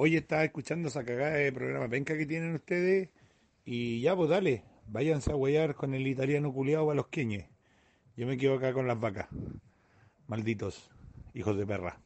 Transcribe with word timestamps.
Hoy 0.00 0.14
estaba 0.14 0.44
escuchando 0.44 0.86
esa 0.86 1.04
cagada 1.04 1.32
de 1.32 1.50
programa 1.50 1.88
penca 1.88 2.16
que 2.16 2.24
tienen 2.24 2.54
ustedes 2.54 3.08
y 3.64 4.00
ya, 4.00 4.14
pues 4.14 4.30
dale, 4.30 4.62
váyanse 4.86 5.32
a 5.32 5.34
huellar 5.34 5.74
con 5.74 5.92
el 5.92 6.06
italiano 6.06 6.52
culiado 6.52 6.88
a 6.92 6.94
los 6.94 7.08
queñes. 7.08 7.46
Yo 8.16 8.24
me 8.28 8.36
quedo 8.36 8.54
acá 8.54 8.72
con 8.72 8.86
las 8.86 9.00
vacas. 9.00 9.26
Malditos, 10.28 10.88
hijos 11.34 11.58
de 11.58 11.66
perra. 11.66 12.00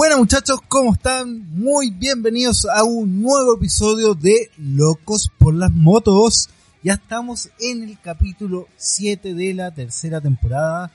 Bueno 0.00 0.16
muchachos, 0.16 0.60
¿cómo 0.66 0.94
están? 0.94 1.46
Muy 1.50 1.90
bienvenidos 1.90 2.64
a 2.64 2.84
un 2.84 3.20
nuevo 3.20 3.56
episodio 3.56 4.14
de 4.14 4.50
Locos 4.56 5.30
por 5.36 5.52
las 5.52 5.70
Motos. 5.72 6.48
Ya 6.82 6.94
estamos 6.94 7.50
en 7.60 7.82
el 7.82 8.00
capítulo 8.00 8.66
7 8.78 9.34
de 9.34 9.52
la 9.52 9.70
tercera 9.74 10.18
temporada 10.22 10.90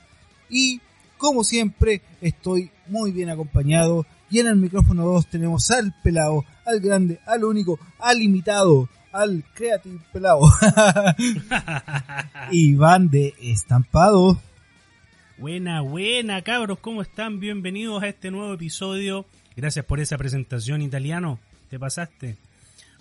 y 0.50 0.80
como 1.18 1.44
siempre 1.44 2.02
estoy 2.20 2.72
muy 2.88 3.12
bien 3.12 3.30
acompañado 3.30 4.04
y 4.28 4.40
en 4.40 4.48
el 4.48 4.56
micrófono 4.56 5.04
2 5.04 5.28
tenemos 5.28 5.70
al 5.70 5.94
pelado, 6.02 6.44
al 6.64 6.80
grande, 6.80 7.20
al 7.26 7.44
único, 7.44 7.78
al 8.00 8.18
limitado, 8.18 8.88
al 9.12 9.44
creativo 9.54 10.00
pelado. 10.12 10.40
Iván 12.50 13.08
de 13.08 13.34
Estampado. 13.40 14.40
Buena, 15.38 15.82
buena, 15.82 16.40
cabros, 16.40 16.78
¿cómo 16.78 17.02
están? 17.02 17.40
Bienvenidos 17.40 18.02
a 18.02 18.08
este 18.08 18.30
nuevo 18.30 18.54
episodio. 18.54 19.26
Gracias 19.54 19.84
por 19.84 20.00
esa 20.00 20.16
presentación, 20.16 20.80
italiano. 20.80 21.38
Te 21.68 21.78
pasaste. 21.78 22.36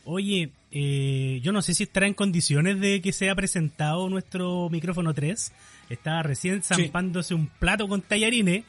Oye, 0.04 0.50
eh, 0.70 1.40
yo 1.42 1.54
no 1.54 1.62
sé 1.62 1.74
si 1.74 1.84
estará 1.84 2.08
en 2.08 2.14
condiciones 2.14 2.82
de 2.82 3.02
que 3.02 3.14
sea 3.14 3.34
presentado 3.36 4.09
nuestro 4.09 4.70
micrófono 4.70 5.14
3. 5.14 5.54
Estaba 5.90 6.24
recién 6.24 6.62
zampándose 6.62 7.34
un 7.34 7.48
plato 7.48 7.88
con 7.88 8.02
tallarines, 8.02 8.66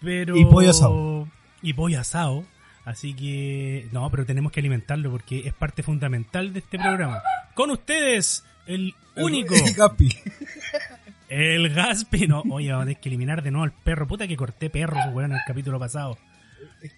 pero... 0.00 0.36
Y 0.36 0.44
pollo 0.44 0.70
asado. 0.70 1.28
Y 1.62 1.72
pollo 1.72 1.98
asado. 1.98 2.44
Así 2.84 3.14
que... 3.14 3.88
No, 3.90 4.08
pero 4.12 4.24
tenemos 4.24 4.52
que 4.52 4.60
alimentarlo 4.60 5.10
porque 5.10 5.48
es 5.48 5.52
parte 5.52 5.82
fundamental 5.82 6.52
de 6.52 6.60
este 6.60 6.78
programa. 6.78 7.20
Con 7.54 7.72
ustedes, 7.72 8.44
el 8.68 8.94
único... 9.16 9.56
El. 9.56 9.74
El 11.30 11.72
Gaspi, 11.72 12.26
no, 12.26 12.42
oye, 12.50 12.72
vamos 12.72 12.82
a 12.82 12.86
tener 12.86 13.00
que 13.00 13.08
eliminar 13.08 13.40
de 13.40 13.52
nuevo 13.52 13.62
al 13.64 13.72
perro. 13.72 14.08
Puta 14.08 14.26
que 14.26 14.36
corté 14.36 14.68
perro, 14.68 14.98
weón, 15.12 15.30
en 15.30 15.36
el 15.36 15.42
capítulo 15.46 15.78
pasado. 15.78 16.18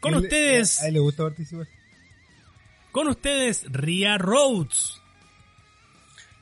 Con 0.00 0.14
ustedes. 0.14 0.80
A 0.80 0.88
él 0.88 0.94
le 0.94 1.00
gusta 1.00 1.24
participar. 1.24 1.68
Con 2.92 3.08
ustedes, 3.08 3.70
Ria 3.70 4.16
Rhodes. 4.16 5.02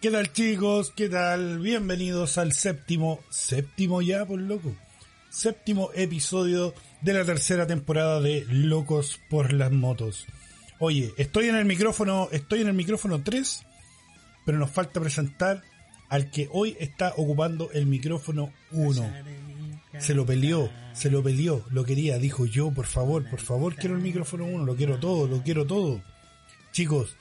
¿Qué 0.00 0.12
tal 0.12 0.32
chicos? 0.32 0.92
¿Qué 0.94 1.08
tal? 1.08 1.58
Bienvenidos 1.58 2.38
al 2.38 2.52
séptimo, 2.52 3.24
séptimo 3.28 4.02
ya 4.02 4.25
por 4.25 4.41
loco, 4.41 4.72
séptimo 5.28 5.91
episodio 5.92 6.72
de 7.00 7.12
la 7.12 7.25
tercera 7.25 7.66
temporada 7.66 8.20
de 8.20 8.47
Locos 8.50 9.20
por 9.28 9.52
las 9.52 9.72
Motos. 9.72 10.27
Oye, 10.78 11.12
estoy 11.16 11.48
en 11.48 11.56
el 11.56 11.64
micrófono, 11.64 12.28
estoy 12.30 12.60
en 12.60 12.69
el 12.69 12.75
micrófono 12.75 13.20
3, 13.20 13.66
pero 14.47 14.58
nos 14.58 14.70
falta 14.70 15.00
presentar 15.00 15.62
al 16.11 16.30
que 16.30 16.48
hoy 16.53 16.77
está 16.78 17.14
ocupando 17.16 17.70
el 17.72 17.86
micrófono 17.86 18.53
1. 18.72 19.12
Se 19.98 20.14
lo 20.14 20.27
peleó, 20.27 20.70
se 20.92 21.11
lo 21.11 21.22
peleó, 21.22 21.64
lo 21.70 21.84
quería, 21.84 22.19
dijo 22.19 22.47
yo, 22.47 22.70
por 22.72 22.86
favor, 22.86 23.28
por 23.30 23.41
favor, 23.41 23.75
quiero 23.77 23.97
el 23.97 24.03
micrófono 24.03 24.44
1, 24.44 24.64
lo 24.64 24.77
quiero 24.77 24.98
todo, 24.98 25.27
lo 25.27 25.42
quiero 25.42 25.66
todo. 25.66 26.03
Chicos, 26.72 27.16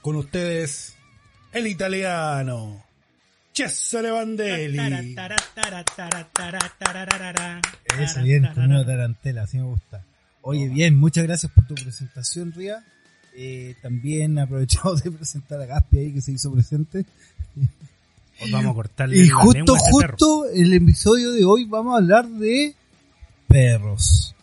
con 0.00 0.16
ustedes, 0.16 0.94
el 1.52 1.66
italiano, 1.68 2.84
Cesare 3.52 4.10
Vandelli. 4.10 5.14
Eso, 7.98 8.22
bien, 8.22 8.48
con 8.54 8.64
una 8.64 8.84
tarantela, 8.84 9.42
así 9.42 9.58
me 9.58 9.64
gusta. 9.64 10.04
Oye, 10.40 10.68
bien, 10.68 10.96
muchas 10.96 11.24
gracias 11.24 11.52
por 11.52 11.66
tu 11.66 11.74
presentación, 11.74 12.52
Ría. 12.52 12.84
Eh, 13.34 13.74
también 13.80 14.38
aprovechamos 14.38 15.02
de 15.04 15.10
presentar 15.10 15.60
a 15.60 15.66
Gaspi 15.66 15.98
ahí 15.98 16.12
que 16.12 16.20
se 16.20 16.32
hizo 16.32 16.52
presente. 16.52 17.04
Os 18.40 18.50
vamos 18.50 18.72
a 18.72 18.74
cortarle 18.74 19.16
Y 19.18 19.28
la 19.28 19.36
justo, 19.36 19.58
lengua 19.58 19.74
a 19.76 19.78
ese 19.78 19.98
perro. 20.00 20.16
justo, 20.16 20.44
el 20.52 20.72
episodio 20.72 21.32
de 21.32 21.44
hoy 21.44 21.64
vamos 21.64 21.94
a 21.94 21.98
hablar 21.98 22.26
de 22.28 22.74
perros. 23.46 24.34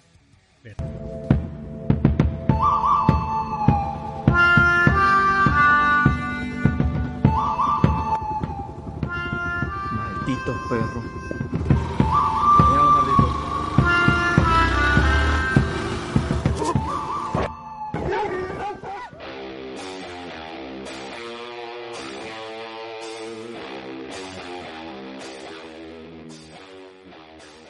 Malditos 9.91 10.57
perros. 10.69 11.19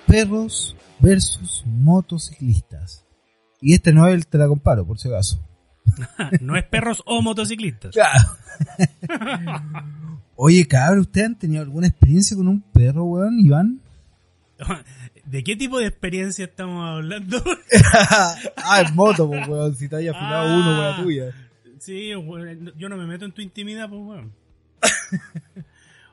Perros 0.09 0.75
versus 0.99 1.63
motociclistas. 1.65 3.05
Y 3.61 3.73
este 3.73 3.93
no 3.93 4.07
es 4.07 4.15
el 4.15 4.27
te 4.27 4.37
la 4.37 4.47
comparo, 4.47 4.85
por 4.85 4.97
si 4.99 5.07
acaso. 5.07 5.39
No 6.41 6.55
es 6.55 6.63
perros 6.65 7.01
o 7.05 7.21
motociclistas. 7.21 7.93
Claro. 7.93 8.19
Oye, 10.35 10.65
cabrón, 10.67 10.99
¿ustedes 10.99 11.27
han 11.27 11.37
tenido 11.37 11.61
alguna 11.61 11.87
experiencia 11.87 12.35
con 12.37 12.47
un 12.47 12.61
perro, 12.61 13.03
weón, 13.05 13.39
Iván? 13.39 13.81
¿De 15.25 15.43
qué 15.43 15.55
tipo 15.55 15.79
de 15.79 15.87
experiencia 15.87 16.45
estamos 16.45 16.87
hablando? 16.87 17.43
ah, 18.57 18.81
en 18.87 18.95
moto, 18.95 19.27
pues, 19.27 19.47
weón, 19.47 19.75
si 19.75 19.87
te 19.89 19.97
haya 19.97 20.11
afilado 20.11 20.47
Ah. 20.49 20.55
uno 20.55 20.65
con 20.65 20.79
la 20.85 21.03
tuya. 21.03 21.49
Sí, 21.79 22.15
weón, 22.15 22.73
yo 22.77 22.89
no 22.89 22.97
me 22.97 23.05
meto 23.05 23.25
en 23.25 23.31
tu 23.31 23.41
intimidad, 23.41 23.89
pues, 23.89 24.01
weón. 24.01 24.33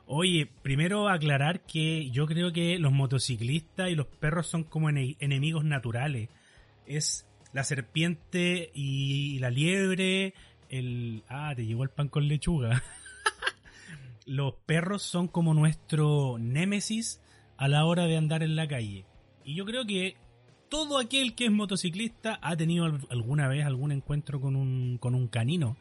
Oye, 0.07 0.49
primero 0.61 1.09
aclarar 1.09 1.61
que 1.65 2.09
yo 2.11 2.25
creo 2.27 2.53
que 2.53 2.79
los 2.79 2.93
motociclistas 2.93 3.89
y 3.89 3.95
los 3.95 4.07
perros 4.07 4.47
son 4.47 4.63
como 4.63 4.89
ene- 4.89 5.17
enemigos 5.19 5.65
naturales. 5.65 6.29
Es 6.85 7.27
la 7.53 7.63
serpiente 7.65 8.71
y 8.73 9.37
la 9.39 9.49
liebre, 9.49 10.33
el... 10.69 11.23
Ah, 11.27 11.53
te 11.55 11.65
llegó 11.65 11.83
el 11.83 11.89
pan 11.89 12.07
con 12.07 12.27
lechuga. 12.27 12.81
los 14.25 14.53
perros 14.65 15.03
son 15.03 15.27
como 15.27 15.53
nuestro 15.53 16.37
némesis 16.39 17.19
a 17.57 17.67
la 17.67 17.83
hora 17.85 18.05
de 18.05 18.17
andar 18.17 18.43
en 18.43 18.55
la 18.55 18.67
calle. 18.67 19.05
Y 19.43 19.55
yo 19.55 19.65
creo 19.65 19.85
que 19.85 20.15
todo 20.69 20.99
aquel 20.99 21.35
que 21.35 21.45
es 21.45 21.51
motociclista 21.51 22.39
ha 22.41 22.55
tenido 22.55 22.85
al- 22.85 23.07
alguna 23.09 23.49
vez 23.49 23.65
algún 23.65 23.91
encuentro 23.91 24.39
con 24.39 24.55
un, 24.55 24.97
con 24.99 25.15
un 25.15 25.27
canino. 25.27 25.75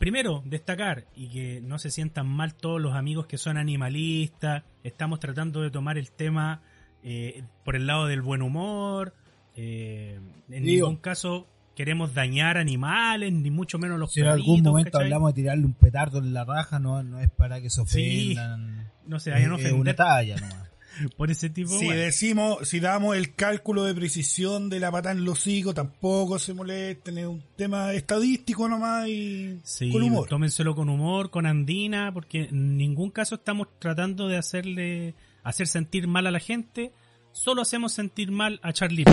Primero, 0.00 0.42
destacar 0.46 1.04
y 1.14 1.28
que 1.28 1.60
no 1.60 1.78
se 1.78 1.90
sientan 1.90 2.26
mal 2.26 2.54
todos 2.54 2.80
los 2.80 2.94
amigos 2.94 3.26
que 3.26 3.36
son 3.36 3.58
animalistas. 3.58 4.64
Estamos 4.82 5.20
tratando 5.20 5.60
de 5.60 5.70
tomar 5.70 5.98
el 5.98 6.10
tema 6.10 6.62
eh, 7.02 7.42
por 7.66 7.76
el 7.76 7.86
lado 7.86 8.06
del 8.06 8.22
buen 8.22 8.40
humor. 8.40 9.12
eh, 9.56 10.18
en 10.48 10.64
Digo. 10.64 10.86
ningún 10.88 11.02
caso 11.02 11.46
queremos 11.76 12.14
dañar 12.14 12.56
animales, 12.56 13.30
ni 13.30 13.50
mucho 13.50 13.78
menos 13.78 13.98
los 13.98 14.12
Si 14.12 14.20
en 14.20 14.28
algún 14.28 14.62
momento 14.62 14.92
¿cachai? 14.92 15.04
hablamos 15.04 15.34
de 15.34 15.42
tirarle 15.42 15.66
un 15.66 15.74
petardo 15.74 16.18
en 16.18 16.32
la 16.32 16.44
raja, 16.46 16.78
no, 16.78 17.02
no 17.02 17.20
es 17.20 17.28
para 17.30 17.60
que 17.60 17.68
se 17.68 17.84
Sí, 17.84 18.32
ofendan. 18.36 18.90
No 19.06 19.20
se 19.20 19.30
vayan 19.32 19.52
a 19.52 19.56
es 19.56 19.60
una 19.64 19.70
ofender 19.70 19.96
talla 19.96 20.36
nomás. 20.36 20.69
por 21.16 21.30
ese 21.30 21.50
tipo. 21.50 21.70
Si 21.70 21.88
decimos, 21.88 22.68
si 22.68 22.80
damos 22.80 23.16
el 23.16 23.34
cálculo 23.34 23.84
de 23.84 23.94
precisión 23.94 24.68
de 24.70 24.80
la 24.80 24.90
pata 24.90 25.12
en 25.12 25.24
los 25.24 25.38
hocicos, 25.38 25.74
tampoco 25.74 26.38
se 26.38 26.54
molesten, 26.54 27.18
es 27.18 27.26
un 27.26 27.42
tema 27.56 27.92
estadístico 27.92 28.68
nomás 28.68 29.08
y 29.08 29.60
Sí, 29.64 29.90
con 29.90 30.02
humor. 30.02 30.28
tómenselo 30.28 30.74
con 30.74 30.88
humor, 30.88 31.30
con 31.30 31.46
andina, 31.46 32.12
porque 32.12 32.44
en 32.44 32.76
ningún 32.76 33.10
caso 33.10 33.36
estamos 33.36 33.68
tratando 33.78 34.28
de 34.28 34.36
hacerle 34.36 35.14
hacer 35.42 35.66
sentir 35.66 36.06
mal 36.06 36.26
a 36.26 36.30
la 36.30 36.40
gente, 36.40 36.92
solo 37.32 37.62
hacemos 37.62 37.92
sentir 37.92 38.30
mal 38.30 38.60
a 38.62 38.72
Charlie. 38.72 39.04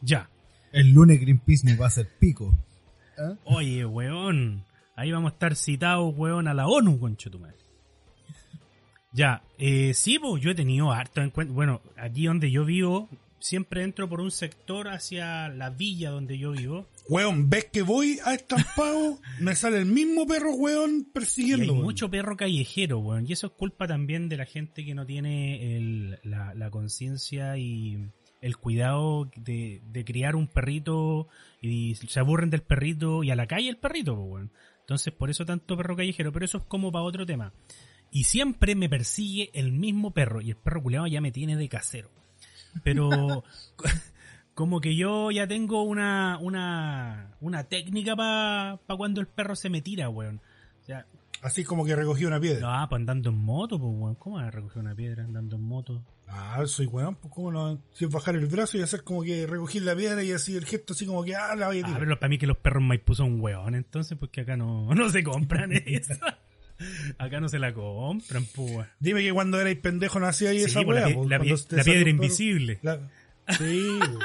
Ya. 0.00 0.28
El 0.72 0.92
lunes 0.92 1.20
Greenpeace 1.20 1.64
me 1.66 1.76
va 1.76 1.86
a 1.86 1.88
hacer 1.88 2.08
pico. 2.18 2.54
Oye, 3.44 3.84
weón, 3.86 4.64
ahí 4.94 5.10
vamos 5.10 5.32
a 5.32 5.34
estar 5.34 5.56
citados, 5.56 6.12
weón, 6.16 6.46
a 6.46 6.54
la 6.54 6.66
ONU, 6.68 7.00
concho 7.00 7.30
tu 7.30 7.38
madre. 7.38 7.56
Ya, 9.12 9.42
eh, 9.58 9.94
sí, 9.94 10.18
pues 10.18 10.42
yo 10.42 10.50
he 10.50 10.54
tenido 10.54 10.92
harto 10.92 11.20
encuentro. 11.22 11.54
Bueno, 11.54 11.80
aquí 11.96 12.26
donde 12.26 12.50
yo 12.50 12.64
vivo, 12.64 13.08
siempre 13.38 13.82
entro 13.82 14.08
por 14.08 14.20
un 14.20 14.30
sector 14.30 14.88
hacia 14.88 15.48
la 15.48 15.70
villa 15.70 16.10
donde 16.10 16.38
yo 16.38 16.52
vivo. 16.52 16.86
Weón, 17.08 17.48
ves 17.48 17.64
que 17.72 17.80
voy 17.82 18.18
a 18.24 18.34
estampado, 18.34 19.18
me 19.40 19.54
sale 19.54 19.78
el 19.78 19.86
mismo 19.86 20.26
perro, 20.26 20.52
weón, 20.54 21.00
Y 21.00 21.04
persiguiendo. 21.12 21.64
hay 21.64 21.70
weón. 21.70 21.82
mucho 21.84 22.10
perro 22.10 22.36
callejero, 22.36 22.98
weón. 22.98 23.24
Y 23.26 23.32
eso 23.32 23.46
es 23.46 23.52
culpa 23.54 23.86
también 23.86 24.28
de 24.28 24.36
la 24.36 24.44
gente 24.44 24.84
que 24.84 24.94
no 24.94 25.06
tiene 25.06 25.76
el- 25.76 26.18
la, 26.22 26.52
la 26.54 26.70
conciencia 26.70 27.56
y 27.56 27.96
el 28.42 28.56
cuidado 28.58 29.28
de, 29.36 29.80
de 29.90 30.04
criar 30.04 30.36
un 30.36 30.46
perrito 30.48 31.28
y 31.62 31.94
se 31.96 32.20
aburren 32.20 32.50
del 32.50 32.62
perrito 32.62 33.24
y 33.24 33.30
a 33.30 33.36
la 33.36 33.46
calle 33.46 33.70
el 33.70 33.78
perrito, 33.78 34.12
weón. 34.14 34.52
Entonces, 34.80 35.12
por 35.12 35.28
eso 35.30 35.44
tanto 35.46 35.76
perro 35.78 35.96
callejero. 35.96 36.30
Pero 36.32 36.44
eso 36.44 36.58
es 36.58 36.64
como 36.64 36.92
para 36.92 37.04
otro 37.04 37.24
tema. 37.26 37.52
Y 38.10 38.24
siempre 38.24 38.74
me 38.74 38.88
persigue 38.88 39.50
el 39.54 39.72
mismo 39.72 40.12
perro. 40.12 40.40
Y 40.40 40.50
el 40.50 40.56
perro 40.56 40.82
culiado 40.82 41.06
ya 41.06 41.20
me 41.20 41.30
tiene 41.32 41.56
de 41.56 41.68
casero. 41.68 42.10
Pero 42.82 43.44
como 44.54 44.80
que 44.80 44.96
yo 44.96 45.30
ya 45.30 45.46
tengo 45.46 45.82
una, 45.82 46.38
una, 46.40 47.36
una 47.40 47.64
técnica 47.64 48.16
para 48.16 48.78
cuando 48.96 49.20
el 49.20 49.26
perro 49.28 49.54
se 49.56 49.70
me 49.70 49.82
tira, 49.82 50.08
weón. 50.08 50.40
O 50.82 50.84
sea, 50.84 51.06
Así 51.40 51.62
como 51.62 51.84
que 51.84 51.94
recogí 51.94 52.24
una 52.24 52.40
piedra. 52.40 52.80
no, 52.80 52.88
pues 52.88 52.98
andando 52.98 53.30
en 53.30 53.38
moto, 53.38 53.78
pues, 53.78 53.92
weón. 53.94 54.14
¿Cómo 54.16 54.40
recoger 54.50 54.78
una 54.82 54.94
piedra 54.94 55.22
andando 55.24 55.54
en 55.56 55.62
moto? 55.62 56.02
Ah, 56.26 56.62
soy 56.66 56.86
weón, 56.86 57.14
pues 57.14 57.32
cómo 57.32 57.52
no. 57.52 57.80
Si 57.92 58.04
es 58.04 58.10
bajar 58.10 58.34
el 58.34 58.46
brazo 58.46 58.76
y 58.76 58.82
hacer 58.82 59.04
como 59.04 59.22
que 59.22 59.46
recogí 59.46 59.78
la 59.80 59.94
piedra 59.94 60.22
y 60.24 60.32
así 60.32 60.56
el 60.56 60.64
gesto 60.66 60.92
así 60.94 61.06
como 61.06 61.22
que, 61.24 61.36
ah, 61.36 61.54
la 61.54 61.68
voy 61.68 61.78
a 61.78 61.82
Ah, 61.82 61.86
tirar. 61.86 62.00
pero 62.00 62.18
para 62.18 62.28
mí 62.28 62.38
que 62.38 62.46
los 62.48 62.56
perros 62.58 62.82
en 62.82 62.88
Maipú 62.88 63.14
son 63.14 63.40
weón, 63.40 63.74
entonces, 63.76 64.18
porque 64.18 64.40
acá 64.40 64.56
no, 64.56 64.92
no 64.94 65.08
se 65.10 65.22
compran 65.22 65.70
eso. 65.86 66.14
Acá 67.18 67.40
no 67.40 67.48
se 67.48 67.58
la 67.58 67.72
compran, 67.74 68.44
pues. 68.54 68.86
Dime 69.00 69.22
que 69.22 69.32
cuando 69.32 69.60
erais 69.60 69.78
pendejo 69.78 70.20
no 70.20 70.26
hacíais 70.26 70.62
Sí, 70.64 70.70
esa 70.70 70.82
pues, 70.82 71.00
la 71.00 71.06
weá. 71.08 71.16
pues, 71.16 71.28
la 71.30 71.38
pie- 71.40 71.84
piedra 71.84 72.10
invisible. 72.10 72.78
La- 72.82 73.00
Sí, 73.58 73.98
weón. 74.00 74.18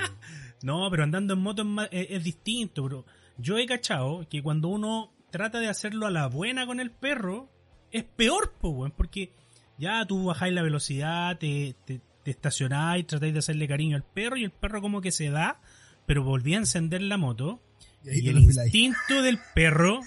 No, 0.63 0.87
pero 0.91 1.03
andando 1.03 1.33
en 1.33 1.39
moto 1.39 1.61
es, 1.63 1.67
más- 1.67 1.89
es- 1.91 2.07
es 2.11 2.23
distinto, 2.23 2.83
pero 2.83 3.05
yo 3.37 3.57
he 3.57 3.65
cachado 3.65 4.27
que 4.29 4.41
cuando 4.43 4.67
uno 4.67 5.11
trata 5.31 5.59
de 5.59 5.67
hacerlo 5.67 6.05
a 6.05 6.11
la 6.11 6.27
buena 6.27 6.65
con 6.65 6.79
el 6.79 6.91
perro, 6.91 7.49
es 7.91 8.03
peor, 8.03 8.53
pues, 8.61 8.73
weón, 8.75 8.91
porque 8.91 9.31
ya 9.77 10.05
tú 10.05 10.25
bajáis 10.25 10.53
la 10.53 10.61
velocidad, 10.61 11.37
te, 11.39 11.75
te, 11.85 12.01
te 12.23 12.31
estacionáis, 12.31 13.07
tratáis 13.07 13.33
de 13.33 13.39
hacerle 13.39 13.67
cariño 13.67 13.95
al 13.97 14.03
perro 14.03 14.37
y 14.37 14.43
el 14.43 14.51
perro 14.51 14.81
como 14.81 15.01
que 15.01 15.11
se 15.11 15.29
da, 15.29 15.59
pero 16.05 16.23
volví 16.23 16.53
a 16.53 16.57
encender 16.57 17.01
la 17.01 17.17
moto 17.17 17.61
Y 18.05 18.09
ahí 18.09 18.29
el 18.29 18.37
instinto 18.39 19.21
del 19.21 19.39
perro, 19.55 19.99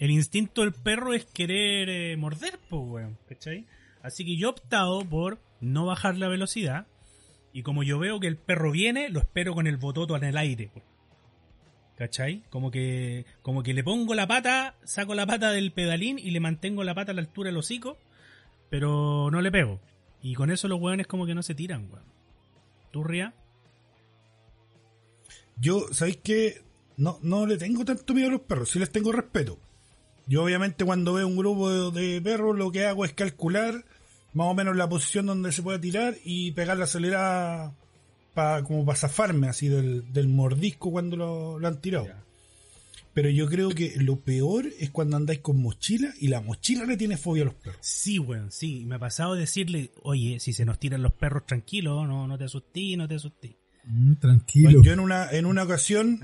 el 0.00 0.10
instinto 0.10 0.62
del 0.62 0.72
perro 0.72 1.12
es 1.12 1.26
querer 1.26 1.90
eh, 1.90 2.16
morder, 2.16 2.58
pues, 2.70 2.82
weón, 2.84 3.18
¿cachai? 3.28 3.66
Así 4.02 4.24
que 4.24 4.36
yo 4.36 4.48
he 4.48 4.50
optado 4.50 5.04
por 5.04 5.38
no 5.60 5.84
bajar 5.84 6.16
la 6.16 6.28
velocidad 6.28 6.86
y 7.52 7.62
como 7.62 7.82
yo 7.82 7.98
veo 7.98 8.18
que 8.18 8.26
el 8.26 8.38
perro 8.38 8.72
viene, 8.72 9.10
lo 9.10 9.20
espero 9.20 9.54
con 9.54 9.66
el 9.66 9.76
bototo 9.76 10.16
en 10.16 10.24
el 10.24 10.38
aire. 10.38 10.70
¿Cachai? 11.98 12.42
Como 12.48 12.70
que, 12.70 13.26
como 13.42 13.62
que 13.62 13.74
le 13.74 13.84
pongo 13.84 14.14
la 14.14 14.26
pata, 14.26 14.74
saco 14.84 15.14
la 15.14 15.26
pata 15.26 15.50
del 15.50 15.70
pedalín 15.70 16.18
y 16.18 16.30
le 16.30 16.40
mantengo 16.40 16.82
la 16.82 16.94
pata 16.94 17.12
a 17.12 17.14
la 17.14 17.20
altura 17.20 17.48
del 17.48 17.58
hocico, 17.58 17.98
pero 18.70 19.28
no 19.30 19.42
le 19.42 19.52
pego. 19.52 19.80
Y 20.22 20.32
con 20.34 20.50
eso 20.50 20.66
los 20.66 20.80
weones 20.80 21.08
como 21.08 21.26
que 21.26 21.34
no 21.34 21.42
se 21.42 21.54
tiran, 21.54 21.90
weón. 21.92 22.06
¿Tú, 22.90 23.04
Ria? 23.04 23.34
Yo, 25.58 25.92
¿sabéis 25.92 26.20
qué? 26.24 26.62
No, 26.96 27.18
no 27.20 27.44
le 27.44 27.58
tengo 27.58 27.84
tanto 27.84 28.14
miedo 28.14 28.28
a 28.28 28.32
los 28.32 28.40
perros, 28.40 28.70
sí 28.70 28.78
les 28.78 28.90
tengo 28.90 29.12
respeto. 29.12 29.58
Yo 30.30 30.44
obviamente 30.44 30.84
cuando 30.84 31.14
veo 31.14 31.26
un 31.26 31.36
grupo 31.36 31.90
de, 31.90 32.00
de 32.00 32.20
perros 32.22 32.56
lo 32.56 32.70
que 32.70 32.86
hago 32.86 33.04
es 33.04 33.12
calcular 33.12 33.84
más 34.32 34.46
o 34.46 34.54
menos 34.54 34.76
la 34.76 34.88
posición 34.88 35.26
donde 35.26 35.50
se 35.50 35.60
puede 35.60 35.80
tirar 35.80 36.14
y 36.24 36.52
pegar 36.52 36.78
la 36.78 36.84
acelerada 36.84 37.74
pa, 38.32 38.62
como 38.62 38.84
para 38.84 38.96
zafarme 38.96 39.48
así 39.48 39.66
del, 39.66 40.12
del 40.12 40.28
mordisco 40.28 40.92
cuando 40.92 41.16
lo, 41.16 41.58
lo 41.58 41.66
han 41.66 41.80
tirado. 41.80 42.06
Ya. 42.06 42.22
Pero 43.12 43.28
yo 43.28 43.48
creo 43.48 43.70
que 43.70 43.94
lo 43.96 44.20
peor 44.20 44.68
es 44.78 44.90
cuando 44.90 45.16
andáis 45.16 45.40
con 45.40 45.60
mochila 45.60 46.14
y 46.20 46.28
la 46.28 46.40
mochila 46.40 46.84
le 46.84 46.96
tiene 46.96 47.16
fobia 47.16 47.42
a 47.42 47.46
los 47.46 47.54
perros. 47.54 47.80
Sí, 47.80 48.20
weón, 48.20 48.52
sí. 48.52 48.84
Me 48.86 48.94
ha 48.94 48.98
pasado 49.00 49.34
decirle, 49.34 49.90
oye, 50.04 50.38
si 50.38 50.52
se 50.52 50.64
nos 50.64 50.78
tiran 50.78 51.02
los 51.02 51.12
perros, 51.12 51.44
tranquilo, 51.44 52.06
no, 52.06 52.28
no 52.28 52.38
te 52.38 52.44
asustes, 52.44 52.96
no 52.96 53.08
te 53.08 53.16
asustes. 53.16 53.50
Mm, 53.84 54.14
tranquilo. 54.14 54.70
Bueno, 54.70 54.84
yo 54.84 54.92
en 54.92 55.00
una, 55.00 55.28
en 55.28 55.46
una 55.46 55.64
ocasión 55.64 56.20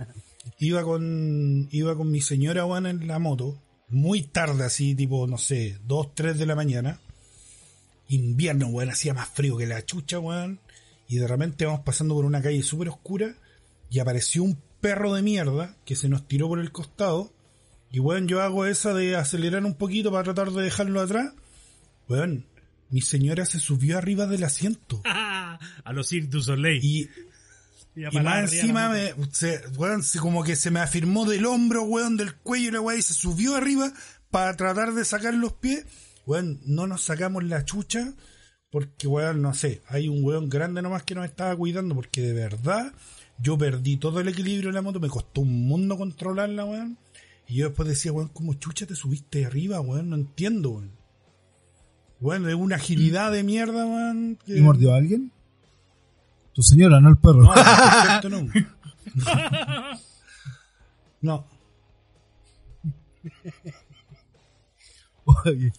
iba 0.60 0.84
con, 0.84 1.68
iba 1.72 1.96
con 1.96 2.08
mi 2.08 2.20
señora 2.20 2.62
Juan 2.62 2.86
en 2.86 3.08
la 3.08 3.18
moto, 3.18 3.60
muy 3.88 4.22
tarde, 4.22 4.64
así 4.64 4.94
tipo, 4.94 5.26
no 5.26 5.38
sé, 5.38 5.78
2, 5.84 6.14
3 6.14 6.38
de 6.38 6.46
la 6.46 6.56
mañana. 6.56 7.00
Invierno, 8.08 8.68
weón, 8.68 8.90
hacía 8.90 9.14
más 9.14 9.28
frío 9.28 9.56
que 9.56 9.66
la 9.66 9.84
chucha, 9.84 10.18
weón. 10.18 10.60
Y 11.08 11.16
de 11.16 11.28
repente 11.28 11.66
vamos 11.66 11.80
pasando 11.80 12.14
por 12.14 12.24
una 12.24 12.42
calle 12.42 12.62
súper 12.62 12.88
oscura 12.88 13.36
y 13.90 14.00
apareció 14.00 14.42
un 14.42 14.58
perro 14.80 15.14
de 15.14 15.22
mierda 15.22 15.76
que 15.84 15.96
se 15.96 16.08
nos 16.08 16.26
tiró 16.26 16.48
por 16.48 16.58
el 16.58 16.72
costado. 16.72 17.32
Y 17.90 18.00
weón, 18.00 18.28
yo 18.28 18.42
hago 18.42 18.66
esa 18.66 18.92
de 18.92 19.16
acelerar 19.16 19.64
un 19.64 19.74
poquito 19.74 20.10
para 20.10 20.24
tratar 20.24 20.50
de 20.50 20.62
dejarlo 20.62 21.00
atrás. 21.00 21.32
Weón, 22.08 22.46
mi 22.90 23.00
señora 23.00 23.46
se 23.46 23.58
subió 23.58 23.98
arriba 23.98 24.26
del 24.26 24.44
asiento. 24.44 25.02
a 25.04 25.92
los 25.92 26.08
Cirque 26.08 26.28
du 26.28 26.40
Soleil. 26.40 26.84
Y, 26.84 27.08
Y 28.10 28.16
más 28.24 28.52
encima, 28.60 28.88
me, 28.90 29.14
se, 29.32 29.60
weón, 29.76 30.02
se- 30.02 30.18
como 30.18 30.44
que 30.44 30.54
se 30.56 30.70
me 30.70 30.80
afirmó 30.80 31.24
del 31.24 31.46
hombro, 31.46 31.82
weón, 31.84 32.16
del 32.16 32.34
cuello, 32.34 32.68
y 32.68 32.72
la 32.72 32.80
weá, 32.80 32.96
y 32.98 33.02
se 33.02 33.14
subió 33.14 33.54
arriba 33.56 33.92
para 34.30 34.54
tratar 34.56 34.92
de 34.94 35.04
sacar 35.04 35.32
los 35.34 35.54
pies. 35.54 35.86
Weón, 36.26 36.60
no 36.66 36.86
nos 36.86 37.02
sacamos 37.02 37.44
la 37.44 37.64
chucha, 37.64 38.12
porque, 38.70 39.06
weón, 39.06 39.40
no 39.42 39.54
sé, 39.54 39.80
hay 39.88 40.08
un 40.08 40.22
weón 40.24 40.48
grande 40.50 40.82
nomás 40.82 41.04
que 41.04 41.14
nos 41.14 41.24
estaba 41.24 41.56
cuidando, 41.56 41.94
porque 41.94 42.20
de 42.20 42.32
verdad, 42.34 42.92
yo 43.42 43.56
perdí 43.56 43.96
todo 43.96 44.20
el 44.20 44.28
equilibrio 44.28 44.68
en 44.70 44.74
la 44.74 44.82
moto, 44.82 45.00
me 45.00 45.08
costó 45.08 45.40
un 45.42 45.66
mundo 45.66 45.96
controlarla, 45.96 46.64
weón. 46.64 46.98
Y 47.48 47.56
yo 47.56 47.66
después 47.68 47.88
decía, 47.88 48.12
weón, 48.12 48.28
¿cómo 48.28 48.54
chucha 48.54 48.86
te 48.86 48.94
subiste 48.96 49.46
arriba, 49.46 49.80
weón? 49.80 50.10
No 50.10 50.16
entiendo, 50.16 50.70
weón. 50.70 50.90
Weón, 52.20 52.48
es 52.48 52.54
una 52.54 52.76
agilidad 52.76 53.30
de 53.32 53.42
mierda, 53.42 53.86
weón. 53.86 54.38
que- 54.44 54.58
¿Y 54.58 54.60
mordió 54.60 54.92
a 54.92 54.96
alguien? 54.96 55.32
Tu 56.56 56.62
señora, 56.62 57.02
no 57.02 57.10
el 57.10 57.18
perro. 57.18 57.42
no, 57.42 57.52
perfecto, 57.54 58.30
no. 58.30 58.48
No. 61.20 61.44
Oye, 65.44 65.70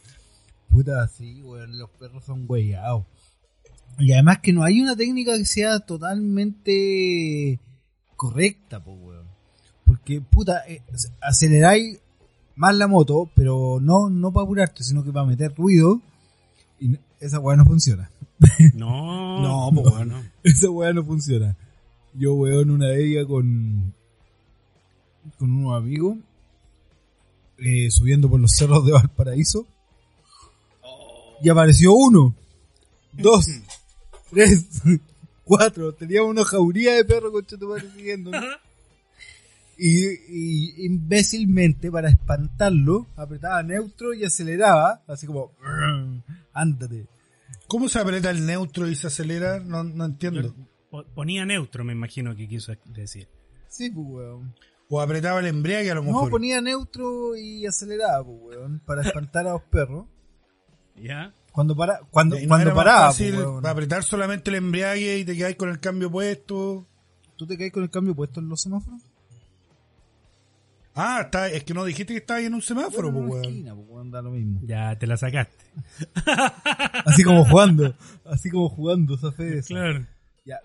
puta, 0.70 1.08
sí, 1.08 1.42
weón, 1.42 1.80
los 1.80 1.90
perros 1.90 2.24
son 2.24 2.46
huellados. 2.48 3.06
Y 3.98 4.14
además 4.14 4.38
que 4.44 4.54
no 4.54 4.64
hay 4.64 4.80
una 4.80 4.96
técnica 4.96 5.36
que 5.36 5.46
sea 5.46 5.80
totalmente 5.80 7.60
correcta, 8.16 8.80
po, 8.80 8.92
weón. 8.92 9.26
Porque, 9.84 10.22
puta, 10.22 10.62
eh, 10.68 10.84
aceleráis 11.22 12.00
más 12.56 12.76
la 12.76 12.86
moto, 12.86 13.32
pero 13.36 13.80
no, 13.82 14.12
no 14.12 14.32
para 14.32 14.44
apurarte, 14.44 14.84
sino 14.84 15.04
que 15.04 15.12
para 15.12 15.26
meter 15.26 15.56
ruido. 15.56 16.04
Y 16.80 17.00
esa 17.20 17.40
weá 17.40 17.58
no 17.58 17.66
funciona. 17.66 18.12
No, 18.74 19.42
No, 19.74 19.82
pues, 19.82 20.08
no. 20.08 20.24
Esa 20.44 20.70
weá 20.70 20.94
no 20.94 21.04
funciona. 21.04 21.56
Yo, 22.14 22.34
weón, 22.34 22.72
una 22.72 22.88
de 22.88 23.06
ellas 23.06 23.26
con, 23.26 23.94
con 25.38 25.52
unos 25.52 25.78
amigos, 25.78 26.18
eh, 27.60 27.92
subiendo 27.92 28.30
por 28.30 28.40
los 28.40 28.52
cerros 28.52 28.86
de 28.86 28.94
Valparaíso, 28.94 29.68
y 31.42 31.50
apareció 31.50 31.94
uno, 31.94 32.36
dos, 33.14 33.48
tres, 34.32 34.66
cuatro. 35.44 35.94
Teníamos 35.94 36.32
una 36.32 36.44
jauría 36.44 36.96
de 36.96 37.06
perros 37.06 37.32
con 37.32 37.70
madre 37.70 37.92
siguiendo. 37.96 38.32
Y, 39.80 40.08
y 40.08 40.86
imbécilmente, 40.88 41.92
para 41.92 42.10
espantarlo, 42.10 43.06
apretaba 43.16 43.62
neutro 43.62 44.12
y 44.12 44.24
aceleraba, 44.24 45.04
así 45.06 45.28
como, 45.28 45.52
ándate. 46.52 47.06
¿Cómo 47.68 47.90
se 47.90 48.00
aprieta 48.00 48.30
el 48.32 48.46
neutro 48.46 48.88
y 48.88 48.96
se 48.96 49.08
acelera? 49.08 49.60
No, 49.60 49.84
no 49.84 50.06
entiendo. 50.06 50.54
Po- 50.90 51.06
Ponía 51.14 51.46
neutro, 51.46 51.84
me 51.84 51.94
imagino 51.94 52.36
que 52.36 52.48
quiso 52.48 52.74
decir. 52.86 53.28
Sí, 53.68 53.90
pues, 53.92 54.06
weón. 54.08 54.56
O 54.90 55.02
apretaba 55.02 55.42
el 55.42 55.48
embriague 55.48 55.92
a 55.92 55.96
lo 55.96 56.02
No, 56.04 56.12
mejor. 56.14 56.30
ponía 56.30 56.62
neutro 56.62 57.36
y 57.36 57.66
aceleraba, 57.66 58.24
pues, 58.24 58.58
weón, 58.58 58.80
para 58.86 59.02
espantar 59.02 59.46
a 59.48 59.54
los 59.54 59.64
perros. 59.64 60.06
¿Ya? 60.96 61.34
Cuando 61.52 61.76
para, 61.76 62.00
cuando, 62.12 62.40
no 62.40 62.48
cuando 62.48 62.74
paraba, 62.74 63.08
fácil 63.08 63.34
pues, 63.36 63.46
weón. 63.46 63.66
apretar 63.68 64.04
solamente 64.04 64.50
el 64.50 64.56
embriague 64.56 65.18
y 65.20 65.26
te 65.26 65.36
quedáis 65.36 65.58
con 65.58 65.70
el 65.70 65.80
cambio 65.80 66.10
puesto. 66.10 66.88
¿Tú 67.36 67.46
te 67.46 67.58
caes 67.58 67.72
con 67.74 67.84
el 67.84 67.90
cambio 67.90 68.16
puesto 68.16 68.40
en 68.40 68.48
los 68.50 68.62
semáforos? 68.62 69.02
Ah, 71.00 71.22
está, 71.26 71.48
es 71.48 71.64
que 71.64 71.76
no 71.76 71.86
dijiste 71.86 72.14
que 72.14 72.20
estabas 72.20 72.44
en 72.44 72.56
un 72.56 72.62
semáforo, 72.62 73.14
pues, 73.14 73.30
weón. 73.30 73.46
esquina, 73.46 73.76
pues, 73.76 73.88
weón, 73.88 74.10
da 74.10 74.22
lo 74.24 74.32
mismo. 74.32 74.62
Ya 74.64 74.98
te 74.98 75.06
la 75.06 75.16
sacaste. 75.16 75.54
Así 77.06 77.24
como 77.24 77.46
jugando, 77.46 77.96
así 78.26 78.50
como 78.50 78.68
jugando, 78.68 79.14
esa 79.16 79.32
fe. 79.32 79.62
Claro. 79.62 80.06
Ya. 80.46 80.62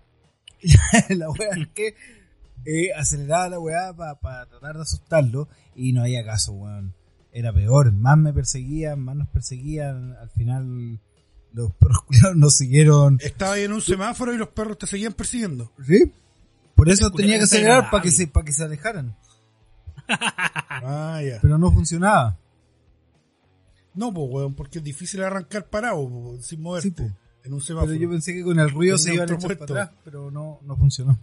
la 1.16 1.28
weá 1.28 1.50
es 1.56 1.68
que 1.74 1.96
eh, 2.64 2.92
aceleraba 2.94 3.48
la 3.48 3.58
weá 3.58 3.92
para 3.94 4.46
tratar 4.46 4.76
de 4.76 4.82
asustarlo 4.82 5.48
y 5.74 5.92
no 5.92 6.02
había 6.02 6.24
caso, 6.24 6.52
weón. 6.52 6.94
Era 7.32 7.52
peor, 7.52 7.92
más 7.92 8.16
me 8.16 8.32
perseguían, 8.32 9.00
más 9.00 9.16
nos 9.16 9.28
perseguían. 9.28 10.14
Al 10.20 10.30
final 10.30 11.00
los 11.52 11.72
perros 11.72 12.02
culiados 12.06 12.36
nos 12.36 12.56
siguieron. 12.56 13.18
Estaba 13.20 13.54
ahí 13.54 13.64
en 13.64 13.72
un 13.72 13.82
semáforo 13.82 14.32
y 14.32 14.38
los 14.38 14.48
perros 14.48 14.78
te 14.78 14.86
seguían 14.86 15.12
persiguiendo. 15.12 15.72
¿Sí? 15.86 16.12
Por 16.74 16.88
eso 16.88 17.10
tenía 17.10 17.38
que 17.38 17.44
acelerar 17.44 17.90
para 17.90 18.02
que 18.02 18.10
se, 18.10 18.26
para 18.28 18.44
que 18.46 18.52
se 18.52 18.64
alejaran. 18.64 19.16
Ah, 20.08 21.20
ya. 21.22 21.38
Pero 21.40 21.58
no 21.58 21.70
funcionaba. 21.72 22.38
No, 23.94 24.12
pues, 24.12 24.26
weón, 24.30 24.54
porque 24.54 24.78
es 24.78 24.84
difícil 24.84 25.22
arrancar 25.22 25.66
parado, 25.68 26.08
po, 26.08 26.38
sin 26.40 26.62
moverte. 26.62 26.88
Sí, 26.88 26.94
po. 26.94 27.10
En 27.44 27.52
un 27.54 27.60
semáforo. 27.60 27.90
Pero 27.92 28.02
yo 28.02 28.10
pensé 28.10 28.32
que 28.34 28.42
con 28.44 28.58
el 28.58 28.70
ruido 28.70 28.96
se 28.96 29.14
iban 29.14 29.28
a 29.28 29.34
echar 29.34 29.38
para 29.48 29.56
puesto. 29.56 29.64
atrás, 29.74 29.90
pero 30.04 30.30
no, 30.30 30.60
no 30.62 30.76
funcionó. 30.76 31.18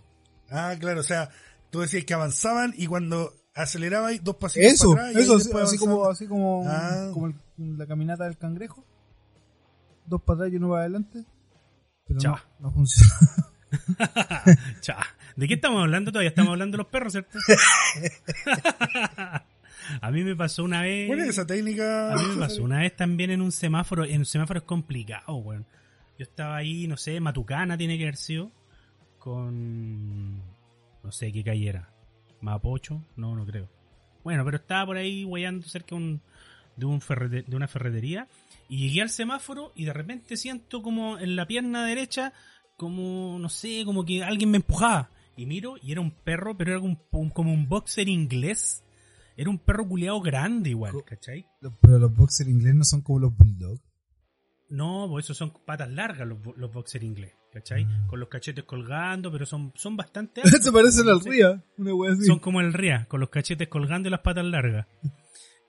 Ah, 0.50 0.76
claro, 0.80 1.00
o 1.00 1.04
sea, 1.04 1.30
tú 1.70 1.80
decías 1.80 2.04
que 2.06 2.14
avanzaban 2.14 2.74
y 2.78 2.88
cuando 2.88 3.34
acelerabas 3.56 4.24
dos 4.24 4.36
pasitos 4.36 4.72
Eso, 4.74 4.92
para 4.94 5.08
atrás. 5.10 5.24
eso, 5.24 5.36
así, 5.38 5.52
así 5.58 5.78
como, 5.78 6.06
así 6.06 6.28
como, 6.28 6.64
Ah. 6.68 7.10
como 7.14 7.28
el- 7.28 7.78
la 7.78 7.88
caminata 7.88 8.26
del 8.26 8.38
cangrejo. 8.38 8.84
Dos 10.06 10.22
para 10.24 10.40
atrás 10.40 10.54
y 10.54 10.58
uno 10.58 10.70
para 10.70 10.82
adelante. 10.82 11.24
Pero 12.06 12.16
no, 12.18 12.22
Chao. 12.22 12.38
no 12.60 12.72
funcionó. 12.72 13.14
Cha. 14.82 14.98
¿De 15.40 15.48
qué 15.48 15.54
estamos 15.54 15.82
hablando? 15.82 16.12
Todavía 16.12 16.30
estamos 16.30 16.52
hablando 16.52 16.76
de 16.76 16.84
los 16.84 16.92
perros, 16.92 17.14
¿cierto? 17.14 17.38
a 20.02 20.12
mí 20.12 20.24
me 20.24 20.36
pasó 20.36 20.64
una 20.66 20.82
vez. 20.82 21.08
¿Cuál 21.08 21.20
es 21.22 21.30
esa 21.30 21.48
técnica? 21.48 22.12
A 22.14 22.18
mí 22.18 22.24
me 22.34 22.40
pasó 22.42 22.64
una 22.64 22.80
vez 22.80 22.94
también 22.96 23.32
en 23.32 23.42
un 23.42 23.52
semáforo. 23.54 24.04
En 24.04 24.20
un 24.20 24.26
semáforo 24.26 24.60
es 24.60 24.66
complicado, 24.66 25.36
weón. 25.38 25.66
Yo 26.18 26.24
estaba 26.24 26.58
ahí, 26.58 26.88
no 26.88 26.98
sé, 26.98 27.20
Matucana 27.22 27.78
tiene 27.78 27.98
que 27.98 28.04
haber 28.04 28.18
sido. 28.18 28.52
Con. 29.18 30.40
No 31.04 31.12
sé 31.12 31.32
qué 31.32 31.44
calle 31.44 31.70
era. 31.70 31.90
Mapocho, 32.42 33.02
no, 33.16 33.34
no 33.36 33.46
creo. 33.46 33.70
Bueno, 34.24 34.44
pero 34.44 34.58
estaba 34.58 34.88
por 34.88 34.98
ahí 34.98 35.24
weyando 35.24 35.66
cerca 35.68 35.90
de, 35.90 35.96
un, 35.96 36.22
de, 36.76 36.86
un 36.86 37.00
ferrete- 37.00 37.46
de 37.46 37.56
una 37.56 37.68
ferretería. 37.70 38.28
Y 38.68 38.78
llegué 38.90 39.02
al 39.02 39.10
semáforo 39.10 39.72
y 39.76 39.86
de 39.86 39.94
repente 39.94 40.36
siento 40.36 40.82
como 40.82 41.18
en 41.18 41.38
la 41.38 41.48
pierna 41.48 41.86
derecha, 41.86 42.34
como, 42.76 43.38
no 43.40 43.48
sé, 43.48 43.84
como 43.86 44.04
que 44.06 44.22
alguien 44.24 44.52
me 44.52 44.58
empujaba. 44.58 45.10
Y 45.40 45.46
miro 45.46 45.76
y 45.82 45.92
era 45.92 46.02
un 46.02 46.12
perro, 46.12 46.58
pero 46.58 46.72
era 46.72 46.80
un- 46.80 47.00
un- 47.12 47.30
como 47.30 47.54
un 47.54 47.68
boxer 47.70 48.10
inglés. 48.10 48.84
Era 49.38 49.50
un 49.50 49.58
perro 49.58 49.88
culeado 49.88 50.20
grande 50.22 50.72
igual, 50.72 50.92
Co- 50.92 51.06
¿cachai? 51.06 51.46
Pero 51.82 51.98
los 52.00 52.14
boxers 52.14 52.50
ingleses 52.50 52.76
no 52.76 52.84
son 52.84 53.02
como 53.02 53.20
los 53.20 53.36
bulldogs. 53.38 53.82
No, 54.70 55.08
pues 55.10 55.26
esos 55.26 55.38
son 55.38 55.52
patas 55.66 55.90
largas 55.90 56.28
los, 56.28 56.38
los 56.58 56.72
boxer 56.74 57.04
inglés, 57.04 57.34
¿cachai? 57.54 57.88
Con 58.08 58.20
los 58.20 58.28
cachetes 58.30 58.66
colgando, 58.66 59.32
pero 59.32 59.46
son, 59.46 59.72
son 59.76 59.96
bastante 59.98 60.42
altos. 60.42 60.60
Se 60.64 60.72
parecen 60.72 61.08
al 61.10 61.22
ría, 61.22 61.64
una 61.78 61.94
wea 61.96 62.12
así. 62.12 62.26
Son 62.26 62.40
como 62.40 62.60
el 62.62 62.74
ría, 62.74 63.06
con 63.08 63.20
los 63.22 63.30
cachetes 63.30 63.68
colgando 63.70 64.10
y 64.10 64.12
las 64.12 64.20
patas 64.20 64.46
largas. 64.46 64.86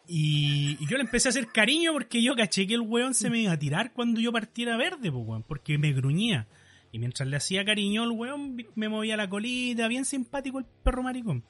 Y, 0.06 0.76
y 0.80 0.86
yo 0.88 0.96
le 0.96 1.04
empecé 1.04 1.28
a 1.28 1.30
hacer 1.30 1.46
cariño 1.46 1.92
porque 1.92 2.22
yo 2.22 2.34
caché 2.34 2.66
que 2.66 2.74
el 2.74 2.80
weón 2.80 3.14
se 3.14 3.30
me 3.30 3.40
iba 3.42 3.52
a 3.52 3.58
tirar 3.58 3.92
cuando 3.92 4.20
yo 4.20 4.32
partiera 4.32 4.76
verde, 4.76 5.08
weón, 5.10 5.44
porque 5.44 5.78
me 5.78 5.92
gruñía. 5.92 6.48
Y 6.92 6.98
mientras 6.98 7.28
le 7.28 7.36
hacía 7.36 7.64
cariño, 7.64 8.04
el 8.04 8.10
weón 8.10 8.56
me 8.74 8.88
movía 8.88 9.16
la 9.16 9.28
colita, 9.28 9.86
bien 9.88 10.04
simpático 10.04 10.58
el 10.58 10.66
perro 10.82 11.02
maricón. 11.02 11.44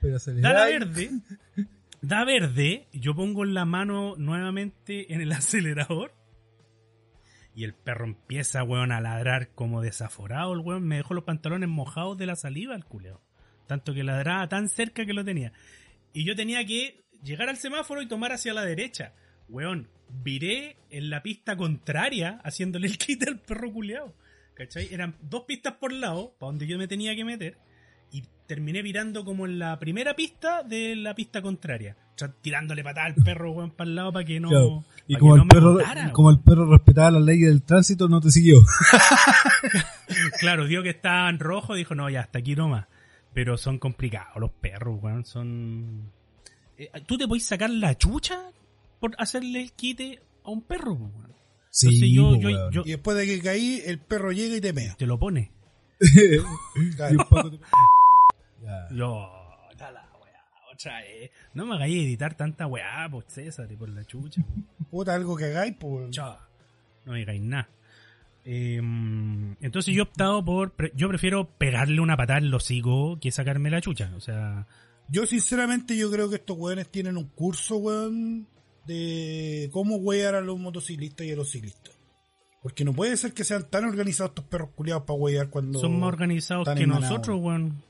Pero 0.00 0.18
se 0.18 0.34
Da 0.34 0.52
la 0.52 0.66
verde, 0.66 1.10
da 2.00 2.24
verde, 2.24 2.88
yo 2.92 3.14
pongo 3.14 3.44
la 3.44 3.64
mano 3.64 4.14
nuevamente 4.16 5.12
en 5.12 5.20
el 5.20 5.32
acelerador 5.32 6.14
y 7.56 7.64
el 7.64 7.72
perro 7.72 8.04
empieza, 8.04 8.62
weón, 8.62 8.92
a 8.92 9.00
ladrar 9.00 9.48
como 9.54 9.80
desaforado. 9.80 10.52
El 10.52 10.60
weón 10.60 10.86
me 10.86 10.96
dejó 10.96 11.14
los 11.14 11.24
pantalones 11.24 11.70
mojados 11.70 12.18
de 12.18 12.26
la 12.26 12.36
saliva, 12.36 12.76
el 12.76 12.84
culeo. 12.84 13.22
Tanto 13.66 13.94
que 13.94 14.04
ladraba 14.04 14.46
tan 14.46 14.68
cerca 14.68 15.06
que 15.06 15.14
lo 15.14 15.24
tenía. 15.24 15.54
Y 16.12 16.24
yo 16.24 16.36
tenía 16.36 16.66
que 16.66 17.06
llegar 17.24 17.48
al 17.48 17.56
semáforo 17.56 18.02
y 18.02 18.08
tomar 18.08 18.32
hacia 18.32 18.52
la 18.52 18.62
derecha. 18.62 19.14
Weón, 19.48 19.88
viré 20.22 20.76
en 20.90 21.08
la 21.08 21.22
pista 21.22 21.56
contraria 21.56 22.40
haciéndole 22.44 22.88
el 22.88 22.98
quite 22.98 23.30
al 23.30 23.40
perro 23.40 23.72
culeado. 23.72 24.14
¿Cachai? 24.56 24.88
Eran 24.92 25.14
dos 25.20 25.42
pistas 25.42 25.74
por 25.74 25.92
lado, 25.92 26.34
para 26.38 26.50
donde 26.50 26.66
yo 26.66 26.78
me 26.78 26.88
tenía 26.88 27.14
que 27.14 27.24
meter. 27.24 27.58
Y 28.10 28.22
terminé 28.46 28.80
virando 28.80 29.24
como 29.24 29.44
en 29.44 29.58
la 29.58 29.78
primera 29.78 30.16
pista 30.16 30.62
de 30.62 30.96
la 30.96 31.14
pista 31.14 31.42
contraria. 31.42 31.96
O 32.14 32.18
sea, 32.18 32.32
tirándole 32.40 32.82
patada 32.82 33.06
al 33.08 33.14
perro, 33.14 33.52
weón, 33.52 33.72
para 33.72 33.90
el 33.90 33.96
lado 33.96 34.12
para 34.14 34.24
que 34.24 34.40
no. 34.40 34.48
Claro. 34.48 34.84
Y 35.06 35.14
pa' 35.14 35.20
como, 35.20 35.34
que 35.34 35.36
el 35.36 35.38
no 35.38 35.44
me 35.44 35.54
perro, 35.54 35.72
botara, 35.74 36.12
como 36.12 36.30
el 36.30 36.40
perro 36.40 36.70
respetaba 36.70 37.10
las 37.10 37.22
leyes 37.22 37.48
del 37.48 37.62
tránsito, 37.62 38.08
no 38.08 38.20
te 38.20 38.30
siguió. 38.30 38.64
Claro, 40.38 40.66
dio 40.66 40.84
que 40.84 40.90
estaba 40.90 41.28
en 41.28 41.40
rojo, 41.40 41.74
dijo, 41.74 41.94
no, 41.94 42.08
ya, 42.08 42.20
hasta 42.20 42.38
aquí 42.38 42.54
nomás. 42.54 42.86
Pero 43.34 43.58
son 43.58 43.78
complicados 43.78 44.36
los 44.36 44.50
perros, 44.52 45.02
weón, 45.02 45.24
son... 45.24 46.12
Eh, 46.78 46.90
¿Tú 47.06 47.18
te 47.18 47.26
podés 47.26 47.44
sacar 47.44 47.70
la 47.70 47.96
chucha 47.96 48.50
por 49.00 49.14
hacerle 49.18 49.62
el 49.62 49.72
quite 49.72 50.20
a 50.44 50.50
un 50.50 50.62
perro, 50.62 50.92
weón? 50.92 51.34
Sí, 51.78 51.88
Entonces 51.88 52.10
yo, 52.10 52.30
po, 52.30 52.40
yo, 52.40 52.70
yo- 52.70 52.82
Y 52.86 52.90
después 52.92 53.16
de 53.18 53.26
que 53.26 53.42
caí, 53.42 53.82
el 53.84 53.98
perro 53.98 54.32
llega 54.32 54.56
y 54.56 54.60
te 54.62 54.72
mea. 54.72 54.94
te 54.96 55.06
lo 55.06 55.18
pone. 55.18 55.52
Yo, 58.90 59.30
la 59.78 60.08
weá, 60.20 60.72
otra 60.72 61.00
vez. 61.00 61.30
No 61.54 61.66
me 61.66 61.74
hagáis 61.74 61.96
editar 62.04 62.34
tanta 62.34 62.66
weá, 62.66 63.08
pues 63.10 63.26
César, 63.28 63.70
y 63.70 63.76
por 63.76 63.88
la 63.88 64.04
chucha. 64.04 64.42
Puta, 64.90 65.14
algo 65.14 65.36
que 65.36 65.44
hagáis, 65.46 65.74
pues. 65.78 66.10
Chao. 66.10 66.38
No 67.04 67.12
me 67.12 67.18
digáis 67.20 67.42
nada. 67.42 67.68
Eh, 68.44 68.76
entonces 69.60 69.94
yo 69.94 70.00
he 70.02 70.06
optado 70.06 70.44
por. 70.44 70.72
Yo 70.94 71.08
prefiero 71.08 71.48
pegarle 71.58 72.00
una 72.00 72.16
patada 72.16 72.38
en 72.38 72.46
el 72.46 72.54
hocico 72.54 73.18
que 73.20 73.30
sacarme 73.32 73.70
la 73.70 73.80
chucha. 73.80 74.12
O 74.16 74.20
sea, 74.20 74.66
Yo, 75.08 75.26
sinceramente, 75.26 75.96
yo 75.96 76.10
creo 76.10 76.28
que 76.30 76.36
estos 76.36 76.56
weones 76.56 76.88
tienen 76.90 77.16
un 77.16 77.26
curso, 77.28 77.76
weón, 77.76 78.46
de 78.86 79.68
cómo 79.72 79.96
wear 79.96 80.34
a 80.34 80.40
los 80.40 80.58
motociclistas 80.58 81.26
y 81.26 81.32
a 81.32 81.36
los 81.36 81.50
ciclistas. 81.50 81.94
Porque 82.62 82.84
no 82.84 82.92
puede 82.92 83.16
ser 83.16 83.32
que 83.32 83.44
sean 83.44 83.68
tan 83.68 83.84
organizados 83.84 84.30
estos 84.30 84.44
perros 84.46 84.70
culiados 84.74 85.04
para 85.04 85.18
wear 85.18 85.50
cuando. 85.50 85.78
son 85.78 86.00
más 86.00 86.08
organizados 86.08 86.66
están 86.66 86.78
que 86.78 86.86
nosotros, 86.86 87.40
weón. 87.40 87.82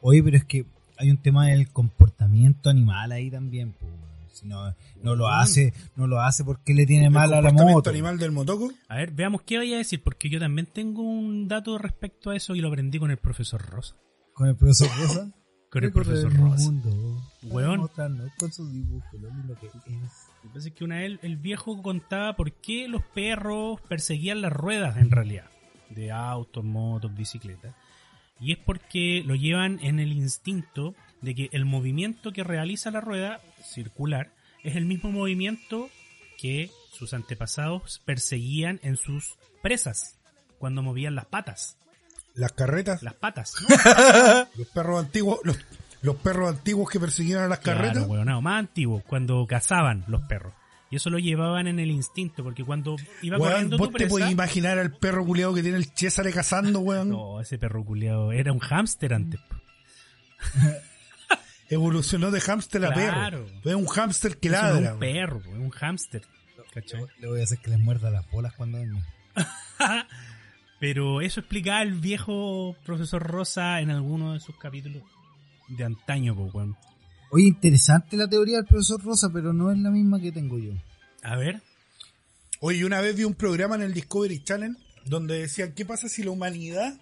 Oye, 0.00 0.22
pero 0.22 0.36
es 0.36 0.44
que 0.44 0.66
hay 0.96 1.10
un 1.10 1.18
tema 1.18 1.46
del 1.46 1.70
comportamiento 1.70 2.70
animal 2.70 3.12
ahí 3.12 3.30
también, 3.30 3.74
weón. 3.80 4.04
Si 4.32 4.48
no, 4.48 4.74
no 5.00 5.14
lo 5.14 5.28
hace, 5.28 5.72
no 5.94 6.08
lo 6.08 6.20
hace 6.20 6.42
porque 6.42 6.74
le 6.74 6.86
tiene 6.86 7.08
mal 7.08 7.32
a 7.32 7.36
la 7.36 7.50
comportamiento 7.50 7.78
moto. 7.78 7.90
animal 7.90 8.18
del 8.18 8.32
motoco. 8.32 8.72
A 8.88 8.96
ver, 8.96 9.12
veamos 9.12 9.42
qué 9.42 9.58
vaya 9.58 9.76
a 9.76 9.78
decir, 9.78 10.02
porque 10.02 10.28
yo 10.28 10.40
también 10.40 10.66
tengo 10.66 11.02
un 11.02 11.46
dato 11.46 11.78
respecto 11.78 12.30
a 12.30 12.36
eso 12.36 12.56
y 12.56 12.60
lo 12.60 12.66
aprendí 12.66 12.98
con 12.98 13.12
el 13.12 13.16
profesor 13.16 13.62
Rosa. 13.62 13.94
Con 14.32 14.48
el 14.48 14.56
profesor 14.56 14.88
Rosa. 14.98 15.32
Con 15.74 15.82
el 15.82 15.90
profesor 15.90 16.32
Rosa. 16.32 16.72
Weón. 17.42 17.90
con 18.38 18.52
sus 18.52 18.72
dibujos, 18.72 19.20
lo 19.20 19.28
lindo 19.28 19.58
que 19.58 19.66
es. 19.66 20.72
Que 20.72 20.84
una 20.84 20.98
vez 20.98 21.18
el 21.22 21.36
viejo 21.36 21.82
contaba 21.82 22.36
por 22.36 22.52
qué 22.52 22.86
los 22.86 23.02
perros 23.02 23.80
perseguían 23.88 24.40
las 24.40 24.52
ruedas 24.52 24.98
en 24.98 25.10
realidad. 25.10 25.50
De 25.90 26.12
autos, 26.12 26.62
motos, 26.62 27.12
bicicletas. 27.16 27.74
Y 28.38 28.52
es 28.52 28.58
porque 28.58 29.24
lo 29.26 29.34
llevan 29.34 29.80
en 29.82 29.98
el 29.98 30.12
instinto 30.12 30.94
de 31.22 31.34
que 31.34 31.48
el 31.50 31.64
movimiento 31.64 32.32
que 32.32 32.44
realiza 32.44 32.92
la 32.92 33.00
rueda 33.00 33.40
circular 33.60 34.32
es 34.62 34.76
el 34.76 34.84
mismo 34.84 35.10
movimiento 35.10 35.90
que 36.38 36.70
sus 36.92 37.14
antepasados 37.14 38.00
perseguían 38.04 38.78
en 38.84 38.96
sus 38.96 39.34
presas 39.60 40.20
cuando 40.58 40.84
movían 40.84 41.16
las 41.16 41.26
patas. 41.26 41.78
Las 42.34 42.52
carretas. 42.52 43.02
Las 43.02 43.14
patas, 43.14 43.54
¿no? 43.62 43.68
Los 44.56 44.68
perros 44.68 45.04
antiguos. 45.04 45.38
Los, 45.44 45.56
los 46.02 46.16
perros 46.16 46.50
antiguos 46.50 46.90
que 46.90 47.00
perseguían 47.00 47.40
a 47.42 47.48
las 47.48 47.60
carretas. 47.60 47.92
Claro, 47.98 48.08
huevonao, 48.10 48.42
más 48.42 48.58
antiguo, 48.58 49.02
cuando 49.06 49.46
cazaban 49.46 50.04
los 50.06 50.20
perros. 50.22 50.52
Y 50.90 50.96
eso 50.96 51.08
lo 51.10 51.18
llevaban 51.18 51.66
en 51.66 51.80
el 51.80 51.90
instinto, 51.90 52.44
porque 52.44 52.62
cuando 52.62 52.96
iba 53.22 53.38
Weón, 53.38 53.50
corriendo 53.52 53.78
vos 53.78 53.90
tu 53.90 53.96
te 53.96 54.06
podés 54.06 54.30
imaginar 54.30 54.78
al 54.78 54.92
perro 54.92 55.24
culiado 55.24 55.54
que 55.54 55.62
tiene 55.62 55.78
el 55.78 55.86
César 55.86 56.30
cazando, 56.30 56.80
weón. 56.80 57.08
No, 57.08 57.40
ese 57.40 57.56
perro 57.58 57.82
culiado 57.84 58.32
era 58.32 58.52
un 58.52 58.58
hámster 58.58 59.14
antes. 59.14 59.40
Evolucionó 61.70 62.30
de 62.30 62.40
hámster 62.40 62.84
a 62.84 62.92
Claro. 62.92 63.46
perro. 63.46 63.60
Es 63.70 63.74
un 63.74 63.86
hámster 63.86 64.36
que 64.38 64.48
Eso 64.48 64.56
no 64.58 64.62
ladra. 64.62 64.86
es 64.86 64.92
un 64.92 64.98
perro, 65.00 65.38
es 65.40 65.46
un 65.46 65.70
hámster. 65.70 66.22
Le 67.20 67.28
voy 67.28 67.40
a 67.40 67.44
hacer 67.44 67.58
que 67.58 67.70
les 67.70 67.78
muerda 67.78 68.10
las 68.10 68.30
bolas 68.30 68.52
cuando 68.54 68.78
venga. 68.78 69.00
Pero 70.84 71.22
eso 71.22 71.40
explicaba 71.40 71.80
el 71.80 71.94
viejo 71.94 72.76
profesor 72.84 73.22
Rosa 73.22 73.80
en 73.80 73.88
alguno 73.88 74.34
de 74.34 74.40
sus 74.40 74.54
capítulos 74.58 75.02
de 75.66 75.82
antaño, 75.82 76.36
po, 76.36 76.50
weón. 76.52 76.76
Oye, 77.30 77.46
interesante 77.46 78.18
la 78.18 78.28
teoría 78.28 78.58
del 78.58 78.66
profesor 78.66 79.02
Rosa, 79.02 79.30
pero 79.32 79.54
no 79.54 79.72
es 79.72 79.78
la 79.78 79.88
misma 79.88 80.20
que 80.20 80.30
tengo 80.30 80.58
yo. 80.58 80.72
A 81.22 81.36
ver, 81.36 81.62
Oye, 82.60 82.84
una 82.84 83.00
vez 83.00 83.16
vi 83.16 83.24
un 83.24 83.32
programa 83.32 83.76
en 83.76 83.80
el 83.80 83.94
Discovery 83.94 84.44
Channel 84.44 84.76
donde 85.06 85.38
decían, 85.38 85.72
¿qué 85.72 85.86
pasa 85.86 86.06
si 86.10 86.22
la 86.22 86.32
humanidad 86.32 87.00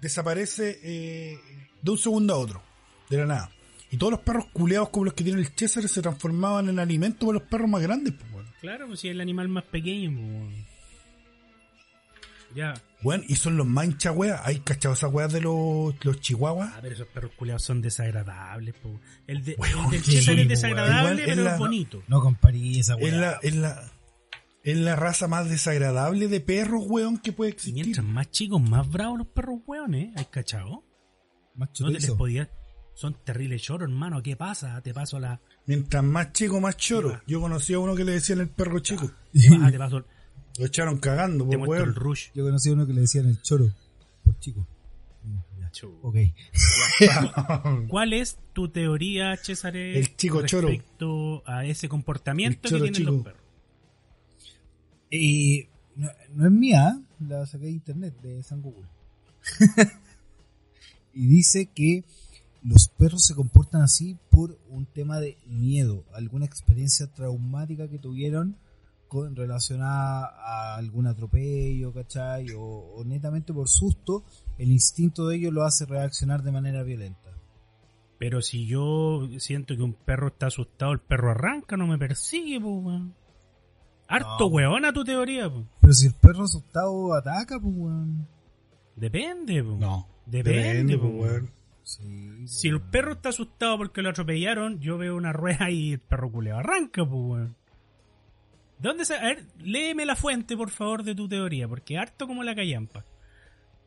desaparece 0.00 0.78
eh, 0.82 1.38
de 1.82 1.90
un 1.90 1.98
segundo 1.98 2.32
a 2.32 2.38
otro? 2.38 2.62
De 3.10 3.18
la 3.18 3.26
nada. 3.26 3.50
Y 3.90 3.98
todos 3.98 4.12
los 4.12 4.20
perros 4.20 4.46
culeados 4.50 4.88
como 4.88 5.04
los 5.04 5.12
que 5.12 5.24
tiene 5.24 5.40
el 5.40 5.48
César 5.54 5.86
se 5.86 6.00
transformaban 6.00 6.70
en 6.70 6.78
alimento 6.78 7.26
para 7.26 7.38
los 7.38 7.48
perros 7.50 7.68
más 7.68 7.82
grandes. 7.82 8.14
Pues, 8.14 8.32
weón. 8.32 8.46
claro, 8.62 8.86
pues 8.86 9.00
si 9.00 9.08
es 9.08 9.12
el 9.12 9.20
animal 9.20 9.50
más 9.50 9.64
pequeño, 9.64 10.10
po, 10.10 10.22
weón. 10.22 10.69
Ya. 12.54 12.74
Weón, 13.02 13.24
y 13.28 13.36
son 13.36 13.56
los 13.56 13.66
mancha, 13.66 14.12
weas. 14.12 14.40
Hay 14.44 14.60
cachado 14.60 14.94
esas 14.94 15.12
weas 15.12 15.32
de 15.32 15.40
los, 15.40 15.94
los 16.04 16.20
chihuahuas. 16.20 16.74
A 16.74 16.80
ver, 16.80 16.92
esos 16.92 17.06
perros 17.08 17.30
culiados 17.36 17.62
son 17.62 17.80
desagradables, 17.80 18.74
po. 18.74 19.00
El, 19.26 19.44
de, 19.44 19.54
Weón, 19.58 19.84
el 19.86 19.90
del 19.92 20.02
sí, 20.04 20.16
es 20.18 20.28
weón. 20.28 20.48
desagradable, 20.48 21.22
es 21.22 21.28
pero 21.28 21.42
la- 21.44 21.52
es 21.52 21.58
bonito. 21.58 22.02
No 22.08 22.20
comparí 22.20 22.78
esa 22.80 22.94
Es 22.96 23.02
weá. 23.02 23.16
la, 23.20 23.38
es 23.42 23.54
la, 23.56 23.90
Es 24.62 24.76
la 24.76 24.96
raza 24.96 25.26
más 25.28 25.48
desagradable 25.48 26.28
de 26.28 26.40
perros, 26.40 26.84
weón, 26.86 27.18
que 27.18 27.32
puede 27.32 27.50
Y 27.50 27.54
existir. 27.54 27.84
mientras 27.84 28.04
más 28.06 28.30
chicos, 28.30 28.60
más 28.60 28.90
bravos 28.90 29.18
los 29.18 29.26
perros 29.28 29.60
hueones, 29.66 30.12
¿hay 30.16 30.24
cachado? 30.26 30.84
Más 31.54 31.70
No 31.80 31.86
te 31.88 31.92
les 31.94 32.10
podía. 32.10 32.50
Son 32.94 33.14
terribles 33.24 33.62
choros, 33.62 33.88
hermano. 33.88 34.22
¿Qué 34.22 34.36
pasa? 34.36 34.82
Te 34.82 34.92
paso 34.92 35.18
la. 35.18 35.40
Mientras 35.64 36.02
más 36.04 36.32
chico, 36.32 36.60
más 36.60 36.76
choro. 36.76 37.20
Yo 37.26 37.40
conocí 37.40 37.72
a 37.72 37.78
uno 37.78 37.94
que 37.94 38.04
le 38.04 38.12
decían 38.12 38.40
el 38.40 38.50
perro 38.50 38.80
chico. 38.80 39.10
Ah, 39.62 39.70
te 39.70 39.78
paso. 39.78 40.04
Lo 40.58 40.66
echaron 40.66 40.98
cagando, 40.98 41.48
Te 41.48 41.56
muestro 41.56 41.84
el 41.84 41.94
rush. 41.94 42.28
Yo 42.34 42.44
conocí 42.44 42.68
a 42.70 42.72
uno 42.72 42.86
que 42.86 42.92
le 42.92 43.02
decían 43.02 43.26
el 43.26 43.40
choro. 43.42 43.72
Por 44.24 44.38
chico. 44.38 44.66
Ok. 46.02 46.16
¿Cuál 47.88 48.12
es 48.12 48.38
tu 48.52 48.68
teoría, 48.70 49.36
César? 49.36 49.76
El 49.76 50.16
chico 50.16 50.44
choro. 50.46 50.68
respecto 50.68 51.42
a 51.46 51.64
ese 51.64 51.88
comportamiento 51.88 52.60
El 52.64 52.70
choro 52.70 52.84
que 52.84 52.90
tienen 52.90 53.00
chico. 53.00 53.12
los 53.12 53.22
perros? 53.24 53.40
Y 55.10 55.68
no, 55.96 56.08
no 56.34 56.46
es 56.46 56.52
mía, 56.52 57.00
la 57.20 57.46
saqué 57.46 57.66
de 57.66 57.72
internet, 57.72 58.20
de 58.20 58.42
San 58.42 58.62
Google. 58.62 58.86
y 61.14 61.26
dice 61.26 61.66
que 61.66 62.04
los 62.62 62.88
perros 62.88 63.24
se 63.24 63.34
comportan 63.34 63.82
así 63.82 64.16
por 64.30 64.58
un 64.68 64.86
tema 64.86 65.18
de 65.20 65.38
miedo, 65.46 66.04
alguna 66.12 66.44
experiencia 66.44 67.06
traumática 67.06 67.88
que 67.88 67.98
tuvieron 67.98 68.56
con 69.10 69.34
relacionada 69.34 70.26
a 70.38 70.76
algún 70.76 71.08
atropello, 71.08 71.92
¿cachai? 71.92 72.52
O, 72.52 72.62
o 72.62 73.04
netamente 73.04 73.52
por 73.52 73.68
susto, 73.68 74.24
el 74.56 74.70
instinto 74.70 75.26
de 75.26 75.36
ellos 75.36 75.52
lo 75.52 75.64
hace 75.64 75.84
reaccionar 75.84 76.42
de 76.44 76.52
manera 76.52 76.84
violenta. 76.84 77.28
Pero 78.18 78.40
si 78.40 78.66
yo 78.66 79.28
siento 79.38 79.76
que 79.76 79.82
un 79.82 79.94
perro 79.94 80.28
está 80.28 80.46
asustado, 80.46 80.92
el 80.92 81.00
perro 81.00 81.32
arranca, 81.32 81.76
no 81.76 81.86
me 81.88 81.98
persigue, 81.98 82.60
pues, 82.60 82.84
weón. 82.84 83.14
Harto 84.06 84.36
No. 84.40 84.46
weona 84.46 84.92
tu 84.92 85.02
teoría, 85.04 85.50
pues. 85.50 85.64
Pero 85.80 85.92
si 85.92 86.06
el 86.06 86.14
perro 86.14 86.44
asustado 86.44 87.12
ataca, 87.14 87.58
pues, 87.58 87.74
weón. 87.76 88.28
Depende, 88.94 89.64
pues. 89.64 89.78
No. 89.78 90.06
Depende, 90.26 90.96
pues. 90.98 91.12
weón. 91.12 91.50
Sí, 91.82 92.46
Si 92.46 92.68
el 92.68 92.80
perro 92.80 93.12
está 93.14 93.30
asustado 93.30 93.76
porque 93.78 94.02
lo 94.02 94.10
atropellaron, 94.10 94.78
yo 94.78 94.98
veo 94.98 95.16
una 95.16 95.32
rueda 95.32 95.68
y 95.70 95.94
el 95.94 95.98
perro 96.00 96.30
culeo 96.30 96.58
arranca, 96.58 97.04
pues, 97.04 97.20
weón. 97.24 97.56
¿De 98.80 98.88
dónde 98.88 99.04
se.? 99.04 99.14
A 99.14 99.22
ver, 99.22 99.44
léeme 99.62 100.04
la 100.06 100.16
fuente, 100.16 100.56
por 100.56 100.70
favor, 100.70 101.02
de 101.04 101.14
tu 101.14 101.28
teoría, 101.28 101.68
porque 101.68 101.98
harto 101.98 102.26
como 102.26 102.42
la 102.42 102.54
callampa. 102.54 103.04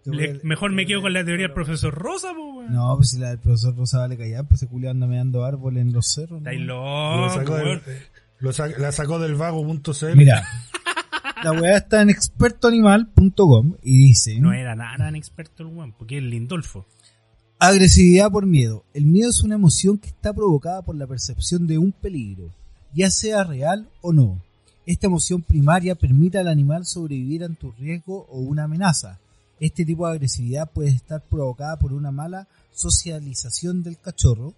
Le- 0.06 0.42
mejor 0.44 0.72
me 0.74 0.86
quedo 0.86 1.02
con 1.02 1.14
la 1.14 1.24
teoría 1.24 1.46
del 1.48 1.54
profesor 1.54 1.94
Rosa, 1.94 2.30
pues, 2.36 2.56
weón. 2.58 2.74
No, 2.74 2.96
pues 2.98 3.12
si 3.12 3.20
la 3.20 3.30
del 3.30 3.40
profesor 3.40 3.74
Rosa 3.76 4.00
vale 4.00 4.18
callar, 4.18 4.46
pues 4.48 4.62
ese 4.62 4.70
culiao 4.70 4.92
anda 4.92 5.08
meando 5.08 5.46
árboles 5.46 5.82
en 5.82 5.94
los 5.94 6.08
cerros. 6.14 6.32
¿no? 6.42 6.50
Estáis 6.50 6.60
Lo 6.60 7.16
locos, 7.22 7.34
sacó 7.34 7.56
del- 7.56 7.82
lo 8.40 8.52
sa- 8.54 8.68
la 8.68 8.92
sacó 8.92 9.20
del 9.20 9.36
vago.cl. 9.36 10.16
Mira, 10.18 10.44
la 11.42 11.52
weá 11.54 11.78
está 11.78 12.02
en 12.02 12.10
expertoanimal.com 12.10 13.76
y 13.82 14.08
dice: 14.08 14.40
No 14.40 14.54
era 14.54 14.76
nada 14.76 14.98
tan 14.98 15.16
experto 15.16 15.64
el 15.64 15.70
weón, 15.74 15.94
porque 15.94 16.18
es 16.18 16.24
Lindolfo. 16.24 16.86
Agresividad 17.60 18.30
por 18.30 18.46
miedo. 18.46 18.84
El 18.94 19.06
miedo 19.06 19.30
es 19.30 19.42
una 19.42 19.56
emoción 19.56 19.98
que 19.98 20.10
está 20.10 20.34
provocada 20.34 20.82
por 20.82 20.96
la 20.98 21.08
percepción 21.08 21.66
de 21.66 21.78
un 21.78 21.94
peligro, 21.94 22.52
ya 22.94 23.10
sea 23.10 23.46
real 23.46 23.88
o 24.02 24.12
no. 24.12 24.43
Esta 24.86 25.08
emoción 25.08 25.42
primaria 25.42 25.96
permite 25.96 26.38
al 26.38 26.48
animal 26.48 26.86
sobrevivir 26.86 27.44
ante 27.44 27.66
un 27.66 27.76
riesgo 27.76 28.26
o 28.30 28.40
una 28.40 28.66
amenaza. 28.66 29.20
Este 29.60 29.86
tipo 29.86 30.06
de 30.06 30.14
agresividad 30.14 30.70
puede 30.72 30.90
estar 30.90 31.22
provocada 31.22 31.78
por 31.80 31.94
una 31.94 32.12
mala 32.12 32.48
socialización 32.74 33.82
del 33.82 33.98
cachorro, 33.98 34.54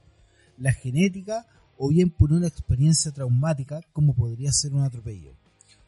la 0.58 0.74
genética 0.74 1.46
o 1.78 1.90
bien 1.90 2.10
por 2.10 2.32
una 2.34 2.48
experiencia 2.48 3.12
traumática 3.12 3.82
como 3.94 4.16
podría 4.16 4.52
ser 4.52 4.74
un 4.74 4.84
atropello. 4.84 5.34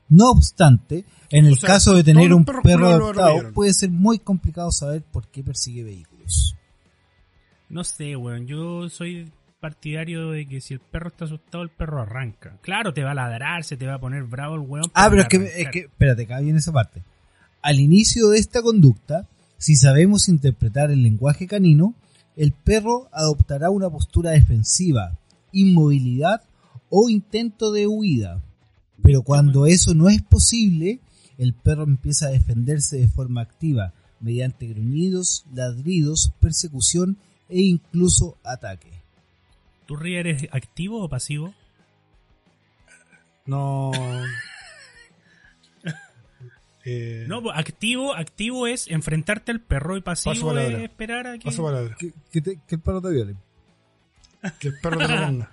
No 0.10 0.30
obstante, 0.30 1.04
en 1.30 1.46
el 1.46 1.54
O 1.54 1.56
sea, 1.56 1.70
caso 1.70 1.94
de 1.96 2.04
tener 2.04 2.34
un 2.34 2.46
perro 2.46 2.88
adoptado 2.88 3.52
puede 3.54 3.74
ser 3.74 3.90
muy 3.90 4.20
complicado 4.20 4.72
saber 4.72 5.04
por 5.04 5.28
qué 5.28 5.44
persigue 5.44 5.84
vehículos. 5.84 6.56
No 7.70 7.84
sé, 7.84 8.16
weón. 8.16 8.48
Yo 8.48 8.90
soy 8.90 9.32
partidario 9.60 10.32
de 10.32 10.46
que 10.46 10.62
si 10.62 10.76
el 10.76 10.80
perro 10.80 11.10
está 11.10 11.26
asustado, 11.26 11.64
el 11.64 11.70
perro 11.70 12.02
arranca. 12.02 12.58
Claro, 12.62 12.94
te 12.94 13.04
va 13.04 13.12
a 13.12 13.16
ladrar, 13.16 13.64
se 13.64 13.78
te 13.78 13.88
va 13.88 13.96
a 13.96 14.00
poner 14.00 14.24
bravo 14.24 14.56
el 14.56 14.62
weón. 14.62 14.92
Ah, 14.94 15.08
pero 15.10 15.24
es 15.24 15.28
que, 15.28 15.38
es 15.38 15.70
que, 15.72 15.80
espérate, 15.80 16.24
acá 16.24 16.40
viene 16.40 16.60
esa 16.60 16.72
parte. 16.72 17.04
Al 17.62 17.80
inicio 17.80 18.30
de 18.30 18.40
esta 18.40 18.62
conducta, 18.62 19.28
si 19.58 19.76
sabemos 19.76 20.30
interpretar 20.30 20.92
el 20.92 21.02
lenguaje 21.02 21.48
canino, 21.48 21.96
el 22.36 22.52
perro 22.52 23.10
adoptará 23.12 23.72
una 23.72 23.90
postura 23.90 24.32
defensiva, 24.32 25.18
inmovilidad 25.52 26.44
o 26.90 27.10
intento 27.10 27.72
de 27.72 27.88
huida. 27.88 28.44
Pero 29.02 29.24
cuando 29.24 29.66
eso 29.66 29.96
no 29.96 30.10
es 30.10 30.22
posible, 30.22 31.00
el 31.38 31.54
perro 31.54 31.84
empieza 31.84 32.28
a 32.28 32.32
defenderse 32.32 32.98
de 32.98 33.08
forma 33.08 33.42
activa, 33.42 33.94
mediante 34.20 34.68
gruñidos, 34.68 35.46
ladridos, 35.54 36.32
persecución 36.40 37.18
e 37.50 37.62
incluso 37.62 38.38
ataque. 38.44 38.97
¿Tú 39.88 39.96
Ría, 39.96 40.20
eres 40.20 40.48
activo 40.52 41.02
o 41.04 41.10
pasivo? 41.10 41.54
No. 43.46 43.92
Eh, 46.90 47.26
No, 47.28 47.42
pues, 47.44 47.58
activo, 47.58 48.14
activo 48.16 48.66
es 48.66 48.88
enfrentarte 48.90 49.52
al 49.52 49.60
perro 49.60 49.98
y 49.98 50.02
Paso 50.02 50.30
pasivo 50.30 50.58
es 50.58 50.80
esperar 50.84 51.28
a 51.28 51.38
que... 51.38 51.44
paso 51.44 51.62
palabra. 51.64 51.94
Que, 52.00 52.14
que 52.32 52.40
te- 52.42 52.60
que 52.66 52.76
el 52.76 52.82
perro 52.82 53.02
te 53.02 53.10
viole. 53.10 53.36
Que 54.60 54.70
el 54.70 54.80
perro 54.80 54.98
te 55.00 55.08
ponga. 55.08 55.52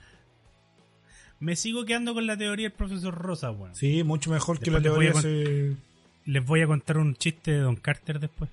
Me 1.41 1.57
sigo 1.57 1.85
quedando 1.85 2.15
con 2.15 2.29
la 2.29 2.37
teoría 2.37 2.69
del 2.69 2.77
profesor 2.77 3.13
Rosa, 3.15 3.51
weón. 3.51 3.75
Sí, 3.75 4.05
mucho 4.05 4.31
mejor 4.31 4.61
que 4.61 4.71
la 4.71 4.79
Después 4.79 5.05
les 5.07 5.13
voy 5.15 5.23
teoría 5.23 5.41
a 5.41 5.73
ese... 5.73 5.77
Les 6.27 6.47
voy 6.47 6.63
a 6.63 6.67
contar 6.69 6.99
un 6.99 7.17
chiste 7.17 7.51
de 7.51 7.59
Don 7.59 7.75
Carter 7.77 8.21
después. 8.21 8.49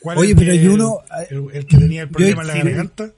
¿Cuál 0.00 0.18
Oye, 0.18 0.30
es 0.30 0.36
pero 0.38 0.52
el- 0.52 0.58
hay 0.60 0.68
uno- 0.68 0.98
El, 1.28 1.50
el 1.56 1.66
que 1.66 1.76
tenía 1.76 2.02
el 2.02 2.08
problema 2.08 2.42
en 2.42 2.46
la 2.48 2.52
sí. 2.54 2.60
garganta. 2.60 3.10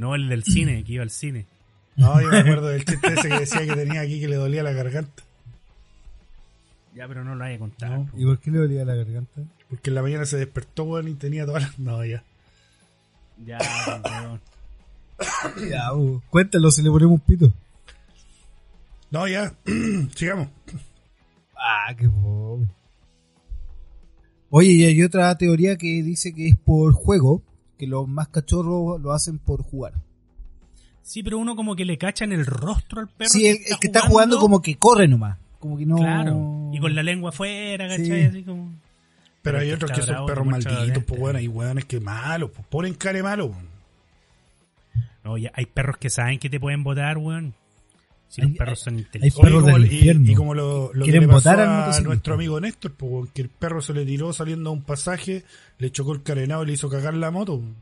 No, 0.00 0.14
el 0.14 0.30
del 0.30 0.44
cine, 0.44 0.82
que 0.82 0.94
iba 0.94 1.02
al 1.02 1.10
cine. 1.10 1.44
No, 1.94 2.18
yo 2.22 2.28
me 2.28 2.38
acuerdo 2.38 2.68
del 2.68 2.86
chiste 2.86 3.06
ese 3.12 3.28
que 3.28 3.38
decía 3.40 3.66
que 3.66 3.74
tenía 3.74 4.00
aquí 4.00 4.18
que 4.18 4.28
le 4.28 4.36
dolía 4.36 4.62
la 4.62 4.72
garganta. 4.72 5.22
Ya, 6.94 7.06
pero 7.06 7.22
no 7.22 7.34
lo 7.34 7.44
haya 7.44 7.58
contado. 7.58 7.98
No. 7.98 8.10
¿Y 8.16 8.24
por 8.24 8.38
qué 8.38 8.50
le 8.50 8.60
dolía 8.60 8.86
la 8.86 8.94
garganta? 8.94 9.42
Porque 9.68 9.90
en 9.90 9.94
la 9.96 10.00
mañana 10.00 10.24
se 10.24 10.38
despertó, 10.38 10.84
weón, 10.84 11.08
y 11.08 11.14
tenía 11.16 11.44
todas 11.44 11.64
las... 11.64 11.78
No, 11.78 12.02
ya. 12.02 12.24
Ya, 13.44 13.58
weón. 14.22 14.40
Ya, 15.70 15.92
bu, 15.92 16.22
cuéntalo 16.30 16.70
si 16.70 16.80
le 16.80 16.88
ponemos 16.88 17.12
un 17.12 17.20
pito. 17.20 17.52
No, 19.10 19.28
ya. 19.28 19.52
Sigamos. 20.14 20.48
Ah, 21.54 21.94
qué 21.94 22.08
pobre. 22.08 22.68
Oye, 24.48 24.70
y 24.70 24.84
hay 24.86 25.02
otra 25.02 25.36
teoría 25.36 25.76
que 25.76 26.02
dice 26.02 26.32
que 26.32 26.48
es 26.48 26.56
por 26.56 26.94
juego, 26.94 27.42
que 27.80 27.86
los 27.86 28.06
más 28.06 28.28
cachorros 28.28 29.00
lo 29.00 29.12
hacen 29.12 29.38
por 29.38 29.62
jugar. 29.62 29.94
Sí, 31.00 31.22
pero 31.22 31.38
uno 31.38 31.56
como 31.56 31.74
que 31.74 31.86
le 31.86 31.96
cacha 31.96 32.26
en 32.26 32.32
el 32.32 32.44
rostro 32.44 33.00
al 33.00 33.08
perro. 33.08 33.30
sí, 33.30 33.46
el, 33.48 33.56
el 33.66 33.78
que 33.78 33.86
está 33.86 34.02
jugando 34.02 34.38
como 34.38 34.60
que 34.60 34.76
corre 34.76 35.08
nomás. 35.08 35.38
Como 35.58 35.78
que 35.78 35.86
no. 35.86 35.96
Claro. 35.96 36.70
Y 36.74 36.78
con 36.78 36.94
la 36.94 37.02
lengua 37.02 37.30
afuera, 37.30 37.88
¿cachai? 37.88 38.04
Sí. 38.04 38.22
Así 38.22 38.42
como... 38.42 38.70
Pero 39.40 39.58
hay 39.60 39.72
otros 39.72 39.92
que 39.92 40.02
son 40.02 40.26
perros 40.26 40.46
malditos, 40.46 41.02
pues, 41.04 41.18
weón. 41.18 41.36
Hay 41.36 41.48
weones 41.48 41.86
que 41.86 42.00
malos, 42.00 42.50
pues. 42.50 42.66
Ponen 42.68 42.92
care 42.92 43.22
malo, 43.22 43.46
weón. 43.46 43.70
No, 45.24 45.38
ya 45.38 45.50
hay 45.54 45.64
perros 45.64 45.96
que 45.96 46.10
saben 46.10 46.38
que 46.38 46.50
te 46.50 46.60
pueden 46.60 46.84
votar, 46.84 47.16
weón. 47.16 47.54
Si 48.30 48.40
Hay- 48.42 48.48
los 48.48 48.56
perros 48.58 48.78
son 48.80 48.98
inteligentes. 49.00 49.40
Perros 49.42 49.66
del 49.66 49.82
y- 49.92 49.96
infierno. 49.96 50.30
y, 50.30 50.34
como 50.36 50.54
lo, 50.54 50.92
lo 50.94 51.04
que 51.04 51.10
Quieren 51.10 51.22
le 51.22 51.26
pasó 51.34 51.50
votar 51.50 51.60
al 51.68 51.92
a 51.92 52.00
nuestro 52.00 52.34
amigo 52.34 52.60
Néstor, 52.60 52.94
pues, 52.94 53.12
weón, 53.12 53.26
que 53.34 53.42
el 53.42 53.48
perro 53.48 53.82
se 53.82 53.92
le 53.92 54.06
tiró 54.06 54.32
saliendo 54.32 54.70
a 54.70 54.72
un 54.72 54.82
pasaje, 54.84 55.44
le 55.78 55.90
chocó 55.90 56.12
el 56.12 56.22
carenado 56.22 56.62
y 56.62 56.66
le 56.68 56.72
hizo 56.74 56.88
cagar 56.88 57.14
la 57.14 57.30
moto. 57.32 57.56
weón. 57.56 57.74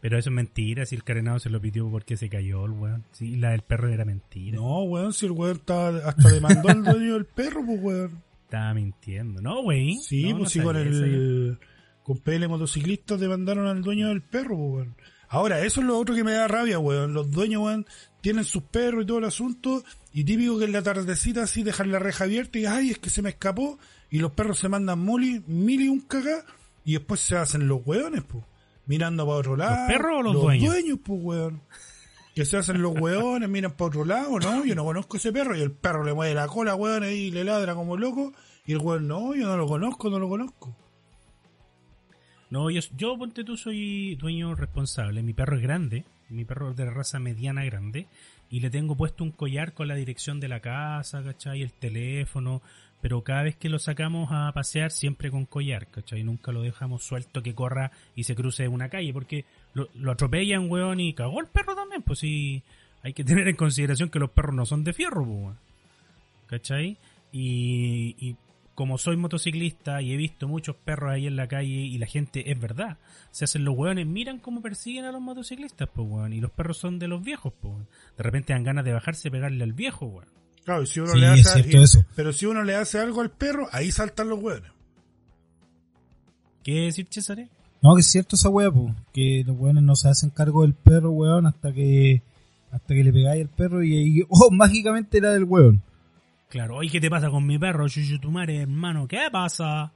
Pero 0.00 0.16
eso 0.16 0.30
es 0.30 0.34
mentira, 0.36 0.86
si 0.86 0.94
el 0.94 1.02
carenado 1.02 1.40
se 1.40 1.50
lo 1.50 1.60
pidió 1.60 1.90
porque 1.90 2.16
se 2.16 2.28
cayó 2.28 2.64
el 2.66 2.70
weón. 2.72 3.04
Sí, 3.10 3.36
la 3.36 3.50
del 3.50 3.62
perro 3.62 3.88
era 3.88 4.04
mentira. 4.04 4.56
No, 4.56 4.82
weón, 4.82 5.12
si 5.12 5.26
el 5.26 5.32
weón 5.32 5.56
estaba, 5.56 5.88
hasta 6.08 6.28
demandó 6.30 6.68
al 6.68 6.84
dueño 6.84 7.14
del 7.14 7.24
perro, 7.24 7.64
pues, 7.66 7.80
weón. 7.82 8.22
Estaba 8.44 8.74
mintiendo. 8.74 9.40
No, 9.42 9.62
güey. 9.62 9.96
Sí, 10.02 10.24
No, 10.24 10.30
no 10.32 10.38
pues 10.38 10.52
sí, 10.52 10.60
con 10.60 10.76
el. 10.76 11.58
Con 12.04 12.18
PL 12.18 12.46
Motociclistas 12.48 13.18
demandaron 13.20 13.66
al 13.66 13.82
dueño 13.82 14.08
del 14.08 14.22
perro, 14.22 14.56
pues, 14.56 14.70
weón. 14.86 14.94
Ahora, 15.28 15.60
eso 15.60 15.80
es 15.80 15.86
lo 15.86 15.98
otro 15.98 16.14
que 16.14 16.24
me 16.24 16.32
da 16.32 16.48
rabia, 16.48 16.78
weón. 16.78 17.12
Los 17.12 17.30
dueños, 17.30 17.62
weón, 17.62 17.86
tienen 18.20 18.44
sus 18.44 18.62
perros 18.62 19.04
y 19.04 19.06
todo 19.06 19.18
el 19.18 19.24
asunto. 19.24 19.84
Y 20.12 20.24
típico 20.24 20.58
que 20.58 20.64
en 20.64 20.72
la 20.72 20.82
tardecita 20.82 21.42
así 21.42 21.62
dejan 21.62 21.92
la 21.92 21.98
reja 21.98 22.24
abierta 22.24 22.58
y 22.58 22.64
ay, 22.64 22.90
es 22.90 22.98
que 22.98 23.10
se 23.10 23.22
me 23.22 23.30
escapó. 23.30 23.78
Y 24.10 24.18
los 24.18 24.32
perros 24.32 24.58
se 24.58 24.68
mandan 24.68 25.04
mil, 25.04 25.44
mil 25.46 25.80
y 25.82 25.88
un 25.88 26.00
cagá. 26.00 26.44
Y 26.84 26.94
después 26.94 27.20
se 27.20 27.36
hacen 27.36 27.68
los 27.68 27.86
weones, 27.86 28.22
pues. 28.24 28.42
Mirando 28.86 29.26
para 29.26 29.38
otro 29.38 29.56
lado. 29.56 29.86
perros 29.86 30.20
o 30.20 30.22
los 30.22 30.34
dueños? 30.34 30.98
pues, 31.04 31.20
weón. 31.22 31.60
Que 32.34 32.46
se 32.46 32.56
hacen 32.56 32.80
los 32.80 32.98
weones, 32.98 33.48
miran 33.48 33.72
para 33.72 33.88
otro 33.88 34.04
lado, 34.04 34.38
¿no? 34.38 34.64
Yo 34.64 34.74
no 34.74 34.84
conozco 34.84 35.18
ese 35.18 35.32
perro. 35.32 35.56
Y 35.56 35.60
el 35.60 35.72
perro 35.72 36.04
le 36.04 36.14
mueve 36.14 36.34
la 36.34 36.46
cola, 36.46 36.74
weón, 36.74 37.02
ahí 37.02 37.24
y 37.24 37.30
le 37.30 37.44
ladra 37.44 37.74
como 37.74 37.96
loco. 37.98 38.32
Y 38.64 38.72
el 38.72 38.78
weón, 38.78 39.08
no, 39.08 39.34
yo 39.34 39.46
no 39.46 39.56
lo 39.58 39.66
conozco, 39.66 40.08
no 40.08 40.18
lo 40.18 40.28
conozco. 40.28 40.74
No, 42.50 42.70
yo, 42.70 42.80
yo, 42.96 43.18
ponte 43.18 43.44
tú, 43.44 43.56
soy 43.56 44.16
dueño 44.16 44.54
responsable. 44.54 45.22
Mi 45.22 45.34
perro 45.34 45.56
es 45.56 45.62
grande. 45.62 46.04
Mi 46.30 46.44
perro 46.44 46.70
es 46.70 46.76
de 46.76 46.90
raza 46.90 47.18
mediana 47.18 47.64
grande. 47.64 48.06
y 48.50 48.60
le 48.60 48.70
tengo 48.70 48.96
puesto 48.96 49.24
un 49.24 49.32
collar 49.32 49.74
con 49.74 49.88
la 49.88 49.94
dirección 49.94 50.40
de 50.40 50.48
la 50.48 50.60
casa, 50.60 51.22
¿cachai? 51.22 51.62
El 51.62 51.72
teléfono, 51.72 52.62
pero 53.00 53.22
cada 53.22 53.42
vez 53.42 53.56
que 53.56 53.68
lo 53.68 53.78
sacamos 53.78 54.30
a 54.32 54.50
pasear 54.52 54.90
siempre 54.90 55.30
con 55.30 55.44
collar, 55.44 55.86
¿cachai? 55.88 56.24
Nunca 56.24 56.50
lo 56.52 56.62
dejamos 56.62 57.04
suelto 57.04 57.42
que 57.42 57.54
corra 57.54 57.92
y 58.16 58.24
se 58.24 58.34
cruce 58.34 58.66
una 58.66 58.88
calle, 58.88 59.12
porque 59.12 59.44
lo, 59.74 59.88
lo 59.94 60.12
atropellan, 60.12 60.70
weón, 60.70 61.00
y 61.00 61.12
cagó 61.12 61.40
el 61.40 61.46
perro 61.46 61.74
también, 61.74 62.02
pues 62.02 62.20
sí, 62.20 62.62
hay 63.02 63.12
que 63.12 63.24
tener 63.24 63.48
en 63.48 63.56
consideración 63.56 64.08
que 64.08 64.18
los 64.18 64.30
perros 64.30 64.54
no 64.54 64.66
son 64.66 64.82
de 64.82 64.92
fierro, 64.92 65.24
pues, 65.24 65.38
weón. 65.38 65.58
¿cachai? 66.46 66.96
Y, 67.30 68.16
y 68.18 68.36
como 68.78 68.96
soy 68.96 69.16
motociclista 69.16 70.00
y 70.02 70.12
he 70.12 70.16
visto 70.16 70.46
muchos 70.46 70.76
perros 70.76 71.10
ahí 71.10 71.26
en 71.26 71.34
la 71.34 71.48
calle 71.48 71.68
y 71.68 71.98
la 71.98 72.06
gente, 72.06 72.48
es 72.52 72.60
verdad, 72.60 72.96
se 73.32 73.44
hacen 73.44 73.64
los 73.64 73.76
hueones, 73.76 74.06
miran 74.06 74.38
cómo 74.38 74.62
persiguen 74.62 75.04
a 75.04 75.10
los 75.10 75.20
motociclistas, 75.20 75.88
pues, 75.92 76.06
weón, 76.08 76.32
y 76.32 76.40
los 76.40 76.52
perros 76.52 76.78
son 76.78 77.00
de 77.00 77.08
los 77.08 77.20
viejos, 77.20 77.52
pues, 77.60 77.74
weón. 77.74 77.88
De 78.16 78.22
repente 78.22 78.52
dan 78.52 78.62
ganas 78.62 78.84
de 78.84 78.92
bajarse 78.92 79.26
y 79.26 79.30
pegarle 79.32 79.64
al 79.64 79.72
viejo, 79.72 80.06
weón. 80.06 80.28
Claro, 80.64 80.84
y 80.84 80.86
si 80.86 81.00
uno 81.00 81.10
Sí, 81.12 81.18
le 81.18 81.26
es 81.34 81.44
hace, 81.48 81.62
cierto 81.62 81.76
y- 81.76 81.82
eso. 81.82 82.04
pero 82.14 82.32
si 82.32 82.46
uno 82.46 82.62
le 82.62 82.76
hace 82.76 83.00
algo 83.00 83.20
al 83.20 83.32
perro, 83.32 83.66
ahí 83.72 83.90
saltan 83.90 84.28
los 84.28 84.40
hueones. 84.40 84.70
¿Qué 86.62 86.82
decir, 86.82 87.08
César? 87.10 87.48
No, 87.82 87.96
que 87.96 88.00
es 88.02 88.06
cierto 88.06 88.36
esa 88.36 88.48
wea, 88.48 88.70
po, 88.70 88.94
que 89.12 89.42
los 89.44 89.56
weones 89.58 89.82
no 89.82 89.96
se 89.96 90.08
hacen 90.08 90.30
cargo 90.30 90.62
del 90.62 90.74
perro, 90.74 91.10
weón, 91.10 91.46
hasta 91.46 91.72
que 91.72 92.22
hasta 92.70 92.94
que 92.94 93.02
le 93.02 93.12
pegáis 93.12 93.42
al 93.42 93.48
perro 93.48 93.82
y 93.82 93.96
ahí, 93.96 94.22
oh, 94.28 94.50
mágicamente 94.52 95.18
era 95.18 95.32
del 95.32 95.42
weón. 95.44 95.82
Claro, 96.48 96.76
oye, 96.76 96.90
¿qué 96.90 97.00
te 97.00 97.10
pasa 97.10 97.30
con 97.30 97.46
mi 97.46 97.58
perro? 97.58 97.88
Chuchutumare, 97.88 98.62
hermano, 98.62 99.06
¿qué 99.06 99.28
pasa? 99.30 99.92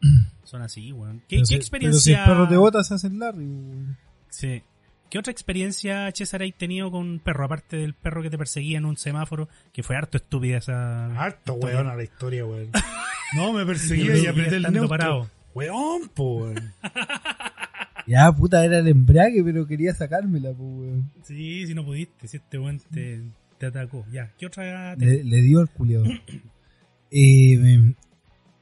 Son 0.44 0.60
así, 0.62 0.92
weón. 0.92 1.20
¿Qué, 1.20 1.36
Pero 1.36 1.42
qué 1.42 1.46
si- 1.46 1.54
experiencia? 1.54 2.00
Pero 2.16 2.24
si 2.26 2.30
el 2.30 2.36
perro 2.36 2.48
te 2.48 2.56
bota, 2.56 2.84
se 2.84 2.94
hacen 2.94 3.18
Larry, 3.18 3.44
weón. 3.46 3.96
Sí. 4.28 4.62
¿Qué 5.10 5.18
otra 5.18 5.30
experiencia, 5.30 6.10
César, 6.12 6.42
hay 6.42 6.50
tenido 6.52 6.90
con 6.90 7.02
un 7.08 7.18
perro? 7.20 7.44
Aparte 7.44 7.76
del 7.76 7.94
perro 7.94 8.22
que 8.22 8.30
te 8.30 8.36
perseguía 8.38 8.78
en 8.78 8.84
un 8.84 8.96
semáforo, 8.96 9.48
que 9.72 9.82
fue 9.82 9.96
harto 9.96 10.16
estúpida 10.16 10.58
esa. 10.58 11.06
Harto 11.20 11.54
historia. 11.54 11.76
weón 11.76 11.88
a 11.88 11.94
la 11.96 12.02
historia, 12.02 12.44
weón. 12.44 12.70
No, 13.36 13.52
me 13.52 13.64
perseguía 13.66 14.16
y 14.16 14.26
apreté 14.26 14.56
el 14.56 14.62
neutro. 14.62 14.88
parado. 14.88 15.30
Weón, 15.54 16.08
po, 16.14 16.36
weón. 16.44 16.72
Ya, 18.06 18.30
puta, 18.30 18.62
era 18.62 18.80
el 18.80 18.88
embrague, 18.88 19.42
pero 19.42 19.66
quería 19.66 19.94
sacármela, 19.94 20.52
po, 20.52 20.62
weón. 20.64 21.10
Sí, 21.22 21.66
si 21.66 21.72
no 21.74 21.84
pudiste, 21.84 22.28
si 22.28 22.36
este 22.36 22.58
weón 22.58 22.78
te, 22.92 23.22
te 23.72 23.78
atacó. 23.78 24.04
Ya, 24.12 24.32
¿qué 24.38 24.46
otra? 24.46 24.96
te- 24.96 25.04
Le, 25.06 25.24
le 25.24 25.40
dio 25.42 25.60
al 25.60 25.70
culiado. 25.70 26.04
eh, 27.10 27.94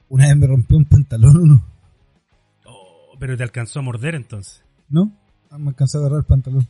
una 0.09 0.27
vez 0.27 0.37
me 0.37 0.47
rompió 0.47 0.77
un 0.77 0.85
pantalón 0.85 1.37
uno, 1.37 1.65
Oh, 2.65 3.15
pero 3.19 3.35
te 3.37 3.43
alcanzó 3.43 3.79
a 3.79 3.81
morder 3.83 4.15
entonces. 4.15 4.63
¿no? 4.89 5.11
Ah, 5.49 5.57
Me 5.57 5.69
alcanzó 5.69 5.97
a 5.97 6.01
agarrar 6.01 6.19
el 6.19 6.25
pantalón. 6.25 6.67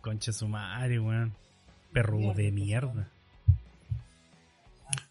Concha 0.00 0.32
su 0.32 0.48
madre, 0.48 0.98
weón. 1.00 1.32
Perro 1.92 2.32
de 2.34 2.50
mierda. 2.52 3.10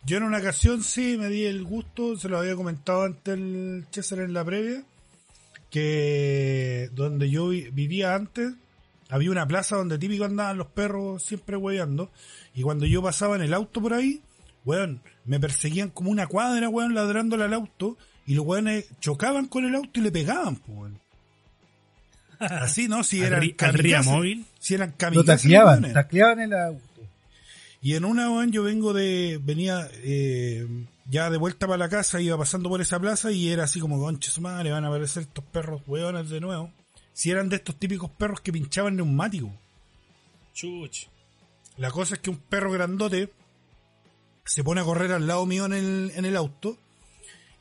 Yo 0.06 0.18
en 0.18 0.24
una 0.24 0.40
ocasión 0.40 0.82
sí 0.84 1.18
me 1.18 1.28
di 1.28 1.46
el 1.46 1.64
gusto, 1.64 2.16
se 2.18 2.30
lo 2.30 2.40
había 2.40 2.56
comentado 2.56 3.04
antes 3.04 3.34
el 3.36 3.86
César 3.92 4.20
en 4.20 4.34
la 4.34 4.44
previa, 4.44 4.84
que 5.70 6.90
donde 6.94 7.30
yo 7.30 7.50
vi- 7.50 7.70
vivía 7.70 8.16
antes 8.16 8.54
había 9.10 9.32
una 9.32 9.48
plaza 9.48 9.76
donde 9.76 9.98
típico 9.98 10.24
andaban 10.24 10.58
los 10.58 10.68
perros 10.68 11.24
siempre 11.24 11.58
hueveando 11.58 12.12
y 12.54 12.62
cuando 12.62 12.86
yo 12.86 13.02
pasaba 13.02 13.36
en 13.36 13.42
el 13.42 13.54
auto 13.54 13.82
por 13.82 13.94
ahí, 13.94 14.22
weón, 14.66 15.02
me 15.26 15.40
perseguían 15.40 15.90
como 15.90 16.12
una 16.12 16.28
cuadra, 16.28 16.70
weón, 16.70 16.94
ladrándole 16.94 17.44
al 17.44 17.54
auto 17.54 17.98
y 18.26 18.36
los 18.36 18.46
weones 18.46 18.86
chocaban 19.00 19.48
con 19.48 19.66
el 19.66 19.76
auto 19.76 20.00
y 20.00 20.04
le 20.04 20.12
pegaban, 20.12 20.58
pues, 20.58 20.78
weón. 20.78 21.00
Así, 22.40 22.88
¿no? 22.88 23.04
Si 23.04 23.22
eran 23.22 23.50
kamikazes, 23.50 24.06
móvil. 24.06 24.46
Si 24.60 24.76
eran 24.76 24.92
Lo 24.92 24.98
kamikazes, 24.98 25.42
tacleaban, 25.42 25.94
tacleaban 25.94 26.40
el 26.40 26.54
auto. 26.54 26.84
Y 27.82 27.96
en 27.96 28.06
una, 28.06 28.30
weón, 28.30 28.52
yo 28.52 28.64
vengo 28.64 28.94
de, 28.94 29.40
venía 29.42 29.90
eh, 30.04 30.68
ya 31.10 31.30
de 31.30 31.38
vuelta 31.38 31.66
para 31.66 31.78
la 31.78 31.90
casa, 31.90 32.22
iba 32.22 32.38
pasando 32.38 32.70
por 32.70 32.82
esa 32.82 33.00
plaza 33.00 33.32
y 33.32 33.50
era 33.50 33.64
así 33.64 33.80
como, 33.80 34.00
concha 34.00 34.30
su 34.30 34.42
madre, 34.42 34.72
van 34.72 34.86
a 34.86 34.90
aparecer 34.90 35.24
estos 35.24 35.44
perros 35.46 35.82
weones 35.88 36.30
de 36.30 36.40
nuevo. 36.40 36.72
Si 37.20 37.30
eran 37.30 37.50
de 37.50 37.58
estos 37.58 37.76
típicos 37.76 38.10
perros 38.12 38.40
que 38.40 38.54
pinchaban 38.54 38.96
neumáticos. 38.96 39.52
Chuch. 40.54 41.10
La 41.76 41.92
cosa 41.92 42.16
es 42.16 42.22
que 42.22 42.30
un 42.30 42.38
perro 42.38 42.72
grandote 42.72 43.30
se 44.46 44.64
pone 44.64 44.80
a 44.80 44.86
correr 44.86 45.12
al 45.12 45.28
lado 45.28 45.46
mío 45.46 45.66
en 45.66 45.74
el, 45.74 46.12
en 46.16 46.24
el 46.24 46.38
auto 46.38 46.78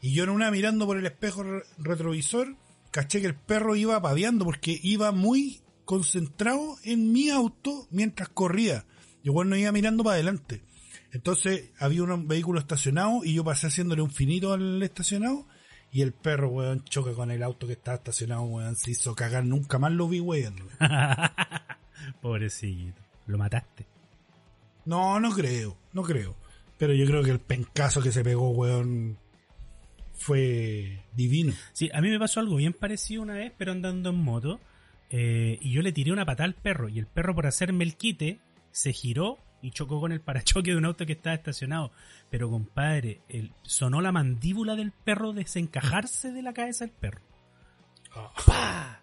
y 0.01 0.13
yo 0.13 0.23
en 0.23 0.31
una 0.31 0.53
mirando 0.53 0.87
por 0.87 0.97
el 0.97 1.07
espejo 1.07 1.43
re- 1.43 1.65
retrovisor 1.77 2.55
caché 2.93 3.21
que 3.21 3.27
el 3.27 3.35
perro 3.35 3.75
iba 3.75 4.01
paviando 4.01 4.45
porque 4.45 4.79
iba 4.81 5.11
muy 5.11 5.61
concentrado 5.85 6.77
en 6.85 7.11
mi 7.11 7.31
auto 7.31 7.89
mientras 7.91 8.29
corría. 8.29 8.85
Yo 9.25 9.33
bueno 9.33 9.57
iba 9.57 9.73
mirando 9.73 10.05
para 10.05 10.15
adelante. 10.15 10.63
Entonces 11.11 11.73
había 11.81 12.05
un 12.05 12.29
vehículo 12.29 12.61
estacionado 12.61 13.25
y 13.25 13.35
yo 13.35 13.43
pasé 13.43 13.67
haciéndole 13.67 14.03
un 14.03 14.13
finito 14.13 14.53
al 14.53 14.81
estacionado 14.85 15.49
y 15.91 16.03
el 16.03 16.13
perro, 16.13 16.49
weón, 16.51 16.85
choca 16.85 17.13
con 17.13 17.31
el 17.31 17.43
auto 17.43 17.67
que 17.67 17.73
estaba 17.75 17.97
estacionado, 17.97 18.43
weón, 18.43 18.77
se 18.77 18.91
hizo 18.91 19.15
cagar, 19.15 19.45
nunca 19.45 19.79
más 19.79 19.93
lo 19.93 20.09
vi, 20.09 20.21
weón. 20.21 20.55
Pobrecito. 22.21 23.01
Lo 23.27 23.39
mataste. 23.39 23.87
No, 24.85 25.21
no 25.21 25.31
creo, 25.31 25.77
no 25.93 26.03
creo. 26.03 26.35
Pero 26.79 26.95
yo 26.95 27.07
creo 27.07 27.23
que 27.23 27.31
el 27.31 27.41
pencazo 27.41 28.01
que 28.03 28.13
se 28.13 28.23
pegó, 28.25 28.51
weón, 28.51 29.19
fue 30.15 31.03
divino. 31.15 31.53
Sí, 31.73 31.91
a 31.93 32.01
mí 32.01 32.09
me 32.11 32.19
pasó 32.19 32.41
algo 32.41 32.57
bien 32.57 32.73
parecido 32.73 33.23
una 33.23 33.35
vez, 33.35 33.53
pero 33.57 33.73
andando 33.73 34.11
en 34.11 34.17
moto. 34.17 34.61
eh, 35.11 35.59
y 35.61 35.73
yo 35.73 35.83
le 35.83 35.93
tiré 35.93 36.13
una 36.13 36.25
patada 36.27 36.45
al 36.45 36.55
perro. 36.55 36.89
Y 36.89 36.99
el 36.99 37.07
perro, 37.07 37.35
por 37.35 37.47
hacerme 37.47 37.85
el 37.85 37.97
quite, 37.97 38.39
se 38.71 38.93
giró 38.93 39.39
y 39.63 39.71
chocó 39.73 40.01
con 40.01 40.13
el 40.13 40.21
parachoque 40.21 40.71
de 40.71 40.77
un 40.77 40.85
auto 40.85 41.05
que 41.07 41.13
estaba 41.13 41.35
estacionado. 41.35 41.91
Pero, 42.31 42.51
compadre, 42.51 43.21
el, 43.29 43.53
sonó 43.63 44.01
la 44.01 44.13
mandíbula 44.13 44.77
del 44.77 44.93
perro 44.93 45.33
desencajarse 45.33 46.33
de 46.33 46.43
la 46.43 46.53
cabeza 46.53 46.85
del 46.85 46.95
perro. 46.95 47.21
¡Pah! 48.47 49.01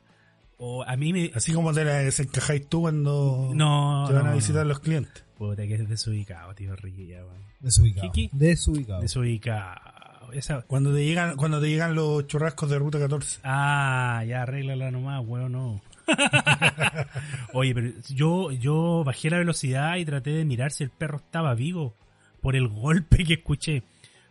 O 0.58 0.84
a 0.84 0.96
mí 0.96 1.12
me. 1.12 1.32
Así 1.36 1.52
como 1.54 1.74
te 1.74 1.84
la 1.84 1.96
desencajáis 1.96 2.68
tú 2.68 2.82
cuando 2.82 3.52
No, 3.54 4.06
te 4.08 4.14
van 4.14 4.24
no, 4.24 4.30
a 4.30 4.32
no. 4.32 4.38
visitar 4.38 4.66
los 4.66 4.80
clientes. 4.80 5.24
Puta, 5.38 5.68
que 5.68 5.76
es 5.76 5.90
desubicado, 5.90 6.54
tío 6.56 6.76
Riquilla, 6.78 7.26
weón. 7.26 7.44
Desubicado. 7.60 8.12
¿Qué, 8.14 8.30
qué? 8.30 8.38
Desubicado. 8.38 9.02
Desubicado. 9.02 10.32
Esa, 10.32 10.62
Cuando 10.64 10.94
te 10.94 11.04
llegan, 11.06 11.36
cuando 11.36 11.60
te 11.62 11.68
llegan 11.68 11.94
los 11.94 12.26
churrascos 12.28 12.70
de 12.70 12.80
ruta 12.80 13.00
14. 13.00 13.42
Ah, 13.44 14.24
ya 14.28 14.42
arréglala 14.44 14.92
nomás, 14.92 15.22
weón, 15.26 15.52
no. 15.52 15.82
Oye, 17.54 17.74
pero 17.74 17.92
yo, 18.10 18.52
yo 18.52 19.04
bajé 19.04 19.30
la 19.30 19.40
velocidad 19.40 19.98
y 19.98 20.06
traté 20.06 20.32
de 20.32 20.46
mirar 20.46 20.72
si 20.72 20.84
el 20.84 20.90
perro 20.90 21.18
estaba 21.18 21.54
vivo 21.56 21.96
por 22.42 22.56
el 22.56 22.68
golpe 22.68 23.24
que 23.24 23.36
escuché. 23.36 23.84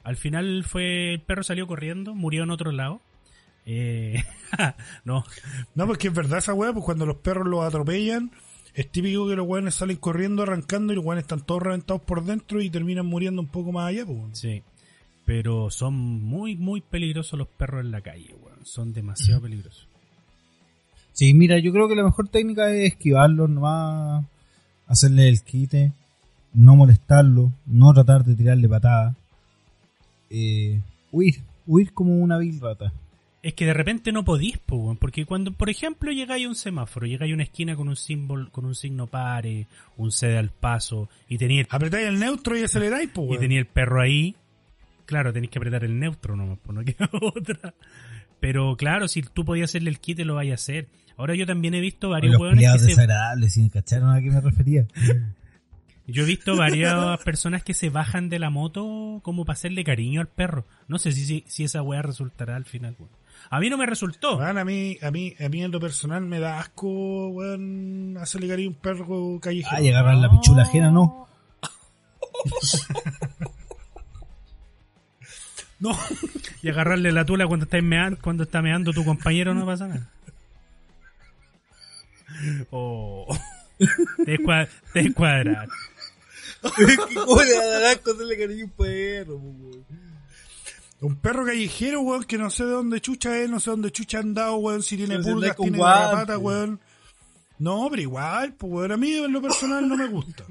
Al 0.03 0.17
final 0.17 0.65
fue, 0.65 1.15
el 1.15 1.23
perro 1.23 1.43
salió 1.43 1.67
corriendo, 1.67 2.15
murió 2.15 2.43
en 2.43 2.51
otro 2.51 2.71
lado. 2.71 3.01
Eh, 3.67 4.23
no, 5.05 5.25
No, 5.75 5.87
porque 5.87 6.09
es 6.09 6.15
verdad 6.15 6.39
esa 6.39 6.55
weá, 6.55 6.73
pues 6.73 6.85
cuando 6.85 7.07
los 7.07 7.17
perros 7.17 7.47
los 7.47 7.65
atropellan, 7.65 8.31
es 8.75 8.91
típico 8.91 9.29
que 9.29 9.37
los 9.37 9.47
weones 9.47 9.75
salen 9.75 9.97
corriendo, 9.97 10.43
arrancando 10.43 10.93
y 10.93 10.97
los 10.97 11.05
weones 11.05 11.25
están 11.25 11.47
todos 11.47 11.63
reventados 11.63 12.03
por 12.03 12.25
dentro 12.25 12.61
y 12.61 12.71
terminan 12.71 13.07
muriendo 13.07 13.41
un 13.41 13.49
poco 13.49 13.73
más 13.73 13.89
allá, 13.89 14.05
pues. 14.05 14.39
sí. 14.39 14.63
Pero 15.25 15.71
son 15.71 15.95
muy, 15.95 16.55
muy 16.55 16.83
peligrosos 16.83 17.39
los 17.39 17.49
perros 17.49 17.81
en 17.81 17.91
la 17.91 18.03
calle, 18.03 18.35
weón. 18.35 18.67
Son 18.67 18.93
demasiado 18.93 19.41
peligrosos. 19.43 19.89
Sí, 21.15 21.33
mira, 21.33 21.59
yo 21.61 21.73
creo 21.73 21.89
que 21.89 21.95
la 21.95 22.03
mejor 22.03 22.29
técnica 22.29 22.75
es 22.75 22.93
esquivarlo, 22.93 23.47
nomás 23.47 24.25
hacerle 24.89 25.29
el 25.29 25.43
quite, 25.43 25.93
no 26.53 26.75
molestarlo, 26.75 27.53
no 27.67 27.95
tratar 27.95 28.25
de 28.25 28.35
tirarle 28.35 28.69
patada, 28.69 29.15
eh, 30.29 30.81
huir, 31.13 31.37
huir 31.67 31.93
como 31.93 32.17
una 32.17 32.37
vil 32.39 32.61
rata. 32.61 32.93
Es 33.45 33.55
que 33.55 33.65
de 33.65 33.75
repente 33.75 34.11
no 34.11 34.25
podís, 34.25 34.59
porque 34.99 35.25
cuando, 35.25 35.53
por 35.53 35.71
ejemplo, 35.71 36.11
llegáis 36.11 36.47
a 36.47 36.49
un 36.49 36.57
semáforo, 36.57 37.07
llegáis 37.07 37.31
a 37.31 37.35
una 37.35 37.45
esquina 37.45 37.77
con 37.77 37.89
un 37.89 37.97
símbolo, 37.97 38.51
con 38.51 38.65
un 38.65 38.75
signo 38.75 39.07
pare, 39.07 39.69
un 39.97 40.11
cede 40.11 40.37
al 40.37 40.51
paso, 40.51 41.09
y 41.29 41.39
tenía 41.39 41.61
el, 41.61 41.69
Apretáis 41.71 42.09
el 42.09 42.19
neutro 42.19 42.59
y 42.59 42.65
aceleráis, 42.65 43.11
pues, 43.15 43.31
y 43.33 43.39
tenía 43.39 43.61
el 43.61 43.67
perro 43.67 44.01
ahí, 44.01 44.35
claro, 45.07 45.33
tenéis 45.33 45.51
que 45.53 45.59
apretar 45.59 45.85
el 45.85 45.97
neutro 45.97 46.35
nomás, 46.35 46.59
pues 46.61 46.75
no 46.75 46.85
queda 46.85 47.09
otra. 47.37 47.75
Pero 48.45 48.77
claro, 48.77 49.09
si 49.09 49.23
tú 49.23 49.47
podías 49.47 49.71
hacerle 49.71 49.89
el 49.89 49.99
quite, 50.01 50.27
lo 50.27 50.35
vais 50.35 50.51
a 50.51 50.57
hacer. 50.57 50.89
Ahora 51.17 51.35
yo 51.35 51.47
también 51.47 51.73
he 51.73 51.81
visto 51.81 52.11
varios 52.11 52.33
los 52.33 52.43
hueones 52.43 52.59
que 52.59 52.67
culiados 52.67 52.83
se, 52.83 52.89
desagradables, 52.89 53.55
sin 53.55 53.71
cacharon 53.71 54.11
a 54.11 54.21
qué 54.21 54.31
me 54.31 54.39
refería. 54.39 54.87
Yo 56.07 56.25
he 56.25 56.27
visto 56.27 56.55
varias 56.55 57.19
personas 57.25 57.65
que 57.65 57.73
se 57.73 57.89
bajan 57.89 58.29
de 58.29 58.39
la 58.39 58.51
moto 58.51 59.21
como 59.23 59.47
para 59.47 59.55
hacerle 59.55 59.83
cariño 59.83 60.21
al 60.21 60.29
perro. 60.29 60.67
No 60.89 60.99
sé 60.99 61.13
si, 61.13 61.25
si, 61.25 61.45
si 61.47 61.65
esa 61.65 61.81
weá 61.81 62.03
resultará 62.03 62.57
al 62.57 62.67
final, 62.67 62.95
weón. 62.99 63.11
A 63.49 63.61
mí 63.61 63.71
no 63.71 63.79
me 63.79 63.87
resultó. 63.87 64.39
A 64.43 64.53
mí, 64.63 64.99
a 65.01 65.11
mí, 65.11 65.35
a 65.41 65.49
mí 65.49 65.63
en 65.63 65.71
lo 65.71 65.81
personal 65.81 66.21
me 66.27 66.39
da 66.39 66.61
asco, 66.61 67.29
weón, 67.29 68.19
hacerle 68.21 68.49
cariño 68.49 68.69
a 68.69 68.73
un 68.73 68.79
perro 68.79 69.41
callejero. 69.41 69.75
Ah, 69.75 69.81
y 69.81 69.89
agarrar 69.89 70.17
la 70.17 70.31
pichula 70.31 70.65
ajena, 70.65 70.91
no. 70.91 71.29
No, 75.81 75.99
Y 76.63 76.69
agarrarle 76.71 77.13
la 77.13 77.25
tula 77.25 77.47
cuando 77.47 77.65
está 77.65 77.81
meando, 77.83 78.19
cuando 78.23 78.45
está 78.45 78.63
meando 78.63 78.93
tu 78.93 79.05
compañero 79.05 79.53
no 79.55 79.67
pasa 79.67 79.87
nada. 79.89 80.11
Oh. 82.71 83.27
Te, 84.25 84.39
descua- 84.39 84.69
te 84.93 85.03
descuadraste. 85.03 85.73
¿Cómo 87.15 87.43
le 87.43 87.55
va 87.57 87.63
a 87.63 87.67
dar 87.67 87.85
asco 87.85 88.13
hacerle 88.13 88.39
cariño 88.39 88.63
a 88.63 88.67
un 88.67 88.71
perro? 88.73 89.41
Un 91.01 91.17
perro 91.17 91.45
callejero, 91.45 92.01
weón, 92.01 92.25
que 92.25 92.39
no 92.39 92.49
sé 92.49 92.65
de 92.65 92.71
dónde 92.71 93.01
chucha 93.01 93.37
es, 93.39 93.51
no 93.51 93.61
sé 93.61 93.71
dónde 93.71 93.91
chucha 93.91 94.21
han 94.21 94.33
dado, 94.33 94.57
weón, 94.57 94.83
si 94.83 94.97
tiene 94.97 95.17
Pero 95.17 95.25
si 95.25 95.33
pulgas, 95.33 95.57
tiene 95.57 95.79
garrapata, 95.79 96.39
weón. 96.39 96.81
No, 97.59 97.87
pero 97.91 98.01
igual, 98.03 98.55
pues, 98.55 98.73
weón, 98.73 98.93
a 98.93 98.97
mí 98.97 99.13
en 99.13 99.33
lo 99.33 99.43
personal 99.43 99.87
no 99.87 99.97
me 99.97 100.07
gusta. 100.09 100.45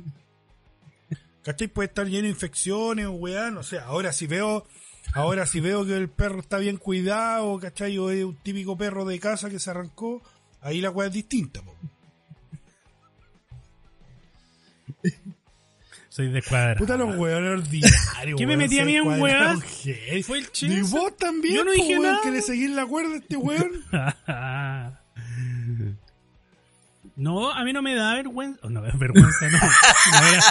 ¿Cachai? 1.43 1.67
Puede 1.67 1.87
estar 1.87 2.05
lleno 2.07 2.23
de 2.23 2.29
infecciones, 2.29 3.07
weón, 3.09 3.55
no 3.55 3.63
sé, 3.63 3.79
ahora 3.79 4.13
si 4.13 4.27
veo, 4.27 4.67
ahora 5.13 5.45
si 5.45 5.59
veo 5.59 5.85
que 5.85 5.95
el 5.95 6.09
perro 6.09 6.39
está 6.39 6.57
bien 6.57 6.77
cuidado, 6.77 7.59
¿cachai? 7.59 7.97
O 7.97 8.09
es 8.11 8.23
un 8.23 8.35
típico 8.37 8.77
perro 8.77 9.05
de 9.05 9.19
casa 9.19 9.49
que 9.49 9.59
se 9.59 9.69
arrancó, 9.69 10.21
ahí 10.61 10.81
la 10.81 10.89
weá 10.89 11.07
es 11.07 11.13
distinta, 11.13 11.61
po. 11.61 11.75
Soy 16.09 16.31
descuadrado. 16.31 16.77
Puta 16.77 16.95
los 16.95 17.17
weones 17.17 17.63
ordinarios, 17.63 18.37
¿Qué 18.37 18.45
me 18.45 18.55
metí 18.55 18.77
a 18.79 18.85
mí 18.85 18.95
en. 18.95 19.03
Fue 20.23 20.37
el 20.37 20.43
Y 20.45 20.51
chiste. 20.51 20.81
vos 20.95 21.17
también, 21.17 21.55
Yo 21.55 21.63
no 21.63 21.71
po, 21.71 21.75
dije 21.75 21.89
weón, 21.97 22.03
nada. 22.03 22.19
¿Querés 22.23 22.45
seguir 22.45 22.69
la 22.71 22.85
cuerda 22.85 23.15
este 23.17 23.35
weón? 23.37 23.71
No, 27.15 27.51
a 27.51 27.63
mí 27.63 27.73
no 27.73 27.83
me 27.83 27.93
da 27.93 28.15
vergüenza. 28.15 28.59
oh, 28.63 28.69
no, 28.71 28.81
vergüenza 28.81 29.47
no. 29.47 29.59
No 30.11 30.27
era- 30.27 30.43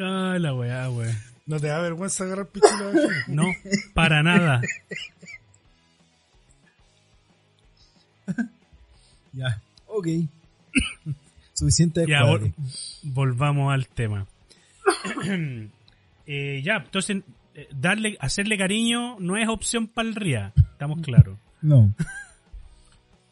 Ay, 0.00 0.38
la 0.40 0.54
weá, 0.54 0.90
weá. 0.90 1.16
¿No 1.46 1.58
te 1.58 1.68
da 1.68 1.80
vergüenza 1.80 2.24
agarrar 2.24 2.46
pichula 2.48 2.84
de 2.86 3.06
vagina? 3.06 3.22
No, 3.28 3.44
para 3.94 4.22
nada. 4.22 4.60
Ya, 9.32 9.60
ok. 9.86 10.06
Suficiente 11.54 12.00
de 12.00 12.08
Ya, 12.08 12.22
vol- 12.22 12.52
volvamos 13.02 13.72
al 13.72 13.86
tema. 13.88 14.26
Eh, 16.30 16.60
ya, 16.62 16.76
entonces, 16.76 17.22
eh, 17.54 17.68
darle, 17.74 18.18
hacerle 18.20 18.58
cariño 18.58 19.16
no 19.18 19.38
es 19.38 19.48
opción 19.48 19.86
para 19.86 20.10
el 20.10 20.14
RIA. 20.14 20.52
Estamos 20.72 21.00
claros. 21.00 21.38
No. 21.62 21.90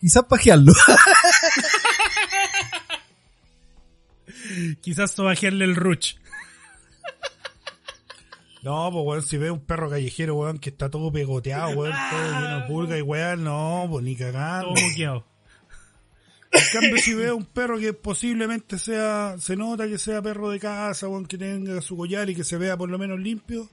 Quizás 0.00 0.24
pajearlo. 0.24 0.72
Quizás 4.80 5.10
sobajearle 5.10 5.66
el 5.66 5.76
ruch. 5.76 6.14
No, 8.66 8.90
pues 8.90 9.06
weón, 9.06 9.22
si 9.22 9.36
ve 9.36 9.52
un 9.52 9.60
perro 9.60 9.88
callejero, 9.88 10.34
weón, 10.34 10.58
que 10.58 10.70
está 10.70 10.90
todo 10.90 11.12
pegoteado, 11.12 11.78
weón, 11.78 11.94
todo 12.10 12.40
lleno 12.40 12.60
de 12.60 12.66
pulga 12.66 12.98
y 12.98 13.02
weón, 13.02 13.44
no, 13.44 13.86
pues 13.88 14.04
ni 14.04 14.16
cagando. 14.16 14.74
Todo 14.74 14.88
moqueado. 14.88 15.24
En 16.50 16.62
cambio, 16.72 16.98
si 16.98 17.14
ve 17.14 17.30
un 17.30 17.44
perro 17.44 17.78
que 17.78 17.92
posiblemente 17.92 18.80
sea, 18.80 19.36
se 19.38 19.54
nota 19.54 19.86
que 19.86 19.98
sea 19.98 20.20
perro 20.20 20.50
de 20.50 20.58
casa, 20.58 21.06
weón, 21.06 21.26
que 21.26 21.38
tenga 21.38 21.80
su 21.80 21.96
collar 21.96 22.28
y 22.28 22.34
que 22.34 22.42
se 22.42 22.56
vea 22.56 22.76
por 22.76 22.90
lo 22.90 22.98
menos 22.98 23.20
limpio, 23.20 23.68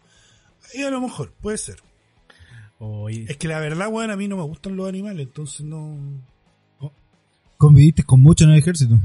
ahí 0.71 0.83
a 0.83 0.91
lo 0.91 1.01
mejor, 1.01 1.31
puede 1.41 1.57
ser. 1.57 1.77
Oye, 2.77 3.25
Es 3.27 3.37
que 3.37 3.47
la 3.47 3.59
verdad, 3.59 3.87
weón, 3.91 4.11
a 4.11 4.15
mí 4.15 4.27
no 4.27 4.37
me 4.37 4.43
gustan 4.43 4.75
los 4.75 4.87
animales, 4.87 5.25
entonces 5.25 5.61
no... 5.61 5.97
Conviviste 7.57 8.03
con 8.03 8.19
mucho 8.19 8.43
en 8.43 8.51
el 8.51 8.59
ejército. 8.59 8.99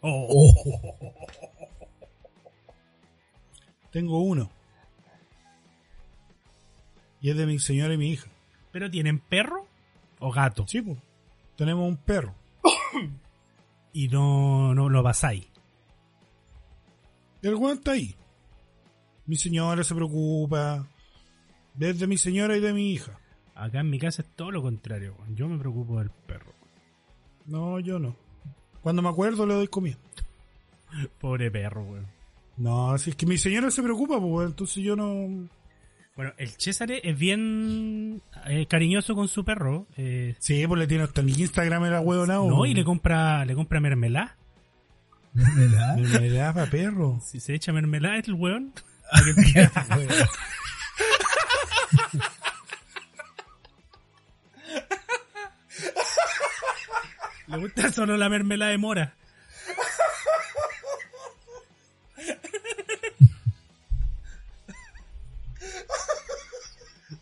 oh, 0.00 0.52
Tengo 3.92 4.22
uno. 4.22 4.50
Y 7.20 7.30
es 7.30 7.36
de 7.36 7.46
mi 7.46 7.58
señora 7.58 7.94
y 7.94 7.98
mi 7.98 8.10
hija. 8.10 8.30
¿Pero 8.72 8.90
tienen 8.90 9.18
perro 9.18 9.66
o 10.18 10.32
gato? 10.32 10.66
Sí, 10.66 10.80
pues. 10.80 10.98
Tenemos 11.56 11.88
un 11.88 11.96
perro. 11.96 12.34
Y 13.92 14.06
no, 14.06 14.72
no 14.72 14.88
lo 14.88 15.02
pasáis. 15.02 15.48
El 17.42 17.56
weón 17.56 17.78
está 17.78 17.90
ahí. 17.90 18.14
Mi 19.26 19.34
señora 19.34 19.82
se 19.82 19.96
preocupa. 19.96 20.86
Desde 21.74 22.06
mi 22.06 22.16
señora 22.16 22.56
y 22.56 22.60
de 22.60 22.72
mi 22.72 22.92
hija. 22.92 23.18
Acá 23.56 23.80
en 23.80 23.90
mi 23.90 23.98
casa 23.98 24.22
es 24.22 24.28
todo 24.36 24.52
lo 24.52 24.62
contrario. 24.62 25.16
Yo 25.34 25.48
me 25.48 25.58
preocupo 25.58 25.98
del 25.98 26.10
perro. 26.10 26.52
No, 27.46 27.80
yo 27.80 27.98
no. 27.98 28.14
Cuando 28.80 29.02
me 29.02 29.08
acuerdo 29.08 29.44
le 29.44 29.54
doy 29.54 29.66
comida. 29.66 29.98
Pobre 31.20 31.50
perro, 31.50 31.82
weón. 31.82 32.06
No, 32.56 32.96
si 32.98 33.10
es 33.10 33.16
que 33.16 33.26
mi 33.26 33.38
señora 33.38 33.70
se 33.70 33.82
preocupa, 33.82 34.20
pues 34.20 34.46
entonces 34.46 34.84
yo 34.84 34.94
no. 34.94 35.48
Bueno, 36.20 36.34
el 36.36 36.50
César 36.50 36.92
es 36.92 37.18
bien 37.18 38.20
eh, 38.44 38.66
cariñoso 38.66 39.14
con 39.14 39.26
su 39.26 39.42
perro. 39.42 39.86
eh, 39.96 40.34
Sí, 40.38 40.66
pues 40.66 40.78
le 40.78 40.86
tiene 40.86 41.04
hasta 41.04 41.22
mi 41.22 41.32
Instagram 41.32 41.86
era 41.86 42.02
huevo 42.02 42.26
no, 42.26 42.66
y 42.66 42.74
le 42.74 42.84
compra, 42.84 43.42
le 43.46 43.54
compra 43.54 43.80
mermelada. 43.80 44.36
¿Verdad? 45.32 45.96
Me 45.96 46.28
da 46.28 46.52
para 46.52 46.70
perro. 46.70 47.22
Si 47.24 47.40
se 47.40 47.54
echa 47.54 47.72
mermelada 47.72 48.18
el 48.18 48.34
weón. 48.34 48.74
Le 57.46 57.56
gusta 57.56 57.90
solo 57.92 58.18
la 58.18 58.28
mermelada 58.28 58.72
de 58.72 58.76
mora. 58.76 59.14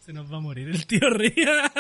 Se 0.09 0.15
nos 0.15 0.33
va 0.33 0.39
a 0.39 0.41
morir 0.41 0.71
el 0.71 0.87
tío 0.87 1.11
Ría. 1.11 1.71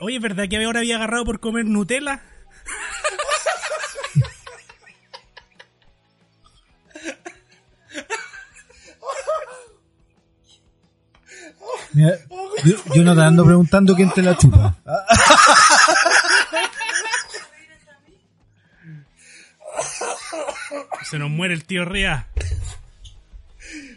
Oye, 0.00 0.16
¿es 0.16 0.22
verdad 0.22 0.48
que 0.48 0.64
ahora 0.64 0.80
había 0.80 0.96
agarrado 0.96 1.26
por 1.26 1.38
comer 1.38 1.66
Nutella? 1.66 2.22
Yo, 11.92 12.12
yo 12.94 13.04
no 13.04 13.14
te 13.14 13.20
ando 13.20 13.44
preguntando 13.44 13.94
quién 13.94 14.10
te 14.10 14.22
la 14.22 14.38
chupa. 14.38 14.74
Se 21.04 21.18
nos 21.18 21.30
muere 21.30 21.54
el 21.54 21.64
tío 21.64 21.84
Ría. 21.84 22.28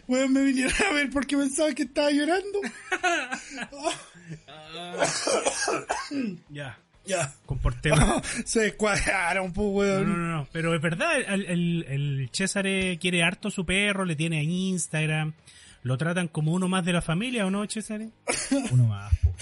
Weón, 0.08 0.32
me 0.32 0.42
vinieron 0.42 0.74
a 0.88 0.92
ver 0.92 1.10
porque 1.10 1.36
pensaba 1.36 1.72
que 1.72 1.82
estaba 1.84 2.10
llorando. 2.10 2.58
Ya, 6.48 6.78
Ya. 7.06 7.32
comportémonos. 7.46 8.26
Se 8.44 8.60
descuadraron, 8.60 9.52
pues 9.52 9.66
No, 9.68 9.72
weón. 9.72 10.08
no, 10.08 10.16
no, 10.16 10.36
no. 10.38 10.48
Pero 10.52 10.74
es 10.74 10.80
verdad, 10.82 11.16
el, 11.20 11.46
el, 11.46 11.84
el 11.88 12.30
César 12.32 12.64
quiere 13.00 13.22
harto 13.22 13.48
a 13.48 13.50
su 13.50 13.64
perro, 13.64 14.04
le 14.04 14.16
tiene 14.16 14.42
en 14.42 14.50
Instagram. 14.50 15.32
Lo 15.82 15.96
tratan 15.96 16.28
como 16.28 16.52
uno 16.52 16.68
más 16.68 16.84
de 16.84 16.92
la 16.92 17.00
familia, 17.02 17.46
¿o 17.46 17.50
no, 17.50 17.66
César? 17.68 18.02
Uno 18.70 18.84
más, 18.86 19.16
po. 19.18 19.32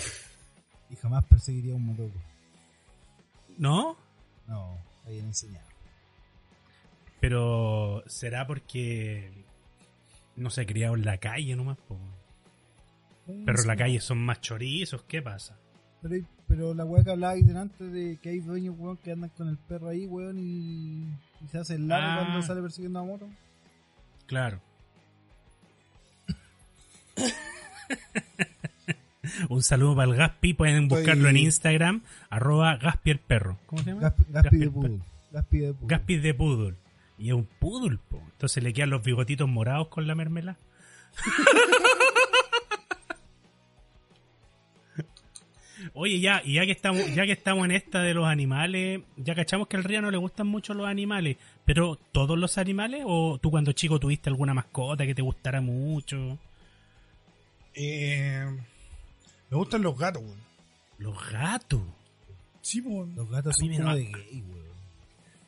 Y 0.90 0.94
jamás 0.96 1.24
perseguiría 1.24 1.72
a 1.72 1.77
un 1.77 1.87
motoco. 1.87 2.14
¿No? 3.59 3.96
No, 4.46 4.79
bien 5.09 5.24
enseñado. 5.27 5.66
Pero 7.20 8.02
será 8.07 8.46
porque 8.46 9.44
no 10.37 10.50
se 10.50 10.61
ha 10.62 10.66
criado 10.66 10.94
en 10.94 11.04
la 11.04 11.18
calle 11.18 11.57
nomás. 11.57 11.76
po? 11.88 11.98
Pero 13.26 13.61
en 13.61 13.66
la 13.66 13.76
calle 13.76 14.00
son 14.00 14.18
más 14.18 14.40
chorizos, 14.40 15.02
¿qué 15.02 15.20
pasa? 15.20 15.59
Pero, 16.00 16.24
pero 16.46 16.74
la 16.74 16.85
weá 16.85 17.02
que 17.04 17.11
hablaba 17.11 17.33
ahí 17.35 17.42
delante 17.42 17.85
de 17.85 18.16
que 18.22 18.31
hay 18.31 18.38
dueños, 18.40 18.74
weón, 18.78 18.96
que 18.98 19.12
andan 19.12 19.31
con 19.31 19.48
el 19.48 19.59
perro 19.59 19.88
ahí, 19.88 20.07
weón, 20.07 20.38
y, 20.38 21.02
y 21.44 21.48
se 21.50 21.59
hace 21.59 21.74
el 21.74 21.88
largo 21.88 22.20
Ah. 22.20 22.24
cuando 22.24 22.46
sale 22.46 22.62
persiguiendo 22.62 23.00
a 23.00 23.04
moto. 23.04 23.28
Claro. 24.26 24.61
Un 29.50 29.62
saludo 29.62 29.94
para 29.96 30.11
el 30.11 30.16
Gaspi, 30.16 30.54
pueden 30.54 30.88
buscarlo 30.88 31.28
en 31.28 31.37
Instagram, 31.37 32.02
arroba 32.31 32.76
Gaspi 32.76 33.11
el 33.11 33.18
perro. 33.20 33.59
¿Cómo 33.66 33.83
se 33.83 33.90
llama? 33.90 34.02
Gaspi, 34.02 34.24
Gaspi 34.31 34.57
de 34.59 34.70
Poodle. 34.70 34.98
Gaspi 35.33 35.59
de 35.59 35.74
Poodle. 35.74 35.87
Gaspi 35.96 36.16
de 36.16 36.35
Poodle. 36.35 36.74
Y 37.18 37.28
es 37.28 37.35
un 37.35 37.48
poodle, 37.59 37.98
po. 38.09 38.22
Entonces 38.33 38.62
le 38.62 38.72
quedan 38.72 38.90
los 38.90 39.02
bigotitos 39.02 39.48
morados 39.48 39.88
con 39.88 40.07
la 40.07 40.14
mermelada. 40.14 40.59
Oye, 45.94 46.20
ya, 46.20 46.42
y 46.44 46.54
ya 46.54 46.64
que 46.64 46.72
estamos, 46.72 47.14
ya 47.14 47.24
que 47.24 47.33
estamos 47.33 47.64
en 47.64 47.72
esta 47.72 48.02
de 48.02 48.14
los 48.14 48.26
animales, 48.26 49.00
ya 49.16 49.35
cachamos 49.35 49.68
que 49.68 49.76
al 49.76 49.85
río 49.85 50.02
no 50.02 50.11
le 50.11 50.16
gustan 50.16 50.46
mucho 50.46 50.74
los 50.74 50.87
animales, 50.87 51.37
pero 51.64 51.96
¿todos 52.12 52.38
los 52.38 52.59
animales? 52.59 53.02
¿O 53.07 53.38
tú 53.38 53.50
cuando 53.50 53.72
chico 53.72 53.98
tuviste 53.98 54.28
alguna 54.28 54.54
mascota 54.54 55.07
que 55.07 55.14
te 55.14 55.22
gustara 55.22 55.61
mucho? 55.61 56.38
Eh, 57.74 58.44
me 59.50 59.57
gustan 59.57 59.83
los 59.83 59.96
gatos, 59.96 60.22
weón. 60.22 60.38
Los 60.98 61.31
gatos. 61.31 61.81
Sí, 62.61 62.83
pues. 62.83 63.09
Los 63.14 63.31
gatos 63.31 63.57
A 63.61 63.64
mí 63.64 63.74
son 63.76 63.85
como 63.85 63.96
de 63.96 64.04
gay, 64.04 64.42
weón. 64.42 64.67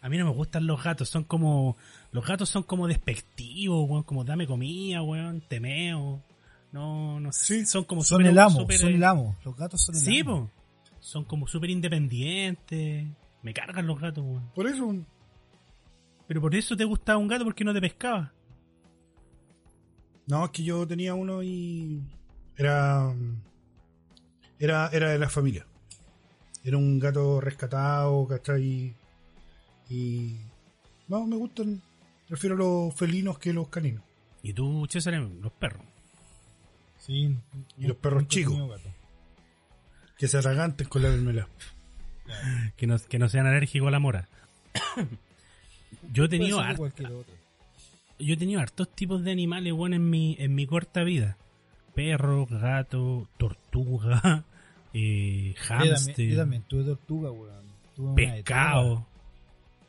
A 0.03 0.09
mí 0.09 0.17
no 0.17 0.25
me 0.25 0.31
gustan 0.33 0.67
los 0.67 0.83
gatos, 0.83 1.09
son 1.09 1.25
como. 1.25 1.77
Los 2.13 2.27
gatos 2.27 2.49
son 2.49 2.63
como 2.63 2.89
despectivos, 2.89 3.89
weón, 3.89 4.03
como 4.03 4.25
dame 4.25 4.47
comida, 4.47 5.03
weón, 5.03 5.43
temeo. 5.43 6.23
No, 6.73 7.21
no 7.21 7.33
sé. 7.33 7.61
Sí, 7.61 7.67
son 7.67 7.85
como 7.85 8.03
Son 8.05 8.25
el 8.25 8.39
amo, 8.39 8.67
son 8.71 8.89
el 8.95 9.05
amo. 9.05 9.37
Los 9.45 9.57
gatos 9.57 9.83
son 9.85 9.95
el 9.97 10.01
Sí, 10.01 10.21
amo. 10.21 10.47
po. 10.47 10.51
Son 11.01 11.25
como 11.25 11.47
súper 11.47 11.71
independientes. 11.71 13.07
Me 13.43 13.53
cargan 13.55 13.87
los 13.87 14.01
gatos, 14.01 14.25
weón. 14.25 14.51
Por 14.55 14.67
eso, 14.67 14.95
Pero 16.27 16.41
por 16.41 16.55
eso 16.55 16.77
te 16.77 16.85
gustaba 16.85 17.19
un 17.19 17.29
gato, 17.29 17.45
porque 17.45 17.65
no 17.65 17.73
te 17.75 17.81
pescaba. 17.81 18.33
no, 20.27 20.45
es 20.45 20.51
que 20.53 20.63
yo 20.63 20.87
tenía 20.87 21.13
uno 21.15 21.43
y 21.43 22.01
era 22.57 23.13
era 24.59 24.89
era 24.93 25.11
de 25.11 25.19
la 25.19 25.29
familia. 25.29 25.67
Era 26.63 26.77
un 26.77 26.99
gato 26.99 27.41
rescatado, 27.41 28.27
¿cachai? 28.29 28.95
Y 29.91 30.37
no, 31.09 31.27
me 31.27 31.37
gustan, 31.37 31.83
prefiero 32.29 32.57
los 32.57 32.95
felinos 32.95 33.39
que 33.39 33.53
los 33.53 33.69
caninos. 33.69 34.05
Y 34.43 34.53
tú, 34.53 34.87
César, 34.89 35.15
los 35.15 35.53
perros. 35.53 35.83
Sí. 36.99 37.37
Y 37.77 37.87
los 37.87 37.97
perros 37.97 38.29
chicos. 38.29 38.57
Que 40.17 40.29
se 40.29 40.39
atraganten 40.39 40.87
con 40.87 41.03
la 41.03 41.11
mermelada. 41.11 41.49
Que 42.77 42.87
no, 42.87 42.97
que 42.99 43.19
no 43.19 43.29
sean 43.29 43.47
alérgicos 43.47 43.89
a 43.89 43.91
la 43.91 43.99
mora. 43.99 44.29
yo 46.13 46.25
he 46.25 46.29
tenido 46.29 46.63
yo 48.21 48.35
he 48.35 48.37
tenido 48.37 48.61
hartos 48.61 48.95
tipos 48.95 49.25
de 49.25 49.33
animales, 49.33 49.73
bueno, 49.73 49.97
en 49.97 50.09
mi, 50.09 50.37
en 50.39 50.55
mi 50.55 50.67
corta 50.67 51.03
vida. 51.03 51.37
Perro, 51.95 52.47
gato, 52.47 53.27
tortuga, 53.39 54.45
eh, 54.95 55.55
Yo 55.57 55.69
también, 55.69 55.95
hámster, 55.95 56.29
yo 56.29 56.37
también 56.37 56.63
tuve 56.63 56.85
tortuga, 56.85 57.31
weón. 57.33 57.65
Tuve 57.97 58.15
pescado. 58.15 59.07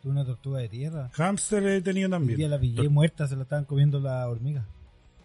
Tuve 0.02 0.12
una 0.14 0.26
tortuga 0.26 0.60
de 0.60 0.70
tierra. 0.70 1.10
Hamster 1.14 1.64
he 1.68 1.82
tenido 1.82 2.08
Un 2.08 2.26
día 2.28 2.38
también. 2.38 2.50
la 2.52 2.60
pillé 2.60 2.90
muerta, 2.90 3.28
se 3.28 3.36
la 3.36 3.44
estaban 3.44 3.66
comiendo 3.66 4.00
las 4.00 4.26
hormigas. 4.28 4.66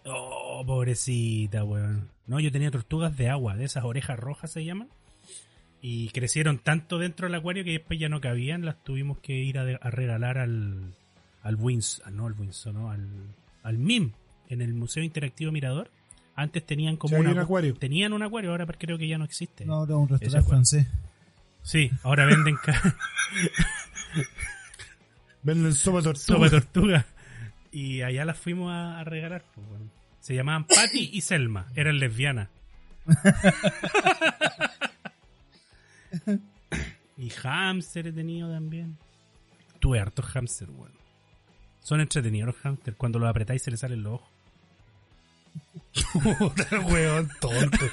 Oh, 0.05 0.63
pobrecita, 0.65 1.63
weón. 1.63 2.09
No, 2.27 2.39
yo 2.39 2.51
tenía 2.51 2.69
tortugas 2.71 3.17
de 3.17 3.29
agua, 3.29 3.55
de 3.55 3.65
esas 3.65 3.83
orejas 3.83 4.19
rojas 4.19 4.51
se 4.51 4.63
llaman. 4.63 4.87
Y 5.81 6.09
crecieron 6.09 6.59
tanto 6.59 6.97
dentro 6.97 7.27
del 7.27 7.35
acuario 7.35 7.63
que 7.63 7.71
después 7.71 7.99
ya 7.99 8.09
no 8.09 8.19
cabían, 8.21 8.65
las 8.65 8.83
tuvimos 8.83 9.17
que 9.19 9.33
ir 9.33 9.57
a, 9.59 9.65
de- 9.65 9.79
a 9.81 9.89
regalar 9.89 10.37
al, 10.37 10.93
al 11.43 11.55
Wins, 11.55 12.01
ah, 12.05 12.09
no 12.11 12.25
al 12.27 12.33
Windsor, 12.33 12.73
no, 12.73 12.89
al, 12.91 13.07
al 13.63 13.77
MIM, 13.77 14.11
en 14.49 14.61
el 14.61 14.73
Museo 14.73 15.03
Interactivo 15.03 15.51
Mirador. 15.51 15.89
Antes 16.35 16.65
tenían 16.65 16.97
como 16.97 17.17
una- 17.17 17.31
un 17.31 17.39
acuario. 17.39 17.73
Tenían 17.75 18.13
un 18.13 18.21
acuario, 18.23 18.51
ahora 18.51 18.65
creo 18.65 18.97
que 18.97 19.07
ya 19.07 19.17
no 19.17 19.25
existe. 19.25 19.65
No, 19.65 19.83
era 19.85 19.95
un 19.97 20.07
restaurante 20.09 20.49
francés. 20.49 20.87
Sí, 21.63 21.91
ahora 22.03 22.25
venden 22.25 22.55
Venden 25.47 25.73
sopa 25.73 26.01
tortuga. 26.01 26.25
sopa 26.25 26.49
tortuga. 26.49 27.05
Y 27.71 28.01
allá 28.01 28.25
las 28.25 28.37
fuimos 28.37 28.69
a, 28.69 28.99
a 28.99 29.03
regalar. 29.05 29.45
pues, 29.55 29.65
bueno. 29.65 29.85
Se 30.19 30.35
llamaban 30.35 30.65
Patty 30.65 31.11
y 31.13 31.21
Selma, 31.21 31.67
eran 31.73 31.99
lesbianas. 31.99 32.49
y 37.17 37.29
hamster 37.29 38.07
he 38.07 38.11
tenido 38.11 38.51
también. 38.51 38.97
Tuve 39.79 40.01
hartos 40.01 40.25
hamster, 40.25 40.69
weón. 40.69 40.91
Son 41.81 42.01
entretenidos 42.01 42.47
los 42.47 42.55
hamsters. 42.57 42.97
Cuando 42.97 43.17
los 43.19 43.29
apretáis 43.29 43.61
se 43.63 43.71
les 43.71 43.79
salen 43.79 44.03
los 44.03 44.15
ojos. 44.15 44.29
Puta, 46.39 46.79
weón, 46.81 47.29
tonto. 47.39 47.85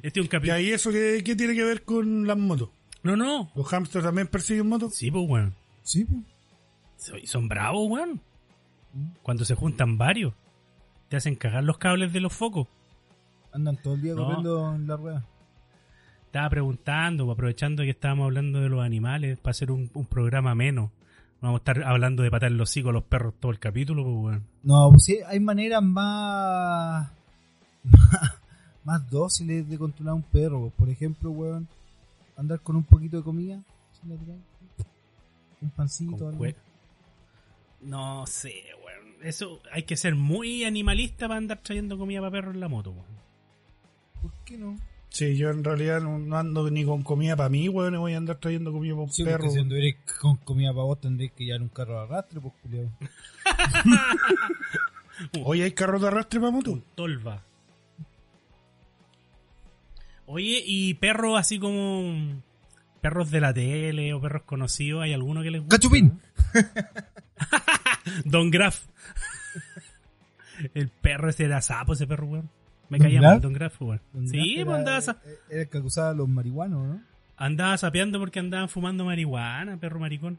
Este 0.00 0.20
es 0.20 0.22
un 0.22 0.26
¿Y 0.26 0.28
capítulo. 0.28 0.54
ahí 0.54 0.70
eso 0.70 0.92
qué, 0.92 1.22
qué 1.24 1.34
tiene 1.34 1.54
que 1.56 1.64
ver 1.64 1.82
con 1.82 2.24
las 2.24 2.38
motos? 2.38 2.68
No, 3.02 3.16
no. 3.16 3.50
¿Los 3.56 3.66
hamsters 3.66 4.04
también 4.04 4.28
persiguen 4.28 4.68
motos? 4.68 4.94
Sí, 4.94 5.10
pues, 5.10 5.24
weón. 5.28 5.54
Sí, 5.88 6.04
pues. 6.04 6.20
Soy- 6.98 7.26
Son 7.26 7.48
bravos, 7.48 7.88
weón. 7.90 8.20
Cuando 9.22 9.44
se 9.46 9.54
juntan 9.54 9.96
varios, 9.96 10.34
te 11.08 11.16
hacen 11.16 11.34
cagar 11.34 11.64
los 11.64 11.78
cables 11.78 12.12
de 12.12 12.20
los 12.20 12.32
focos. 12.34 12.66
Andan 13.52 13.76
todo 13.82 13.94
el 13.94 14.02
día 14.02 14.14
No. 14.14 14.24
corriendo 14.26 14.74
en 14.74 14.86
la 14.86 14.96
rueda. 14.96 15.24
Estaba 16.26 16.50
preguntando, 16.50 17.30
aprovechando 17.30 17.82
que 17.84 17.90
estábamos 17.90 18.24
hablando 18.26 18.60
de 18.60 18.68
los 18.68 18.84
animales, 18.84 19.38
para 19.38 19.52
hacer 19.52 19.70
un, 19.70 19.90
un 19.94 20.04
programa 20.04 20.54
menos. 20.54 20.90
Vamos 21.40 21.60
a 21.60 21.62
estar 21.70 21.82
hablando 21.84 22.22
de 22.22 22.30
patar 22.30 22.50
los 22.52 22.68
hocico 22.68 22.90
a 22.90 22.92
los 22.92 23.04
perros 23.04 23.32
todo 23.40 23.50
el 23.52 23.58
capítulo, 23.58 24.04
pues, 24.04 24.16
weón. 24.24 24.44
No, 24.62 24.90
pues 24.90 25.04
sí, 25.04 25.18
hay 25.26 25.40
maneras 25.40 25.82
más, 25.82 27.08
más, 27.84 28.34
más 28.84 29.10
dóciles 29.10 29.66
de 29.70 29.78
controlar 29.78 30.12
a 30.12 30.16
un 30.16 30.22
perro. 30.22 30.70
Por 30.76 30.90
ejemplo, 30.90 31.30
weón, 31.30 31.66
andar 32.36 32.60
con 32.60 32.76
un 32.76 32.84
poquito 32.84 33.16
de 33.16 33.22
comida. 33.22 33.62
Un 35.60 35.70
pancito, 35.70 36.28
algo. 36.28 36.44
No 37.80 38.26
sé, 38.26 38.62
weón. 38.84 39.14
Eso 39.22 39.60
hay 39.72 39.82
que 39.84 39.96
ser 39.96 40.14
muy 40.14 40.64
animalista 40.64 41.26
para 41.28 41.38
andar 41.38 41.58
trayendo 41.62 41.98
comida 41.98 42.20
para 42.20 42.30
perros 42.32 42.54
en 42.54 42.60
la 42.60 42.68
moto, 42.68 42.90
weón. 42.92 43.06
¿Por 44.22 44.32
qué 44.44 44.56
no? 44.58 44.76
Sí, 45.10 45.36
yo 45.36 45.50
en 45.50 45.64
realidad 45.64 46.00
no, 46.02 46.18
no 46.18 46.36
ando 46.36 46.70
ni 46.70 46.84
con 46.84 47.02
comida 47.02 47.34
para 47.34 47.48
mí, 47.48 47.68
weón, 47.68 47.94
y 47.94 47.98
voy 47.98 48.12
a 48.14 48.18
andar 48.18 48.36
trayendo 48.38 48.72
comida 48.72 48.92
para 48.94 49.04
un 49.04 49.10
Sí, 49.12 49.24
perro. 49.24 49.50
si 49.50 49.58
anduvierais 49.58 49.96
con 50.20 50.36
comida 50.36 50.70
para 50.72 50.84
vos 50.84 51.00
tendréis 51.00 51.32
que 51.32 51.44
llevar 51.44 51.62
un 51.62 51.68
carro 51.70 51.94
de 51.94 52.00
arrastre, 52.00 52.40
pues, 52.40 52.54
culiao. 52.62 52.90
Hoy 55.44 55.62
hay 55.62 55.72
carros 55.72 56.00
de 56.02 56.08
arrastre 56.08 56.38
para 56.40 56.52
moto. 56.52 56.72
Un 56.72 56.84
tolva. 56.94 57.42
Oye, 60.26 60.62
y 60.64 60.94
perros 60.94 61.38
así 61.38 61.58
como 61.58 62.42
perros 63.00 63.30
de 63.30 63.40
la 63.40 63.52
tele 63.54 64.12
o 64.14 64.20
perros 64.20 64.42
conocidos, 64.42 65.02
¿hay 65.02 65.12
alguno 65.12 65.42
que 65.42 65.50
les 65.50 65.60
guste? 65.60 65.76
¡Cachupín! 65.76 66.20
Don 68.24 68.50
Graf. 68.50 68.84
El 70.74 70.88
perro 70.88 71.28
ese 71.30 71.44
era 71.44 71.60
sapo, 71.62 71.92
ese 71.92 72.06
perro, 72.06 72.26
weón. 72.26 72.50
Me 72.88 72.98
¿Don 72.98 73.06
caía 73.06 73.20
mal 73.22 73.40
Don 73.40 73.52
Graf, 73.52 73.80
weón. 73.82 74.00
Sí, 74.26 74.56
Era- 74.56 74.64
pues 74.64 74.78
andaba, 74.78 75.00
sa- 75.00 75.20
Era 75.50 75.62
el 75.62 75.68
que 75.68 75.78
acusaba 75.78 76.10
a 76.10 76.14
los 76.14 76.28
marihuanos, 76.28 76.86
¿no? 76.86 77.02
andaba 77.36 77.76
sapeando 77.78 78.18
porque 78.18 78.40
andaban 78.40 78.68
fumando 78.68 79.04
marihuana, 79.04 79.76
perro 79.76 80.00
maricón. 80.00 80.38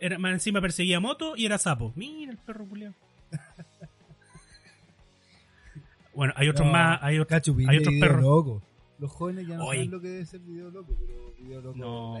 Era, 0.00 0.18
más 0.18 0.32
encima 0.32 0.60
perseguía 0.60 0.98
moto 0.98 1.34
y 1.36 1.46
era 1.46 1.58
sapo. 1.58 1.92
Mira 1.94 2.32
el 2.32 2.38
perro 2.38 2.64
culiao. 2.66 2.92
Bueno, 6.14 6.34
hay 6.36 6.48
otros 6.50 6.66
No, 6.66 6.72
más, 6.74 6.98
hay, 7.02 7.14
de 7.16 7.22
otros 7.22 7.94
perros. 7.98 8.22
loco. 8.22 8.62
Los 9.02 9.10
jóvenes 9.10 9.48
ya 9.48 9.56
no 9.56 9.66
saben 9.66 9.90
lo 9.90 10.00
que 10.00 10.08
debe 10.08 10.26
ser 10.26 10.38
video 10.40 10.70
loco, 10.70 10.94
pero 10.96 11.34
video 11.36 11.60
loco. 11.60 11.76
No. 11.76 12.14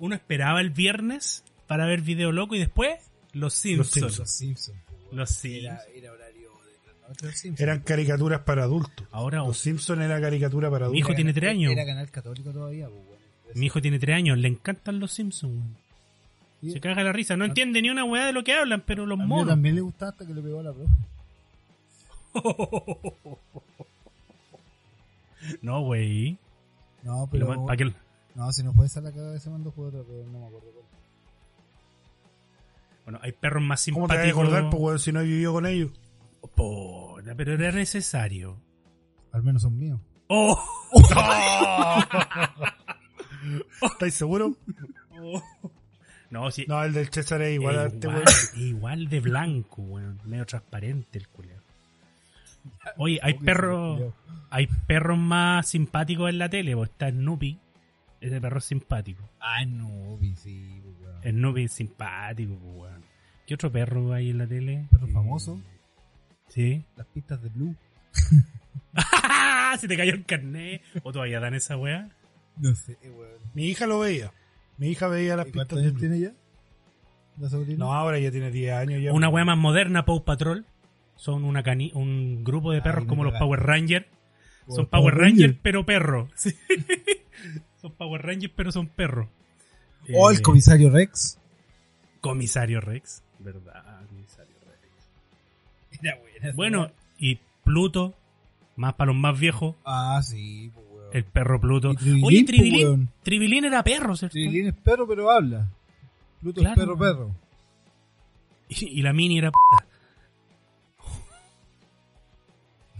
Uno 0.00 0.14
esperaba 0.16 0.60
el 0.60 0.70
viernes 0.70 1.44
para 1.68 1.86
ver 1.86 2.00
video 2.02 2.32
loco 2.32 2.56
y 2.56 2.58
después 2.58 2.96
los 3.32 3.54
Simpsons. 3.54 3.90
Simpsons. 3.92 4.18
Los 4.18 4.30
Simpsons. 4.30 4.78
Los 5.12 5.30
Simpsons. 5.30 5.64
Era, 5.64 5.94
era 5.94 6.12
horario 6.12 6.50
de 6.50 6.78
trasnoche, 6.84 7.24
los 7.26 7.34
Simpsons. 7.36 7.60
Eran 7.60 7.80
caricaturas 7.82 8.40
para 8.40 8.64
adultos. 8.64 9.06
Ahora 9.12 9.38
Los 9.38 9.58
Simpsons 9.58 10.02
era 10.02 10.20
caricatura 10.20 10.68
para 10.70 10.86
Mi 10.86 10.86
adultos. 10.86 10.98
hijo 10.98 11.08
Era 11.10 11.16
tiene 11.16 11.32
tres 11.32 11.50
años. 11.52 11.72
Era 11.72 11.86
canal 11.86 12.10
católico 12.10 12.50
todavía, 12.50 12.88
pues, 12.88 13.56
mi 13.56 13.66
hijo 13.66 13.80
tiene 13.80 13.98
tres 14.00 14.16
años, 14.16 14.36
le 14.38 14.48
encantan 14.48 14.98
los 14.98 15.12
Simpsons. 15.12 15.54
weón. 15.54 15.76
Sí. 16.62 16.72
Se 16.72 16.80
caga 16.80 17.04
la 17.04 17.12
risa, 17.12 17.36
no 17.36 17.44
entiende 17.44 17.80
ni 17.80 17.90
una 17.90 18.02
weá 18.04 18.26
de 18.26 18.32
lo 18.32 18.42
que 18.42 18.54
hablan, 18.54 18.82
pero 18.84 19.06
los 19.06 19.20
A 19.20 19.22
mí 19.22 19.28
monos. 19.28 19.46
también 19.46 19.76
le 19.76 19.82
gustaba 19.82 20.10
hasta 20.10 20.26
que 20.26 20.34
le 20.34 20.42
pegó 20.42 20.58
a 20.58 20.62
la 20.64 20.72
profe. 20.72 20.92
no, 25.62 25.82
güey. 25.82 26.38
No, 27.02 27.28
pero. 27.30 27.66
No, 28.34 28.52
si 28.52 28.62
no 28.62 28.72
fue 28.74 28.86
esa 28.86 29.00
la 29.00 29.10
cagada 29.10 29.32
de 29.32 29.38
ese 29.38 29.48
mando 29.48 29.72
pero 29.72 30.04
no 30.26 30.40
me 30.40 30.46
acuerdo 30.46 30.70
cuál. 30.72 30.84
Bueno, 33.04 33.20
hay 33.22 33.32
perros 33.32 33.62
más 33.62 33.84
¿Cómo 33.92 34.08
te 34.08 34.14
vas 34.14 34.18
a 34.18 34.22
simpáticos. 34.24 34.42
acordar, 34.42 34.70
pues, 34.70 34.82
weón, 34.82 34.98
si 34.98 35.12
no 35.12 35.20
he 35.20 35.24
vivido 35.24 35.52
con 35.52 35.66
ellos? 35.66 35.92
Puta, 36.54 37.34
pero 37.36 37.54
era 37.54 37.72
necesario. 37.72 38.56
Al 39.32 39.42
menos 39.42 39.62
son 39.62 39.78
míos. 39.78 40.00
¡Oh! 40.28 40.58
¿Estáis 43.82 44.14
seguros? 44.14 44.52
No, 46.28 46.50
sí. 46.50 46.64
No, 46.66 46.82
el 46.82 46.92
del 46.92 47.08
César 47.08 47.40
es 47.42 47.54
igual 47.54 47.78
a 47.78 47.86
este 47.86 48.08
igual, 48.08 48.24
igual 48.56 49.08
de 49.08 49.20
blanco, 49.20 49.82
weón. 49.82 50.20
Medio 50.24 50.44
transparente 50.44 51.20
el 51.20 51.28
culiao. 51.28 51.60
Oye, 52.96 53.18
hay 53.22 53.34
perros. 53.34 54.14
Hay 54.50 54.68
perros 54.86 55.18
más 55.18 55.68
simpáticos 55.68 56.30
en 56.30 56.38
la 56.38 56.48
tele, 56.48 56.74
pues 56.76 56.90
está 56.90 57.10
Snoopy. 57.10 57.58
Ese 58.20 58.40
perro 58.40 58.58
es 58.58 58.64
simpático. 58.64 59.28
Ah, 59.40 59.64
no, 59.66 60.16
vi, 60.18 60.34
sí, 60.36 60.80
pues, 60.82 60.96
weón. 61.00 61.22
Snoopy 61.38 61.64
es 61.64 61.72
simpático, 61.72 62.54
pues, 62.56 62.74
weón. 62.76 63.04
¿Qué 63.46 63.54
otro 63.54 63.70
perro 63.70 64.12
hay 64.12 64.30
en 64.30 64.38
la 64.38 64.46
tele? 64.46 64.86
Perro 64.90 65.06
Eh, 65.06 65.12
famoso. 65.12 65.60
Sí. 66.48 66.84
Las 66.96 67.06
pistas 67.08 67.42
de 67.42 67.48
Blue. 67.50 67.74
Se 69.78 69.88
te 69.88 69.96
cayó 69.96 70.12
el 70.14 70.24
carnet. 70.24 70.82
¿O 71.02 71.12
todavía 71.12 71.40
dan 71.40 71.54
esa 71.54 71.76
weá? 71.76 72.08
No 72.56 72.74
sé, 72.74 72.96
weón. 73.04 73.40
Mi 73.54 73.66
hija 73.66 73.86
lo 73.86 73.98
veía. 74.00 74.32
Mi 74.78 74.88
hija 74.88 75.08
veía 75.08 75.36
las 75.36 75.46
¿Y 75.46 75.50
pistas 75.52 75.68
cuántos 75.68 75.78
de 75.78 75.82
años 75.84 75.92
Blue. 75.94 76.00
tiene 76.00 76.20
ya? 76.20 77.76
No, 77.76 77.92
ahora 77.92 78.18
ya 78.18 78.30
tiene 78.30 78.50
10 78.50 78.72
años. 78.72 79.02
Ya. 79.02 79.12
Una 79.12 79.28
weá 79.28 79.44
más 79.44 79.58
moderna, 79.58 80.04
Paw 80.06 80.24
Patrol. 80.24 80.64
Son 81.16 81.44
una 81.44 81.62
cani 81.62 81.90
un 81.94 82.44
grupo 82.44 82.72
de 82.72 82.82
perros 82.82 83.06
como 83.06 83.24
los. 83.24 83.34
Power 83.34 83.60
Rangers. 83.60 84.06
Como 84.66 84.76
Son 84.76 84.86
Power 84.86 85.14
Power 85.14 85.28
Rangers, 85.30 85.56
pero 85.62 85.84
perros. 85.86 86.30
Sí. 86.36 86.54
son 87.80 87.92
Power 87.92 88.22
Rangers, 88.22 88.52
pero 88.56 88.72
son 88.72 88.86
perros. 88.88 89.28
O 90.14 90.30
el 90.30 90.38
Eh, 90.38 90.42
comisario 90.42 90.90
Rex. 90.90 91.38
Comisario 92.20 92.80
Rex, 92.80 93.22
¿verdad? 93.38 94.06
Comisario 94.08 94.54
Rex. 94.66 96.00
Era 96.02 96.16
buena. 96.18 96.52
Bueno, 96.54 96.90
y 97.18 97.38
Pluto, 97.64 98.14
más 98.76 98.94
para 98.94 99.12
los 99.12 99.20
más 99.20 99.38
viejos, 99.38 99.74
Ah, 99.84 100.20
sí, 100.22 100.70
pues, 100.74 100.86
weón. 100.90 101.10
el 101.12 101.24
perro 101.24 101.60
Pluto. 101.60 101.94
Tribilín, 101.94 102.24
Oye, 102.24 102.44
Tribilín. 102.44 103.08
Tribilín 103.22 103.64
era 103.64 103.82
perro, 103.84 104.16
¿cierto? 104.16 104.32
Trilín 104.34 104.68
es 104.68 104.74
perro, 104.74 105.06
pero 105.06 105.30
habla. 105.30 105.68
Pluto 106.40 106.60
Claro, 106.60 106.74
es 106.74 106.86
perro, 106.86 106.98
perro. 106.98 107.30
Y, 108.68 108.98
y 108.98 109.02
la 109.02 109.12
mini 109.12 109.38
era 109.38 109.50
puta. 109.52 109.86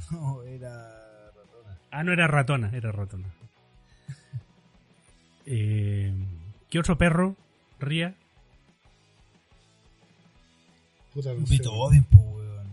No, 0.11 0.43
era 0.43 1.31
ratona. 1.35 1.79
Ah, 1.91 2.05
no 2.05 2.13
era 2.13 2.27
ratona, 2.27 2.71
era 2.75 2.93
ratona. 2.93 3.29
Eh, 5.49 6.13
¿Qué 6.69 6.81
otro 6.81 6.99
perro? 6.99 7.37
Ría. 7.79 8.17
Puta, 11.15 11.33
no 11.33 11.47
weón. 12.35 12.67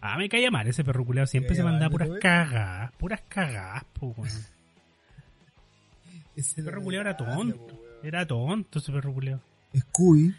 Ah, 0.00 0.16
me 0.18 0.28
caía 0.28 0.50
mal 0.50 0.66
ese 0.66 0.84
perro 0.84 1.04
culeado. 1.04 1.26
Siempre 1.26 1.50
¿Te 1.52 1.56
se 1.56 1.64
mandaba 1.64 1.90
puras 1.90 2.10
cagadas. 2.20 2.92
Puras 2.92 3.20
cagadas, 3.28 3.84
po, 3.98 4.08
weón. 4.16 4.30
Ese 6.36 6.62
perro 6.62 6.82
culeado 6.82 7.08
era 7.08 7.16
tonto. 7.16 7.66
Era 8.02 8.26
tonto 8.26 8.78
ese 8.80 8.92
perro 8.92 9.14
culeado. 9.14 9.40
Scooby, 9.74 10.34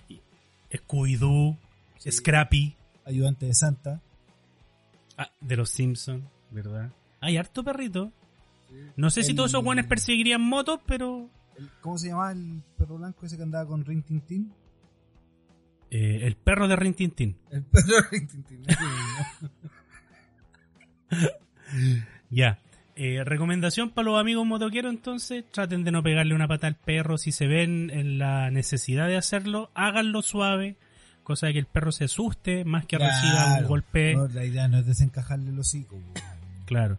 Scooby-Doo, 0.72 1.58
Sí. 1.98 2.12
Scrappy. 2.12 2.76
ayudante 3.06 3.46
de 3.48 3.54
Santa. 3.54 4.02
Ah, 5.18 5.32
de 5.42 5.56
los 5.58 5.70
Simpsons, 5.70 6.24
¿verdad? 6.52 6.92
Hay 7.22 7.38
harto 7.38 7.64
perrito. 7.64 8.12
No 8.98 9.10
sé 9.10 9.24
si 9.24 9.34
todos 9.34 9.52
esos 9.52 9.64
guanes 9.64 9.86
perseguirían 9.86 10.42
motos, 10.42 10.80
pero. 10.86 11.30
El- 11.58 11.70
¿Cómo 11.82 11.98
se 11.98 12.10
llamaba 12.10 12.32
el 12.34 12.62
perro 12.78 12.98
blanco 12.98 13.26
ese 13.26 13.38
que 13.38 13.44
andaba 13.44 13.66
con 13.68 13.86
Rin 13.86 14.04
Tin 14.04 14.22
Tin? 14.22 14.52
eh, 15.92 16.20
el 16.24 16.36
perro 16.36 16.68
de 16.68 16.76
Rin 16.76 16.94
Tin 16.94 17.12
Tin. 17.12 17.38
El 17.52 17.64
perro 17.64 17.88
de 17.88 18.02
Rin 18.12 18.28
Tin 18.28 18.44
Tin. 18.44 18.64
Ya. 22.30 22.60
Eh, 22.98 23.24
recomendación 23.26 23.90
para 23.90 24.06
los 24.06 24.20
amigos 24.20 24.46
motoqueros, 24.46 24.92
entonces, 24.94 25.44
traten 25.52 25.84
de 25.84 25.92
no 25.92 26.02
pegarle 26.02 26.34
una 26.34 26.48
pata 26.48 26.68
al 26.68 26.76
perro. 26.76 27.18
Si 27.18 27.32
se 27.32 27.46
ven 27.46 27.90
en 27.92 28.18
la 28.20 28.50
necesidad 28.52 29.08
de 29.08 29.18
hacerlo, 29.18 29.70
háganlo 29.74 30.22
suave, 30.22 30.78
cosa 31.26 31.48
de 31.48 31.54
que 31.54 31.60
el 31.60 31.66
perro 31.66 31.92
se 31.92 32.06
asuste 32.06 32.64
más 32.64 32.86
que 32.86 32.98
reciba 32.98 33.58
un 33.60 33.66
golpe. 33.68 34.16
No, 34.16 34.28
la 34.30 34.46
idea 34.46 34.70
no 34.70 34.78
es 34.78 34.86
desencajarle 34.86 35.50
el 35.50 35.60
hocico. 35.60 35.98
weón. 35.98 36.14
Claro. 36.66 36.98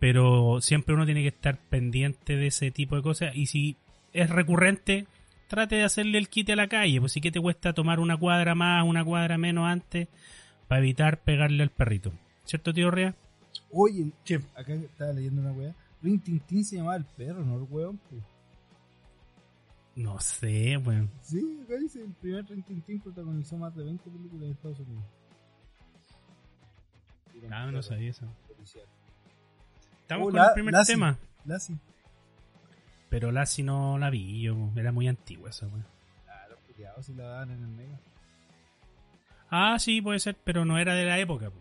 Pero 0.00 0.60
siempre 0.60 0.94
uno 0.94 1.04
tiene 1.06 1.22
que 1.22 1.28
estar 1.28 1.56
pendiente 1.58 2.36
de 2.36 2.48
ese 2.48 2.70
tipo 2.72 2.96
de 2.96 3.02
cosas. 3.02 3.34
Y 3.36 3.46
si 3.46 3.76
es 4.12 4.28
recurrente, 4.28 5.06
trate 5.48 5.76
de 5.76 5.84
hacerle 5.84 6.18
el 6.18 6.28
quite 6.28 6.52
a 6.52 6.56
la 6.56 6.66
calle. 6.68 6.98
Pues 7.00 7.12
sí 7.12 7.20
que 7.20 7.30
te 7.30 7.40
cuesta 7.40 7.72
tomar 7.72 8.00
una 8.00 8.16
cuadra 8.16 8.54
más, 8.54 8.84
una 8.84 9.04
cuadra 9.04 9.38
menos 9.38 9.66
antes, 9.68 10.08
para 10.68 10.80
evitar 10.80 11.20
pegarle 11.22 11.62
al 11.62 11.70
perrito. 11.70 12.12
¿Cierto, 12.44 12.72
tío 12.74 12.90
Rea? 12.90 13.14
Oye, 13.72 14.10
Sí. 14.24 14.34
acá 14.54 14.74
estaba 14.74 15.12
leyendo 15.12 15.40
una 15.40 15.52
weá. 15.52 15.74
Rin 16.02 16.20
Tin 16.20 16.40
Tin 16.40 16.64
se 16.64 16.76
llamaba 16.76 16.96
el 16.96 17.04
perro, 17.04 17.42
no 17.44 17.56
el 17.56 17.66
weón. 17.70 17.98
pues. 18.10 18.22
No 19.96 20.20
sé, 20.20 20.76
weón. 20.76 21.10
Sí, 21.22 21.58
acá 21.64 21.74
dice, 21.78 22.02
el 22.02 22.12
primer 22.12 22.44
Rin 22.46 22.62
Tin 22.62 22.82
Tin 22.82 23.00
protagonizó 23.00 23.56
más 23.56 23.74
de 23.74 23.82
20 23.84 24.10
películas 24.10 24.44
en 24.44 24.50
Estados 24.52 24.78
Unidos. 24.80 25.04
Ah, 27.50 27.70
no 27.70 27.82
sabía 27.82 28.10
eso. 28.10 28.26
policial. 28.54 28.84
Estamos 30.02 30.22
Oh, 30.28 30.30
con 30.30 30.36
la- 30.36 30.46
el 30.48 30.54
primer 30.54 30.72
Lassie. 30.74 30.94
tema. 30.94 31.18
Lassie. 31.44 31.76
Pero 33.08 33.32
Lassie 33.32 33.64
no 33.64 33.98
la 33.98 34.10
vi 34.10 34.42
yo. 34.42 34.70
Era 34.76 34.92
muy 34.92 35.08
antigua 35.08 35.50
esa, 35.50 35.66
weón. 35.66 35.84
Ah, 36.28 36.46
los 36.50 36.58
culiados 36.60 37.06
si 37.06 37.14
la 37.14 37.24
daban 37.24 37.50
en 37.52 37.62
el 37.62 37.68
mega. 37.68 37.98
Ah, 39.50 39.78
sí, 39.78 40.00
puede 40.02 40.18
ser, 40.18 40.36
pero 40.44 40.64
no 40.64 40.78
era 40.78 40.94
de 40.94 41.04
la 41.04 41.18
época. 41.18 41.50
po. 41.50 41.56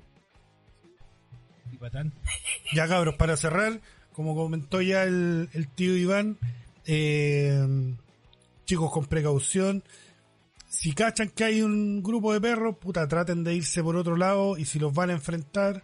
Y 1.72 1.78
patán. 1.78 2.14
Ya 2.74 2.88
cabros, 2.88 3.16
para 3.16 3.38
cerrar, 3.38 3.80
como 4.14 4.36
comentó 4.36 4.82
ya 4.82 5.04
el, 5.04 5.50
el 5.54 5.68
tío 5.68 5.96
Iván, 5.96 6.38
eh, 6.86 7.96
chicos 8.66 8.92
con 8.92 9.06
precaución, 9.06 9.84
si 10.68 10.94
cachan 10.94 11.30
que 11.30 11.46
hay 11.46 11.62
un 11.62 12.04
grupo 12.04 12.34
de 12.34 12.42
perros, 12.42 12.78
puta, 12.78 13.08
traten 13.08 13.44
de 13.44 13.56
irse 13.56 13.82
por 13.82 13.96
otro 13.96 14.18
lado 14.18 14.58
y 14.58 14.66
si 14.66 14.80
los 14.80 14.94
van 14.94 15.10
a 15.10 15.14
enfrentar, 15.14 15.84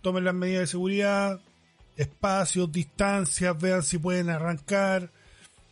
tomen 0.00 0.24
las 0.24 0.34
medidas 0.34 0.60
de 0.60 0.66
seguridad, 0.68 1.40
espacios, 1.96 2.72
distancias, 2.72 3.60
vean 3.60 3.82
si 3.82 3.98
pueden 3.98 4.30
arrancar, 4.30 5.10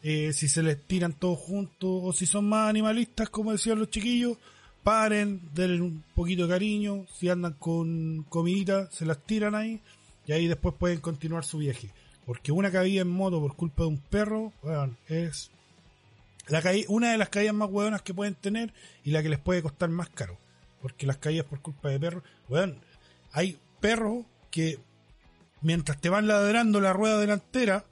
eh, 0.03 0.33
si 0.33 0.49
se 0.49 0.63
les 0.63 0.83
tiran 0.83 1.13
todos 1.13 1.39
juntos 1.39 2.01
o 2.03 2.13
si 2.13 2.27
son 2.27 2.49
más 2.49 2.69
animalistas, 2.69 3.31
como 3.31 3.53
decían 3.53 3.79
los 3.79 3.91
chiquillos, 3.91 4.37
paren, 4.83 5.41
denle 5.55 5.81
un 5.81 6.05
poquito 6.15 6.43
de 6.43 6.53
cariño, 6.53 7.07
si 7.19 7.29
andan 7.29 7.55
con 7.55 8.25
comidita, 8.29 8.91
se 8.91 9.07
las 9.07 9.19
tiran 9.19 9.55
ahí 9.55 9.81
y 10.27 10.33
ahí 10.33 10.47
después 10.47 10.75
pueden 10.79 11.01
continuar 11.01 11.45
su 11.45 11.59
viaje. 11.59 11.91
Porque 12.27 12.53
una 12.53 12.71
caída 12.71 13.03
en 13.03 13.11
moto 13.11 13.41
por 13.41 13.57
culpa 13.57 13.83
de 13.83 13.89
un 13.89 13.99
perro, 13.99 14.53
weón, 14.63 14.97
es 15.09 15.51
la 16.49 16.63
caí- 16.63 16.87
una 16.89 17.13
de 17.13 17.19
las 17.19 17.29
caídas 17.29 17.55
más 17.55 17.69
hueonas 17.71 18.03
que 18.03 18.15
pueden 18.15 18.35
tener 18.35 18.73
y 19.05 19.11
la 19.11 19.23
que 19.23 19.29
les 19.29 19.39
puede 19.39 19.63
costar 19.63 19.89
más 19.91 20.09
caro. 20.11 20.39
Porque 20.81 21.07
las 21.07 21.19
caídas 21.19 21.47
por 21.47 21.61
culpa 21.63 21.89
de 21.89 22.01
perros, 22.01 22.25
weón, 22.49 22.81
hay 23.33 23.59
perros 23.81 24.25
que 24.51 24.79
mientras 25.61 26.01
te 26.01 26.09
van 26.09 26.27
ladrando 26.27 26.81
la 26.81 26.93
rueda 26.93 27.19
delantera, 27.19 27.85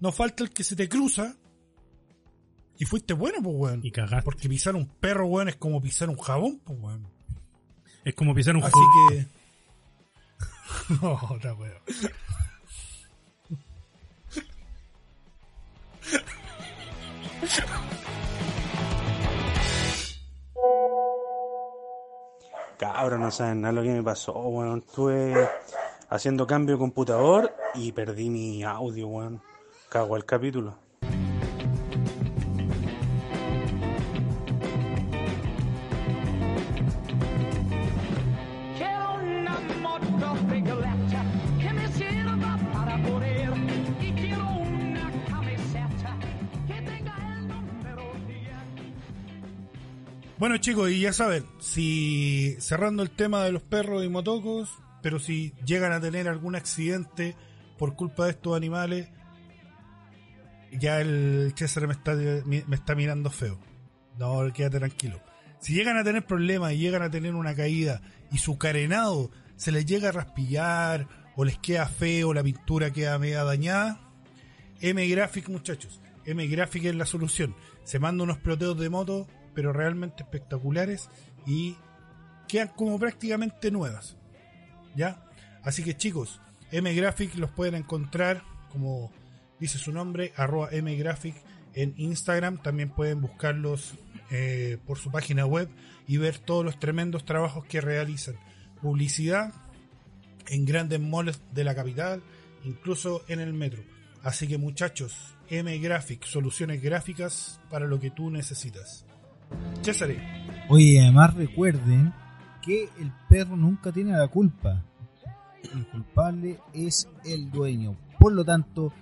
no 0.00 0.12
falta 0.12 0.42
el 0.44 0.50
que 0.50 0.64
se 0.64 0.76
te 0.76 0.88
cruza 0.88 1.36
y 2.78 2.84
fuiste 2.84 3.14
bueno, 3.14 3.38
pues 3.42 3.56
weón. 3.56 3.80
Y 3.84 3.90
cagaste. 3.90 4.24
Porque 4.24 4.48
pisar 4.48 4.76
un 4.76 4.86
perro, 4.86 5.26
weón, 5.26 5.48
es 5.48 5.56
como 5.56 5.80
pisar 5.80 6.08
un 6.08 6.18
jabón, 6.18 6.60
pues 6.64 6.78
weón. 6.80 7.08
Es 8.04 8.14
como 8.14 8.34
pisar 8.34 8.56
un 8.56 8.64
Así 8.64 8.72
que. 9.10 9.26
No, 11.02 11.18
otra 11.30 11.54
weón. 11.54 11.78
Cabros, 22.78 23.18
no 23.18 23.30
saben 23.30 23.60
nada 23.62 23.72
lo 23.72 23.82
que 23.82 23.90
me 23.90 24.02
pasó, 24.02 24.32
weón. 24.32 24.78
Estuve 24.78 25.48
haciendo 26.08 26.46
cambio 26.46 26.76
de 26.76 26.80
computador 26.80 27.54
y 27.74 27.92
perdí 27.92 28.30
mi 28.30 28.62
audio, 28.62 29.08
weón. 29.08 29.42
Cago 29.88 30.16
el 30.16 30.24
capítulo. 30.24 30.81
Bueno, 50.42 50.56
chicos, 50.56 50.90
y 50.90 50.98
ya 50.98 51.12
saben, 51.12 51.46
si 51.60 52.56
cerrando 52.58 53.04
el 53.04 53.10
tema 53.10 53.44
de 53.44 53.52
los 53.52 53.62
perros 53.62 54.04
y 54.04 54.08
motocos, 54.08 54.70
pero 55.00 55.20
si 55.20 55.54
llegan 55.64 55.92
a 55.92 56.00
tener 56.00 56.26
algún 56.26 56.56
accidente 56.56 57.36
por 57.78 57.94
culpa 57.94 58.24
de 58.24 58.32
estos 58.32 58.56
animales, 58.56 59.08
ya 60.72 61.00
el 61.00 61.52
César 61.54 61.86
me 61.86 61.92
está, 61.92 62.16
me 62.16 62.74
está 62.74 62.96
mirando 62.96 63.30
feo. 63.30 63.60
No, 64.18 64.52
quédate 64.52 64.80
tranquilo. 64.80 65.20
Si 65.60 65.74
llegan 65.74 65.96
a 65.96 66.02
tener 66.02 66.26
problemas 66.26 66.72
y 66.72 66.78
llegan 66.78 67.02
a 67.02 67.10
tener 67.12 67.36
una 67.36 67.54
caída 67.54 68.02
y 68.32 68.38
su 68.38 68.58
carenado 68.58 69.30
se 69.54 69.70
les 69.70 69.86
llega 69.86 70.08
a 70.08 70.12
raspillar 70.12 71.06
o 71.36 71.44
les 71.44 71.56
queda 71.58 71.86
feo, 71.86 72.34
la 72.34 72.42
pintura 72.42 72.90
queda 72.90 73.16
media 73.20 73.44
dañada, 73.44 74.00
M-Graphic, 74.80 75.48
muchachos. 75.50 76.00
M-Graphic 76.26 76.86
es 76.86 76.96
la 76.96 77.06
solución. 77.06 77.54
Se 77.84 78.00
manda 78.00 78.24
unos 78.24 78.38
ploteos 78.38 78.76
de 78.76 78.90
moto, 78.90 79.28
pero 79.54 79.72
realmente 79.72 80.22
espectaculares 80.22 81.08
y 81.46 81.76
quedan 82.48 82.68
como 82.68 82.98
prácticamente 82.98 83.70
nuevas. 83.70 84.16
¿Ya? 84.94 85.24
Así 85.62 85.82
que 85.82 85.96
chicos, 85.96 86.40
M-Graphic 86.70 87.36
los 87.36 87.50
pueden 87.50 87.74
encontrar 87.74 88.42
como 88.72 89.12
dice 89.60 89.78
su 89.78 89.92
nombre, 89.92 90.32
arroba 90.36 90.70
mgraphic 90.72 91.36
en 91.74 91.94
Instagram. 91.98 92.60
También 92.62 92.90
pueden 92.90 93.20
buscarlos 93.20 93.94
eh, 94.30 94.78
por 94.86 94.98
su 94.98 95.10
página 95.10 95.46
web 95.46 95.68
y 96.08 96.16
ver 96.16 96.38
todos 96.38 96.64
los 96.64 96.80
tremendos 96.80 97.24
trabajos 97.24 97.64
que 97.66 97.80
realizan. 97.80 98.36
Publicidad 98.80 99.52
en 100.48 100.64
grandes 100.64 101.00
malls 101.00 101.40
de 101.52 101.64
la 101.64 101.74
capital, 101.74 102.22
incluso 102.64 103.22
en 103.28 103.40
el 103.40 103.52
metro. 103.52 103.82
Así 104.24 104.48
que 104.48 104.58
muchachos, 104.58 105.34
M-Graphic, 105.50 106.24
soluciones 106.24 106.82
gráficas 106.82 107.60
para 107.70 107.86
lo 107.86 108.00
que 108.00 108.10
tú 108.10 108.30
necesitas. 108.30 109.04
César, 109.82 110.10
Oye, 110.68 111.00
además 111.00 111.34
recuerden 111.34 112.12
que 112.62 112.88
el 112.98 113.12
perro 113.28 113.56
nunca 113.56 113.92
tiene 113.92 114.12
la 114.12 114.28
culpa. 114.28 114.82
El 115.74 115.86
culpable 115.88 116.58
es 116.72 117.08
el 117.24 117.50
dueño. 117.50 117.96
Por 118.18 118.32
lo 118.32 118.44
tanto, 118.44 118.92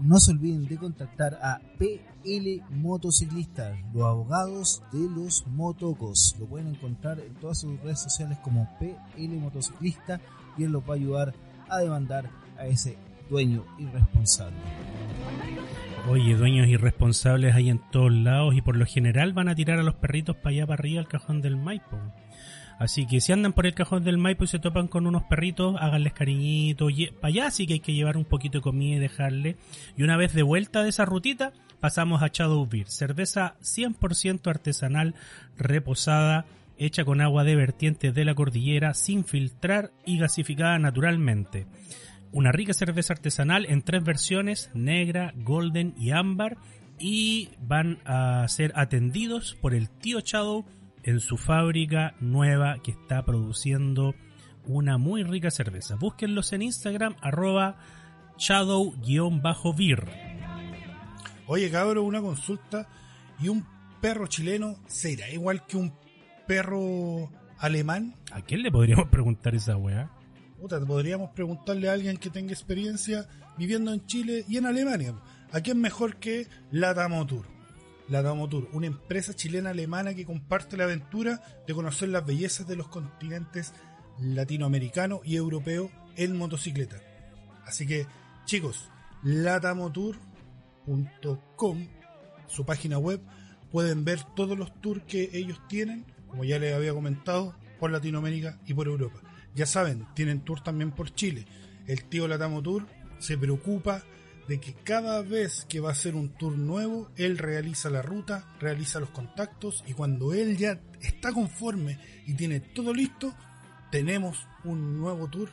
no 0.00 0.18
se 0.18 0.32
olviden 0.32 0.66
de 0.66 0.76
contactar 0.76 1.38
a 1.42 1.60
PL 1.78 2.62
Motociclistas, 2.70 3.78
los 3.92 4.04
abogados 4.04 4.82
de 4.92 5.08
los 5.08 5.46
motocos. 5.46 6.36
Lo 6.38 6.46
pueden 6.46 6.68
encontrar 6.68 7.20
en 7.20 7.34
todas 7.34 7.58
sus 7.58 7.80
redes 7.80 8.00
sociales 8.00 8.38
como 8.42 8.68
PL 8.78 9.36
Motociclista 9.38 10.20
y 10.56 10.64
él 10.64 10.72
los 10.72 10.82
va 10.82 10.94
a 10.94 10.96
ayudar 10.96 11.34
a 11.68 11.78
demandar 11.78 12.30
a 12.58 12.66
ese 12.66 12.96
dueño 13.28 13.64
irresponsable. 13.78 14.56
Oye, 16.10 16.36
dueños 16.36 16.68
irresponsables 16.68 17.54
hay 17.54 17.68
en 17.68 17.80
todos 17.90 18.10
lados 18.10 18.54
y 18.54 18.62
por 18.62 18.76
lo 18.76 18.86
general 18.86 19.34
van 19.34 19.48
a 19.48 19.54
tirar 19.54 19.78
a 19.78 19.82
los 19.82 19.94
perritos 19.94 20.36
para 20.36 20.50
allá, 20.50 20.66
para 20.66 20.80
arriba, 20.80 21.00
al 21.00 21.08
cajón 21.08 21.42
del 21.42 21.58
Maipo. 21.58 22.00
Así 22.78 23.06
que 23.06 23.20
si 23.20 23.32
andan 23.32 23.52
por 23.52 23.66
el 23.66 23.74
cajón 23.74 24.04
del 24.04 24.16
Maipo 24.16 24.44
y 24.44 24.46
se 24.46 24.58
topan 24.58 24.88
con 24.88 25.06
unos 25.06 25.24
perritos, 25.24 25.76
háganles 25.78 26.14
cariñito. 26.14 26.86
Para 27.20 27.28
allá 27.28 27.50
sí 27.50 27.66
que 27.66 27.74
hay 27.74 27.80
que 27.80 27.92
llevar 27.92 28.16
un 28.16 28.24
poquito 28.24 28.58
de 28.58 28.62
comida 28.62 28.96
y 28.96 29.00
dejarle. 29.00 29.56
Y 29.98 30.02
una 30.02 30.16
vez 30.16 30.32
de 30.32 30.42
vuelta 30.42 30.82
de 30.82 30.88
esa 30.88 31.04
rutita, 31.04 31.52
pasamos 31.78 32.22
a 32.22 32.28
Shadow 32.32 32.66
Beer. 32.66 32.88
Cerveza 32.88 33.56
100% 33.60 34.48
artesanal, 34.48 35.14
reposada, 35.58 36.46
hecha 36.78 37.04
con 37.04 37.20
agua 37.20 37.44
de 37.44 37.54
vertientes 37.54 38.14
de 38.14 38.24
la 38.24 38.34
cordillera, 38.34 38.94
sin 38.94 39.24
filtrar 39.24 39.90
y 40.06 40.18
gasificada 40.18 40.78
naturalmente. 40.78 41.66
Una 42.32 42.52
rica 42.52 42.74
cerveza 42.74 43.14
artesanal 43.14 43.66
en 43.66 43.82
tres 43.82 44.04
versiones, 44.04 44.70
negra, 44.74 45.32
golden 45.36 45.94
y 45.96 46.10
ámbar. 46.10 46.58
Y 46.98 47.50
van 47.60 48.00
a 48.04 48.46
ser 48.48 48.72
atendidos 48.74 49.56
por 49.60 49.72
el 49.74 49.88
tío 49.88 50.20
Shadow 50.20 50.66
en 51.04 51.20
su 51.20 51.36
fábrica 51.36 52.14
nueva 52.20 52.78
que 52.82 52.90
está 52.90 53.24
produciendo 53.24 54.14
una 54.64 54.98
muy 54.98 55.22
rica 55.22 55.50
cerveza. 55.50 55.94
Búsquenlos 55.94 56.52
en 56.52 56.62
Instagram, 56.62 57.16
arroba 57.20 57.78
shadow-beer. 58.36 60.08
Oye, 61.46 61.70
cabrón, 61.70 62.04
una 62.04 62.20
consulta. 62.20 62.88
¿Y 63.40 63.48
un 63.48 63.64
perro 64.00 64.26
chileno 64.26 64.76
será 64.86 65.30
igual 65.30 65.64
que 65.66 65.76
un 65.76 65.94
perro 66.46 67.30
alemán? 67.58 68.16
¿A 68.32 68.42
quién 68.42 68.62
le 68.62 68.70
podríamos 68.70 69.08
preguntar 69.08 69.54
esa 69.54 69.76
weá? 69.76 70.10
Puta, 70.58 70.80
podríamos 70.80 71.30
preguntarle 71.30 71.88
a 71.88 71.92
alguien 71.92 72.16
que 72.16 72.30
tenga 72.30 72.52
experiencia 72.52 73.28
viviendo 73.56 73.92
en 73.92 74.04
Chile 74.06 74.44
y 74.48 74.56
en 74.56 74.66
Alemania. 74.66 75.14
¿A 75.52 75.60
quién 75.60 75.80
mejor 75.80 76.16
que 76.16 76.48
la 76.72 76.94
Damotur? 76.94 77.46
La 78.08 78.22
Damotur, 78.22 78.68
una 78.72 78.88
empresa 78.88 79.34
chilena 79.34 79.70
alemana 79.70 80.14
que 80.14 80.26
comparte 80.26 80.76
la 80.76 80.82
aventura 80.84 81.40
de 81.66 81.74
conocer 81.74 82.08
las 82.08 82.26
bellezas 82.26 82.66
de 82.66 82.74
los 82.74 82.88
continentes 82.88 83.72
latinoamericano 84.20 85.20
y 85.24 85.36
europeo 85.36 85.92
en 86.16 86.36
motocicleta. 86.36 86.96
Así 87.64 87.86
que, 87.86 88.08
chicos, 88.44 88.90
latamotour.com, 89.22 91.86
su 92.48 92.66
página 92.66 92.98
web, 92.98 93.20
pueden 93.70 94.04
ver 94.04 94.24
todos 94.34 94.58
los 94.58 94.74
tours 94.80 95.04
que 95.04 95.30
ellos 95.34 95.60
tienen, 95.68 96.04
como 96.26 96.42
ya 96.44 96.58
les 96.58 96.74
había 96.74 96.94
comentado, 96.94 97.54
por 97.78 97.92
Latinoamérica 97.92 98.58
y 98.66 98.74
por 98.74 98.88
Europa. 98.88 99.20
Ya 99.54 99.66
saben, 99.66 100.06
tienen 100.14 100.40
tour 100.40 100.62
también 100.62 100.92
por 100.92 101.14
Chile. 101.14 101.46
El 101.86 102.04
tío 102.04 102.28
Latamo 102.28 102.62
Tour 102.62 102.86
se 103.18 103.38
preocupa 103.38 104.02
de 104.48 104.60
que 104.60 104.72
cada 104.72 105.20
vez 105.22 105.66
que 105.68 105.80
va 105.80 105.90
a 105.90 105.92
hacer 105.92 106.14
un 106.14 106.30
tour 106.30 106.56
nuevo, 106.56 107.10
él 107.16 107.36
realiza 107.36 107.90
la 107.90 108.02
ruta, 108.02 108.46
realiza 108.60 109.00
los 109.00 109.10
contactos 109.10 109.84
y 109.86 109.92
cuando 109.92 110.32
él 110.32 110.56
ya 110.56 110.80
está 111.00 111.32
conforme 111.32 111.98
y 112.26 112.34
tiene 112.34 112.60
todo 112.60 112.94
listo, 112.94 113.34
tenemos 113.90 114.46
un 114.64 114.98
nuevo 114.98 115.28
tour 115.28 115.50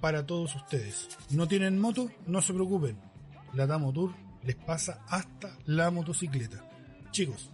para 0.00 0.26
todos 0.26 0.54
ustedes. 0.54 1.08
¿No 1.30 1.48
tienen 1.48 1.78
moto? 1.78 2.10
No 2.26 2.40
se 2.40 2.54
preocupen. 2.54 2.98
Latamo 3.54 3.92
Tour 3.92 4.14
les 4.44 4.54
pasa 4.54 5.02
hasta 5.08 5.56
la 5.64 5.90
motocicleta. 5.90 6.68
Chicos, 7.10 7.50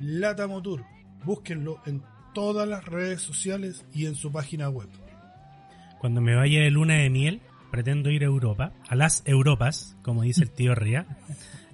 Latamo 0.00 0.62
Tour, 0.62 0.84
búsquenlo 1.24 1.80
en 1.86 2.02
todas 2.34 2.66
las 2.68 2.84
redes 2.84 3.22
sociales 3.22 3.84
y 3.92 4.06
en 4.06 4.14
su 4.14 4.32
página 4.32 4.68
web. 4.68 4.88
Cuando 6.02 6.20
me 6.20 6.34
vaya 6.34 6.62
de 6.62 6.70
luna 6.72 6.94
de 6.94 7.10
miel, 7.10 7.42
pretendo 7.70 8.10
ir 8.10 8.24
a 8.24 8.26
Europa, 8.26 8.72
a 8.88 8.96
las 8.96 9.22
Europas, 9.24 9.96
como 10.02 10.22
dice 10.22 10.42
el 10.42 10.50
tío 10.50 10.74
Ría. 10.74 11.06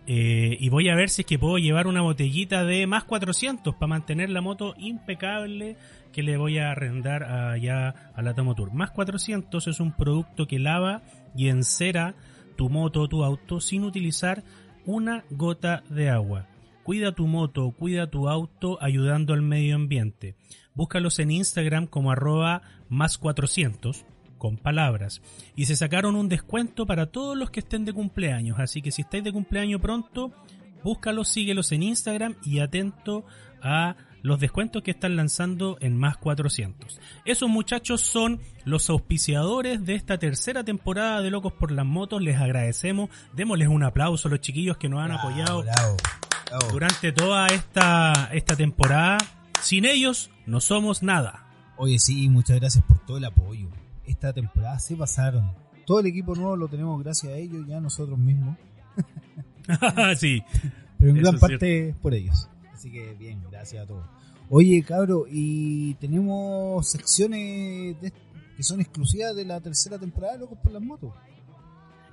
Eh, 0.07 0.55
y 0.61 0.69
voy 0.69 0.91
a 0.91 0.95
ver 0.95 1.09
si 1.09 1.23
es 1.23 1.27
que 1.27 1.39
puedo 1.39 1.57
llevar 1.57 1.87
una 1.87 2.03
botellita 2.03 2.63
de 2.63 2.87
más 2.87 3.05
400 3.05 3.77
para 3.77 3.87
mantener 3.87 4.29
la 4.29 4.43
moto 4.43 4.75
impecable 4.77 5.79
que 6.13 6.23
le 6.23 6.37
voy 6.37 6.59
a 6.59 6.73
arrendar 6.73 7.23
allá 7.23 8.13
a 8.15 8.21
la 8.21 8.35
Tomotour. 8.35 8.75
Más 8.75 8.91
400 8.91 9.67
es 9.67 9.81
un 9.81 9.97
producto 9.97 10.47
que 10.47 10.59
lava 10.59 11.01
y 11.35 11.49
encera 11.49 12.15
tu 12.57 12.69
moto 12.69 13.01
o 13.01 13.09
tu 13.09 13.25
auto 13.25 13.63
sin 13.63 13.83
utilizar 13.83 14.45
una 14.85 15.25
gota 15.31 15.85
de 15.89 16.11
agua. 16.11 16.49
Cuida 16.83 17.13
tu 17.13 17.27
moto, 17.27 17.71
cuida 17.71 18.11
tu 18.11 18.29
auto 18.29 18.77
ayudando 18.83 19.33
al 19.33 19.41
medio 19.41 19.75
ambiente. 19.75 20.37
Búscalos 20.75 21.19
en 21.19 21.31
Instagram 21.31 21.87
como 21.87 22.11
arroba 22.11 22.61
más 22.91 23.17
400 23.17 24.05
con 24.39 24.57
palabras. 24.57 25.21
Y 25.57 25.67
se 25.67 25.77
sacaron 25.77 26.17
un 26.17 26.29
descuento 26.29 26.87
para 26.87 27.07
todos 27.07 27.37
los 27.37 27.51
que 27.51 27.61
estén 27.61 27.85
de 27.85 27.93
cumpleaños. 27.93 28.59
Así 28.59 28.81
que 28.83 28.91
si 28.91 29.03
estáis 29.03 29.25
de 29.25 29.33
cumpleaños 29.33 29.81
pronto, 29.81 30.33
búscalos, 30.83 31.29
síguelos 31.29 31.73
en 31.73 31.83
Instagram 31.83 32.37
y 32.45 32.61
atento 32.61 33.25
a 33.63 33.97
los 34.23 34.41
descuentos 34.41 34.83
que 34.83 34.91
están 34.91 35.17
lanzando 35.17 35.79
en 35.81 35.97
más 35.97 36.17
400. 36.17 37.01
Esos 37.25 37.49
muchachos 37.49 38.01
son 38.01 38.41
los 38.65 38.91
auspiciadores 38.91 39.85
de 39.85 39.95
esta 39.95 40.19
tercera 40.19 40.65
temporada 40.65 41.23
de 41.23 41.31
Locos 41.31 41.53
por 41.53 41.71
las 41.71 41.87
Motos. 41.87 42.23
Les 42.23 42.37
agradecemos. 42.37 43.11
Démosles 43.35 43.69
un 43.69 43.85
aplauso 43.85 44.29
a 44.29 44.31
los 44.31 44.41
chiquillos 44.41 44.77
que 44.77 44.89
nos 44.89 45.01
han 45.01 45.13
apoyado 45.13 45.63
Bravo, 45.63 45.97
bravo. 46.47 46.69
durante 46.73 47.13
toda 47.13 47.47
esta, 47.47 48.31
esta 48.33 48.57
temporada. 48.57 49.19
Sin 49.61 49.85
ellos 49.85 50.31
no 50.47 50.61
somos 50.61 51.03
nada. 51.03 51.45
Oye, 51.77 51.99
sí, 51.99 52.29
muchas 52.29 52.59
gracias 52.59 52.85
por 52.85 52.99
todo 53.07 53.19
el 53.19 53.25
apoyo. 53.25 53.69
Esta 54.09 54.33
temporada 54.33 54.79
se 54.79 54.97
pasaron. 54.97 55.53
Todo 55.87 56.01
el 56.01 56.07
equipo 56.07 56.35
nuevo 56.35 56.57
lo 56.57 56.67
tenemos 56.69 57.03
gracias 57.03 57.33
a 57.33 57.37
ellos, 57.37 57.67
ya 57.67 57.81
nosotros 57.81 58.19
mismos. 58.19 58.57
sí. 60.17 60.43
Pero 60.99 61.11
en 61.13 61.17
gran 61.19 61.35
es 61.35 61.41
parte 61.41 61.95
por 62.03 62.15
ellos. 62.15 62.49
Así 62.75 62.91
que 62.91 63.15
bien, 63.15 63.43
gracias 63.51 63.85
a 63.85 63.87
todos. 63.87 64.07
Oye, 64.51 64.83
cabro, 64.83 65.27
y 65.31 65.95
tenemos 65.95 66.89
secciones 66.89 68.01
de- 68.01 68.13
que 68.57 68.63
son 68.63 68.81
exclusivas 68.81 69.37
de 69.37 69.45
la 69.45 69.61
tercera 69.61 69.99
temporada 69.99 70.37
Locos 70.37 70.59
por 70.63 70.73
las 70.73 70.83
Motos. 70.83 71.13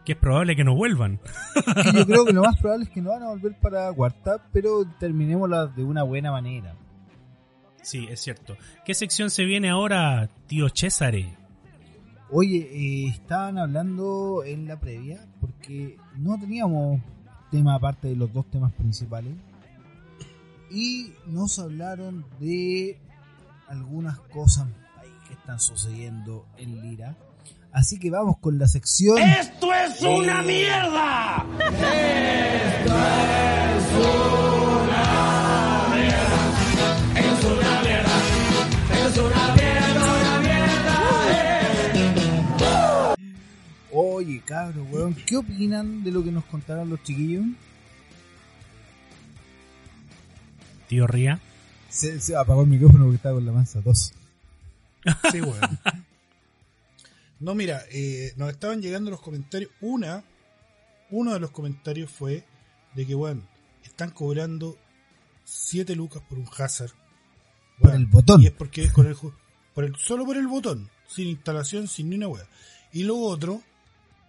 Que 0.05 0.11
es 0.11 0.17
probable 0.19 0.55
que 0.55 0.63
no 0.63 0.75
vuelvan. 0.75 1.19
Yo 1.95 2.05
creo 2.05 2.25
que 2.25 2.33
lo 2.33 2.43
más 2.43 2.57
probable 2.59 2.83
es 2.85 2.91
que 2.91 3.01
no 3.01 3.09
van 3.09 3.23
a 3.23 3.29
volver 3.29 3.57
para 3.59 3.91
WhatsApp, 3.91 4.41
pero 4.51 4.85
terminémosla 4.99 5.65
de 5.67 5.83
una 5.83 6.03
buena 6.03 6.31
manera. 6.31 6.75
Sí, 7.81 8.05
es 8.09 8.19
cierto. 8.19 8.55
¿Qué 8.85 8.93
sección 8.93 9.29
se 9.31 9.45
viene 9.45 9.69
ahora, 9.69 10.29
tío 10.47 10.67
Césare? 10.73 11.35
Oye, 12.37 12.67
eh, 12.69 13.07
estaban 13.07 13.57
hablando 13.57 14.43
en 14.43 14.67
la 14.67 14.77
previa, 14.77 15.25
porque 15.39 15.97
no 16.17 16.37
teníamos 16.37 16.99
tema 17.49 17.75
aparte 17.75 18.09
de 18.09 18.17
los 18.17 18.33
dos 18.33 18.45
temas 18.51 18.73
principales. 18.73 19.31
Y 20.69 21.13
nos 21.27 21.57
hablaron 21.59 22.25
de 22.41 22.99
algunas 23.69 24.19
cosas 24.19 24.67
ahí 24.97 25.13
que 25.25 25.33
están 25.35 25.61
sucediendo 25.61 26.45
en 26.57 26.81
Lira. 26.81 27.15
Así 27.71 27.97
que 27.99 28.11
vamos 28.11 28.37
con 28.39 28.59
la 28.59 28.67
sección. 28.67 29.17
¡Esto 29.17 29.73
es 29.73 30.01
una 30.01 30.41
mierda! 30.41 31.45
Oye, 43.97 44.41
cabros, 44.43 44.85
weón, 44.91 45.15
¿qué 45.15 45.37
opinan 45.37 46.03
de 46.03 46.11
lo 46.11 46.21
que 46.21 46.29
nos 46.29 46.43
contaron 46.43 46.89
los 46.89 47.01
chiquillos? 47.03 47.45
Tío 50.89 51.07
Ría. 51.07 51.39
Se, 51.87 52.19
se 52.19 52.35
apagó 52.35 52.63
el 52.63 52.67
micrófono 52.67 53.05
porque 53.05 53.15
estaba 53.15 53.35
con 53.35 53.45
la 53.45 53.53
mansa 53.53 53.81
tos. 53.81 54.11
Sí, 55.31 55.39
weón. 55.39 55.79
No, 57.39 57.55
mira, 57.55 57.83
eh, 57.89 58.33
nos 58.35 58.49
estaban 58.49 58.81
llegando 58.81 59.11
los 59.11 59.21
comentarios. 59.21 59.71
Una, 59.79 60.25
uno 61.09 61.33
de 61.33 61.39
los 61.39 61.51
comentarios 61.51 62.11
fue 62.11 62.43
de 62.95 63.05
que, 63.05 63.15
bueno, 63.15 63.43
están 63.85 64.09
cobrando 64.09 64.77
7 65.45 65.95
lucas 65.95 66.21
por 66.27 66.37
un 66.37 66.49
Hazard. 66.57 66.91
Por 67.79 67.91
Weón, 67.91 68.01
el 68.01 68.07
botón. 68.07 68.41
Y 68.41 68.47
es 68.47 68.51
porque 68.51 68.83
es 68.83 68.91
con 68.91 69.07
el, 69.07 69.15
por 69.73 69.85
el 69.85 69.95
solo 69.95 70.25
por 70.25 70.35
el 70.35 70.47
botón, 70.47 70.89
sin 71.07 71.29
instalación, 71.29 71.87
sin 71.87 72.09
ni 72.09 72.17
una 72.17 72.27
wea. 72.27 72.45
Y 72.91 73.03
lo 73.03 73.17
otro 73.19 73.61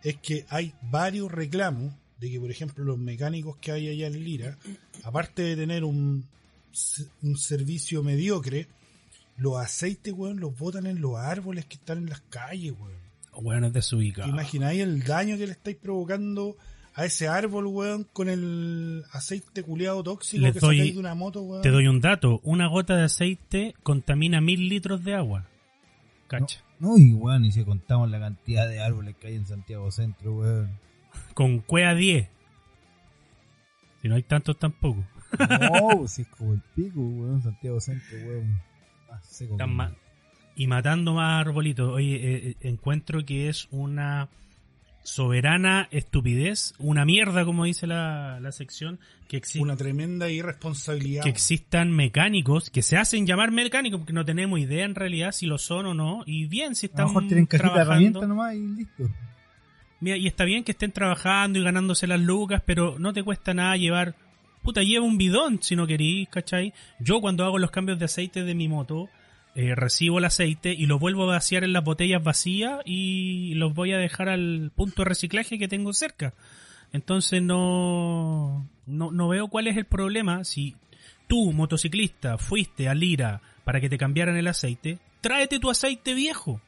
es 0.09 0.17
que 0.17 0.47
hay 0.49 0.73
varios 0.83 1.31
reclamos 1.31 1.95
de 2.21 2.31
que, 2.31 2.41
por 2.41 2.51
ejemplo, 2.51 2.85
los 2.85 2.99
mecánicos 2.99 3.57
que 3.59 3.73
hay 3.73 3.89
allá 3.89 4.07
en 4.07 4.23
Lira, 4.25 4.57
aparte 5.03 5.43
de 5.43 5.57
tener 5.57 5.85
un, 5.85 6.25
un 7.23 7.37
servicio 7.37 8.03
mediocre, 8.03 8.69
los 9.37 9.59
aceites, 9.59 10.15
weón, 10.17 10.41
los 10.41 10.57
botan 10.59 10.87
en 10.87 11.01
los 11.01 11.17
árboles 11.17 11.67
que 11.67 11.75
están 11.75 11.99
en 11.99 12.09
las 12.09 12.21
calles, 12.31 12.73
weón. 12.79 12.97
Bueno, 13.43 13.67
es 13.67 13.73
desubicado. 13.75 14.29
¿Te 14.29 14.33
imagináis 14.33 14.81
el 14.81 15.03
daño 15.03 15.37
que 15.37 15.47
le 15.47 15.53
estáis 15.53 15.77
provocando 15.77 16.57
a 16.95 17.05
ese 17.05 17.29
árbol, 17.29 17.67
weón, 17.67 18.05
con 18.15 18.31
el 18.31 19.05
aceite 19.13 19.63
culeado 19.63 20.03
tóxico 20.03 20.43
Les 20.43 20.55
que 20.55 20.61
doy- 20.61 20.93
de 20.93 20.99
una 20.99 21.15
moto, 21.15 21.43
weón. 21.43 21.61
Te 21.63 21.69
doy 21.71 21.87
un 21.87 22.01
dato. 22.01 22.41
Una 22.45 22.67
gota 22.69 22.97
de 22.97 23.03
aceite 23.05 23.75
contamina 23.83 24.41
mil 24.41 24.69
litros 24.71 25.05
de 25.05 25.15
agua. 25.15 25.47
Cacha. 26.29 26.63
No, 26.79 26.99
y 26.99 27.13
weón, 27.15 27.45
y 27.45 27.53
si 27.53 27.65
contamos 27.65 28.11
la 28.11 28.21
cantidad 28.21 28.69
de 28.69 28.81
árboles 28.81 29.17
que 29.17 29.29
hay 29.29 29.35
en 29.37 29.47
Santiago 29.47 29.91
Centro, 29.91 30.35
weón. 30.37 30.79
Con 31.35 31.61
cuea 31.61 31.95
10. 31.95 32.29
Si 34.03 34.09
no 34.09 34.15
hay 34.15 34.23
tantos 34.23 34.59
tampoco. 34.59 35.03
No, 35.39 36.07
si 36.09 36.23
es 36.23 36.29
como 36.29 36.53
el 36.53 36.61
pico, 36.75 37.01
weón, 37.01 37.43
Santiago 37.43 37.81
Centro, 37.81 38.19
weón. 38.27 38.61
Seco 39.23 39.57
ma- 39.67 39.95
y 40.55 40.67
matando 40.67 41.15
más 41.15 41.41
arbolitos. 41.47 41.93
Oye, 41.93 42.15
eh, 42.17 42.49
eh, 42.49 42.57
encuentro 42.63 43.25
que 43.25 43.49
es 43.49 43.69
una 43.71 44.29
soberana 45.07 45.89
estupidez, 45.93 46.75
una 46.79 47.05
mierda, 47.05 47.45
como 47.45 47.65
dice 47.65 47.87
la, 47.87 48.41
la 48.41 48.51
sección, 48.53 48.99
que, 49.29 49.41
exi- 49.41 49.61
Una 49.61 49.77
tremenda 49.77 50.29
irresponsabilidad. 50.31 51.23
que 51.23 51.29
existan 51.29 51.91
mecánicos 51.93 52.71
que 52.71 52.83
se 52.83 52.97
hacen 52.97 53.25
llamar 53.27 53.53
mecánicos 53.53 54.01
porque 54.01 54.13
no 54.13 54.25
tenemos 54.25 54.59
idea 54.59 54.85
en 54.85 54.95
realidad 54.97 55.31
si 55.33 55.47
lo 55.47 55.59
son 55.59 55.87
o 55.87 55.95
no. 55.95 56.23
Y 56.27 56.47
bien, 56.47 56.75
si 56.75 56.87
A 56.87 56.89
lo 56.89 56.93
están 56.93 57.07
mejor 57.07 57.27
tienen 57.29 57.47
cajita 57.47 57.69
de 57.69 57.73
trabajando. 57.75 57.93
herramientas 58.21 58.29
nomás 58.29 58.55
y 58.57 58.67
listo. 58.77 59.11
Mira, 60.01 60.17
y 60.17 60.27
está 60.27 60.45
bien 60.45 60.65
que 60.65 60.73
estén 60.73 60.93
trabajando 60.93 61.59
y 61.59 61.63
ganándose 61.63 62.07
las 62.07 62.21
lucas, 62.21 62.63
pero 62.67 62.99
no 62.99 63.13
te 63.13 63.23
cuesta 63.23 63.55
nada 63.55 63.77
llevar. 63.77 64.15
Puta, 64.63 64.83
lleva 64.83 65.05
un 65.07 65.17
bidón 65.19 65.63
si 65.63 65.77
no 65.77 65.87
querís, 65.87 66.29
¿cachai? 66.29 66.75
Yo 66.99 67.21
cuando 67.21 67.45
hago 67.45 67.59
los 67.59 67.71
cambios 67.71 67.99
de 68.01 68.05
aceite 68.07 68.43
de 68.43 68.55
mi 68.55 68.67
moto, 68.69 69.09
eh, 69.59 69.75
recibo 69.75 70.19
el 70.19 70.27
aceite 70.27 70.75
y 70.75 70.85
lo 70.85 70.99
vuelvo 70.99 71.23
a 71.23 71.33
vaciar 71.35 71.65
en 71.65 71.73
las 71.73 71.83
botellas 71.83 72.23
vacías 72.23 72.81
y 72.85 73.55
los 73.55 73.73
voy 73.73 73.91
a 73.93 73.97
dejar 73.97 74.29
al 74.29 74.71
punto 74.77 75.01
de 75.01 75.09
reciclaje 75.09 75.59
que 75.59 75.67
tengo 75.67 75.95
cerca. 75.95 76.35
Entonces 76.93 77.41
no, 77.41 78.69
no, 78.85 79.11
no 79.11 79.29
veo 79.29 79.49
cuál 79.49 79.67
es 79.67 79.79
el 79.79 79.87
problema. 79.87 80.45
Si 80.45 80.77
tú, 81.27 81.53
motociclista, 81.53 82.37
fuiste 82.37 82.91
a 82.91 82.95
Lira 82.95 83.41
para 83.65 83.81
que 83.81 83.89
te 83.89 83.97
cambiaran 83.97 84.37
el 84.37 84.47
aceite, 84.47 84.99
tráete 85.23 85.59
tu 85.59 85.71
aceite 85.71 86.13
viejo. 86.13 86.61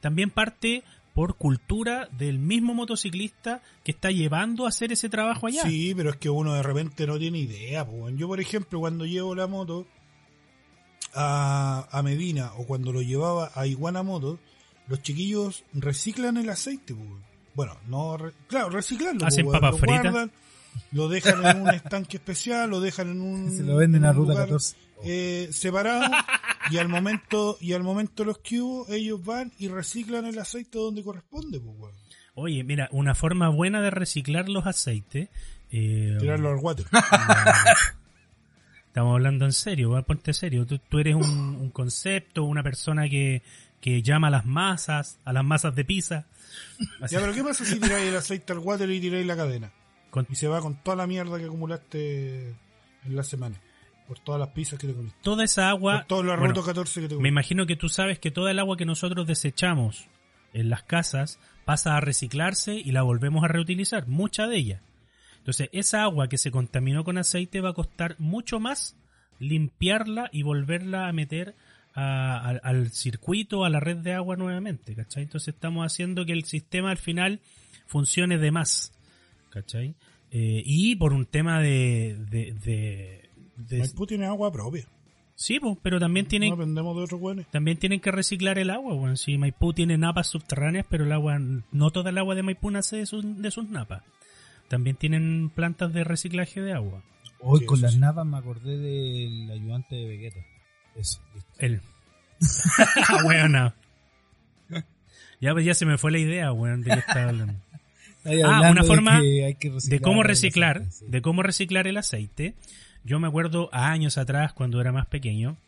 También 0.00 0.30
parte 0.30 0.84
por 1.14 1.34
cultura 1.34 2.08
del 2.16 2.38
mismo 2.38 2.74
motociclista 2.74 3.60
que 3.82 3.90
está 3.90 4.12
llevando 4.12 4.66
a 4.66 4.68
hacer 4.68 4.92
ese 4.92 5.08
trabajo 5.08 5.48
allá. 5.48 5.62
Sí, 5.62 5.94
pero 5.96 6.10
es 6.10 6.16
que 6.16 6.30
uno 6.30 6.54
de 6.54 6.62
repente 6.62 7.08
no 7.08 7.18
tiene 7.18 7.38
idea. 7.38 7.82
weón. 7.82 8.16
Yo, 8.18 8.28
por 8.28 8.38
ejemplo, 8.38 8.78
cuando 8.78 9.04
llevo 9.04 9.34
la 9.34 9.48
moto 9.48 9.84
a, 11.16 11.88
a 11.90 12.02
Medina 12.02 12.52
o 12.56 12.66
cuando 12.66 12.92
lo 12.92 13.02
llevaba 13.02 13.50
a 13.54 13.66
Iguana 13.66 14.02
Moto, 14.02 14.38
los 14.88 15.02
chiquillos 15.02 15.64
reciclan 15.72 16.36
el 16.36 16.48
aceite. 16.50 16.92
weón. 16.92 17.24
Bueno, 17.54 17.76
no, 17.88 18.16
re- 18.18 18.32
claro, 18.48 18.70
reciclarlo. 18.70 19.20
po, 19.20 19.26
Hacen 19.26 19.50
papas 19.50 19.72
lo 19.72 19.78
fritas. 19.78 20.02
guardan, 20.02 20.30
lo 20.92 21.08
dejan 21.08 21.44
en 21.46 21.62
un 21.62 21.68
estanque 21.70 22.18
especial, 22.18 22.68
lo 22.70 22.80
dejan 22.80 23.10
en 23.10 23.20
un. 23.22 23.56
Se 23.56 23.62
lo 23.62 23.76
venden 23.76 24.02
en 24.04 24.08
a 24.10 24.12
Ruta 24.12 24.32
lugar, 24.32 24.44
14. 24.48 24.76
eh, 25.04 25.48
separado 25.50 26.04
y 26.70 26.76
al 26.78 26.88
momento 26.88 27.56
y 27.60 27.72
al 27.72 27.82
momento 27.82 28.24
los 28.24 28.38
que 28.38 28.60
hubo, 28.60 28.86
ellos 28.92 29.24
van 29.24 29.52
y 29.58 29.68
reciclan 29.68 30.26
el 30.26 30.38
aceite 30.38 30.78
donde 30.78 31.02
corresponde, 31.02 31.58
pues, 31.60 31.74
weón. 31.78 31.94
Oye, 32.34 32.62
mira, 32.64 32.88
una 32.92 33.14
forma 33.14 33.48
buena 33.48 33.80
de 33.80 33.90
reciclar 33.90 34.50
los 34.50 34.66
aceites. 34.66 35.30
eh, 35.72 36.16
Tirarlo 36.20 36.50
al 36.50 36.56
water. 36.58 36.84
Estamos 38.96 39.12
hablando 39.12 39.44
en 39.44 39.52
serio, 39.52 39.90
va, 39.90 40.00
ponte 40.00 40.32
serio. 40.32 40.64
Tú, 40.64 40.78
tú 40.78 40.98
eres 40.98 41.14
un, 41.14 41.22
un 41.60 41.68
concepto, 41.70 42.44
una 42.44 42.62
persona 42.62 43.10
que, 43.10 43.42
que 43.78 44.00
llama 44.00 44.28
a 44.28 44.30
las 44.30 44.46
masas, 44.46 45.18
a 45.26 45.34
las 45.34 45.44
masas 45.44 45.74
de 45.74 45.84
pizza. 45.84 46.24
Así- 47.02 47.14
Ya, 47.14 47.20
pero 47.20 47.34
¿qué 47.34 47.44
pasa 47.44 47.66
si 47.66 47.78
tiráis 47.78 48.06
el 48.08 48.16
aceite 48.16 48.54
al 48.54 48.60
water 48.60 48.88
y 48.90 48.98
tiráis 48.98 49.26
la 49.26 49.36
cadena? 49.36 49.70
con 50.08 50.26
Y 50.30 50.34
se 50.36 50.48
va 50.48 50.62
con 50.62 50.76
toda 50.82 50.96
la 50.96 51.06
mierda 51.06 51.36
que 51.36 51.44
acumulaste 51.44 52.48
en 53.04 53.14
la 53.16 53.22
semana. 53.22 53.60
Por 54.08 54.18
todas 54.20 54.40
las 54.40 54.48
pizzas 54.50 54.78
que 54.78 54.86
te 54.86 54.94
comiste. 54.94 55.18
toda 55.20 55.44
esa 55.44 55.68
agua. 55.68 55.98
Por 55.98 56.06
todos 56.06 56.24
los 56.24 56.38
bueno, 56.38 56.54
rotos 56.54 56.64
14 56.64 57.00
que 57.02 57.08
te 57.08 57.14
Me 57.14 57.16
comiste. 57.16 57.28
imagino 57.28 57.66
que 57.66 57.76
tú 57.76 57.90
sabes 57.90 58.18
que 58.18 58.30
toda 58.30 58.50
el 58.50 58.58
agua 58.58 58.78
que 58.78 58.86
nosotros 58.86 59.26
desechamos 59.26 60.06
en 60.54 60.70
las 60.70 60.84
casas 60.84 61.38
pasa 61.66 61.98
a 61.98 62.00
reciclarse 62.00 62.76
y 62.76 62.92
la 62.92 63.02
volvemos 63.02 63.44
a 63.44 63.48
reutilizar, 63.48 64.06
mucha 64.08 64.46
de 64.46 64.56
ella. 64.56 64.80
Entonces, 65.46 65.68
esa 65.70 66.02
agua 66.02 66.28
que 66.28 66.38
se 66.38 66.50
contaminó 66.50 67.04
con 67.04 67.18
aceite 67.18 67.60
va 67.60 67.68
a 67.70 67.72
costar 67.72 68.16
mucho 68.18 68.58
más 68.58 68.96
limpiarla 69.38 70.28
y 70.32 70.42
volverla 70.42 71.06
a 71.06 71.12
meter 71.12 71.54
a- 71.94 72.36
al- 72.48 72.60
al 72.64 72.90
circuito, 72.90 73.64
a 73.64 73.70
la 73.70 73.78
red 73.78 73.98
de 73.98 74.12
agua 74.12 74.34
nuevamente, 74.34 74.96
¿cachai? 74.96 75.22
Entonces 75.22 75.54
estamos 75.54 75.86
haciendo 75.86 76.26
que 76.26 76.32
el 76.32 76.42
sistema 76.44 76.90
al 76.90 76.96
final 76.98 77.38
funcione 77.86 78.38
de 78.38 78.50
más, 78.50 78.92
¿cachai? 79.50 79.94
Eh, 80.32 80.62
y 80.66 80.96
por 80.96 81.12
un 81.12 81.26
tema 81.26 81.60
de... 81.60 82.16
de, 82.28 82.52
de- 82.52 83.30
de- 83.56 83.78
Maipú 83.78 84.04
tiene 84.04 84.26
agua 84.26 84.50
propia. 84.52 84.88
sí, 85.36 85.60
pues, 85.60 85.78
pero 85.80 86.00
también 86.00 86.26
tienen 86.26 86.50
No 86.50 86.56
dependemos 86.56 86.96
de 86.96 87.02
otros 87.04 87.46
también 87.52 87.78
tienen 87.78 88.00
que 88.00 88.10
reciclar 88.10 88.58
el 88.58 88.70
agua, 88.70 88.94
bueno, 88.94 89.14
si 89.16 89.38
Maipú 89.38 89.72
tiene 89.72 89.96
napas 89.96 90.26
subterráneas, 90.26 90.86
pero 90.90 91.04
el 91.04 91.12
agua, 91.12 91.38
no 91.38 91.90
toda 91.92 92.10
el 92.10 92.18
agua 92.18 92.34
de 92.34 92.42
Maipú 92.42 92.70
nace 92.72 92.96
de 92.96 93.06
sus, 93.06 93.24
de 93.40 93.50
sus 93.52 93.68
napas. 93.70 94.02
También 94.68 94.96
tienen 94.96 95.50
plantas 95.54 95.92
de 95.92 96.04
reciclaje 96.04 96.60
de 96.60 96.72
agua. 96.72 97.02
Hoy 97.40 97.60
Sí, 97.60 97.66
con 97.66 97.80
las 97.80 97.92
sí. 97.92 97.98
napas 97.98 98.26
me 98.26 98.36
acordé 98.38 98.76
del 98.78 99.50
ayudante 99.50 99.94
de 99.94 100.06
Vegeta. 100.06 100.40
Eso, 100.94 101.20
listo. 101.34 101.50
El. 101.58 101.80
Bueno. 103.22 103.72
Ya, 105.38 105.52
pues 105.52 105.66
ya 105.66 105.74
se 105.74 105.84
me 105.84 105.98
fue 105.98 106.10
la 106.12 106.18
idea, 106.18 106.50
weón, 106.50 106.80
de 106.80 106.92
qué 106.92 106.98
estaba 107.00 107.28
hablando. 107.28 107.54
Ah, 108.44 108.70
una 108.72 108.80
de 108.82 108.88
forma 108.88 109.20
que 109.20 109.44
hay 109.44 109.54
que 109.54 109.70
De 109.84 110.00
cómo 110.00 110.24
reciclar, 110.24 110.78
aceite, 110.78 110.92
sí. 110.92 111.04
de 111.08 111.22
cómo 111.22 111.44
reciclar 111.44 111.86
el 111.86 111.96
aceite. 111.96 112.54
Yo 113.04 113.20
me 113.20 113.28
acuerdo 113.28 113.68
a 113.72 113.92
años 113.92 114.18
atrás, 114.18 114.52
cuando 114.52 114.80
era 114.80 114.90
más 114.90 115.06
pequeño, 115.06 115.58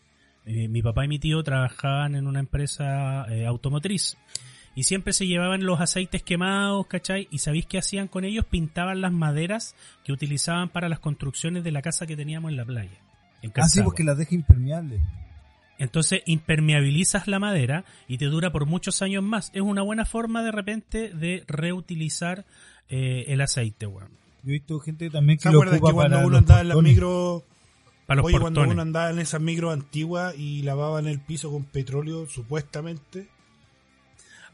eh, 0.45 0.67
mi 0.67 0.83
papá 0.83 1.05
y 1.05 1.09
mi 1.09 1.21
tío 1.21 1.41
trabajaban 1.45 2.17
en 2.17 2.27
una 2.27 2.41
empresa 2.41 3.27
eh, 3.33 3.47
automotriz. 3.47 4.17
Y 4.79 4.85
siempre 4.85 5.13
se 5.13 5.27
llevaban 5.27 5.65
los 5.65 5.81
aceites 5.81 6.23
quemados, 6.23 6.87
¿cachai? 6.87 7.27
¿Y 7.33 7.39
sabéis 7.39 7.67
qué 7.67 7.79
hacían 7.79 8.07
con 8.07 8.25
ellos? 8.25 8.45
Pintaban 8.45 9.01
las 9.01 9.11
maderas 9.13 9.75
que 10.05 10.13
utilizaban 10.13 10.69
para 10.69 10.89
las 10.89 11.01
construcciones 11.01 11.65
de 11.65 11.73
la 11.73 11.83
casa 11.83 12.07
que 12.07 12.15
teníamos 12.15 12.53
en 12.53 12.57
la 12.57 12.65
playa. 12.65 12.97
En 13.43 13.51
Ah, 13.57 13.69
sí, 13.69 13.83
porque 13.83 14.05
las 14.05 14.17
deja 14.17 14.37
impermeables. 14.37 15.01
Entonces 15.79 16.23
impermeabilizas 16.27 17.27
la 17.27 17.41
madera 17.41 17.85
y 18.07 18.19
te 18.19 18.27
dura 18.27 18.53
por 18.53 18.67
muchos 18.67 19.03
años 19.03 19.25
más. 19.25 19.51
Es 19.53 19.63
una 19.63 19.83
buena 19.83 20.05
forma 20.05 20.45
de 20.45 20.53
repente 20.53 21.13
de 21.13 21.43
reutilizar 21.49 22.45
eh, 22.89 23.25
el 23.27 23.41
aceite, 23.41 23.89
weón. 23.89 24.13
Yo 24.45 24.51
he 24.51 24.53
visto 24.53 24.79
gente 24.79 25.11
también 25.11 25.39
que 25.39 25.49
¿Se 25.49 25.51
lo 25.51 25.59
acuerdan 25.59 25.75
ocupa 25.79 25.89
que 25.89 25.95
cuando 25.95 26.17
para 26.19 26.25
uno 26.25 26.31
los 26.31 26.39
andaba 26.39 26.61
en 26.61 26.69
las 26.69 26.77
Para 28.07 28.19
los 28.19 28.27
Oye, 28.27 28.39
cuando 28.39 28.63
uno 28.63 28.81
andaba 28.81 29.11
en 29.11 29.19
esas 29.19 29.41
micros 29.41 29.73
antiguas 29.73 30.37
y 30.39 30.63
lavaban 30.63 31.09
el 31.09 31.19
piso 31.19 31.51
con 31.51 31.65
petróleo, 31.65 32.29
supuestamente, 32.29 33.27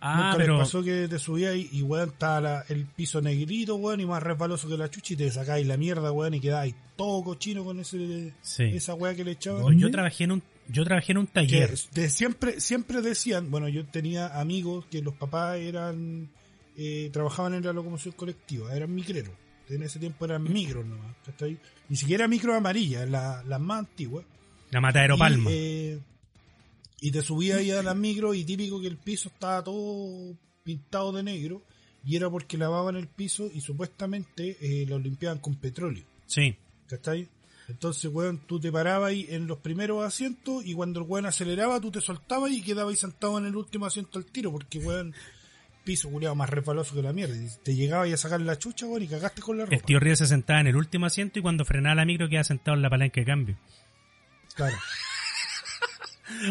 Ah, 0.01 0.17
¿nunca 0.33 0.37
pero 0.39 0.55
les 0.59 0.67
pasó 0.67 0.83
que 0.83 1.09
te 1.09 1.19
subías 1.19 1.57
y, 1.57 1.69
y 1.73 1.83
weón, 1.83 2.11
estaba 2.11 2.41
la- 2.41 2.65
el 2.69 2.85
piso 2.87 3.21
negrito, 3.23 3.77
weón, 3.77 4.01
y 4.01 4.07
más 4.07 4.23
resbaloso 4.23 4.69
que 4.69 4.77
la 4.77 4.91
chucha 4.91 5.15
y 5.15 5.17
te 5.17 5.31
sacáis 5.31 5.67
la 5.67 5.77
mierda, 5.77 6.13
weón, 6.13 6.35
y 6.35 6.41
quedáis 6.41 6.75
todo 6.97 7.23
cochino 7.25 7.65
con 7.65 7.81
ese 7.81 8.33
Sí. 8.43 8.65
esa 8.65 8.95
weá 8.95 9.15
que 9.15 9.25
le 9.25 9.33
echaban? 9.33 9.79
Yo 9.79 9.91
trabajé 9.91 10.25
en 10.25 10.33
un 10.33 10.43
yo 10.69 10.83
trabajé 10.85 11.13
en 11.13 11.19
un 11.19 11.27
Que 11.27 11.33
taller. 11.33 11.75
de 11.93 12.09
siempre, 12.11 12.59
siempre 12.61 13.03
decían, 13.03 13.51
bueno, 13.51 13.69
yo 13.69 13.85
tenía 13.85 14.41
amigos 14.41 14.87
que 14.91 15.03
los 15.03 15.13
papás 15.15 15.59
eran, 15.59 16.31
eh, 16.79 17.11
trabajaban 17.13 17.53
en 17.55 17.65
la 17.65 17.73
locomoción 17.75 18.15
colectiva, 18.15 18.75
eran 18.75 18.95
micreros. 18.95 19.35
En 19.69 19.83
ese 19.83 19.99
tiempo 19.99 20.25
eran 20.25 20.43
micros 20.43 20.85
nomás. 20.87 21.15
Ni 21.89 21.97
siquiera 21.97 22.29
micros 22.29 22.57
amarillas, 22.57 23.09
la- 23.09 23.43
las 23.47 23.61
más 23.61 23.81
antiguas. 23.81 24.25
La 24.71 24.81
Matadero 24.81 25.17
Y, 25.17 25.19
Palma. 25.19 25.51
eh, 25.53 25.99
y 27.05 27.11
te 27.11 27.21
subías 27.21 27.59
ahí 27.59 27.71
a 27.71 27.83
las 27.83 27.95
micros 27.95 28.35
y 28.35 28.47
típico 28.47 28.81
que 28.81 28.87
el 28.87 28.97
piso 28.97 29.29
estaba 29.29 29.63
todo 29.63 30.35
pintado 30.63 31.13
de 31.13 31.23
negro 31.23 31.61
y 32.03 32.17
era 32.17 32.31
porque 32.31 32.57
lavaban 32.57 32.97
el 32.97 33.09
piso 33.09 33.51
y 33.53 33.61
supuestamente 33.61 34.57
eh, 34.59 34.87
lo 34.87 34.99
limpiaban 34.99 35.39
con 35.39 35.55
petróleo. 35.57 36.03
sí. 36.27 36.57
¿Cachai? 36.87 37.29
Entonces, 37.69 38.11
weón, 38.11 38.39
tú 38.47 38.59
te 38.59 38.73
parabas 38.73 39.11
ahí 39.11 39.27
en 39.29 39.47
los 39.47 39.59
primeros 39.59 40.03
asientos 40.03 40.65
y 40.65 40.73
cuando 40.73 41.01
el 41.01 41.07
weón 41.07 41.27
aceleraba, 41.27 41.79
tú 41.79 41.91
te 41.91 42.01
soltabas 42.01 42.53
y 42.53 42.63
quedabas 42.63 42.93
ahí 42.93 42.97
sentado 42.97 43.37
en 43.39 43.47
el 43.47 43.57
último 43.57 43.85
asiento 43.85 44.19
al 44.19 44.25
tiro, 44.25 44.51
porque 44.51 44.79
weón, 44.79 45.15
piso 45.85 46.09
culiado 46.09 46.35
más 46.35 46.49
resbaloso 46.49 46.95
que 46.95 47.03
la 47.03 47.13
mierda. 47.13 47.37
Y 47.37 47.49
te 47.63 47.75
llegaba 47.75 48.05
a 48.05 48.17
sacar 48.17 48.41
la 48.41 48.59
chucha, 48.59 48.87
weón, 48.87 49.03
y 49.03 49.09
cagaste 49.09 49.43
con 49.43 49.59
la 49.59 49.65
ropa. 49.65 49.77
El 49.77 49.83
tío 49.83 50.01
Río 50.01 50.17
se 50.17 50.27
sentaba 50.27 50.61
en 50.61 50.69
el 50.69 50.77
último 50.77 51.05
asiento 51.05 51.39
y 51.39 51.43
cuando 51.43 51.67
frenaba 51.67 51.97
la 51.97 52.07
micro 52.07 52.31
quedaba 52.31 52.45
sentado 52.45 52.77
en 52.77 52.83
la 52.83 52.89
palanca 52.89 53.21
de 53.21 53.27
cambio. 53.27 53.57
Claro. 54.55 54.77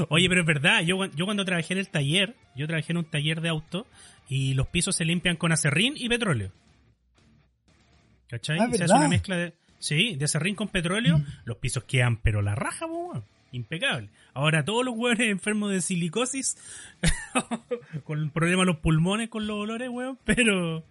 Oye, 0.09 0.29
pero 0.29 0.41
es 0.41 0.47
verdad, 0.47 0.81
yo, 0.81 1.05
yo 1.15 1.25
cuando 1.25 1.45
trabajé 1.45 1.73
en 1.73 1.79
el 1.79 1.89
taller, 1.89 2.35
yo 2.55 2.67
trabajé 2.67 2.93
en 2.93 2.97
un 2.97 3.05
taller 3.05 3.41
de 3.41 3.49
auto 3.49 3.87
y 4.29 4.53
los 4.53 4.67
pisos 4.67 4.95
se 4.95 5.05
limpian 5.05 5.35
con 5.35 5.51
acerrín 5.51 5.93
y 5.97 6.09
petróleo. 6.09 6.51
¿Cachai? 8.29 8.59
Ah, 8.59 8.69
se 8.71 8.83
hace 8.83 8.93
una 8.93 9.07
mezcla 9.07 9.35
de... 9.37 9.53
Sí, 9.79 10.15
de 10.15 10.25
acerrín 10.25 10.55
con 10.55 10.69
petróleo, 10.69 11.21
los 11.45 11.57
pisos 11.57 11.83
quedan 11.83 12.17
pero 12.17 12.41
la 12.41 12.55
raja, 12.55 12.85
weón. 12.85 13.25
impecable. 13.51 14.09
Ahora 14.33 14.63
todos 14.63 14.85
los 14.85 14.95
hueones 14.95 15.27
enfermos 15.29 15.71
de 15.71 15.81
silicosis, 15.81 16.57
con 18.05 18.29
problemas 18.29 18.63
en 18.63 18.67
los 18.67 18.77
pulmones 18.77 19.29
con 19.29 19.45
los 19.45 19.57
olores, 19.57 19.89
weón, 19.89 20.17
pero... 20.23 20.85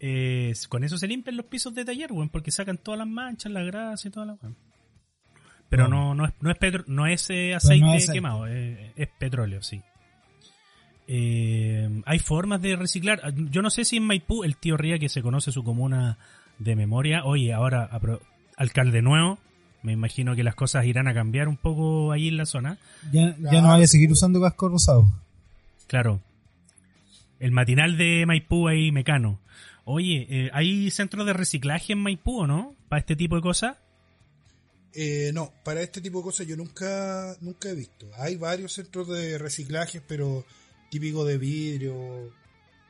eh, 0.00 0.52
con 0.68 0.84
eso 0.84 0.98
se 0.98 1.08
limpian 1.08 1.36
los 1.36 1.46
pisos 1.46 1.74
de 1.74 1.84
taller, 1.84 2.12
weón, 2.12 2.28
porque 2.28 2.50
sacan 2.50 2.76
todas 2.76 2.98
las 2.98 3.08
manchas, 3.08 3.50
la 3.50 3.62
grasa 3.62 4.08
y 4.08 4.10
toda 4.10 4.26
la 4.26 4.32
weón. 4.34 4.56
Pero 5.68 5.88
no, 5.88 6.14
no 6.14 6.26
es, 6.26 6.32
no 6.40 6.50
es, 6.50 6.56
petro- 6.58 6.84
no 6.86 7.06
es 7.06 7.28
eh, 7.30 7.54
aceite 7.54 7.84
no 7.84 7.92
es 7.92 8.02
aceite. 8.04 8.12
quemado, 8.18 8.46
es, 8.46 8.78
es 8.96 9.08
petróleo, 9.18 9.62
sí. 9.62 9.82
Eh, 11.08 12.02
hay 12.04 12.18
formas 12.18 12.60
de 12.62 12.76
reciclar. 12.76 13.20
Yo 13.50 13.62
no 13.62 13.70
sé 13.70 13.84
si 13.84 13.96
en 13.96 14.04
Maipú 14.04 14.44
el 14.44 14.56
tío 14.56 14.76
Ría, 14.76 14.98
que 14.98 15.08
se 15.08 15.22
conoce 15.22 15.52
su 15.52 15.62
comuna 15.62 16.18
de 16.58 16.74
memoria, 16.76 17.24
oye, 17.24 17.52
ahora 17.52 17.88
alcalde 18.56 19.02
nuevo, 19.02 19.38
me 19.82 19.92
imagino 19.92 20.34
que 20.34 20.42
las 20.42 20.54
cosas 20.54 20.84
irán 20.86 21.06
a 21.06 21.14
cambiar 21.14 21.48
un 21.48 21.56
poco 21.56 22.10
ahí 22.12 22.28
en 22.28 22.36
la 22.36 22.46
zona. 22.46 22.78
Ya, 23.12 23.36
ya 23.38 23.60
no 23.60 23.68
vaya 23.68 23.84
a 23.84 23.88
seguir 23.88 24.10
usando 24.10 24.40
casco 24.40 24.68
rosado. 24.68 25.06
Claro. 25.86 26.20
El 27.38 27.52
matinal 27.52 27.96
de 27.98 28.24
Maipú 28.26 28.66
ahí, 28.66 28.90
Mecano. 28.90 29.38
Oye, 29.84 30.26
eh, 30.28 30.50
¿hay 30.52 30.90
centros 30.90 31.26
de 31.26 31.32
reciclaje 31.34 31.92
en 31.92 32.00
Maipú 32.00 32.40
o 32.40 32.46
no? 32.46 32.74
Para 32.88 33.00
este 33.00 33.14
tipo 33.14 33.36
de 33.36 33.42
cosas. 33.42 33.76
Eh, 34.98 35.30
no, 35.34 35.52
para 35.62 35.82
este 35.82 36.00
tipo 36.00 36.18
de 36.18 36.24
cosas 36.24 36.46
yo 36.46 36.56
nunca, 36.56 37.36
nunca 37.42 37.68
he 37.68 37.74
visto. 37.74 38.08
Hay 38.16 38.36
varios 38.36 38.72
centros 38.72 39.08
de 39.08 39.36
reciclaje, 39.36 40.00
pero 40.00 40.46
típico 40.90 41.22
de 41.26 41.36
vidrio, 41.36 42.32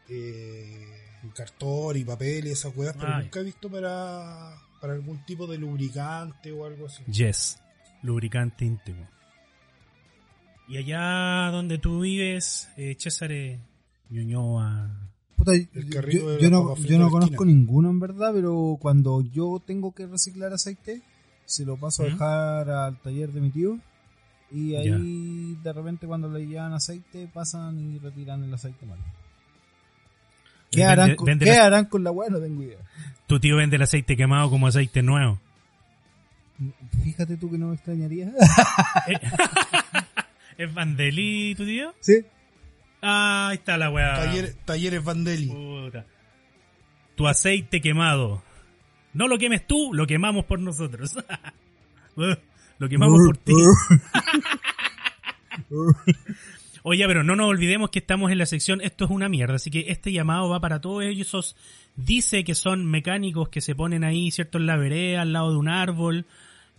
eh, 0.09 0.87
cartón 1.35 1.97
y 1.97 2.05
papel 2.05 2.47
y 2.47 2.51
esas 2.53 2.77
weas, 2.77 2.95
pero 2.97 3.13
Ay. 3.13 3.25
nunca 3.25 3.41
he 3.41 3.43
visto 3.43 3.69
para, 3.69 4.57
para 4.81 4.93
algún 4.93 5.25
tipo 5.27 5.49
de 5.49 5.59
lubricante 5.59 6.53
o 6.53 6.65
algo 6.65 6.87
así. 6.87 7.03
Yes. 7.11 7.59
Lubricante 8.03 8.65
íntimo. 8.65 9.09
Y 10.69 10.77
allá 10.77 11.51
donde 11.51 11.79
tú 11.79 12.03
vives, 12.03 12.69
eh, 12.77 12.95
César 12.97 13.33
Ñuñoa. 14.11 15.11
Puta, 15.35 15.55
El 15.55 15.91
carrito 15.91 16.27
yo, 16.27 16.31
de 16.37 16.41
yo 16.41 16.51
no, 16.51 16.77
yo 16.77 16.99
no 17.01 17.11
conozco 17.11 17.45
ninguno 17.45 17.91
en 17.91 17.99
verdad, 17.99 18.31
pero 18.33 18.79
cuando 18.81 19.23
yo 19.23 19.61
tengo 19.67 19.93
que 19.93 20.07
reciclar 20.07 20.53
aceite, 20.53 21.03
se 21.47 21.65
lo 21.65 21.77
paso 21.79 22.03
a 22.03 22.07
¿Mm? 22.07 22.11
dejar 22.13 22.71
al 22.71 22.97
taller 22.99 23.31
de 23.33 23.41
mi 23.41 23.51
tío. 23.51 23.79
Y 24.53 24.77
ahí 24.77 25.57
de 25.63 25.73
repente 25.73 26.07
cuando 26.07 26.29
le 26.29 26.47
llevan 26.47 26.73
aceite 26.75 27.29
pasan 27.33 27.79
y 27.79 27.99
retiran 27.99 28.45
el 28.45 28.53
aceite 28.55 28.85
malo. 28.87 29.03
¿Qué, 30.71 30.81
Vende- 30.83 30.93
harán, 30.93 31.15
con, 31.17 31.27
vende 31.27 31.45
¿qué 31.47 31.53
la- 31.53 31.65
harán 31.67 31.85
con 31.87 32.05
la 32.05 32.11
weá? 32.11 32.29
No 32.29 32.39
tengo 32.39 32.63
idea. 32.63 32.79
Tu 33.27 33.41
tío 33.41 33.57
vende 33.57 33.77
el 33.77 33.83
aceite 33.83 34.17
quemado 34.17 34.51
como 34.51 34.67
aceite 34.67 35.03
nuevo. 35.03 35.41
Fíjate 37.03 37.37
tú 37.37 37.51
que 37.51 37.59
no 37.59 37.69
me 37.69 37.75
extrañaría. 37.75 38.33
¿Es 40.59 40.73
Vandelí 40.73 41.55
tu 41.55 41.65
tío? 41.65 41.95
sí. 42.01 42.25
Ah, 43.03 43.49
ahí 43.51 43.57
está 43.59 43.77
la 43.77 43.91
weá. 43.91 44.17
Taller- 44.17 44.55
talleres 44.65 45.05
Vandeli. 45.05 45.49
Puta. 45.49 46.07
Tu 47.15 47.29
aceite 47.29 47.81
quemado. 47.81 48.43
No 49.17 49.29
lo 49.29 49.39
quemes 49.39 49.67
tú, 49.67 49.95
lo 49.95 50.07
quemamos 50.07 50.45
por 50.45 50.61
nosotros. 50.61 51.17
lo 52.79 52.89
quemamos 52.89 53.19
por 53.27 53.39
ti. 53.39 53.53
Oye, 56.83 57.07
pero 57.07 57.25
no 57.25 57.35
nos 57.35 57.49
olvidemos 57.49 57.89
que 57.89 57.99
estamos 57.99 58.31
en 58.31 58.37
la 58.37 58.45
sección 58.45 58.83
Esto 58.83 59.07
es 59.07 59.11
una 59.11 59.31
mierda, 59.31 59.55
así 59.55 59.71
que 59.71 59.87
este 59.89 60.12
llamado 60.12 60.51
va 60.51 60.61
para 60.61 60.83
todos 60.83 61.03
esos, 61.05 61.57
dice 61.97 62.45
que 62.45 62.55
son 62.55 62.85
mecánicos 62.85 63.49
que 63.49 63.62
se 63.62 63.75
ponen 63.75 64.05
ahí, 64.05 64.31
¿cierto? 64.31 64.59
En 64.59 64.67
la 64.67 64.77
vereda, 64.77 65.23
al 65.23 65.33
lado 65.33 65.51
de 65.51 65.57
un 65.57 65.69
árbol, 65.69 66.27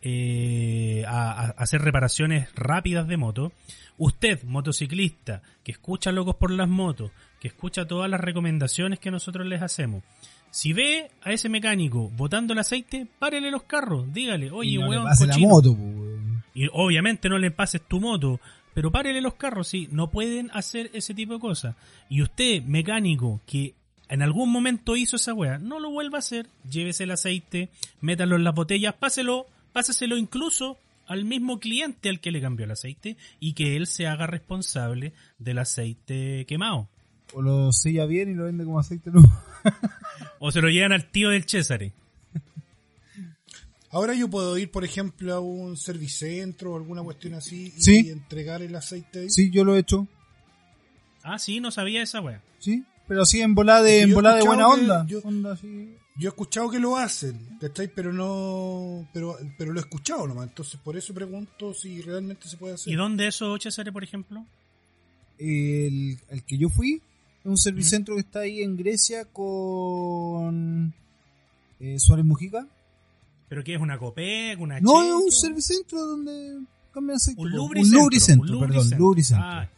eh, 0.03 1.05
a, 1.07 1.31
a 1.31 1.45
hacer 1.57 1.81
reparaciones 1.81 2.53
rápidas 2.53 3.07
de 3.07 3.17
moto. 3.17 3.51
Usted, 3.97 4.43
motociclista, 4.43 5.41
que 5.63 5.71
escucha 5.71 6.11
Locos 6.11 6.35
por 6.35 6.51
las 6.51 6.69
Motos, 6.69 7.09
que 7.41 7.47
escucha 7.47 7.87
todas 7.87 8.11
las 8.11 8.21
recomendaciones 8.21 8.99
que 8.99 9.09
nosotros 9.09 9.47
les 9.47 9.63
hacemos, 9.63 10.03
si 10.57 10.73
ve 10.73 11.11
a 11.21 11.31
ese 11.31 11.49
mecánico 11.49 12.09
botando 12.17 12.53
el 12.53 12.57
aceite, 12.57 13.05
párele 13.19 13.51
los 13.51 13.61
carros, 13.61 14.11
dígale, 14.11 14.49
oye, 14.49 14.71
y 14.71 14.77
no 14.79 14.85
le 14.85 14.89
weón, 14.89 15.03
pase 15.03 15.27
la 15.27 15.33
cochino. 15.33 15.49
moto, 15.49 15.75
po, 15.75 15.83
weón. 15.83 16.43
Y 16.55 16.67
obviamente 16.73 17.29
no 17.29 17.37
le 17.37 17.51
pases 17.51 17.83
tu 17.87 17.99
moto, 17.99 18.39
pero 18.73 18.91
párele 18.91 19.21
los 19.21 19.35
carros, 19.35 19.67
sí, 19.67 19.87
no 19.91 20.09
pueden 20.09 20.49
hacer 20.55 20.89
ese 20.95 21.13
tipo 21.13 21.35
de 21.35 21.39
cosas. 21.39 21.75
Y 22.09 22.23
usted, 22.23 22.63
mecánico, 22.63 23.39
que 23.45 23.75
en 24.09 24.23
algún 24.23 24.51
momento 24.51 24.95
hizo 24.95 25.17
esa 25.17 25.31
wea, 25.31 25.59
no 25.59 25.79
lo 25.79 25.91
vuelva 25.91 26.17
a 26.17 26.25
hacer, 26.25 26.47
llévese 26.67 27.03
el 27.03 27.11
aceite, 27.11 27.69
métalo 28.01 28.35
en 28.35 28.43
las 28.43 28.55
botellas, 28.55 28.95
páselo, 28.95 29.45
pásaselo 29.73 30.17
incluso 30.17 30.79
al 31.05 31.23
mismo 31.23 31.59
cliente 31.59 32.09
al 32.09 32.19
que 32.19 32.31
le 32.31 32.41
cambió 32.41 32.65
el 32.65 32.71
aceite 32.71 33.15
y 33.39 33.53
que 33.53 33.75
él 33.75 33.85
se 33.85 34.07
haga 34.07 34.25
responsable 34.25 35.13
del 35.37 35.59
aceite 35.59 36.45
quemado. 36.47 36.89
O 37.33 37.43
lo 37.43 37.71
sella 37.71 38.07
bien 38.07 38.31
y 38.31 38.33
lo 38.33 38.45
vende 38.45 38.65
como 38.65 38.79
aceite 38.79 39.11
nuevo. 39.11 39.29
O 40.39 40.51
se 40.51 40.61
lo 40.61 40.69
llevan 40.69 40.91
al 40.91 41.09
tío 41.09 41.29
del 41.29 41.43
César. 41.47 41.81
Ahora 43.89 44.13
yo 44.13 44.27
puedo 44.29 44.57
ir, 44.57 44.69
por 44.69 44.83
ejemplo, 44.83 45.33
a 45.33 45.39
un 45.39 45.77
servicentro 45.77 46.73
o 46.73 46.75
alguna 46.77 47.01
cuestión 47.03 47.33
así 47.35 47.73
y 47.75 47.81
Sí. 47.81 48.09
entregar 48.09 48.61
el 48.61 48.75
aceite 48.75 49.19
ahí. 49.21 49.29
Sí, 49.29 49.49
yo 49.49 49.63
lo 49.63 49.75
he 49.75 49.79
hecho. 49.79 50.07
Ah, 51.23 51.39
sí, 51.39 51.59
no 51.59 51.71
sabía 51.71 52.01
esa 52.03 52.21
wea. 52.21 52.41
Sí, 52.59 52.83
pero 53.07 53.21
así 53.23 53.41
en 53.41 53.55
volada 53.55 53.81
de, 53.83 54.01
en 54.01 54.13
volada 54.13 54.37
de 54.37 54.43
buena 54.45 54.67
onda. 54.67 55.05
yo- 55.07 55.19
Onda 55.23 55.53
así. 55.53 55.95
Yo 56.19 56.29
he 56.29 56.31
escuchado 56.31 56.69
que 56.71 56.79
lo 56.79 56.97
hacen, 56.97 57.57
¿cachai? 57.61 57.87
Pero 57.93 58.11
no, 58.11 59.07
pero, 59.13 59.37
pero 59.57 59.71
lo 59.71 59.79
he 59.79 59.83
escuchado 59.83 60.27
nomás. 60.27 60.47
Entonces 60.49 60.79
por 60.83 60.97
eso 60.97 61.13
pregunto 61.13 61.73
si 61.75 62.01
realmente 62.01 62.47
se 62.47 62.57
puede 62.57 62.73
hacer. 62.73 62.91
¿Y 62.91 62.95
dónde 62.95 63.27
eso, 63.27 63.55
César, 63.59 63.91
por 63.93 64.03
ejemplo? 64.03 64.45
El, 65.37 66.17
el 66.29 66.43
que 66.43 66.57
yo 66.57 66.69
fui 66.69 67.01
un 67.47 67.57
servicentro 67.57 68.15
que 68.15 68.21
está 68.21 68.39
ahí 68.41 68.61
en 68.61 68.75
Grecia 68.75 69.25
con 69.25 70.93
eh, 71.79 71.97
Suárez 71.99 72.25
Mujica. 72.25 72.67
¿Pero 73.49 73.63
qué 73.63 73.75
es 73.75 73.81
una 73.81 73.97
copec, 73.97 74.59
una 74.59 74.79
No, 74.81 75.01
es 75.01 75.13
un 75.13 75.31
servicentro 75.31 76.05
donde 76.05 76.59
cambian 76.93 77.15
aceite. 77.15 77.41
Un 77.41 77.51
lubricentro. 77.51 77.99
Un 77.99 78.03
lubricentro, 78.03 78.59
un 78.59 78.67
perdón, 78.67 78.89
lubricentro. 78.97 79.45
Ah, 79.47 79.69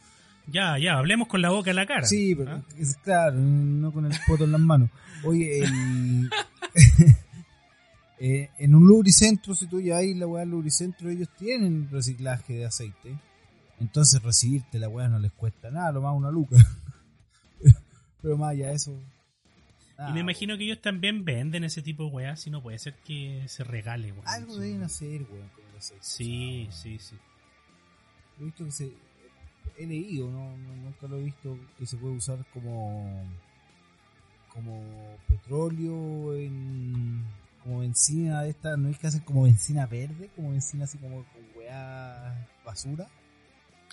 ya, 0.47 0.80
ya, 0.80 0.97
hablemos 0.97 1.28
con 1.28 1.41
la 1.41 1.51
boca 1.51 1.70
en 1.70 1.76
la 1.76 1.86
cara. 1.86 2.05
Sí, 2.05 2.34
pero 2.34 2.51
¿Ah? 2.51 2.63
es 2.78 2.97
claro, 2.97 3.38
no 3.38 3.91
con 3.91 4.05
el 4.05 4.17
poto 4.26 4.45
en 4.45 4.51
las 4.51 4.61
manos. 4.61 4.89
Oye, 5.24 5.59
el, 5.59 6.30
eh, 8.20 8.49
en 8.57 8.74
un 8.74 8.88
lubricentro, 8.88 9.53
si 9.53 9.67
tú 9.67 9.80
lleváis 9.80 10.17
la 10.17 10.26
weá 10.26 10.41
al 10.41 10.49
lubricentro, 10.49 11.09
ellos 11.11 11.30
tienen 11.38 11.88
reciclaje 11.91 12.53
de 12.53 12.65
aceite. 12.65 13.15
Entonces 13.80 14.24
recibirte 14.24 14.80
la 14.80 14.89
weá 14.89 15.07
no 15.07 15.20
les 15.20 15.32
cuesta 15.34 15.70
nada, 15.70 15.91
lo 15.91 16.01
más 16.01 16.17
una 16.17 16.32
luca. 16.32 16.57
Pero 18.22 18.38
más 18.38 18.51
allá 18.51 18.67
de 18.70 18.74
eso. 18.76 18.91
Y 18.91 20.01
nada, 20.01 20.13
me 20.13 20.20
imagino 20.22 20.57
que 20.57 20.63
ellos 20.63 20.82
también 20.82 21.26
venden 21.26 21.63
ese 21.65 21.82
tipo 21.82 22.03
de 22.05 22.09
weas, 22.11 22.39
si 22.39 22.49
no 22.49 22.61
puede 22.61 22.80
ser 22.80 22.93
que 23.05 23.43
se 23.47 23.63
regale, 23.63 24.11
weón. 24.13 24.28
Algo 24.28 24.53
Sí. 24.55 24.59
deben 24.61 24.84
hacer, 24.84 25.22
weón, 25.30 25.49
con 25.49 25.65
el 25.72 25.78
aceite. 25.78 26.03
Sí, 26.05 26.67
sí, 26.72 26.97
sí. 26.99 27.15
He 28.39 28.43
visto 28.45 28.65
que 28.65 28.72
se. 28.72 28.91
He 29.78 29.86
leído, 29.86 30.30
¿no? 30.32 30.55
Nunca 30.57 31.07
lo 31.07 31.17
he 31.17 31.24
visto 31.24 31.57
que 31.78 31.86
se 31.86 31.97
puede 31.97 32.15
usar 32.15 32.45
como. 32.53 33.24
como 34.53 34.82
petróleo 35.28 36.36
en. 36.36 37.24
como 37.63 37.80
benzina 37.80 38.41
de 38.43 38.49
esta. 38.51 38.78
¿No 38.78 38.89
es 38.89 38.97
que 38.97 39.07
hacen 39.07 39.22
como 39.22 39.43
benzina 39.43 39.86
verde? 39.86 40.30
Como 40.36 40.51
benzina 40.51 40.86
así 40.86 40.97
como 40.97 41.24
con 41.26 41.41
weá 41.57 42.47
basura. 42.65 43.07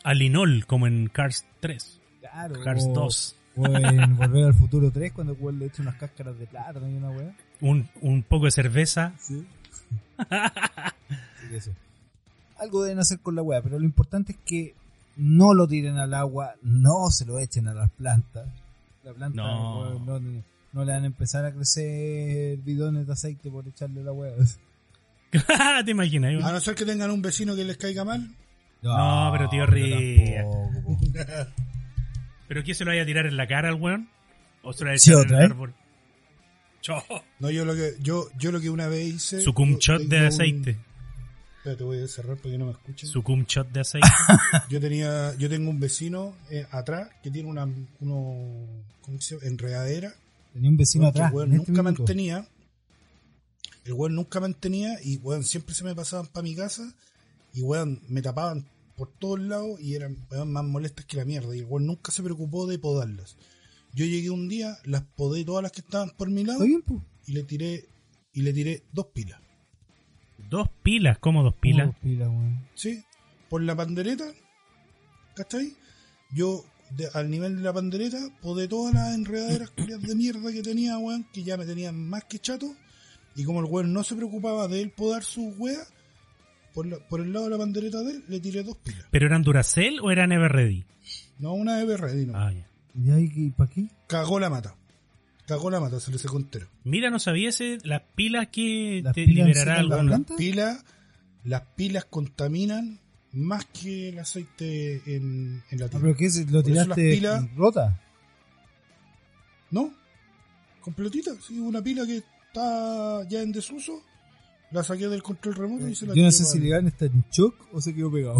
Alinol, 0.04 0.66
como 0.66 0.86
en 0.86 1.08
Cars 1.08 1.44
3, 1.60 2.00
Claro. 2.20 2.60
Cars 2.62 2.84
o, 2.84 2.92
2. 2.92 3.36
O 3.56 3.66
en 3.66 4.16
Volver 4.16 4.44
al 4.44 4.54
Futuro 4.54 4.90
3, 4.90 5.12
cuando 5.12 5.32
el 5.34 5.38
weón 5.40 5.58
le 5.58 5.66
echa 5.66 5.82
unas 5.82 5.96
cáscaras 5.96 6.38
de 6.38 6.46
plátano 6.46 6.88
y 6.88 6.94
una 6.94 7.10
weá. 7.10 7.34
Un, 7.60 7.88
un 8.02 8.22
poco 8.22 8.44
de 8.46 8.50
cerveza. 8.50 9.12
Sí. 9.18 9.46
Eso. 11.52 11.70
Algo 12.58 12.82
deben 12.82 12.98
hacer 12.98 13.20
con 13.20 13.34
la 13.34 13.42
weá, 13.42 13.62
pero 13.62 13.78
lo 13.78 13.84
importante 13.84 14.32
es 14.32 14.38
que 14.44 14.74
no 15.16 15.54
lo 15.54 15.66
tiren 15.68 15.98
al 15.98 16.14
agua, 16.14 16.54
no 16.62 17.10
se 17.10 17.24
lo 17.24 17.38
echen 17.38 17.68
a 17.68 17.74
las 17.74 17.90
plantas. 17.90 18.46
La 19.04 19.12
planta 19.12 19.36
No. 19.42 19.98
no, 20.00 20.18
no, 20.20 20.42
no 20.72 20.84
le 20.84 20.92
van 20.92 21.04
a 21.04 21.06
empezar 21.06 21.44
a 21.44 21.52
crecer 21.52 22.58
bidones 22.58 23.06
de 23.06 23.12
aceite 23.12 23.50
por 23.50 23.66
echarle 23.68 24.02
la 24.02 24.12
weá. 24.12 24.32
¿Te 25.84 25.90
imaginas? 25.90 26.44
A 26.44 26.52
no 26.52 26.60
ser 26.60 26.74
que 26.74 26.84
tengan 26.84 27.10
un 27.10 27.22
vecino 27.22 27.54
que 27.54 27.64
les 27.64 27.76
caiga 27.76 28.04
mal. 28.04 28.34
No, 28.82 29.28
pero 29.32 29.48
tío 29.48 29.64
pero 29.66 29.72
Ría. 29.72 30.42
tampoco, 30.44 30.98
po. 30.98 30.98
¿Pero 32.48 32.62
qué 32.64 32.74
se 32.74 32.84
lo 32.84 32.90
vaya 32.90 33.02
a 33.02 33.06
tirar 33.06 33.26
en 33.26 33.36
la 33.36 33.46
cara 33.46 33.68
al 33.68 33.74
weón? 33.74 34.08
¿O 34.62 34.72
se 34.72 34.84
lo 34.84 34.90
vaya 34.90 34.96
a 34.96 34.98
Sí, 34.98 35.10
en 35.10 35.16
otra 35.16 35.36
el 35.38 35.42
vez. 35.42 35.50
árbol? 35.50 35.74
Cho, 36.80 37.02
No, 37.40 37.50
yo 37.50 37.64
lo 37.64 37.74
que 37.74 37.94
yo 38.00 38.28
yo 38.38 38.52
lo 38.52 38.60
que 38.60 38.70
una 38.70 38.86
vez 38.86 39.06
hice. 39.06 39.40
Su 39.40 39.52
shot 39.52 40.02
de 40.02 40.20
un- 40.20 40.26
aceite. 40.26 40.78
Espérate, 41.58 41.82
voy 41.82 42.00
a 42.00 42.06
cerrar 42.06 42.36
porque 42.36 42.56
no 42.58 42.66
me 42.66 42.70
escuchan. 42.72 43.10
Su 43.10 43.22
cum 43.24 43.44
shot 43.44 43.68
de 43.72 43.80
aceite. 43.80 44.06
Yo 44.70 44.80
tenía, 44.80 45.34
yo 45.36 45.48
tengo 45.48 45.68
un 45.68 45.80
vecino 45.80 46.36
eh, 46.48 46.64
atrás 46.70 47.08
que 47.24 47.30
tiene 47.32 47.48
una 47.48 47.64
uno, 47.98 48.66
¿cómo 49.00 49.20
se 49.20 49.34
llama? 49.34 49.48
enredadera. 49.48 50.14
Tenía 50.52 50.70
un 50.70 50.76
vecino 50.76 51.04
que 51.12 51.18
el 51.18 51.24
atrás. 51.24 51.32
weón 51.34 51.52
este 51.54 51.72
nunca 51.72 51.82
minuto. 51.82 52.02
mantenía. 52.02 52.46
El 53.84 53.92
weón 53.94 54.14
nunca 54.14 54.38
mantenía 54.38 54.96
y 55.02 55.16
weón 55.16 55.42
siempre 55.42 55.74
se 55.74 55.82
me 55.82 55.92
pasaban 55.96 56.28
para 56.28 56.44
mi 56.44 56.54
casa 56.54 56.92
y 57.52 57.62
weón 57.62 58.00
me 58.08 58.22
tapaban 58.22 58.64
por 58.96 59.10
todos 59.18 59.38
lados 59.40 59.80
y 59.80 59.94
eran 59.94 60.26
weón 60.30 60.52
más 60.52 60.64
molestas 60.64 61.04
que 61.04 61.16
la 61.16 61.24
mierda 61.24 61.54
y 61.54 61.60
el 61.60 61.64
weón 61.66 61.86
nunca 61.86 62.10
se 62.12 62.22
preocupó 62.22 62.66
de 62.66 62.78
podarlas. 62.78 63.36
Yo 63.92 64.04
llegué 64.04 64.30
un 64.30 64.48
día, 64.48 64.76
las 64.84 65.02
podé 65.02 65.44
todas 65.44 65.62
las 65.62 65.72
que 65.72 65.80
estaban 65.80 66.10
por 66.16 66.30
mi 66.30 66.44
lado 66.44 66.60
y 67.26 67.32
le 67.32 67.42
tiré 67.44 67.84
y 68.32 68.42
le 68.42 68.52
tiré 68.52 68.82
dos 68.92 69.06
pilas. 69.14 69.40
Dos 70.50 70.68
pilas, 70.82 71.18
¿cómo 71.18 71.42
dos 71.42 71.54
pilas? 71.54 71.86
Dos 71.86 71.96
pilas, 72.00 72.28
weón. 72.28 72.66
¿Sí? 72.74 73.02
Por 73.48 73.62
la 73.62 73.74
pandereta, 73.74 74.24
¿cachai? 75.34 75.74
Yo, 76.34 76.64
de- 76.90 77.08
al 77.14 77.30
nivel 77.30 77.56
de 77.56 77.62
la 77.62 77.72
pandereta, 77.72 78.18
podé 78.42 78.68
todas 78.68 78.94
las 78.94 79.14
enredaderas 79.14 79.72
de 80.02 80.14
mierda 80.14 80.52
que 80.52 80.62
tenía, 80.62 80.98
weón, 80.98 81.24
que 81.32 81.42
ya 81.42 81.56
me 81.56 81.64
tenían 81.64 81.96
más 82.08 82.24
que 82.24 82.38
chato. 82.38 82.74
Y 83.34 83.44
como 83.44 83.60
el 83.60 83.66
weón 83.66 83.92
no 83.92 84.02
se 84.04 84.14
preocupaba 84.16 84.68
de 84.68 84.80
él 84.82 84.90
podar 84.90 85.22
sus 85.24 85.56
weas, 85.58 85.92
por, 86.76 86.86
la- 86.86 86.98
por 87.08 87.20
el 87.20 87.32
lado 87.32 87.46
de 87.46 87.50
la 87.52 87.58
pandereta 87.58 88.02
de 88.02 88.12
él, 88.12 88.24
le 88.28 88.38
tiré 88.38 88.62
dos 88.62 88.76
pilas. 88.76 89.06
¿Pero 89.10 89.26
eran 89.26 89.42
Duracell 89.42 89.98
o 90.00 90.10
eran 90.12 90.30
Everready? 90.30 90.84
No 91.38 91.54
una 91.54 91.80
EBR, 91.80 92.14
no. 92.26 92.36
Ah, 92.38 92.52
ya. 92.52 92.66
¿Y 92.94 93.10
ahí 93.10 93.50
para 93.50 93.70
qué? 93.70 93.86
Cagó 94.06 94.38
la 94.38 94.48
mata. 94.50 94.74
Cagó 95.46 95.70
la 95.70 95.80
mata, 95.80 95.98
se 96.00 96.10
le 96.10 96.18
secó 96.18 96.36
entero. 96.38 96.66
Mira, 96.84 97.08
no 97.10 97.18
sabía 97.18 97.48
ese, 97.48 97.78
las 97.84 98.02
pilas 98.14 98.48
que 98.48 99.00
Las 99.02 99.14
te 99.14 99.24
pilas 99.24 99.46
liberará 99.48 99.76
secan 99.76 99.78
algo. 99.80 99.90
la 99.90 99.96
Weón, 100.16 100.26
las 100.28 100.36
pilas, 100.38 100.84
las 101.44 101.62
pilas 101.76 102.04
contaminan 102.06 103.00
más 103.32 103.64
que 103.66 104.08
el 104.10 104.18
aceite 104.18 105.02
en, 105.16 105.62
en 105.70 105.78
la 105.78 105.86
Ah, 105.86 105.88
tierra. 105.88 106.00
pero 106.00 106.16
¿qué? 106.16 106.28
¿Lo 106.28 106.44
Por 106.44 106.54
eso 106.54 106.62
tiraste 106.62 106.86
las 106.86 107.14
pilas- 107.42 107.54
rota? 107.56 108.00
¿No? 109.70 109.92
Completita, 110.80 111.32
sí, 111.46 111.58
una 111.58 111.82
pila 111.82 112.06
que 112.06 112.18
está 112.18 113.28
ya 113.28 113.42
en 113.42 113.52
desuso, 113.52 114.02
la 114.70 114.82
saqué 114.84 115.08
del 115.08 115.22
control 115.22 115.54
remoto 115.54 115.88
y 115.88 115.94
se 115.94 116.06
la 116.06 116.14
Yo 116.14 116.22
no 116.22 116.30
sé 116.30 116.44
si. 116.44 116.58
Legan 116.58 116.86
está 116.86 117.06
en 117.06 117.24
shock 117.30 117.54
o 117.72 117.80
se 117.80 117.94
quedó 117.94 118.10
pegado. 118.10 118.38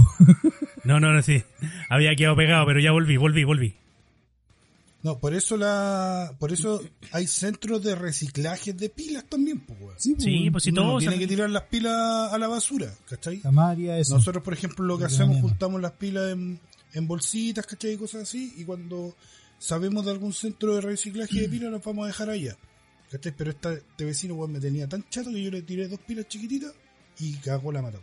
No, 0.84 1.00
no, 1.00 1.12
no, 1.12 1.22
sí. 1.22 1.42
Había 1.88 2.14
quedado 2.14 2.36
pegado, 2.36 2.64
pero 2.66 2.80
ya 2.80 2.92
volví, 2.92 3.16
volví, 3.16 3.44
volví. 3.44 3.74
No, 5.02 5.18
por 5.18 5.34
eso 5.34 5.56
la 5.56 6.34
por 6.40 6.52
eso 6.52 6.82
hay 7.12 7.28
centros 7.28 7.82
de 7.84 7.94
reciclaje 7.94 8.72
de 8.72 8.88
pilas 8.88 9.24
también, 9.28 9.60
pues, 9.60 9.80
weón. 9.80 9.94
Sí, 9.98 10.14
pues, 10.14 10.24
Sí, 10.24 10.50
pues 10.50 10.64
si 10.64 10.70
Uno 10.70 10.98
no 11.00 11.18
que 11.18 11.26
tirar 11.28 11.48
las 11.50 11.62
pilas 11.64 12.32
a 12.32 12.36
la 12.38 12.48
basura, 12.48 12.92
¿cachai? 13.08 13.38
Samaria, 13.40 13.98
eso. 13.98 14.16
Nosotros, 14.16 14.42
por 14.42 14.54
ejemplo, 14.54 14.84
lo 14.84 14.96
que 14.96 15.04
Lo 15.04 15.08
que 15.08 15.14
hacemos, 15.14 15.36
mañana. 15.36 15.48
juntamos 15.48 15.80
las 15.80 15.92
pilas 15.92 16.32
en, 16.32 16.58
en 16.92 17.06
bolsitas, 17.06 17.66
¿cachai? 17.66 17.92
Y 17.92 17.96
cosas 17.98 18.22
así, 18.22 18.54
y 18.56 18.64
cuando 18.64 19.14
sabemos 19.58 20.04
de 20.04 20.10
algún 20.10 20.32
centro 20.32 20.74
de 20.74 20.80
reciclaje 20.80 21.40
de 21.40 21.48
pilas, 21.48 21.70
las 21.70 21.84
vamos 21.84 22.04
a 22.04 22.08
dejar 22.08 22.30
allá. 22.30 22.56
¿Cachai? 23.10 23.32
Pero 23.36 23.50
esta, 23.50 23.72
este 23.72 24.04
vecino, 24.04 24.34
weón, 24.34 24.52
me 24.52 24.60
tenía 24.60 24.88
tan 24.88 25.04
chato 25.08 25.30
que 25.30 25.42
yo 25.42 25.50
le 25.50 25.62
tiré 25.62 25.88
dos 25.88 26.00
pilas 26.00 26.26
chiquititas 26.28 26.72
y 27.18 27.34
cagó 27.36 27.70
la 27.72 27.82
mata. 27.82 27.98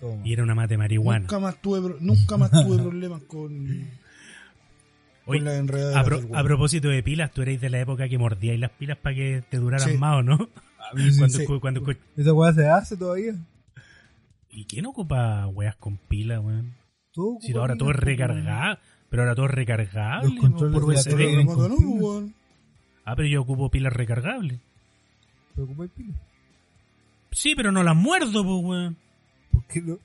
Toma. 0.00 0.20
Y 0.26 0.32
era 0.34 0.42
una 0.42 0.54
mate 0.54 0.76
marihuana. 0.76 1.20
Nunca 1.20 1.38
más 1.38 1.60
tuve, 1.62 1.96
nunca 2.00 2.36
más 2.36 2.50
tuve 2.50 2.76
problemas 2.82 3.22
con, 3.22 3.88
con 5.24 5.44
la 5.44 5.56
enredadera 5.56 6.00
a, 6.00 6.04
pro- 6.04 6.22
a 6.34 6.42
propósito 6.44 6.88
de 6.88 7.02
pilas, 7.02 7.32
tú 7.32 7.42
erais 7.42 7.60
de 7.60 7.70
la 7.70 7.80
época 7.80 8.08
que 8.08 8.18
mordíais 8.18 8.60
las 8.60 8.70
pilas 8.72 8.98
para 8.98 9.14
que 9.14 9.42
te 9.48 9.56
duraran 9.56 9.88
Sí. 9.90 9.96
más, 9.98 10.18
¿o 10.18 10.22
no? 10.22 10.36
Sí, 10.96 11.18
Cuando, 11.18 11.38
sí. 11.38 11.44
escu- 11.44 11.60
cuando 11.60 11.80
escu- 11.80 11.96
¿Esa 12.16 12.32
weá 12.32 12.52
se 12.52 12.68
hace 12.68 12.96
todavía? 12.96 13.34
¿Y 14.50 14.66
quién 14.66 14.86
ocupa 14.86 15.46
weas 15.48 15.76
con 15.76 15.96
pilas, 15.96 16.40
weón? 16.44 16.74
Todo 17.12 17.38
Si 17.40 17.52
ahora 17.54 17.74
todo 17.76 17.90
es 17.90 17.96
recargado, 17.96 18.78
pero 19.08 19.22
ahora 19.22 19.34
todo 19.34 19.46
es 19.46 19.52
recargable. 19.52 20.28
Los 20.30 20.38
controles 20.38 20.74
por 20.80 20.86
de 20.86 20.94
la 20.94 21.00
USB. 21.00 21.36
remoto 21.36 21.68
no, 21.70 21.76
weón. 21.76 22.34
Ah, 23.06 23.16
pero 23.16 23.28
yo 23.28 23.40
ocupo 23.40 23.70
pilas 23.70 23.92
recargables. 23.94 24.58
¿Preocupáis 25.54 25.90
pila? 25.92 26.12
Sí, 27.30 27.54
pero 27.54 27.72
no 27.72 27.82
las 27.82 27.96
muerdo, 27.96 28.42
pues, 28.44 28.64
weón. 28.64 28.96
¿Por 29.52 29.64
qué 29.66 29.80
no? 29.80 29.98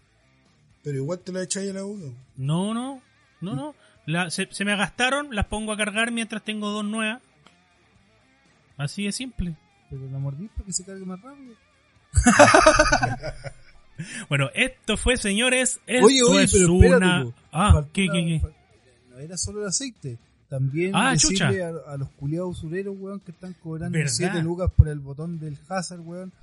Pero 0.84 0.98
igual 0.98 1.20
te 1.20 1.32
la 1.34 1.44
echáis 1.44 1.72
a 1.72 1.74
la 1.74 1.82
boca. 1.84 2.06
No, 2.38 2.74
no, 2.74 3.02
no, 3.42 3.56
no. 3.56 3.76
La- 4.06 4.30
se, 4.30 4.48
se 4.52 4.64
me 4.66 4.76
gastaron, 4.78 5.36
las 5.36 5.46
pongo 5.48 5.74
a 5.74 5.78
cargar 5.78 6.12
mientras 6.12 6.44
tengo 6.44 6.70
dos 6.70 6.86
nuevas. 6.86 7.22
Así 8.78 9.04
de 9.06 9.12
simple. 9.12 9.56
Pero 9.90 10.08
la 10.10 10.18
mordís 10.20 10.50
para 10.52 10.66
que 10.66 10.74
se 10.74 10.86
cargue 10.86 11.06
más 11.06 11.20
rápido. 11.22 11.56
Bueno, 14.30 14.50
esto 14.56 14.98
fue, 14.98 15.16
señores. 15.18 15.80
Esto 15.86 16.06
Oye, 16.08 16.24
oye, 16.24 16.44
es 16.44 16.54
pero 16.54 16.74
una. 16.74 16.86
espérate. 17.22 17.34
Ah, 17.52 17.86
¿qué, 17.94 18.08
qué, 18.12 18.26
qué? 18.42 18.42
No 19.12 19.20
era 19.20 19.38
solo 19.38 19.62
el 19.62 19.68
aceite. 19.68 20.18
También 20.52 20.92
Ah, 20.94 21.12
decirle 21.14 21.64
a, 21.64 21.70
a 21.88 21.96
los 21.96 22.10
culiados 22.10 22.58
usureros, 22.58 22.94
weón, 23.00 23.22
que 23.22 23.32
están 23.32 23.54
cobrando 23.64 23.98
¿Verdad? 23.98 24.12
7 24.12 24.44
lucas 24.44 24.70
por 24.76 24.90
el 24.90 25.00
botón 25.00 25.40
del 25.40 25.58
hazard, 25.70 26.02
weón. 26.02 26.34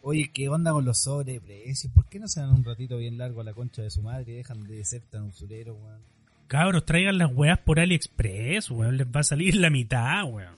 Oye, 0.00 0.30
¿qué 0.32 0.48
onda 0.48 0.70
con 0.70 0.84
los 0.84 0.98
sobreprecios? 1.00 1.92
¿Por 1.92 2.04
qué 2.04 2.20
no 2.20 2.28
se 2.28 2.38
dan 2.38 2.50
un 2.50 2.62
ratito 2.62 2.98
bien 2.98 3.18
largo 3.18 3.40
a 3.40 3.44
la 3.44 3.52
concha 3.54 3.82
de 3.82 3.90
su 3.90 4.00
madre 4.00 4.30
y 4.30 4.36
dejan 4.36 4.64
de 4.68 4.84
ser 4.84 5.02
tan 5.10 5.24
usureros, 5.24 5.76
weón? 5.82 5.98
Cabros, 6.46 6.86
traigan 6.86 7.18
las 7.18 7.34
weas 7.34 7.58
por 7.58 7.80
AliExpress, 7.80 8.70
weón. 8.70 8.96
Les 8.96 9.08
va 9.08 9.20
a 9.20 9.24
salir 9.24 9.56
la 9.56 9.70
mitad, 9.70 10.22
weón. 10.22 10.54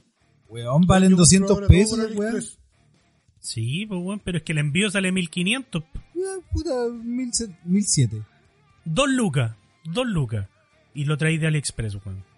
Weón, 0.51 0.83
valen 0.87 1.13
Yo 1.13 1.17
compro 1.17 1.25
200 1.25 1.51
ahora 1.53 1.67
todo 1.69 1.75
pesos, 1.75 2.17
weón. 2.17 2.43
Sí, 3.39 3.87
pues, 3.87 3.99
weón, 3.99 4.21
pero 4.23 4.37
es 4.37 4.45
que 4.45 4.53
el 4.53 4.59
envío 4.59 4.91
sale 4.91 5.11
1500. 5.11 5.83
Weón, 6.15 6.43
puta, 6.53 6.71
1007. 7.03 8.23
Dos 8.85 9.09
lucas, 9.09 9.53
dos 9.85 10.07
lucas. 10.07 10.49
Y 10.93 11.07
lo 11.07 11.17
traéis 11.17 11.41
de 11.41 11.47
AliExpress, 11.47 11.95
weón. 12.05 12.29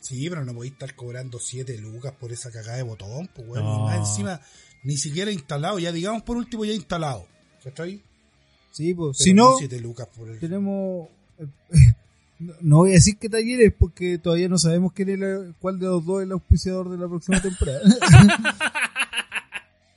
Sí, 0.00 0.28
pero 0.30 0.44
no 0.44 0.54
podéis 0.54 0.72
estar 0.72 0.94
cobrando 0.94 1.38
7 1.38 1.76
lucas 1.78 2.12
por 2.18 2.32
esa 2.32 2.50
cagada 2.50 2.76
de 2.78 2.82
botón, 2.82 3.28
pues, 3.34 3.46
weón. 3.48 3.64
No. 3.64 3.76
Y 3.76 3.82
más 3.82 4.08
encima, 4.08 4.40
ni 4.82 4.96
siquiera 4.96 5.30
instalado, 5.30 5.78
ya 5.78 5.92
digamos 5.92 6.22
por 6.22 6.36
último, 6.36 6.64
ya 6.64 6.72
instalado. 6.72 7.26
¿Cachai? 7.62 8.00
Sí, 8.72 8.94
pues. 8.94 9.16
Pero 9.18 9.24
Si 9.24 9.34
no, 9.34 9.56
7 9.58 9.80
lucas 9.80 10.08
por 10.16 10.28
el. 10.28 10.38
tenemos. 10.38 11.08
No, 12.62 12.78
voy 12.78 12.92
a 12.92 12.94
decir 12.94 13.18
qué 13.18 13.28
talleres 13.28 13.70
porque 13.78 14.16
todavía 14.16 14.48
no 14.48 14.56
sabemos 14.56 14.94
quién 14.94 15.10
es 15.10 15.18
la- 15.18 15.52
cuál 15.60 15.78
de 15.78 15.84
los 15.84 16.06
dos 16.06 16.20
es 16.22 16.24
el 16.26 16.32
auspiciador 16.32 16.88
de 16.88 16.96
la 16.96 17.06
próxima 17.06 17.38
temporada. 17.42 17.80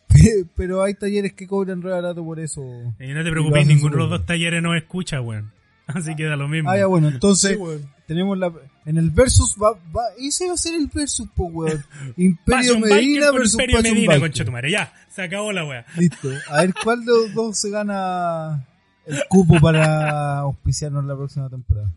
Pe- 0.09 0.45
Pero 0.55 0.83
hay 0.83 0.93
talleres 0.93 1.31
que 1.33 1.47
cobran 1.47 1.81
re 1.81 1.91
barato 1.91 2.21
por 2.23 2.41
eso. 2.41 2.61
Y 2.99 3.07
no 3.13 3.23
te 3.23 3.31
preocupes, 3.31 3.65
ninguno 3.65 3.95
de 3.95 4.01
los 4.01 4.09
dos 4.09 4.25
talleres 4.25 4.61
nos 4.61 4.75
escucha, 4.75 5.21
weón. 5.21 5.53
Así 5.87 6.15
que 6.17 6.25
da 6.25 6.35
lo 6.35 6.49
mismo. 6.49 6.69
Ah, 6.69 6.77
ya 6.77 6.85
bueno, 6.87 7.07
entonces 7.09 7.51
Sí, 7.51 7.55
weón. 7.57 7.89
Tenemos 8.07 8.37
la 8.37 8.51
en 8.85 8.97
el 8.97 9.09
versus 9.11 9.55
va, 9.55 9.71
va 9.95 10.03
ese 10.17 10.47
va 10.47 10.53
a 10.53 10.57
ser 10.57 10.75
el 10.75 10.87
versus, 10.87 11.27
po 11.35 11.45
weón. 11.45 11.83
Imperio 12.17 12.79
Medina 12.79 13.31
versus 13.31 13.53
Imperio 13.53 13.81
Medina, 13.81 13.99
Biker. 14.13 14.19
conchetumare. 14.19 14.69
Ya, 14.71 14.93
se 15.09 15.21
acabó 15.23 15.51
la 15.51 15.65
wea. 15.65 15.85
Listo. 15.97 16.29
A 16.49 16.61
ver 16.61 16.73
cuál 16.83 17.05
de 17.05 17.11
los 17.11 17.33
dos 17.33 17.57
se 17.59 17.69
gana 17.69 18.65
el 19.05 19.21
cupo 19.29 19.59
para 19.59 20.39
auspiciarnos 20.39 21.05
la 21.05 21.15
próxima 21.15 21.49
temporada. 21.49 21.91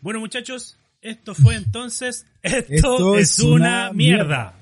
Bueno, 0.00 0.20
muchachos, 0.20 0.78
esto 1.02 1.34
fue 1.34 1.56
entonces. 1.56 2.26
Esto, 2.42 2.72
Esto 2.72 3.18
es, 3.18 3.38
es 3.38 3.44
una, 3.44 3.54
una 3.54 3.92
mierda. 3.92 4.24
mierda. 4.24 4.54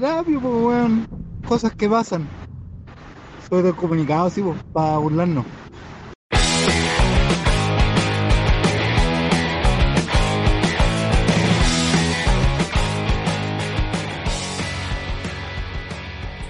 Terapia, 0.00 0.38
pues, 0.38 0.54
weón. 0.54 1.08
Cosas 1.48 1.72
que 1.74 1.88
pasan. 1.88 2.28
Soy 3.48 3.62
descomunicado, 3.62 4.28
sí, 4.28 4.42
pues, 4.42 4.62
para 4.74 4.98
burlarnos. 4.98 5.46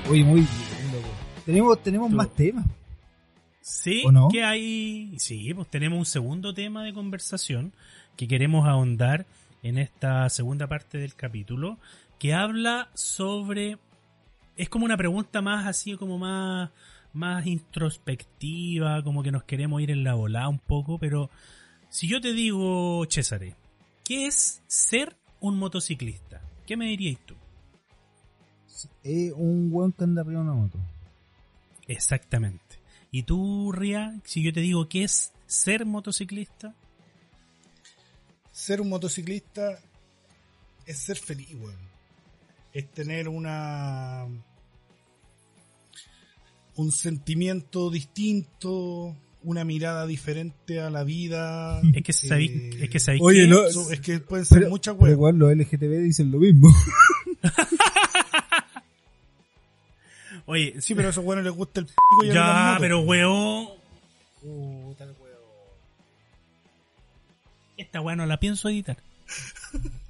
Oye, 0.09 0.23
muy 0.25 0.41
bien, 0.41 0.93
loco. 0.93 1.09
Tenemos, 1.45 1.83
tenemos 1.83 2.11
Tú- 2.11 2.17
más 2.17 2.35
temas. 2.35 2.65
Sí, 3.61 4.03
¿O 4.07 4.13
no? 4.13 4.29
que 4.29 4.45
hay. 4.45 5.15
Sí, 5.19 5.53
pues 5.53 5.69
tenemos 5.69 5.99
un 5.99 6.07
segundo 6.07 6.55
tema 6.55 6.85
de 6.85 6.93
conversación 6.95 7.73
que 8.17 8.29
queremos 8.29 8.67
ahondar 8.69 9.27
en 9.65 9.79
esta 9.79 10.29
segunda 10.31 10.69
parte 10.69 10.99
del 10.99 11.15
capítulo 11.15 11.79
que 12.19 12.35
habla 12.35 12.91
sobre. 12.95 13.79
Es 14.57 14.69
como 14.69 14.85
una 14.85 14.97
pregunta 14.97 15.43
más 15.43 15.67
así, 15.67 15.97
como 15.97 16.19
más, 16.19 16.71
más 17.13 17.47
introspectiva, 17.47 19.03
como 19.03 19.23
que 19.23 19.33
nos 19.33 19.45
queremos 19.45 19.83
ir 19.83 19.91
en 19.91 20.05
la 20.05 20.15
volada 20.15 20.49
un 20.49 20.59
poco, 20.59 20.99
pero 20.99 21.31
si 21.89 22.09
yo 22.09 22.21
te 22.21 22.33
digo, 22.33 23.05
César, 23.09 23.43
¿qué 24.05 24.27
es 24.27 24.63
ser 24.67 25.17
un 25.41 25.59
motociclista? 25.59 26.43
¿Qué 26.67 26.77
me 26.77 26.87
dirías 26.87 27.21
tú? 27.25 27.35
Es 29.03 29.33
un 29.33 29.69
weón 29.73 29.93
que 29.93 30.05
anda 30.05 30.23
arriba 30.23 30.41
de 30.41 30.47
una 30.47 30.55
moto. 30.55 30.79
Exactamente. 31.87 32.81
¿Y 33.11 33.23
tú, 33.23 33.73
Ria, 33.73 34.21
si 34.25 34.43
yo 34.43 34.53
te 34.53 34.61
digo 34.61 34.89
qué 34.89 35.05
es 35.05 35.33
ser 35.47 35.87
motociclista? 35.87 36.75
Ser 38.53 38.81
un 38.81 38.89
motociclista 38.89 39.79
es 40.85 40.99
ser 40.99 41.17
feliz, 41.17 41.55
weón. 41.55 41.96
Es 42.77 42.91
tener 42.93 43.29
una. 43.29 44.27
un 46.75 46.93
sentimiento 46.93 47.89
distinto, 47.91 49.17
una 49.43 49.65
mirada 49.65 50.07
diferente 50.07 50.81
a 50.81 50.91
la 50.91 51.03
vida. 51.05 51.81
Es 51.95 52.03
que 52.03 52.13
sabéis, 52.13 52.51
eh, 52.51 52.71
es 52.83 52.91
que 52.91 52.99
sabéis 53.01 53.23
Oye, 53.23 53.43
que- 53.45 53.49
no, 53.49 53.65
es 53.65 54.01
que 54.01 54.21
pueden 54.21 54.45
ser 54.45 54.59
Pero, 54.59 54.71
muchas 54.71 54.95
pero 54.95 55.05
weas. 55.05 55.15
igual 55.15 55.37
los 55.39 55.51
LGTB 55.53 56.03
dicen 56.03 56.31
lo 56.31 56.39
mismo. 56.39 56.69
Oye, 60.47 60.75
Sí, 60.81 60.95
pero 60.95 61.09
a 61.09 61.11
esos 61.13 61.25
weones 61.25 61.45
les 61.45 61.55
gusta 61.55 61.81
el 61.81 61.87
pico 61.87 62.25
y 62.25 62.27
a 62.27 62.29
mí 62.29 62.35
las 62.35 62.47
ya, 62.47 62.63
motos. 62.65 62.81
pero 62.81 63.01
weón. 63.01 63.69
Esta 67.79 68.01
weá 68.01 68.17
no 68.17 68.27
la 68.27 68.39
pienso 68.39 68.69
editar. 68.69 68.97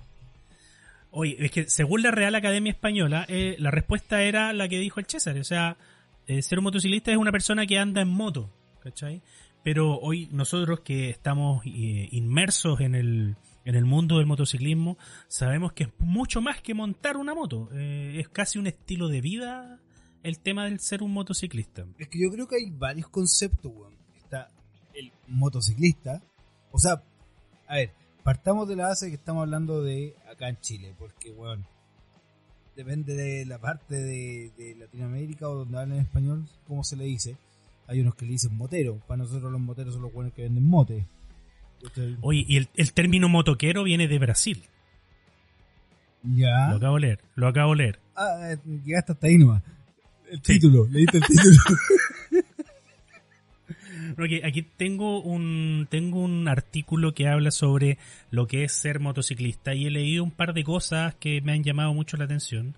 Oye, 1.19 1.35
es 1.39 1.51
que 1.51 1.67
según 1.67 2.03
la 2.03 2.11
Real 2.11 2.35
Academia 2.35 2.71
Española, 2.71 3.25
eh, 3.29 3.57
la 3.59 3.71
respuesta 3.71 4.23
era 4.23 4.53
la 4.53 4.69
que 4.69 4.79
dijo 4.79 5.01
el 5.01 5.07
César. 5.07 5.39
O 5.39 5.45
sea, 5.45 5.79
eh, 6.27 6.43
ser 6.43 6.59
un 6.59 6.65
motociclista 6.65 7.11
es 7.11 7.17
una 7.17 7.33
persona 7.33 7.67
que 7.67 7.79
anda 7.79 8.03
en 8.03 8.09
moto, 8.09 8.53
¿cachai? 8.83 9.23
Pero 9.65 9.99
hoy 9.99 10.29
nosotros 10.31 10.81
que 10.81 11.09
estamos 11.09 11.65
eh, 11.65 12.09
inmersos 12.13 12.83
en 12.83 12.95
el, 12.95 13.37
en 13.65 13.75
el 13.77 13.87
mundo 13.87 14.19
del 14.19 14.27
motociclismo, 14.27 14.99
sabemos 15.27 15.73
que 15.73 15.85
es 15.85 15.91
mucho 16.01 16.43
más 16.43 16.61
que 16.61 16.75
montar 16.75 17.17
una 17.17 17.35
moto. 17.35 17.71
Eh, 17.73 18.19
es 18.21 18.29
casi 18.29 18.59
un 18.59 18.67
estilo 18.67 19.09
de 19.09 19.23
vida 19.23 19.81
el 20.23 20.39
tema 20.41 20.67
del 20.67 20.81
ser 20.81 21.03
un 21.03 21.15
motociclista. 21.15 21.87
Es 21.99 22.09
que 22.09 22.21
yo 22.21 22.31
creo 22.31 22.47
que 22.47 22.57
hay 22.57 22.71
varios 22.71 23.09
conceptos, 23.09 23.73
weón. 23.75 23.97
Está 24.19 24.51
el 24.93 25.11
motociclista. 25.29 26.23
O 26.73 26.79
sea, 26.79 27.03
a 27.67 27.77
ver, 27.77 27.95
partamos 28.27 28.69
de 28.69 28.75
la 28.75 28.89
base 28.89 29.09
que 29.09 29.15
estamos 29.15 29.43
hablando 29.43 29.83
de 29.85 30.17
acá 30.29 30.49
en 30.49 30.59
Chile, 30.61 30.93
porque, 30.99 31.31
weón, 31.31 31.65
depende 32.75 33.15
de 33.15 33.47
la 33.47 33.59
parte 33.61 33.95
de, 33.95 34.51
de 34.59 34.75
Latinoamérica 34.75 35.49
o 35.49 35.55
donde 35.59 35.79
hablan 35.79 35.99
español, 36.01 36.45
como 36.67 36.83
se 36.83 36.97
le 36.97 37.05
dice. 37.05 37.37
Hay 37.87 38.01
unos 38.01 38.17
que 38.17 38.25
le 38.25 38.33
dicen 38.33 38.57
motero. 38.57 38.99
Para 39.07 39.19
nosotros 39.19 39.53
los 39.53 39.61
moteros 39.61 39.95
son 39.95 40.03
los 40.03 40.13
buenos 40.13 40.33
que 40.35 40.43
venden 40.43 40.65
motes. 40.69 41.05
¿Cachai? 41.85 42.17
Oye, 42.21 42.45
y 42.49 42.57
el, 42.57 42.69
el 42.75 42.93
término 42.93 43.29
motoquero 43.29 43.85
viene 43.85 44.09
de 44.09 44.19
Brasil. 44.19 44.65
Ya. 46.25 46.71
Lo 46.71 46.77
acabo 46.79 46.97
de 46.97 47.01
leer, 47.03 47.21
lo 47.37 47.47
acabo 47.47 47.71
de 47.73 47.77
leer. 47.77 48.01
Ah, 48.17 48.51
eh, 48.51 48.59
llegaste 48.85 49.13
hasta 49.13 49.27
ahí 49.29 49.39
nomás. 49.39 49.63
El 50.29 50.39
Sí. 50.43 50.55
título, 50.55 50.89
leíste 50.91 51.19
el 51.19 51.23
título. 51.25 51.57
Aquí 54.45 54.63
tengo 54.63 55.21
un, 55.21 55.87
tengo 55.91 56.21
un 56.21 56.49
artículo 56.49 57.15
que 57.15 57.29
habla 57.29 57.51
sobre 57.51 57.99
lo 58.31 58.47
que 58.47 58.65
es 58.65 58.73
ser 58.73 59.01
motociclista 59.01 59.75
y 59.75 59.87
he 59.87 59.91
leído 59.91 60.25
un 60.25 60.31
par 60.31 60.55
de 60.55 60.65
cosas 60.65 61.15
que 61.17 61.41
me 61.41 61.53
han 61.53 61.65
llamado 61.65 61.93
mucho 61.95 62.17
la 62.17 62.25
atención. 62.25 62.77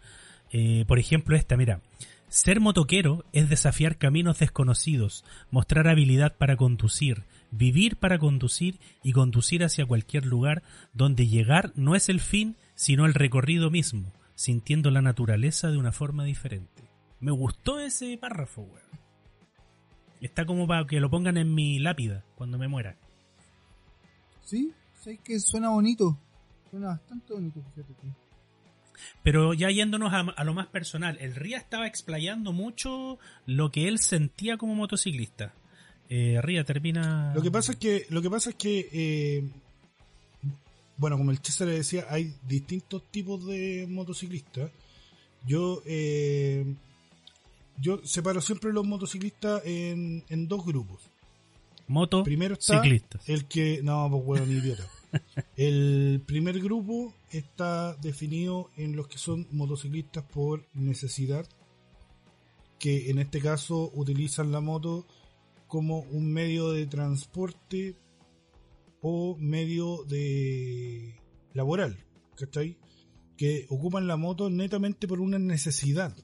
Eh, 0.51 0.85
por 0.87 0.99
ejemplo, 0.99 1.37
esta, 1.37 1.57
mira. 1.57 1.81
Ser 2.29 2.61
motoquero 2.61 3.25
es 3.33 3.49
desafiar 3.49 3.97
caminos 3.97 4.39
desconocidos, 4.39 5.25
mostrar 5.51 5.89
habilidad 5.89 6.37
para 6.37 6.57
conducir, 6.57 7.25
vivir 7.51 7.97
para 7.97 8.19
conducir 8.19 8.79
y 9.03 9.13
conducir 9.13 9.65
hacia 9.65 9.87
cualquier 9.87 10.27
lugar 10.27 10.63
donde 10.93 11.27
llegar 11.27 11.73
no 11.75 11.95
es 11.95 12.11
el 12.11 12.21
fin, 12.21 12.57
sino 12.75 13.07
el 13.07 13.15
recorrido 13.15 13.71
mismo, 13.71 14.13
sintiendo 14.35 14.91
la 14.91 15.01
naturaleza 15.01 15.71
de 15.71 15.79
una 15.79 15.91
forma 15.91 16.25
diferente. 16.25 16.85
Me 17.19 17.33
gustó 17.33 17.81
ese 17.81 18.19
párrafo, 18.19 18.61
weón. 18.61 18.98
Está 20.21 20.47
como 20.47 20.67
para 20.67 20.87
que 20.87 21.01
lo 21.01 21.11
pongan 21.11 21.37
en 21.37 21.55
mi 21.55 21.79
lápida 21.79 22.25
cuando 22.35 22.59
me 22.59 22.69
muera. 22.69 22.97
sí, 24.45 24.73
sé 25.03 25.19
que 25.19 25.39
suena 25.41 25.71
bonito. 25.71 26.19
Suena 26.71 26.89
bastante 26.89 27.33
bonito, 27.33 27.63
fíjate 27.75 27.95
tú. 27.95 28.07
Pero 29.23 29.55
ya 29.55 29.71
yéndonos 29.71 30.13
a, 30.13 30.21
a 30.21 30.45
lo 30.45 30.55
más 30.55 30.67
personal, 30.67 31.17
el 31.21 31.35
Ría 31.37 31.59
estaba 31.59 31.87
explayando 31.87 32.53
mucho 32.53 33.19
lo 33.47 33.71
que 33.71 33.87
él 33.87 34.01
sentía 34.01 34.57
como 34.57 34.75
motociclista. 34.75 35.55
Eh, 36.09 36.41
Ría 36.43 36.65
termina. 36.65 37.33
Lo 37.35 37.43
que 37.43 37.51
pasa 37.51 37.73
es 37.73 37.79
que, 37.79 38.07
lo 38.11 38.21
que 38.23 38.31
pasa 38.31 38.51
es 38.51 38.57
que, 38.57 38.89
eh, 38.93 39.51
bueno, 40.97 41.17
como 41.17 41.31
el 41.31 41.39
César 41.39 41.69
le 41.69 41.75
decía, 41.75 42.07
hay 42.09 42.35
distintos 42.49 43.05
tipos 43.11 43.47
de 43.47 43.87
motociclistas. 43.89 44.71
Yo, 45.47 45.83
eh, 45.87 46.75
yo 47.81 48.01
separo 48.05 48.41
siempre 48.41 48.73
los 48.73 48.87
motociclistas 48.87 49.63
en, 49.65 50.25
en 50.29 50.49
dos 50.49 50.65
grupos. 50.65 51.11
Moto 51.87 52.23
Primero 52.23 52.55
está 52.55 52.83
ciclistas. 52.83 53.27
el 53.29 53.47
que, 53.47 53.81
no, 53.83 54.09
pues 54.11 54.25
bueno, 54.25 54.53
idiota. 54.53 54.87
El 55.57 56.23
primer 56.27 56.61
grupo 56.61 57.15
está 57.31 57.95
definido 57.95 58.71
en 58.77 58.95
los 58.95 59.09
que 59.09 59.17
son 59.17 59.47
motociclistas 59.53 60.23
por 60.25 60.67
necesidad, 60.75 61.47
que 62.79 63.11
en 63.11 63.19
este 63.19 63.41
caso 63.41 63.91
utilizan 63.95 64.53
la 64.53 64.61
moto 64.61 65.07
como 65.67 66.01
un 66.01 66.31
medio 66.31 66.73
de 66.73 66.87
transporte 66.87 67.97
o 69.01 69.37
medio 69.39 70.05
de 70.05 71.15
laboral, 71.55 71.97
¿cachai? 72.37 72.77
Que 73.37 73.67
ocupan 73.71 74.07
la 74.07 74.17
moto 74.17 74.51
netamente 74.51 75.09
por 75.09 75.21
una 75.21 75.39
necesidad, 75.39 76.15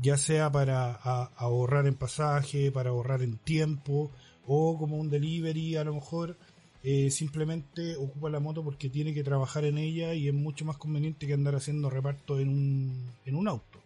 ya 0.00 0.16
sea 0.16 0.50
para 0.50 0.92
ahorrar 0.92 1.86
en 1.86 1.94
pasaje, 1.94 2.70
para 2.72 2.90
ahorrar 2.90 3.22
en 3.22 3.38
tiempo, 3.38 4.10
o 4.46 4.78
como 4.78 4.96
un 4.96 5.10
delivery 5.10 5.76
a 5.76 5.84
lo 5.84 5.94
mejor, 5.94 6.36
eh, 6.82 7.10
simplemente 7.10 7.96
ocupa 7.96 8.28
la 8.28 8.40
moto 8.40 8.62
porque 8.62 8.90
tiene 8.90 9.14
que 9.14 9.24
trabajar 9.24 9.64
en 9.64 9.78
ella 9.78 10.12
y 10.12 10.28
es 10.28 10.34
mucho 10.34 10.64
más 10.64 10.76
conveniente 10.76 11.26
que 11.26 11.32
andar 11.32 11.54
haciendo 11.54 11.88
reparto 11.88 12.38
en 12.38 12.48
un, 12.48 13.10
en 13.24 13.36
un 13.36 13.48
auto. 13.48 13.80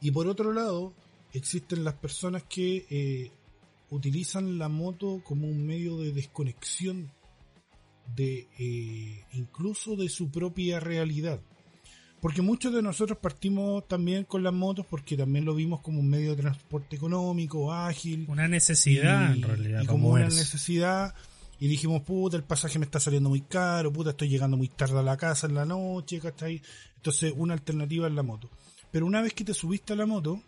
Y 0.00 0.10
por 0.10 0.28
otro 0.28 0.52
lado, 0.52 0.92
existen 1.32 1.84
las 1.84 1.94
personas 1.94 2.44
que 2.44 2.86
eh, 2.90 3.30
utilizan 3.90 4.58
la 4.58 4.68
moto 4.68 5.20
como 5.24 5.48
un 5.48 5.66
medio 5.66 5.98
de 5.98 6.12
desconexión 6.12 7.10
de 8.14 8.48
eh, 8.58 9.24
incluso 9.32 9.96
de 9.96 10.08
su 10.08 10.30
propia 10.30 10.80
realidad. 10.80 11.40
Porque 12.22 12.40
muchos 12.40 12.72
de 12.72 12.82
nosotros 12.82 13.18
partimos 13.18 13.88
también 13.88 14.22
con 14.22 14.44
las 14.44 14.52
motos 14.52 14.86
porque 14.88 15.16
también 15.16 15.44
lo 15.44 15.56
vimos 15.56 15.80
como 15.80 15.98
un 15.98 16.08
medio 16.08 16.36
de 16.36 16.42
transporte 16.42 16.94
económico, 16.94 17.72
ágil, 17.72 18.26
Una 18.28 18.46
necesidad, 18.46 19.34
y, 19.34 19.42
en 19.42 19.42
realidad. 19.42 19.82
y 19.82 19.86
como 19.86 20.10
una 20.10 20.28
es. 20.28 20.36
necesidad. 20.36 21.16
Y 21.58 21.66
dijimos, 21.66 22.02
puta, 22.02 22.36
el 22.36 22.44
pasaje 22.44 22.78
me 22.78 22.84
está 22.84 23.00
saliendo 23.00 23.28
muy 23.28 23.40
caro, 23.40 23.92
puta, 23.92 24.10
estoy 24.10 24.28
llegando 24.28 24.56
muy 24.56 24.68
tarde 24.68 25.00
a 25.00 25.02
la 25.02 25.16
casa 25.16 25.48
en 25.48 25.56
la 25.56 25.66
noche, 25.66 26.20
¿cachai? 26.20 26.62
Entonces, 26.94 27.34
una 27.36 27.54
alternativa 27.54 28.06
es 28.06 28.14
la 28.14 28.22
moto. 28.22 28.48
Pero 28.92 29.04
una 29.04 29.20
vez 29.20 29.34
que 29.34 29.42
te 29.44 29.52
subiste 29.52 29.92
a 29.92 29.96
la 29.96 30.06
moto, 30.06 30.40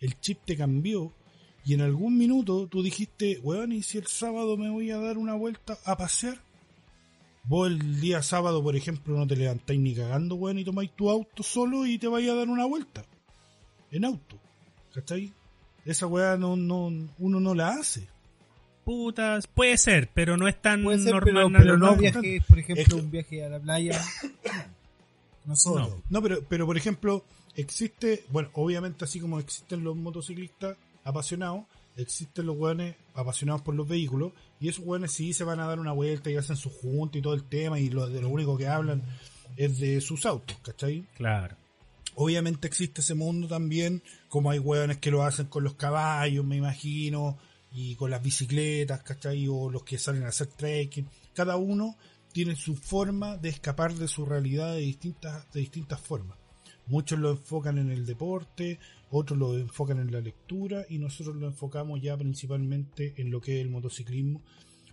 el 0.00 0.20
chip 0.20 0.38
te 0.44 0.56
cambió 0.56 1.12
y 1.64 1.74
en 1.74 1.80
algún 1.80 2.16
minuto 2.16 2.68
tú 2.68 2.80
dijiste, 2.84 3.40
weón, 3.42 3.72
¿y 3.72 3.82
si 3.82 3.98
el 3.98 4.06
sábado 4.06 4.56
me 4.56 4.70
voy 4.70 4.92
a 4.92 4.98
dar 4.98 5.18
una 5.18 5.34
vuelta 5.34 5.76
a 5.84 5.96
pasear? 5.96 6.45
Vos 7.48 7.68
el 7.68 8.00
día 8.00 8.22
sábado, 8.22 8.62
por 8.62 8.74
ejemplo, 8.76 9.16
no 9.16 9.26
te 9.26 9.36
levantáis 9.36 9.78
ni 9.78 9.94
cagando, 9.94 10.34
weón, 10.34 10.58
y 10.58 10.64
tomáis 10.64 10.90
tu 10.96 11.08
auto 11.10 11.42
solo 11.42 11.86
y 11.86 11.98
te 11.98 12.08
vais 12.08 12.28
a 12.28 12.34
dar 12.34 12.48
una 12.48 12.64
vuelta. 12.66 13.04
En 13.92 14.04
auto. 14.04 14.36
¿Cachai? 14.94 15.32
Esa 15.84 16.06
weá 16.08 16.36
no, 16.36 16.56
no, 16.56 16.90
uno 17.18 17.38
no 17.40 17.54
la 17.54 17.68
hace. 17.74 18.08
Putas, 18.84 19.46
puede 19.46 19.76
ser, 19.78 20.08
pero 20.12 20.36
no 20.36 20.48
es 20.48 20.60
tan 20.60 20.82
Puede 20.82 20.98
ser, 21.00 21.12
normal. 21.14 21.24
pero, 21.52 21.58
pero 21.58 21.76
no 21.78 21.86
normal. 21.86 22.00
viajes, 22.00 22.44
por 22.46 22.58
ejemplo, 22.58 22.82
Es 22.82 22.88
que- 22.88 22.94
un 22.94 23.10
viaje 23.10 23.44
a 23.44 23.48
la 23.48 23.60
playa. 23.60 24.00
No 25.44 25.54
solo. 25.54 25.86
No. 25.88 26.02
No, 26.10 26.22
pero, 26.22 26.42
pero 26.48 26.66
por 26.66 26.76
ejemplo, 26.76 27.24
existe, 27.54 28.24
bueno, 28.30 28.48
obviamente 28.54 29.04
así 29.04 29.20
como 29.20 29.38
existen 29.38 29.84
los 29.84 29.94
motociclistas 29.94 30.76
apasionados, 31.04 31.62
existen 31.96 32.46
los 32.46 32.56
weones 32.56 32.96
apasionados 33.14 33.62
por 33.62 33.74
los 33.74 33.88
vehículos, 33.88 34.32
y 34.60 34.68
esos 34.68 34.84
weones 34.84 35.12
sí 35.12 35.32
se 35.32 35.44
van 35.44 35.60
a 35.60 35.66
dar 35.66 35.80
una 35.80 35.92
vuelta 35.92 36.30
y 36.30 36.36
hacen 36.36 36.56
su 36.56 36.70
junta 36.70 37.18
y 37.18 37.22
todo 37.22 37.34
el 37.34 37.44
tema, 37.44 37.80
y 37.80 37.90
lo, 37.90 38.08
de 38.08 38.20
lo 38.20 38.28
único 38.28 38.56
que 38.56 38.68
hablan 38.68 39.02
es 39.56 39.78
de 39.78 40.00
sus 40.00 40.26
autos, 40.26 40.56
¿cachai? 40.62 41.06
Claro. 41.16 41.56
Obviamente 42.14 42.66
existe 42.66 43.00
ese 43.00 43.14
mundo 43.14 43.46
también, 43.46 44.02
como 44.28 44.50
hay 44.50 44.58
hueones 44.58 44.98
que 44.98 45.10
lo 45.10 45.22
hacen 45.22 45.46
con 45.46 45.64
los 45.64 45.74
caballos, 45.74 46.44
me 46.44 46.56
imagino, 46.56 47.38
y 47.72 47.94
con 47.94 48.10
las 48.10 48.22
bicicletas, 48.22 49.02
¿cachai? 49.02 49.46
O 49.48 49.70
los 49.70 49.82
que 49.82 49.98
salen 49.98 50.24
a 50.24 50.28
hacer 50.28 50.46
trekking. 50.46 51.08
Cada 51.34 51.56
uno 51.56 51.96
tiene 52.32 52.56
su 52.56 52.74
forma 52.74 53.36
de 53.36 53.50
escapar 53.50 53.94
de 53.94 54.08
su 54.08 54.24
realidad 54.24 54.72
de 54.74 54.80
distintas, 54.80 55.50
de 55.52 55.60
distintas 55.60 56.00
formas. 56.00 56.38
Muchos 56.86 57.18
lo 57.18 57.30
enfocan 57.30 57.78
en 57.78 57.90
el 57.90 58.06
deporte, 58.06 58.78
otros 59.10 59.38
lo 59.38 59.56
enfocan 59.56 59.98
en 60.00 60.10
la 60.12 60.20
lectura 60.20 60.84
y 60.88 60.98
nosotros 60.98 61.36
lo 61.36 61.46
enfocamos 61.46 62.00
ya 62.00 62.16
principalmente 62.16 63.14
en 63.16 63.30
lo 63.30 63.40
que 63.40 63.56
es 63.58 63.62
el 63.64 63.70
motociclismo. 63.70 64.42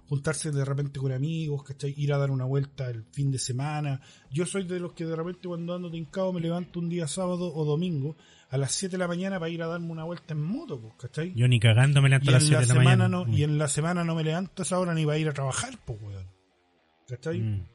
Juntarse 0.09 0.51
de 0.51 0.65
repente 0.65 0.99
con 0.99 1.11
amigos, 1.13 1.63
¿cachai? 1.63 1.93
Ir 1.97 2.13
a 2.13 2.17
dar 2.17 2.29
una 2.29 2.43
vuelta 2.45 2.89
el 2.89 3.03
fin 3.05 3.31
de 3.31 3.39
semana. 3.39 4.01
Yo 4.31 4.45
soy 4.45 4.65
de 4.65 4.79
los 4.79 4.93
que 4.93 5.05
de 5.05 5.15
repente 5.15 5.47
cuando 5.47 5.73
ando 5.73 5.89
tincado 5.89 6.33
me 6.33 6.41
levanto 6.41 6.79
un 6.79 6.89
día 6.89 7.07
sábado 7.07 7.51
o 7.55 7.65
domingo 7.65 8.15
a 8.49 8.57
las 8.57 8.73
7 8.73 8.91
de 8.91 8.97
la 8.99 9.07
mañana 9.07 9.39
para 9.39 9.49
ir 9.49 9.63
a 9.63 9.67
darme 9.67 9.87
una 9.91 10.03
vuelta 10.03 10.33
en 10.33 10.41
moto, 10.43 10.79
pues, 10.79 10.93
¿cachai? 10.99 11.33
Yo 11.33 11.47
ni 11.47 11.59
cagando 11.59 12.01
me 12.01 12.09
levanto 12.09 12.29
y 12.29 12.29
a 12.29 12.31
las 12.33 12.43
en 12.43 12.47
7 12.49 12.53
la 12.55 12.61
de 12.61 12.67
la 12.67 12.73
semana 12.73 13.07
mañana. 13.07 13.25
no, 13.31 13.35
y 13.37 13.43
en 13.43 13.57
la 13.57 13.67
semana 13.67 14.03
no 14.03 14.13
me 14.13 14.23
levanto 14.23 14.61
a 14.61 14.65
esa 14.65 14.77
hora 14.77 14.93
ni 14.93 15.05
para 15.05 15.17
ir 15.17 15.29
a 15.29 15.33
trabajar, 15.33 15.79
pues, 15.85 15.99
weón. 16.01 16.27
¿Cachai? 17.07 17.39
Mm. 17.39 17.65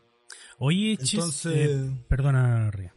Oye, 0.58 0.96
chis, 0.98 1.14
Entonces- 1.14 1.70
eh, 1.70 2.04
perdona, 2.08 2.70
Ría. 2.70 2.94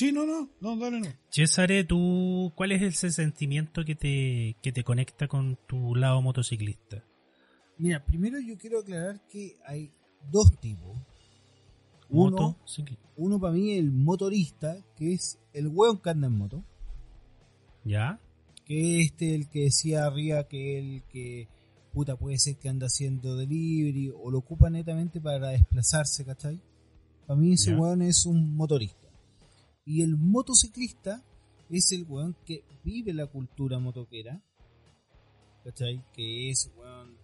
Sí, 0.00 0.12
no, 0.12 0.24
no, 0.24 0.48
no, 0.62 0.78
dale, 0.78 0.98
no. 0.98 1.08
César, 1.28 1.68
tú, 1.86 2.54
¿cuál 2.56 2.72
es 2.72 2.80
ese 2.80 3.10
sentimiento 3.10 3.84
que 3.84 3.94
te, 3.94 4.56
que 4.62 4.72
te 4.72 4.82
conecta 4.82 5.28
con 5.28 5.58
tu 5.66 5.94
lado 5.94 6.22
motociclista? 6.22 7.04
Mira, 7.76 8.02
primero 8.02 8.40
yo 8.40 8.56
quiero 8.56 8.78
aclarar 8.80 9.20
que 9.28 9.58
hay 9.66 9.92
dos 10.30 10.58
tipos. 10.58 10.96
Uno, 12.08 12.56
uno 13.18 13.38
para 13.38 13.52
mí 13.52 13.72
el 13.74 13.92
motorista, 13.92 14.78
que 14.96 15.12
es 15.12 15.38
el 15.52 15.68
hueón 15.68 15.98
que 15.98 16.08
anda 16.08 16.28
en 16.28 16.38
moto. 16.38 16.64
¿Ya? 17.84 18.18
que 18.64 19.02
este 19.02 19.34
el 19.34 19.50
que 19.50 19.64
decía 19.64 20.06
arriba 20.06 20.48
que 20.48 20.78
el 20.78 21.02
que 21.10 21.46
puta 21.92 22.16
puede 22.16 22.38
ser 22.38 22.56
que 22.56 22.70
anda 22.70 22.86
haciendo 22.86 23.36
delivery 23.36 24.14
o 24.16 24.30
lo 24.30 24.38
ocupa 24.38 24.70
netamente 24.70 25.20
para 25.20 25.48
desplazarse, 25.48 26.24
¿cachai? 26.24 26.58
Para 27.26 27.38
mí 27.38 27.52
ese 27.52 27.72
Ya. 27.72 27.78
weón 27.78 28.00
es 28.00 28.24
un 28.24 28.56
motorista. 28.56 28.99
Y 29.84 30.02
el 30.02 30.16
motociclista 30.16 31.24
es 31.68 31.92
el 31.92 32.04
weón 32.08 32.36
que 32.44 32.64
vive 32.84 33.12
la 33.12 33.26
cultura 33.26 33.78
motoquera, 33.78 34.42
¿cachai? 35.64 36.04
Que 36.12 36.50
es, 36.50 36.70
weón, 36.76 37.16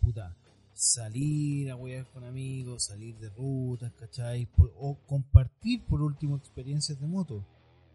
puta, 0.00 0.36
salir 0.72 1.70
a 1.70 1.76
wear 1.76 2.06
con 2.10 2.24
amigos, 2.24 2.84
salir 2.84 3.16
de 3.18 3.30
rutas, 3.30 3.92
¿cachai? 3.92 4.48
O 4.78 4.98
compartir 5.06 5.84
por 5.84 6.02
último 6.02 6.36
experiencias 6.36 7.00
de 7.00 7.06
moto. 7.06 7.46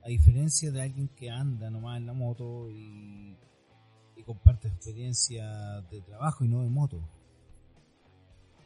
A 0.04 0.10
diferencia 0.10 0.72
de 0.72 0.82
alguien 0.82 1.10
que 1.10 1.30
anda 1.30 1.70
nomás 1.70 1.98
en 1.98 2.08
la 2.08 2.14
moto 2.14 2.70
y, 2.70 3.36
comparte 4.26 4.68
experiencia 4.68 5.82
de 5.90 6.02
trabajo 6.02 6.44
y 6.44 6.50
no 6.50 6.62
de 6.62 6.70
moto. 6.70 7.02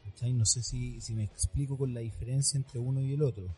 ¿Cachai? 0.04 0.32
No 0.32 0.44
sé 0.44 0.60
si, 0.60 1.00
si 1.00 1.14
me 1.14 1.22
explico 1.22 1.78
con 1.78 1.94
la 1.94 2.00
diferencia 2.00 2.56
entre 2.56 2.80
uno 2.80 3.00
y 3.00 3.12
el 3.12 3.22
otro. 3.22 3.56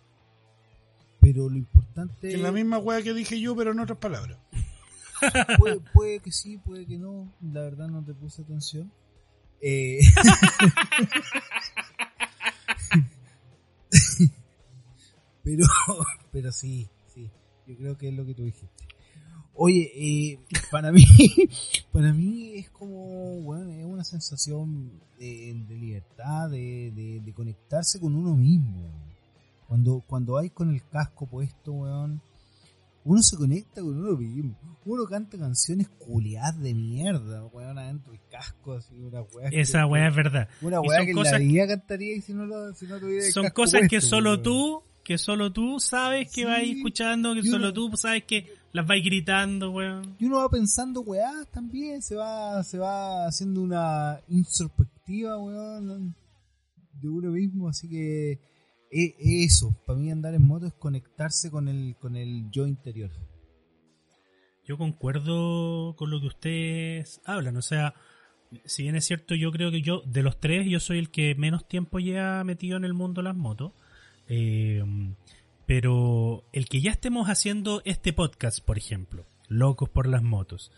Pero 1.25 1.49
lo 1.49 1.57
importante 1.57 2.29
Que 2.29 2.35
es 2.35 2.41
la 2.41 2.53
misma 2.53 2.79
weá 2.79 3.03
que 3.03 3.15
dije 3.15 3.41
yo, 3.41 3.57
pero 3.57 3.73
en 3.73 3.81
otras 3.81 3.97
palabras. 3.97 4.39
puede, 5.59 5.81
puede 5.95 6.21
que 6.21 6.31
sí, 6.31 6.59
puede 6.59 6.85
que 6.85 6.99
no. 6.99 7.33
La 7.41 7.63
verdad 7.63 7.89
no 7.89 8.05
te 8.05 8.13
puse 8.13 8.43
atención. 8.43 8.93
Eh, 9.63 10.01
pero, 15.43 15.65
pero 16.31 16.53
sí, 16.53 16.91
sí. 17.15 17.31
Yo 17.67 17.75
creo 17.79 17.97
que 17.97 18.09
es 18.09 18.15
lo 18.15 18.27
que 18.27 18.35
tú 18.35 18.45
dijiste. 18.45 18.85
Oye, 19.55 19.91
eh, 19.95 20.39
para 20.71 20.93
mí, 20.93 21.07
para 21.93 22.13
mí 22.13 22.57
es 22.57 22.69
como, 22.69 23.41
bueno, 23.41 23.71
es 23.71 23.87
una 23.87 24.05
sensación 24.05 25.01
de, 25.19 25.55
de 25.67 25.75
libertad, 25.75 26.51
de, 26.51 26.93
de, 26.95 27.23
de 27.25 27.33
conectarse 27.33 27.99
con 27.99 28.15
uno 28.15 28.37
mismo. 28.37 29.14
Cuando, 29.69 30.03
cuando 30.07 30.39
hay 30.39 30.51
con 30.51 30.71
el 30.75 30.87
casco 30.89 31.27
puesto, 31.27 31.73
weón, 31.73 32.21
uno 33.05 33.23
se 33.23 33.37
conecta 33.37 33.81
con 33.83 33.99
uno 33.99 34.17
mismo. 34.17 34.57
Uno 34.87 35.05
canta 35.05 35.39
canciones 35.39 35.89
culiadas 35.89 36.61
de 36.61 36.75
mierda, 36.75 37.45
weón, 37.47 37.79
adentro 37.79 38.13
del 38.13 38.21
casco, 38.31 38.75
así, 38.75 38.95
una 38.95 39.23
weá. 39.23 39.51
que- 39.51 39.61
Esa 39.61 39.87
weá 39.87 40.09
es 40.09 40.15
verdad. 40.17 40.49
Una 40.63 40.81
weá 40.81 41.05
que 41.05 41.13
cosas- 41.13 41.41
en 41.41 41.57
la 41.57 41.67
cantaría 41.67 42.17
y 42.17 42.21
si 42.21 42.33
no, 42.35 42.47
lo, 42.47 42.73
si 42.75 42.87
no 42.87 42.99
tuviera 42.99 43.27
el 43.27 43.33
Son 43.33 43.45
casco 43.45 43.63
cosas 43.63 43.83
que 43.89 44.01
solo 44.01 44.31
weón. 44.33 44.43
tú, 44.43 44.83
que 45.03 45.19
solo 45.19 45.53
tú 45.53 45.81
sabes 45.81 46.29
que 46.29 46.43
Sí, 46.43 46.45
vas 46.45 46.63
escuchando, 46.63 47.35
que 47.35 47.43
solo 47.43 47.67
uno- 47.67 47.73
tú 47.75 47.97
sabes 47.97 48.25
que 48.25 48.47
las 48.73 48.87
vais 48.87 49.05
gritando, 49.05 49.71
weón. 49.71 50.17
Y 50.19 50.25
uno 50.27 50.39
va 50.39 50.49
pensando 50.49 51.01
weá 51.03 51.31
también, 51.53 52.01
se 52.03 52.15
va, 52.17 52.63
se 52.65 52.79
va 52.79 53.27
haciendo 53.27 53.61
una 53.63 54.19
introspectiva, 54.29 55.37
weón, 55.39 56.15
de 57.01 57.09
uno 57.09 57.31
mismo, 57.33 57.69
así 57.69 57.89
que 57.89 58.41
e- 58.91 59.15
eso, 59.45 59.75
para 59.87 59.99
mí 59.99 60.11
andar 60.11 60.35
en 60.35 60.47
moto 60.47 60.67
es 60.67 60.75
conectarse 60.75 61.51
con 61.51 61.69
el, 61.69 61.97
con 61.99 62.17
el 62.17 62.51
yo 62.51 62.67
interior. 62.67 63.11
Yo 64.65 64.79
concuerdo 64.79 65.95
con 65.97 66.11
lo 66.11 66.21
que 66.21 66.27
ustedes 66.27 67.21
hablan, 67.25 67.57
o 67.57 67.63
sea, 67.63 67.95
si 68.65 68.83
bien 68.85 68.97
es 68.97 69.05
cierto, 69.05 69.35
yo 69.35 69.51
creo 69.53 69.71
que 69.71 69.83
yo, 69.83 70.03
de 70.07 70.23
los 70.23 70.39
tres, 70.39 70.67
yo 70.69 70.81
soy 70.81 70.99
el 70.99 71.11
que 71.11 71.35
menos 71.35 71.67
tiempo 71.67 71.99
lleva 71.99 72.43
metido 72.45 72.77
en 72.77 72.85
el 72.85 72.95
mundo 72.95 73.23
las 73.23 73.37
motos. 73.37 73.73
Eh, 74.29 74.83
pero 75.67 76.45
el 76.53 76.69
que 76.69 76.81
ya 76.81 76.91
estemos 76.91 77.29
haciendo 77.29 77.83
este 77.85 78.13
podcast, 78.13 78.65
por 78.65 78.79
ejemplo, 78.79 79.27
Locos 79.49 79.89
por 79.89 80.07
las 80.07 80.23
Motos, 80.23 80.73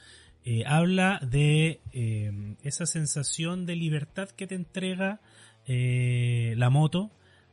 eh, 0.44 0.62
habla 0.66 1.20
de 1.28 1.80
eh, 1.92 2.56
esa 2.62 2.86
sensación 2.86 3.66
de 3.66 3.76
libertad 3.76 4.28
que 4.30 4.46
te 4.46 4.54
entrega 4.54 5.20
la 5.68 6.70
moto, 6.70 7.10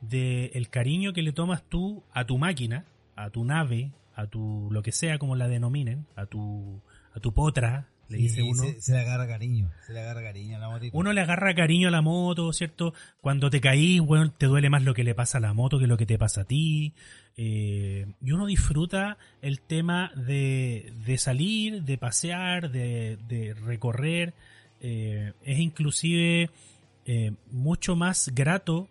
de 0.09 0.51
el 0.53 0.69
cariño 0.69 1.13
que 1.13 1.21
le 1.21 1.31
tomas 1.31 1.63
tú 1.63 2.03
a 2.11 2.25
tu 2.25 2.37
máquina, 2.37 2.85
a 3.15 3.29
tu 3.29 3.43
nave, 3.45 3.91
a 4.15 4.27
tu 4.27 4.69
lo 4.71 4.81
que 4.81 4.91
sea 4.91 5.17
como 5.17 5.35
la 5.35 5.47
denominen, 5.47 6.05
a 6.15 6.25
tu 6.25 6.81
a 7.15 7.19
tu 7.19 7.33
potra, 7.33 7.87
le 8.09 8.17
Sí, 8.17 8.23
dice 8.23 8.43
uno. 8.43 8.63
Se, 8.63 8.81
se 8.81 8.91
le 8.93 8.99
agarra 8.99 9.27
cariño, 9.27 9.71
se 9.85 9.93
le 9.93 10.01
agarra 10.01 10.21
cariño 10.21 10.57
a 10.57 10.59
la 10.59 10.69
motito. 10.69 10.97
Uno 10.97 11.13
le 11.13 11.21
agarra 11.21 11.55
cariño 11.55 11.87
a 11.87 11.91
la 11.91 12.01
moto, 12.01 12.51
¿cierto? 12.53 12.93
Cuando 13.21 13.49
te 13.49 13.61
caís, 13.61 14.01
bueno, 14.01 14.31
te 14.31 14.47
duele 14.47 14.69
más 14.69 14.83
lo 14.83 14.93
que 14.93 15.03
le 15.03 15.15
pasa 15.15 15.37
a 15.37 15.41
la 15.41 15.53
moto 15.53 15.79
que 15.79 15.87
lo 15.87 15.97
que 15.97 16.05
te 16.05 16.17
pasa 16.17 16.41
a 16.41 16.45
ti. 16.45 16.93
Eh, 17.37 18.05
y 18.21 18.31
uno 18.31 18.45
disfruta 18.45 19.17
el 19.41 19.61
tema 19.61 20.11
de, 20.15 20.93
de 21.05 21.17
salir, 21.17 21.83
de 21.83 21.97
pasear, 21.97 22.71
de, 22.71 23.17
de 23.27 23.53
recorrer. 23.53 24.33
Eh, 24.81 25.33
es 25.43 25.59
inclusive 25.59 26.49
eh, 27.05 27.31
mucho 27.51 27.95
más 27.95 28.31
grato 28.33 28.89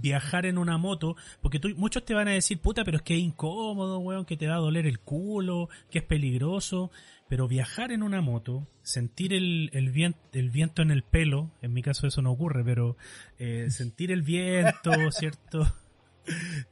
viajar 0.00 0.46
en 0.46 0.58
una 0.58 0.78
moto, 0.78 1.16
porque 1.40 1.58
tú, 1.58 1.68
muchos 1.76 2.04
te 2.04 2.14
van 2.14 2.28
a 2.28 2.32
decir, 2.32 2.58
puta, 2.60 2.84
pero 2.84 2.96
es 2.98 3.02
que 3.02 3.14
es 3.16 3.20
incómodo, 3.20 3.98
weón, 3.98 4.24
que 4.24 4.36
te 4.36 4.46
va 4.48 4.54
a 4.54 4.58
doler 4.58 4.86
el 4.86 4.98
culo, 5.00 5.68
que 5.90 5.98
es 5.98 6.04
peligroso, 6.04 6.90
pero 7.28 7.46
viajar 7.48 7.92
en 7.92 8.02
una 8.02 8.20
moto, 8.20 8.66
sentir 8.82 9.32
el, 9.34 9.70
el, 9.72 9.92
vien- 9.92 10.16
el 10.32 10.50
viento 10.50 10.82
en 10.82 10.90
el 10.90 11.02
pelo, 11.02 11.50
en 11.62 11.72
mi 11.72 11.82
caso 11.82 12.06
eso 12.06 12.22
no 12.22 12.30
ocurre, 12.30 12.64
pero 12.64 12.96
eh, 13.38 13.66
sentir 13.70 14.10
el 14.12 14.22
viento, 14.22 14.92
¿cierto? 15.10 15.66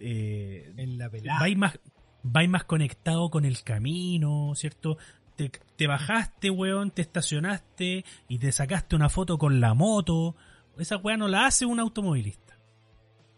Eh, 0.00 0.72
en 0.76 0.98
la 0.98 1.08
pelada. 1.08 1.40
vais 1.40 1.56
más, 1.56 1.78
vais 2.22 2.46
más 2.48 2.64
conectado 2.64 3.30
con 3.30 3.46
el 3.46 3.62
camino, 3.62 4.52
¿cierto? 4.54 4.98
Te, 5.34 5.50
te 5.76 5.86
bajaste, 5.86 6.50
weón, 6.50 6.90
te 6.90 7.00
estacionaste 7.02 8.04
y 8.28 8.38
te 8.38 8.52
sacaste 8.52 8.96
una 8.96 9.08
foto 9.08 9.38
con 9.38 9.60
la 9.60 9.72
moto. 9.72 10.36
Esa 10.78 10.98
weá 10.98 11.16
no 11.16 11.26
la 11.28 11.46
hace 11.46 11.64
un 11.64 11.80
automovilista. 11.80 12.45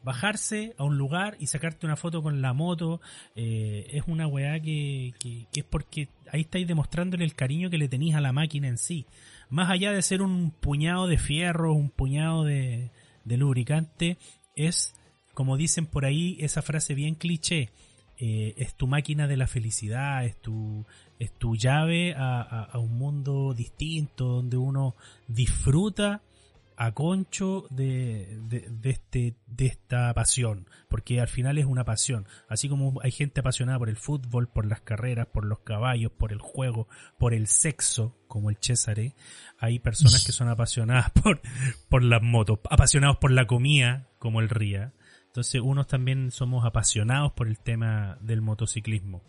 Bajarse 0.05 0.74
a 0.78 0.84
un 0.84 0.96
lugar 0.96 1.36
y 1.40 1.49
sacarte 1.49 1.84
una 1.84 1.96
foto 1.96 2.22
con 2.22 2.40
la 2.40 2.53
moto 2.53 3.01
eh, 3.34 3.86
es 3.92 4.05
una 4.07 4.26
weá 4.26 4.61
que, 4.61 5.12
que, 5.18 5.46
es 5.53 5.64
porque 5.64 6.09
ahí 6.32 6.42
estáis 6.42 6.66
demostrándole 6.68 7.24
el 7.24 7.34
cariño 7.34 7.68
que 7.68 7.78
le 7.78 7.88
tenéis 7.88 8.14
a 8.14 8.20
la 8.20 8.32
máquina 8.32 8.68
en 8.68 8.78
sí. 8.78 9.07
Más 9.51 9.70
allá 9.70 9.92
de 9.92 10.01
ser 10.03 10.22
un 10.22 10.51
puñado 10.53 11.09
de 11.09 11.18
fierro, 11.18 11.72
un 11.74 11.90
puñado 11.90 12.44
de, 12.44 12.90
lubricante, 13.24 14.18
es, 14.55 14.94
como 15.34 15.57
dicen 15.57 15.86
por 15.86 16.05
ahí, 16.05 16.36
esa 16.40 16.62
frase 16.62 16.94
bien 16.94 17.14
cliché, 17.14 17.70
eh, 18.18 18.55
es 18.57 18.74
tu 18.74 18.86
máquina 18.86 19.26
de 19.26 19.36
la 19.36 19.46
felicidad, 19.46 20.24
es 20.24 20.36
tu, 20.40 20.86
es 21.18 21.32
tu 21.32 21.57
llave 21.57 22.14
a- 22.14 22.64
a 22.64 22.78
un 22.78 22.96
mundo 22.99 23.53
distinto, 23.55 24.26
donde 24.26 24.57
uno 24.57 24.94
disfruta 25.26 26.22
a 26.81 26.93
concho 26.93 27.66
de, 27.70 28.39
de, 28.49 28.91
este, 28.91 29.35
de 29.49 29.66
esta 29.66 30.14
pasión, 30.14 30.70
porque 30.89 31.20
al 31.20 31.27
final 31.27 31.59
es 31.59 31.66
una 31.66 31.85
pasión, 31.85 32.28
así 32.48 32.69
como 32.69 33.01
hay 33.02 33.11
gente 33.11 33.40
apasionada 33.40 33.81
por 33.81 33.89
el 33.89 33.97
fútbol, 33.97 34.48
por 34.48 34.65
las 34.65 34.81
carreras, 34.82 35.27
por 35.27 35.44
los 35.44 35.59
caballos, 35.59 36.12
por 36.12 36.31
el 36.31 36.39
juego, 36.39 36.86
por 37.19 37.35
el 37.35 37.48
sexo, 37.48 38.16
como 38.28 38.48
el 38.48 38.59
Césare, 38.61 39.16
hay 39.59 39.81
personas 39.81 40.24
que 40.24 40.31
son 40.31 40.48
apasionadas 40.48 41.11
por, 41.23 41.40
por 41.89 42.05
las 42.05 42.23
motos, 42.23 42.61
apasionados 42.70 43.16
por 43.16 43.32
la 43.32 43.48
comida, 43.48 44.07
como 44.20 44.40
el 44.40 44.48
Ría, 44.48 44.94
entonces 45.27 45.61
unos 45.61 45.89
también 45.89 46.31
somos 46.31 46.65
apasionados 46.65 47.32
por 47.32 47.48
el 47.48 47.59
tema 47.59 48.19
del 48.20 48.40
motociclismo. 48.40 49.24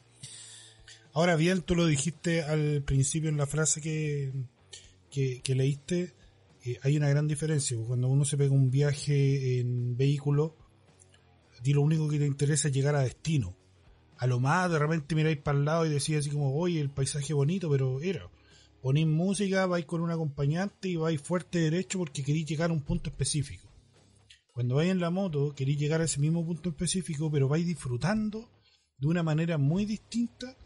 Ahora 1.14 1.36
bien, 1.36 1.64
tú 1.64 1.74
lo 1.74 1.88
dijiste 1.88 2.44
al 2.44 2.84
principio 2.84 3.28
en 3.28 3.38
la 3.38 3.48
frase 3.48 3.82
que, 3.82 4.34
que 5.10 5.56
leíste, 5.56 6.14
eh, 6.66 6.78
hay 6.82 6.98
una 6.98 7.10
gran 7.10 7.28
diferencia. 7.28 7.78
Cuando 7.78 8.08
uno 8.08 8.26
se 8.26 8.38
pega 8.38 8.54
un 8.54 8.70
viaje 8.70 9.60
en 9.60 9.96
vehículo, 9.96 10.58
a 11.58 11.62
ti 11.62 11.74
lo 11.74 11.82
único 11.82 12.08
que 12.10 12.20
te 12.20 12.26
interesa 12.26 12.68
es 12.68 12.74
llegar 12.74 12.96
a 12.96 13.02
destino. 13.02 13.56
A 14.18 14.28
lo 14.28 14.40
más 14.40 14.70
de 14.70 14.80
repente 14.80 15.16
miráis 15.16 15.38
para 15.38 15.58
el 15.58 15.66
lado 15.66 15.86
y 15.86 15.90
decís 15.90 16.18
así 16.18 16.30
como, 16.30 16.56
oye, 16.56 16.80
el 16.82 16.90
paisaje 16.90 17.34
bonito, 17.34 17.70
pero 17.70 18.02
era. 18.02 18.30
Ponéis 18.82 19.08
música, 19.08 19.66
vais 19.66 19.86
con 19.86 20.02
un 20.02 20.12
acompañante 20.12 20.90
y 20.90 20.96
vais 20.96 21.22
fuerte 21.22 21.60
derecho 21.60 22.00
porque 22.00 22.24
queréis 22.24 22.46
llegar 22.46 22.70
a 22.70 22.74
un 22.74 22.82
punto 22.82 23.10
específico. 23.10 23.70
Cuando 24.54 24.76
vais 24.76 24.92
en 24.92 25.00
la 25.00 25.10
moto, 25.10 25.54
queréis 25.56 25.78
llegar 25.78 26.02
a 26.02 26.06
ese 26.06 26.20
mismo 26.20 26.46
punto 26.46 26.70
específico, 26.70 27.32
pero 27.32 27.48
vais 27.48 27.66
disfrutando 27.66 28.50
de 28.98 29.08
una 29.08 29.24
manera 29.24 29.58
muy 29.58 29.86
distinta 29.86 30.58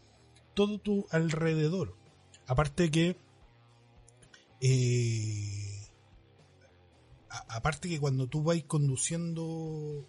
todo 0.54 0.78
tu 0.78 1.06
alrededor. 1.10 1.96
Aparte 2.46 2.90
que 2.90 3.16
eh, 4.60 5.63
a- 7.36 7.56
aparte 7.56 7.88
que 7.88 7.98
cuando 8.00 8.26
tú 8.28 8.42
vas 8.42 8.62
conduciendo 8.66 9.44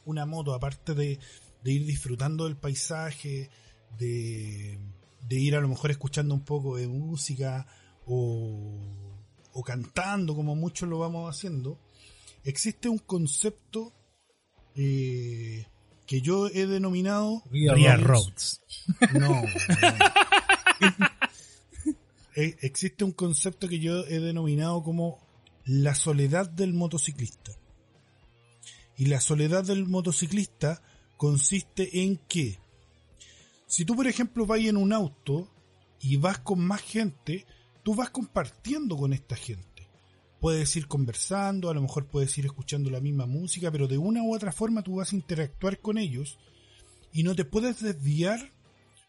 una 0.06 0.26
moto, 0.26 0.54
aparte 0.54 0.94
de, 0.94 1.20
de 1.64 1.72
ir 1.72 1.86
disfrutando 1.86 2.46
del 2.46 2.58
paisaje, 2.58 3.50
de, 3.98 4.80
de 5.28 5.36
ir 5.40 5.56
a 5.56 5.62
lo 5.62 5.68
mejor 5.68 5.92
escuchando 5.92 6.34
un 6.34 6.44
poco 6.46 6.78
de 6.78 6.88
música 6.88 7.66
o, 8.06 8.80
o 9.54 9.64
cantando, 9.64 10.36
como 10.36 10.56
muchos 10.56 10.88
lo 10.90 11.00
vamos 11.00 11.30
haciendo, 11.34 11.80
existe 12.44 12.90
un 12.90 13.00
concepto 13.00 13.94
eh, 14.76 15.66
que 16.06 16.22
yo 16.22 16.48
he 16.48 16.68
denominado 16.68 17.42
Ria 17.52 17.98
Roads. 17.98 18.62
no. 19.14 19.42
no. 19.42 19.42
Eh, 22.38 22.58
Existe 22.62 23.06
un 23.06 23.14
concepto 23.14 23.66
que 23.70 23.80
yo 23.80 24.06
he 24.08 24.20
denominado 24.20 24.84
como 24.84 25.25
la 25.66 25.96
soledad 25.96 26.48
del 26.48 26.74
motociclista. 26.74 27.58
Y 28.98 29.08
la 29.08 29.20
soledad 29.20 29.64
del 29.64 29.88
motociclista 29.88 30.82
consiste 31.18 32.04
en 32.04 32.18
que, 32.28 32.60
si 33.66 33.84
tú 33.84 33.96
por 33.96 34.08
ejemplo 34.08 34.46
vas 34.46 34.60
en 34.60 34.78
un 34.78 34.94
auto 34.94 35.52
y 36.00 36.18
vas 36.18 36.40
con 36.40 36.60
más 36.60 36.82
gente, 36.82 37.48
tú 37.82 37.96
vas 37.96 38.12
compartiendo 38.12 38.96
con 38.96 39.12
esta 39.12 39.36
gente. 39.36 39.90
Puedes 40.40 40.76
ir 40.76 40.88
conversando, 40.88 41.72
a 41.72 41.74
lo 41.74 41.82
mejor 41.82 42.06
puedes 42.06 42.38
ir 42.38 42.46
escuchando 42.46 42.92
la 42.92 43.02
misma 43.02 43.26
música, 43.26 43.72
pero 43.72 43.88
de 43.88 43.98
una 43.98 44.22
u 44.22 44.36
otra 44.36 44.52
forma 44.52 44.84
tú 44.84 44.98
vas 44.98 45.12
a 45.12 45.16
interactuar 45.16 45.80
con 45.80 45.98
ellos 45.98 46.38
y 47.12 47.24
no 47.24 47.36
te 47.36 47.44
puedes 47.44 47.82
desviar 47.82 48.52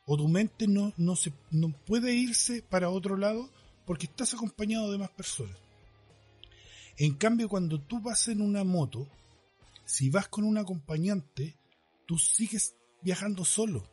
o 0.06 0.16
tu 0.16 0.26
mente 0.26 0.66
no, 0.66 0.94
no, 0.96 1.16
se, 1.16 1.34
no 1.50 1.70
puede 1.84 2.14
irse 2.14 2.62
para 2.62 2.88
otro 2.88 3.18
lado 3.18 3.50
porque 3.84 4.06
estás 4.06 4.32
acompañado 4.32 4.90
de 4.90 4.98
más 4.98 5.10
personas. 5.10 5.65
En 6.98 7.14
cambio, 7.14 7.48
cuando 7.48 7.80
tú 7.80 8.00
vas 8.00 8.28
en 8.28 8.40
una 8.40 8.64
moto, 8.64 9.06
si 9.84 10.08
vas 10.08 10.28
con 10.28 10.44
un 10.44 10.56
acompañante, 10.56 11.56
tú 12.06 12.18
sigues 12.18 12.74
viajando 13.02 13.44
solo. 13.44 13.88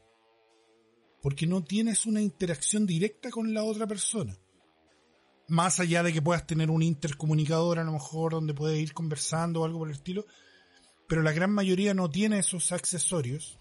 Porque 1.21 1.45
no 1.45 1.63
tienes 1.63 2.05
una 2.05 2.21
interacción 2.21 2.85
directa 2.85 3.29
con 3.29 3.53
la 3.53 3.63
otra 3.63 3.87
persona. 3.87 4.37
Más 5.47 5.79
allá 5.79 6.01
de 6.03 6.13
que 6.13 6.21
puedas 6.21 6.47
tener 6.47 6.71
un 6.71 6.81
intercomunicador 6.81 7.77
a 7.79 7.83
lo 7.83 7.91
mejor 7.91 8.31
donde 8.31 8.53
puedes 8.53 8.79
ir 8.79 8.93
conversando 8.93 9.61
o 9.61 9.65
algo 9.65 9.79
por 9.79 9.89
el 9.89 9.95
estilo. 9.95 10.25
Pero 11.07 11.21
la 11.21 11.33
gran 11.33 11.51
mayoría 11.51 11.93
no 11.93 12.09
tiene 12.09 12.39
esos 12.39 12.71
accesorios. 12.71 13.59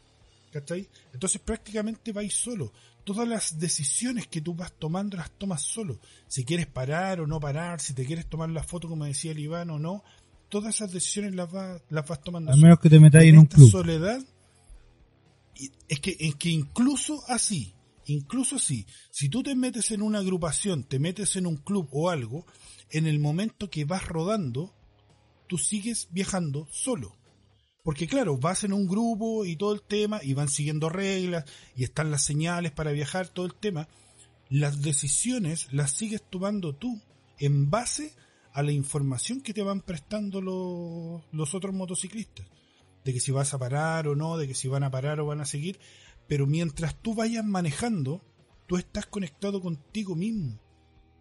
¿Cachai? 0.52 0.88
Entonces 1.12 1.40
prácticamente 1.40 2.12
vais 2.12 2.34
solo. 2.34 2.72
Todas 3.04 3.26
las 3.26 3.58
decisiones 3.58 4.28
que 4.28 4.40
tú 4.40 4.54
vas 4.54 4.72
tomando 4.72 5.16
las 5.16 5.30
tomas 5.32 5.62
solo. 5.62 5.98
Si 6.28 6.44
quieres 6.44 6.66
parar 6.66 7.20
o 7.20 7.26
no 7.26 7.40
parar, 7.40 7.80
si 7.80 7.94
te 7.94 8.04
quieres 8.04 8.26
tomar 8.26 8.50
la 8.50 8.62
foto 8.62 8.88
como 8.88 9.04
decía 9.04 9.32
el 9.32 9.40
Iván 9.40 9.70
o 9.70 9.78
no, 9.78 10.04
todas 10.48 10.76
esas 10.76 10.92
decisiones 10.92 11.34
las, 11.34 11.50
vas 11.50 11.82
las 11.88 12.06
vas 12.06 12.20
tomando 12.22 12.52
Al 12.52 12.60
menos 12.60 12.78
que 12.78 12.90
te 12.90 13.00
metáis 13.00 13.30
en 13.30 13.38
un 13.38 13.44
esta 13.44 13.56
club. 13.56 13.70
soledad, 13.70 14.22
es 15.88 16.00
que, 16.00 16.16
es 16.18 16.34
que 16.36 16.50
incluso 16.50 17.22
así, 17.28 17.74
incluso 18.06 18.56
así, 18.56 18.86
si 19.10 19.28
tú 19.28 19.42
te 19.42 19.54
metes 19.54 19.90
en 19.90 20.02
una 20.02 20.18
agrupación, 20.18 20.84
te 20.84 20.98
metes 20.98 21.36
en 21.36 21.46
un 21.46 21.56
club 21.56 21.88
o 21.92 22.10
algo, 22.10 22.46
en 22.90 23.06
el 23.06 23.18
momento 23.18 23.70
que 23.70 23.84
vas 23.84 24.06
rodando, 24.06 24.74
tú 25.48 25.58
sigues 25.58 26.08
viajando 26.12 26.68
solo. 26.70 27.16
Porque 27.82 28.06
claro, 28.06 28.36
vas 28.36 28.62
en 28.64 28.72
un 28.72 28.86
grupo 28.86 29.44
y 29.44 29.56
todo 29.56 29.74
el 29.74 29.82
tema, 29.82 30.20
y 30.22 30.34
van 30.34 30.48
siguiendo 30.48 30.88
reglas, 30.88 31.44
y 31.74 31.84
están 31.84 32.10
las 32.10 32.22
señales 32.22 32.70
para 32.70 32.92
viajar, 32.92 33.28
todo 33.28 33.46
el 33.46 33.54
tema. 33.54 33.88
Las 34.48 34.82
decisiones 34.82 35.72
las 35.72 35.90
sigues 35.90 36.22
tomando 36.28 36.74
tú 36.74 37.00
en 37.38 37.70
base 37.70 38.14
a 38.52 38.62
la 38.62 38.72
información 38.72 39.40
que 39.40 39.54
te 39.54 39.62
van 39.62 39.80
prestando 39.80 40.40
los, 40.40 41.54
otros 41.54 41.74
motociclistas. 41.74 42.46
De 43.04 43.12
que 43.12 43.20
si 43.20 43.32
vas 43.32 43.52
a 43.52 43.58
parar 43.58 44.06
o 44.06 44.14
no, 44.14 44.36
de 44.36 44.46
que 44.46 44.54
si 44.54 44.68
van 44.68 44.84
a 44.84 44.90
parar 44.90 45.18
o 45.18 45.26
van 45.26 45.40
a 45.40 45.46
seguir. 45.46 45.80
Pero 46.28 46.46
mientras 46.46 47.00
tú 47.02 47.14
vayas 47.14 47.44
manejando, 47.44 48.22
tú 48.66 48.76
estás 48.76 49.06
conectado 49.06 49.60
contigo 49.60 50.14
mismo. 50.14 50.60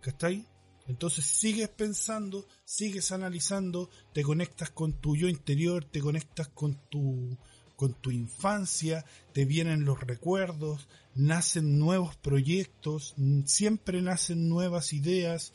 ¿Cachai? 0.01 0.45
Entonces 0.91 1.23
sigues 1.23 1.69
pensando, 1.69 2.45
sigues 2.65 3.13
analizando, 3.13 3.89
te 4.13 4.23
conectas 4.23 4.71
con 4.71 4.91
tu 4.91 5.15
yo 5.15 5.29
interior, 5.29 5.85
te 5.85 6.01
conectas 6.01 6.49
con 6.49 6.75
tu, 6.89 7.37
con 7.77 7.93
tu 7.93 8.11
infancia, 8.11 9.05
te 9.31 9.45
vienen 9.45 9.85
los 9.85 10.01
recuerdos, 10.01 10.89
nacen 11.15 11.79
nuevos 11.79 12.17
proyectos, 12.17 13.15
siempre 13.45 14.01
nacen 14.01 14.49
nuevas 14.49 14.91
ideas, 14.91 15.53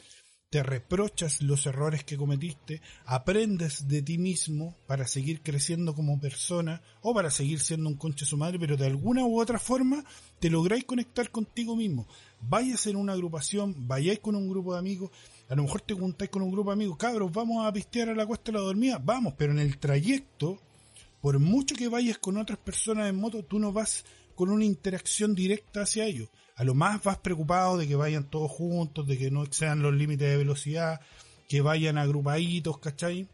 te 0.57 0.63
reprochas 0.63 1.43
los 1.43 1.67
errores 1.67 2.03
que 2.03 2.17
cometiste, 2.17 2.81
aprendes 3.05 3.89
de 3.89 4.01
ti 4.01 4.17
mismo 4.17 4.75
para 4.87 5.07
seguir 5.07 5.43
creciendo 5.43 5.95
como 5.95 6.19
persona 6.19 6.81
o 7.03 7.13
para 7.13 7.31
seguir 7.31 7.61
siendo 7.61 7.91
un 7.91 7.97
conche 7.97 8.25
su 8.25 8.39
madre, 8.39 8.59
pero 8.59 8.79
de 8.79 8.87
alguna 8.87 9.27
u 9.27 9.39
otra 9.39 9.59
forma 9.59 10.03
te 10.41 10.49
lográis 10.49 10.85
conectar 10.85 11.31
contigo 11.31 11.77
mismo. 11.77 12.09
Vayas 12.41 12.87
en 12.87 12.97
una 12.97 13.13
agrupación, 13.13 13.87
vayáis 13.87 14.21
con 14.21 14.35
un 14.35 14.49
grupo 14.49 14.73
de 14.73 14.79
amigos, 14.79 15.11
a 15.51 15.55
lo 15.57 15.65
mejor 15.65 15.83
te 15.83 15.93
juntáis 15.93 16.31
con 16.31 16.41
un 16.41 16.51
grupo 16.51 16.71
de 16.71 16.75
amigos, 16.77 16.97
cabros, 16.97 17.31
vamos 17.31 17.67
a 17.67 17.71
pistear 17.71 18.09
a 18.09 18.15
la 18.15 18.25
cuesta 18.25 18.51
de 18.51 18.57
la 18.57 18.65
dormida, 18.65 18.99
vamos, 18.99 19.35
pero 19.37 19.53
en 19.53 19.59
el 19.59 19.77
trayecto, 19.77 20.59
por 21.21 21.39
mucho 21.39 21.75
que 21.75 21.89
vayas 21.89 22.17
con 22.17 22.39
otras 22.39 22.59
personas 22.59 23.11
en 23.11 23.17
moto, 23.17 23.43
tú 23.43 23.59
no 23.59 23.73
vas 23.73 24.07
con 24.35 24.49
una 24.49 24.65
interacción 24.65 25.35
directa 25.35 25.83
hacia 25.83 26.07
ellos. 26.07 26.31
A 26.57 26.65
lo 26.65 26.75
más 26.75 27.03
vas 27.03 27.19
preocupado 27.19 27.77
de 27.77 27.87
que 27.87 27.95
vayan 27.95 28.29
todos 28.29 28.51
juntos, 28.51 29.07
de 29.07 29.19
que 29.19 29.31
no 29.31 29.45
excedan 29.45 29.83
los 29.83 29.95
límites 29.95 30.29
de 30.29 30.37
velocidad, 30.37 31.01
que 31.49 31.61
vayan 31.61 31.99
agrupaditos, 31.99 32.79
¿cachai? 32.79 33.29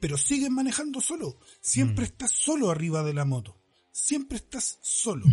Pero 0.00 0.16
sigues 0.16 0.50
manejando 0.50 1.00
solo. 1.00 1.38
Siempre 1.60 2.06
estás 2.06 2.32
solo 2.32 2.70
arriba 2.70 3.02
de 3.02 3.14
la 3.14 3.24
moto. 3.24 3.56
Siempre 3.92 4.38
estás 4.38 4.78
solo. 4.82 5.26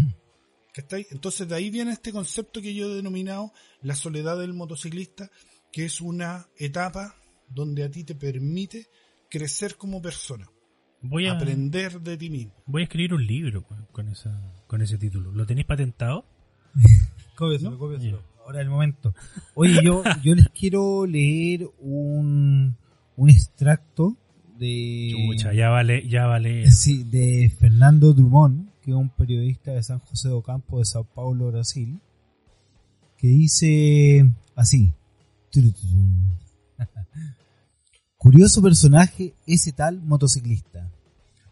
¿Cachai? 0.74 1.08
Entonces 1.12 1.48
de 1.48 1.56
ahí 1.56 1.70
viene 1.70 1.92
este 1.92 2.12
concepto 2.12 2.62
que 2.62 2.74
yo 2.74 2.90
he 2.90 2.96
denominado 2.96 3.52
la 3.82 3.96
soledad 3.96 4.38
del 4.38 4.54
motociclista, 4.54 5.30
que 5.72 5.86
es 5.86 6.00
una 6.00 6.48
etapa 6.58 7.16
donde 7.50 7.84
a 7.84 7.92
ti 7.92 8.04
te 8.04 8.16
permite 8.16 8.88
crecer 9.30 9.78
como 9.78 10.02
persona, 10.02 10.50
Voy 11.02 11.26
a, 11.26 11.34
aprender 11.34 12.00
de 12.00 12.16
ti 12.16 12.30
mismo. 12.30 12.54
voy 12.66 12.84
a 12.84 12.86
escribir 12.86 13.14
un 13.14 13.26
libro 13.26 13.64
con, 13.64 13.86
con 13.88 14.08
esa, 14.08 14.54
con 14.68 14.82
ese 14.82 14.98
título. 14.98 15.32
¿Lo 15.32 15.48
tenéis 15.48 15.66
patentado? 15.66 16.26
Cópiaselo, 17.36 17.78
cópiaselo. 17.78 18.22
Ahora 18.46 18.60
es 18.60 18.66
el 18.66 18.70
momento. 18.70 19.14
Oye, 19.56 19.80
yo, 19.84 20.04
yo 20.24 20.36
les 20.36 20.48
quiero 20.50 21.06
leer 21.06 21.70
un, 21.80 22.76
un 23.16 23.30
extracto 23.30 24.18
de, 24.58 25.12
Chucha, 25.12 25.54
ya 25.54 25.70
vale, 25.70 26.08
ya 26.08 26.28
vale. 26.28 26.70
sí, 26.72 27.04
de 27.04 27.52
Fernando 27.60 28.14
Drummond, 28.14 28.70
que 28.82 28.92
es 28.92 28.98
un 28.98 29.10
periodista 29.10 29.72
de 29.72 29.82
San 29.82 30.00
José 30.00 30.30
do 30.30 30.42
Campo 30.44 30.80
de 30.80 30.86
Sao 30.86 31.04
Paulo, 31.04 31.52
Brasil, 31.52 32.00
que 33.18 33.28
dice 33.28 34.32
así. 34.56 34.94
Curioso 38.18 38.62
personaje 38.62 39.34
ese 39.48 39.72
tal 39.72 40.02
motociclista. 40.02 40.92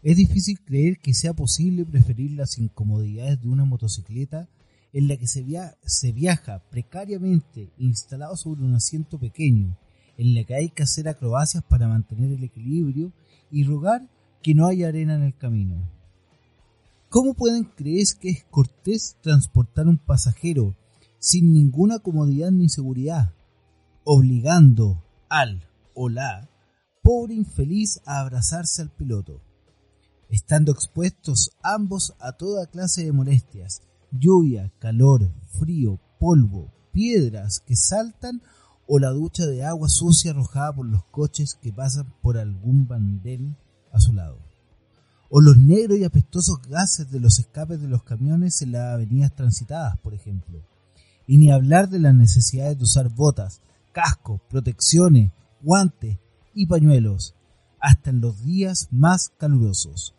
Es 0.02 0.16
difícil 0.16 0.58
creer 0.60 0.98
que 0.98 1.12
sea 1.12 1.34
posible 1.34 1.84
preferir 1.84 2.30
las 2.32 2.58
incomodidades 2.58 3.40
de 3.42 3.48
una 3.48 3.64
motocicleta 3.64 4.48
en 4.92 5.08
la 5.08 5.16
que 5.16 5.26
se, 5.26 5.42
via- 5.42 5.76
se 5.84 6.12
viaja 6.12 6.62
precariamente 6.70 7.72
instalado 7.78 8.36
sobre 8.36 8.62
un 8.62 8.74
asiento 8.74 9.18
pequeño, 9.18 9.76
en 10.16 10.34
la 10.34 10.44
que 10.44 10.54
hay 10.54 10.68
que 10.70 10.82
hacer 10.82 11.08
acrobacias 11.08 11.62
para 11.64 11.88
mantener 11.88 12.32
el 12.32 12.44
equilibrio 12.44 13.12
y 13.50 13.64
rogar 13.64 14.08
que 14.42 14.54
no 14.54 14.66
haya 14.66 14.88
arena 14.88 15.14
en 15.14 15.22
el 15.22 15.36
camino. 15.36 15.88
¿Cómo 17.08 17.34
pueden 17.34 17.64
creer 17.64 18.06
que 18.20 18.30
es 18.30 18.44
cortés 18.50 19.16
transportar 19.22 19.88
un 19.88 19.98
pasajero 19.98 20.76
sin 21.18 21.52
ninguna 21.52 21.98
comodidad 21.98 22.50
ni 22.50 22.68
seguridad, 22.68 23.32
obligando 24.04 25.02
al 25.28 25.66
o 25.94 26.08
la 26.08 26.48
pobre 27.02 27.34
infeliz 27.34 28.00
a 28.06 28.20
abrazarse 28.20 28.82
al 28.82 28.90
piloto? 28.90 29.42
estando 30.32 30.70
expuestos 30.70 31.50
ambos 31.60 32.14
a 32.20 32.30
toda 32.36 32.66
clase 32.68 33.04
de 33.04 33.10
molestias, 33.10 33.82
lluvia, 34.12 34.72
calor, 34.78 35.32
frío, 35.58 36.00
polvo, 36.18 36.72
piedras 36.92 37.60
que 37.60 37.76
saltan 37.76 38.42
o 38.86 38.98
la 38.98 39.10
ducha 39.10 39.46
de 39.46 39.64
agua 39.64 39.88
sucia 39.88 40.32
arrojada 40.32 40.74
por 40.74 40.86
los 40.86 41.04
coches 41.06 41.56
que 41.60 41.72
pasan 41.72 42.12
por 42.22 42.36
algún 42.36 42.88
bandén 42.88 43.56
a 43.92 44.00
su 44.00 44.12
lado, 44.12 44.38
o 45.28 45.40
los 45.40 45.56
negros 45.58 45.98
y 45.98 46.04
apestosos 46.04 46.60
gases 46.68 47.10
de 47.10 47.20
los 47.20 47.38
escapes 47.38 47.80
de 47.80 47.88
los 47.88 48.02
camiones 48.02 48.60
en 48.62 48.72
las 48.72 48.94
avenidas 48.94 49.34
transitadas, 49.34 49.96
por 49.98 50.14
ejemplo, 50.14 50.66
y 51.26 51.36
ni 51.36 51.52
hablar 51.52 51.88
de 51.88 52.00
las 52.00 52.14
necesidades 52.14 52.78
de 52.78 52.84
usar 52.84 53.08
botas, 53.08 53.62
cascos, 53.92 54.40
protecciones, 54.48 55.32
guantes 55.62 56.18
y 56.54 56.66
pañuelos, 56.66 57.36
hasta 57.80 58.10
en 58.10 58.20
los 58.20 58.42
días 58.42 58.88
más 58.90 59.30
calurosos. 59.38 60.14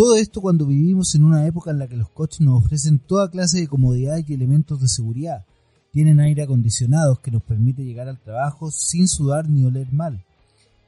Todo 0.00 0.16
esto 0.16 0.40
cuando 0.40 0.64
vivimos 0.64 1.14
en 1.14 1.24
una 1.24 1.44
época 1.44 1.70
en 1.70 1.78
la 1.78 1.86
que 1.86 1.94
los 1.94 2.08
coches 2.08 2.40
nos 2.40 2.64
ofrecen 2.64 3.00
toda 3.00 3.30
clase 3.30 3.60
de 3.60 3.68
comodidades 3.68 4.24
y 4.26 4.32
elementos 4.32 4.80
de 4.80 4.88
seguridad. 4.88 5.44
Tienen 5.92 6.20
aire 6.20 6.42
acondicionado 6.42 7.20
que 7.20 7.30
nos 7.30 7.42
permite 7.42 7.84
llegar 7.84 8.08
al 8.08 8.18
trabajo 8.18 8.70
sin 8.70 9.06
sudar 9.08 9.50
ni 9.50 9.62
oler 9.62 9.92
mal. 9.92 10.24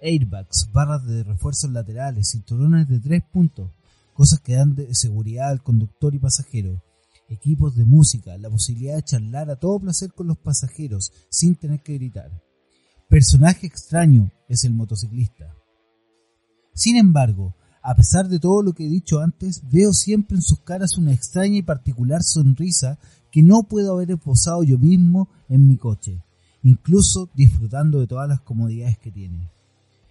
Airbags, 0.01 0.71
barras 0.73 1.05
de 1.05 1.25
refuerzos 1.25 1.71
laterales, 1.71 2.31
cinturones 2.31 2.89
de 2.89 3.01
tres 3.01 3.23
puntos, 3.31 3.71
cosas 4.15 4.41
que 4.41 4.55
dan 4.55 4.75
seguridad 4.95 5.51
al 5.51 5.63
conductor 5.63 6.15
y 6.15 6.19
pasajero. 6.19 6.83
equipos 7.29 7.77
de 7.77 7.85
música, 7.85 8.39
la 8.39 8.49
posibilidad 8.49 8.97
de 8.97 9.03
charlar 9.03 9.51
a 9.51 9.57
todo 9.57 9.79
placer 9.79 10.15
con 10.15 10.27
los 10.27 10.39
pasajeros 10.39 11.13
sin 11.29 11.55
tener 11.57 11.83
que 11.83 11.99
gritar. 11.99 12.43
Personaje 13.11 13.67
extraño 13.67 14.33
es 14.49 14.65
el 14.65 14.73
motociclista. 14.73 15.55
Sin 16.73 16.97
embargo, 16.97 17.55
a 17.83 17.95
pesar 17.97 18.29
de 18.29 18.39
todo 18.39 18.63
lo 18.63 18.73
que 18.73 18.87
he 18.87 18.89
dicho 18.89 19.21
antes, 19.21 19.63
veo 19.71 19.93
siempre 19.93 20.37
en 20.37 20.43
sus 20.43 20.61
caras 20.61 20.97
una 20.97 21.13
extraña 21.13 21.59
y 21.59 21.63
particular 21.63 22.23
sonrisa 22.23 22.99
que 23.33 23.43
no 23.43 23.65
puedo 23.65 23.95
haber 23.95 24.13
esbozado 24.13 24.63
yo 24.63 24.79
mismo 24.79 25.29
en 25.49 25.67
mi 25.67 25.77
coche, 25.77 26.23
incluso 26.63 27.29
disfrutando 27.35 27.99
de 27.99 28.07
todas 28.07 28.29
las 28.29 28.41
comodidades 28.41 28.99
que 28.99 29.11
tiene. 29.11 29.51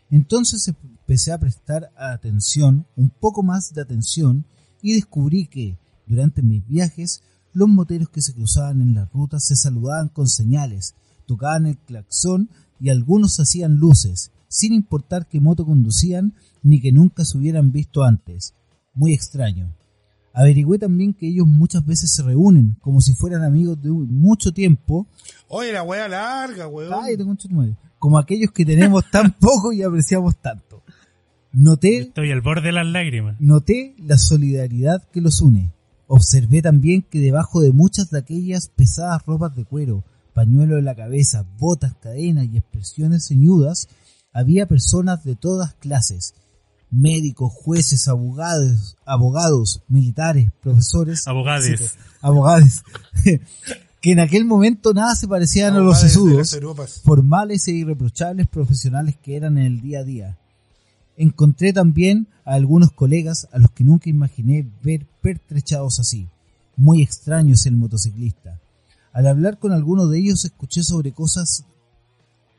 Entonces 0.09 0.67
empecé 0.67 1.31
a 1.31 1.39
prestar 1.39 1.91
atención, 1.97 2.85
un 2.97 3.09
poco 3.09 3.43
más 3.43 3.73
de 3.73 3.81
atención, 3.81 4.45
y 4.81 4.93
descubrí 4.95 5.47
que, 5.47 5.77
durante 6.07 6.41
mis 6.41 6.67
viajes, 6.67 7.21
los 7.53 7.69
moteros 7.69 8.09
que 8.09 8.21
se 8.21 8.33
cruzaban 8.33 8.81
en 8.81 8.95
las 8.95 9.09
rutas 9.13 9.45
se 9.45 9.55
saludaban 9.55 10.09
con 10.09 10.27
señales, 10.27 10.95
tocaban 11.25 11.67
el 11.67 11.77
claxón 11.77 12.49
y 12.79 12.89
algunos 12.89 13.39
hacían 13.39 13.75
luces, 13.75 14.31
sin 14.51 14.73
importar 14.73 15.27
qué 15.27 15.39
moto 15.39 15.65
conducían 15.65 16.33
ni 16.61 16.81
que 16.81 16.91
nunca 16.91 17.23
se 17.23 17.37
hubieran 17.37 17.71
visto 17.71 18.03
antes. 18.03 18.53
Muy 18.93 19.13
extraño. 19.13 19.73
Averigüé 20.33 20.77
también 20.77 21.13
que 21.13 21.27
ellos 21.27 21.47
muchas 21.47 21.85
veces 21.85 22.11
se 22.11 22.21
reúnen 22.21 22.77
como 22.81 22.99
si 22.99 23.13
fueran 23.13 23.43
amigos 23.43 23.81
de 23.81 23.89
mucho 23.89 24.51
tiempo. 24.51 25.07
Oye, 25.47 25.71
la 25.71 25.83
weá 25.83 26.09
larga, 26.09 26.67
weón. 26.67 26.91
Cállate. 26.91 27.77
Como 27.97 28.17
aquellos 28.17 28.51
que 28.51 28.65
tenemos 28.65 29.09
tan 29.09 29.31
poco 29.39 29.71
y 29.71 29.83
apreciamos 29.83 30.35
tanto. 30.37 30.83
Noté 31.53 31.99
Estoy 31.99 32.31
al 32.31 32.41
borde 32.41 32.67
de 32.67 32.71
las 32.73 32.87
lágrimas. 32.87 33.39
Noté 33.39 33.95
la 33.99 34.17
solidaridad 34.17 35.01
que 35.11 35.21
los 35.21 35.41
une. 35.41 35.71
Observé 36.07 36.61
también 36.61 37.03
que 37.09 37.19
debajo 37.19 37.61
de 37.61 37.71
muchas 37.71 38.09
de 38.09 38.19
aquellas 38.19 38.67
pesadas 38.67 39.25
ropas 39.25 39.55
de 39.55 39.63
cuero, 39.63 40.03
pañuelo 40.33 40.77
en 40.77 40.83
la 40.83 40.95
cabeza, 40.95 41.45
botas, 41.57 41.93
cadenas 41.95 42.47
y 42.51 42.57
expresiones 42.57 43.27
ceñudas, 43.27 43.87
había 44.33 44.67
personas 44.67 45.23
de 45.23 45.35
todas 45.35 45.73
clases. 45.75 46.33
Médicos, 46.89 47.53
jueces, 47.53 48.07
abogados, 48.07 48.97
abogados, 49.05 49.81
militares, 49.87 50.51
profesores. 50.61 51.27
Abogades. 51.27 51.79
Sí, 51.79 51.97
abogados. 52.21 52.83
que 54.01 54.11
en 54.11 54.19
aquel 54.19 54.45
momento 54.45 54.93
nada 54.93 55.15
se 55.15 55.27
parecían 55.27 55.75
a 55.75 55.79
los 55.79 56.03
Abogados 56.03 56.49
sesudos 56.49 57.01
formales 57.03 57.67
e 57.67 57.71
irreprochables 57.71 58.47
profesionales 58.47 59.15
que 59.21 59.35
eran 59.37 59.57
en 59.57 59.65
el 59.65 59.81
día 59.81 59.99
a 59.99 60.03
día. 60.03 60.37
Encontré 61.15 61.71
también 61.71 62.27
a 62.43 62.55
algunos 62.55 62.91
colegas 62.91 63.47
a 63.51 63.59
los 63.59 63.71
que 63.71 63.83
nunca 63.83 64.09
imaginé 64.09 64.67
ver 64.81 65.05
pertrechados 65.21 65.99
así. 65.99 66.27
Muy 66.75 67.03
extraño 67.03 67.53
es 67.53 67.65
el 67.67 67.77
motociclista. 67.77 68.59
Al 69.13 69.27
hablar 69.27 69.59
con 69.59 69.71
algunos 69.71 70.09
de 70.09 70.17
ellos 70.17 70.45
escuché 70.45 70.83
sobre 70.83 71.11
cosas 71.11 71.63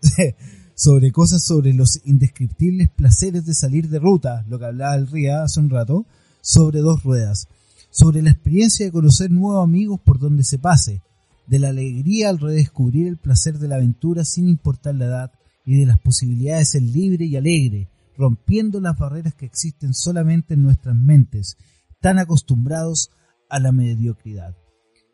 sobre 0.83 1.13
cosas 1.13 1.45
sobre 1.45 1.73
los 1.75 2.01
indescriptibles 2.07 2.91
placeres 2.91 3.47
de 3.47 3.55
salir 3.55 3.89
de 3.89 4.01
ruta, 4.01 4.45
lo 4.49 4.59
que 4.59 4.65
hablaba 4.65 4.97
el 4.97 5.07
Ría 5.07 5.45
hace 5.45 5.61
un 5.61 5.71
rato, 5.71 6.07
sobre 6.41 6.81
dos 6.81 7.05
ruedas, 7.05 7.47
sobre 7.93 8.21
la 8.21 8.31
experiencia 8.31 8.85
de 8.85 8.91
conocer 8.91 9.31
nuevos 9.31 9.63
amigos 9.63 10.01
por 10.01 10.19
donde 10.19 10.43
se 10.43 10.59
pase, 10.59 11.01
de 11.47 11.61
la 11.61 11.69
alegría 11.69 12.31
al 12.31 12.41
redescubrir 12.41 13.07
el 13.07 13.17
placer 13.17 13.61
de 13.61 13.69
la 13.69 13.77
aventura 13.77 14.25
sin 14.25 14.49
importar 14.49 14.97
la 14.97 15.05
edad 15.05 15.33
y 15.65 15.79
de 15.79 15.87
las 15.87 16.01
posibilidades 16.01 16.73
de 16.73 16.81
ser 16.81 16.83
libre 16.83 17.27
y 17.27 17.37
alegre, 17.37 17.89
rompiendo 18.19 18.81
las 18.81 18.99
barreras 18.99 19.35
que 19.35 19.47
existen 19.47 19.95
solamente 19.95 20.55
en 20.55 20.65
nuestras 20.65 20.97
mentes, 20.97 21.59
tan 22.01 22.19
acostumbrados 22.19 23.13
a 23.49 23.61
la 23.61 23.71
mediocridad. 23.71 24.57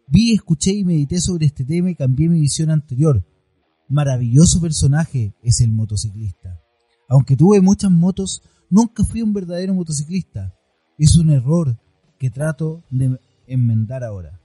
Vi, 0.06 0.32
escuché 0.32 0.72
y 0.72 0.86
medité 0.86 1.20
sobre 1.20 1.44
este 1.44 1.66
tema 1.66 1.90
y 1.90 1.94
cambié 1.94 2.30
mi 2.30 2.40
visión 2.40 2.70
anterior. 2.70 3.22
Maravilloso 3.88 4.60
personaje 4.60 5.34
es 5.42 5.62
el 5.62 5.72
motociclista. 5.72 6.60
Aunque 7.08 7.36
tuve 7.36 7.62
muchas 7.62 7.90
motos, 7.90 8.42
nunca 8.68 9.02
fui 9.02 9.22
un 9.22 9.32
verdadero 9.32 9.72
motociclista. 9.72 10.54
Es 10.98 11.16
un 11.16 11.30
error 11.30 11.78
que 12.18 12.28
trato 12.28 12.84
de 12.90 13.18
enmendar 13.46 14.04
ahora. 14.04 14.38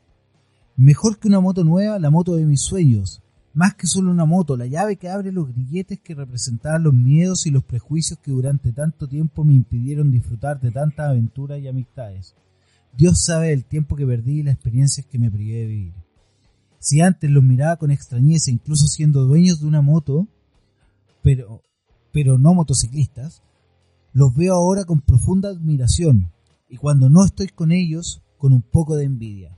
Mejor 0.78 1.20
que 1.20 1.28
una 1.28 1.42
moto 1.42 1.66
nueva, 1.66 2.00
la 2.00 2.10
moto 2.10 2.36
de 2.36 2.46
mis 2.46 2.62
sueños. 2.62 3.22
Más 3.54 3.76
que 3.76 3.86
solo 3.86 4.12
una 4.12 4.26
moto, 4.26 4.56
la 4.56 4.66
llave 4.66 4.96
que 4.96 5.10
abre 5.10 5.32
los 5.34 5.50
grilletes 5.50 6.00
que 6.00 6.16
representaban 6.16 6.84
los 6.84 6.94
miedos 6.94 7.46
y 7.46 7.52
los 7.52 7.66
prejuicios 7.66 8.20
que 8.20 8.32
durante 8.32 8.72
tanto 8.72 9.08
tiempo 9.08 9.44
me 9.44 9.54
impidieron 9.54 10.10
disfrutar 10.10 10.62
de 10.62 10.72
tantas 10.72 11.10
aventuras 11.10 11.60
y 11.60 11.68
amistades. 11.68 12.34
Dios 12.98 13.26
sabe 13.26 13.52
el 13.52 13.66
tiempo 13.66 13.98
que 13.98 14.08
perdí 14.08 14.40
y 14.40 14.44
las 14.44 14.56
experiencias 14.56 15.06
que 15.06 15.20
me 15.20 15.30
privé 15.30 15.60
de 15.60 15.68
vivir. 15.68 15.94
Si 16.84 17.00
antes 17.00 17.30
los 17.32 17.42
miraba 17.44 17.78
con 17.78 17.92
extrañeza, 17.92 18.52
incluso 18.52 18.88
siendo 18.88 19.24
dueños 19.24 19.62
de 19.62 19.68
una 19.68 19.82
moto, 19.82 20.28
pero, 21.22 21.62
pero 22.12 22.38
no 22.38 22.54
motociclistas, 22.54 23.42
los 24.12 24.36
veo 24.36 24.54
ahora 24.54 24.84
con 24.84 25.00
profunda 25.00 25.48
admiración 25.48 26.30
y 26.70 26.76
cuando 26.76 27.10
no 27.10 27.24
estoy 27.24 27.48
con 27.48 27.72
ellos, 27.72 28.22
con 28.38 28.52
un 28.52 28.62
poco 28.62 28.98
de 28.98 29.06
envidia. 29.06 29.58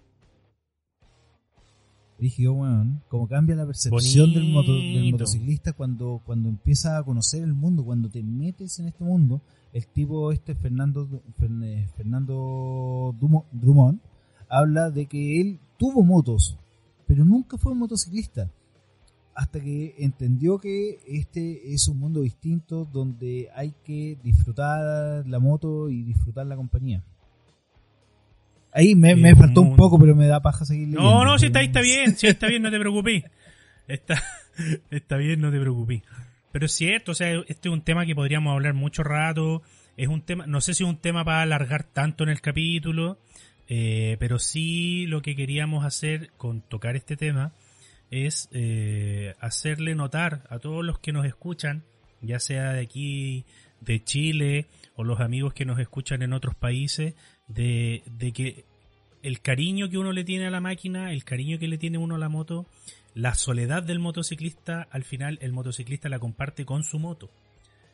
Dije, 2.19 2.47
weón, 2.47 3.01
como 3.09 3.27
cambia 3.27 3.55
la 3.55 3.65
percepción 3.65 4.31
del, 4.33 4.53
moto- 4.53 4.73
del 4.73 5.11
motociclista 5.11 5.73
cuando, 5.73 6.21
cuando 6.25 6.47
empieza 6.47 6.97
a 6.99 7.03
conocer 7.03 7.41
el 7.43 7.55
mundo, 7.55 7.83
cuando 7.83 8.07
te 8.07 8.21
metes 8.21 8.77
en 8.79 8.85
este 8.87 9.03
mundo. 9.03 9.41
El 9.73 9.87
tipo 9.87 10.31
este, 10.31 10.53
Fernando, 10.53 11.09
Fern- 11.39 11.89
Fernando 11.97 13.15
Drummond, 13.51 13.99
habla 14.47 14.91
de 14.91 15.07
que 15.07 15.41
él 15.41 15.59
tuvo 15.77 16.03
motos, 16.03 16.57
pero 17.07 17.25
nunca 17.25 17.57
fue 17.57 17.71
un 17.71 17.79
motociclista. 17.79 18.49
Hasta 19.33 19.59
que 19.59 19.95
entendió 19.97 20.59
que 20.59 20.99
este 21.07 21.73
es 21.73 21.89
un 21.89 21.99
mundo 21.99 22.21
distinto 22.21 22.85
donde 22.85 23.49
hay 23.53 23.73
que 23.83 24.17
disfrutar 24.23 25.27
la 25.27 25.39
moto 25.39 25.89
y 25.89 26.03
disfrutar 26.03 26.45
la 26.45 26.55
compañía. 26.55 27.03
Ahí 28.71 28.95
me, 28.95 29.15
me 29.15 29.35
faltó 29.35 29.61
un 29.61 29.75
poco, 29.75 29.99
pero 29.99 30.15
me 30.15 30.27
da 30.27 30.41
paja 30.41 30.65
seguir 30.65 30.87
leyendo. 30.87 31.01
No, 31.01 31.25
no, 31.25 31.39
si 31.39 31.47
está, 31.47 31.59
ahí 31.59 31.67
está 31.67 31.81
bien, 31.81 32.15
si 32.17 32.27
está 32.27 32.47
bien, 32.47 32.61
no 32.61 32.71
te 32.71 32.79
preocupes. 32.79 33.23
Está, 33.87 34.21
está 34.89 35.17
bien, 35.17 35.41
no 35.41 35.51
te 35.51 35.59
preocupes. 35.59 36.01
Pero 36.51 36.65
es 36.65 36.71
cierto, 36.71 37.11
o 37.11 37.15
sea, 37.15 37.31
este 37.47 37.67
es 37.69 37.73
un 37.73 37.81
tema 37.81 38.05
que 38.05 38.15
podríamos 38.15 38.53
hablar 38.53 38.73
mucho 38.73 39.03
rato. 39.03 39.61
Es 39.97 40.07
un 40.07 40.21
tema, 40.21 40.45
no 40.47 40.61
sé 40.61 40.73
si 40.73 40.83
es 40.83 40.89
un 40.89 40.97
tema 40.97 41.23
para 41.23 41.41
alargar 41.41 41.83
tanto 41.83 42.23
en 42.23 42.29
el 42.29 42.41
capítulo, 42.41 43.19
eh, 43.67 44.17
pero 44.19 44.39
sí 44.39 45.05
lo 45.07 45.21
que 45.21 45.35
queríamos 45.35 45.85
hacer 45.85 46.31
con 46.37 46.61
tocar 46.61 46.95
este 46.95 47.17
tema 47.17 47.53
es 48.11 48.49
eh, 48.51 49.33
hacerle 49.39 49.95
notar 49.95 50.43
a 50.49 50.59
todos 50.59 50.83
los 50.83 50.99
que 50.99 51.11
nos 51.11 51.25
escuchan, 51.25 51.83
ya 52.21 52.39
sea 52.39 52.73
de 52.73 52.81
aquí, 52.81 53.45
de 53.81 54.03
Chile, 54.03 54.67
o 54.95 55.03
los 55.03 55.19
amigos 55.19 55.53
que 55.53 55.65
nos 55.65 55.79
escuchan 55.79 56.21
en 56.21 56.33
otros 56.33 56.55
países, 56.55 57.15
de, 57.47 58.03
de 58.05 58.31
que 58.31 58.65
el 59.23 59.41
cariño 59.41 59.89
que 59.89 59.97
uno 59.97 60.11
le 60.11 60.23
tiene 60.23 60.47
a 60.47 60.51
la 60.51 60.61
máquina, 60.61 61.11
el 61.11 61.23
cariño 61.23 61.57
que 61.57 61.67
le 61.67 61.77
tiene 61.77 61.97
uno 61.97 62.15
a 62.15 62.19
la 62.19 62.29
moto, 62.29 62.67
la 63.15 63.33
soledad 63.33 63.81
del 63.81 63.99
motociclista, 63.99 64.87
al 64.91 65.03
final 65.03 65.39
el 65.41 65.51
motociclista 65.51 66.09
la 66.09 66.19
comparte 66.19 66.65
con 66.65 66.83
su 66.83 66.99
moto. 66.99 67.31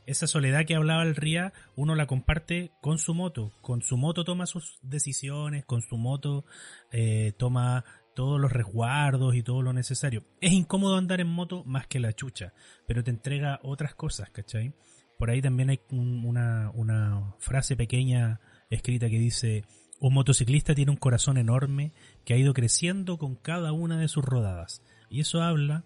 Esa 0.05 0.27
soledad 0.27 0.65
que 0.65 0.75
hablaba 0.75 1.03
el 1.03 1.15
Ría, 1.15 1.53
uno 1.75 1.95
la 1.95 2.07
comparte 2.07 2.71
con 2.81 2.97
su 2.97 3.13
moto. 3.13 3.51
Con 3.61 3.81
su 3.81 3.97
moto 3.97 4.23
toma 4.23 4.45
sus 4.45 4.79
decisiones, 4.81 5.63
con 5.65 5.81
su 5.81 5.97
moto 5.97 6.43
eh, 6.91 7.33
toma 7.37 7.85
todos 8.15 8.39
los 8.41 8.51
resguardos 8.51 9.35
y 9.35 9.43
todo 9.43 9.61
lo 9.61 9.73
necesario. 9.73 10.23
Es 10.41 10.51
incómodo 10.51 10.97
andar 10.97 11.21
en 11.21 11.27
moto 11.27 11.63
más 11.65 11.87
que 11.87 11.99
la 11.99 12.13
chucha, 12.13 12.53
pero 12.87 13.03
te 13.03 13.11
entrega 13.11 13.59
otras 13.63 13.95
cosas, 13.95 14.29
¿cachai? 14.31 14.73
Por 15.17 15.29
ahí 15.29 15.41
también 15.41 15.69
hay 15.69 15.79
un- 15.91 16.25
una, 16.25 16.71
una 16.73 17.35
frase 17.39 17.75
pequeña 17.77 18.41
escrita 18.69 19.09
que 19.09 19.19
dice, 19.19 19.63
un 19.99 20.13
motociclista 20.15 20.73
tiene 20.73 20.91
un 20.91 20.97
corazón 20.97 21.37
enorme 21.37 21.93
que 22.25 22.33
ha 22.33 22.37
ido 22.37 22.53
creciendo 22.53 23.17
con 23.17 23.35
cada 23.35 23.71
una 23.71 23.97
de 23.99 24.07
sus 24.07 24.25
rodadas. 24.25 24.81
Y 25.09 25.21
eso 25.21 25.41
habla 25.43 25.85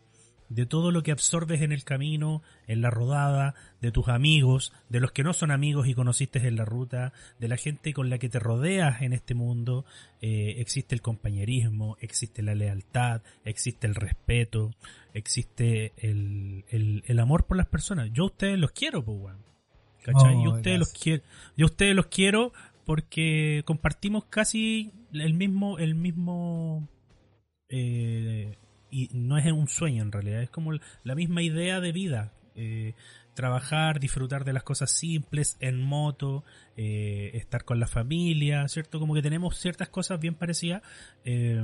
de 0.49 0.65
todo 0.65 0.91
lo 0.91 1.03
que 1.03 1.11
absorbes 1.11 1.61
en 1.61 1.71
el 1.71 1.83
camino, 1.83 2.41
en 2.67 2.81
la 2.81 2.89
rodada, 2.89 3.55
de 3.81 3.91
tus 3.91 4.07
amigos, 4.07 4.73
de 4.89 4.99
los 4.99 5.11
que 5.11 5.23
no 5.23 5.33
son 5.33 5.51
amigos 5.51 5.87
y 5.87 5.93
conociste 5.93 6.39
en 6.47 6.55
la 6.55 6.65
ruta, 6.65 7.13
de 7.39 7.47
la 7.47 7.57
gente 7.57 7.93
con 7.93 8.09
la 8.09 8.17
que 8.17 8.29
te 8.29 8.39
rodeas 8.39 9.01
en 9.01 9.13
este 9.13 9.33
mundo. 9.33 9.85
Eh, 10.21 10.55
existe 10.57 10.95
el 10.95 11.01
compañerismo, 11.01 11.97
existe 11.99 12.41
la 12.41 12.55
lealtad, 12.55 13.21
existe 13.43 13.87
el 13.87 13.95
respeto, 13.95 14.71
existe 15.13 15.93
el, 15.97 16.65
el, 16.69 17.03
el 17.05 17.19
amor 17.19 17.45
por 17.45 17.57
las 17.57 17.67
personas. 17.67 18.09
Yo 18.13 18.23
a 18.23 18.27
ustedes 18.27 18.59
los 18.59 18.71
quiero, 18.71 19.03
pues. 19.03 19.35
¿Cachai? 20.03 20.35
Oh, 20.35 20.43
yo 20.43 20.51
a 20.51 20.55
ustedes 20.57 20.79
los 20.79 20.93
quiero, 20.93 21.23
yo 21.57 21.65
a 21.65 21.69
ustedes 21.69 21.95
los 21.95 22.05
quiero 22.07 22.53
porque 22.85 23.63
compartimos 23.65 24.25
casi 24.25 24.91
el 25.11 25.33
mismo, 25.33 25.79
el 25.79 25.95
mismo 25.95 26.87
eh, 27.69 28.55
y 29.03 29.09
no 29.13 29.37
es 29.37 29.51
un 29.51 29.67
sueño 29.67 30.03
en 30.03 30.11
realidad, 30.11 30.41
es 30.41 30.49
como 30.49 30.71
la 31.03 31.15
misma 31.15 31.41
idea 31.41 31.79
de 31.81 31.91
vida. 31.91 32.31
Eh, 32.55 32.93
trabajar, 33.33 33.99
disfrutar 33.99 34.45
de 34.45 34.53
las 34.53 34.63
cosas 34.63 34.89
simples 34.91 35.57
en 35.59 35.81
moto, 35.83 36.45
eh, 36.77 37.31
estar 37.33 37.65
con 37.65 37.81
la 37.81 37.87
familia, 37.87 38.65
¿cierto? 38.69 38.97
Como 38.97 39.13
que 39.13 39.21
tenemos 39.21 39.57
ciertas 39.57 39.89
cosas 39.89 40.21
bien 40.21 40.35
parecidas. 40.35 40.81
eh, 41.25 41.61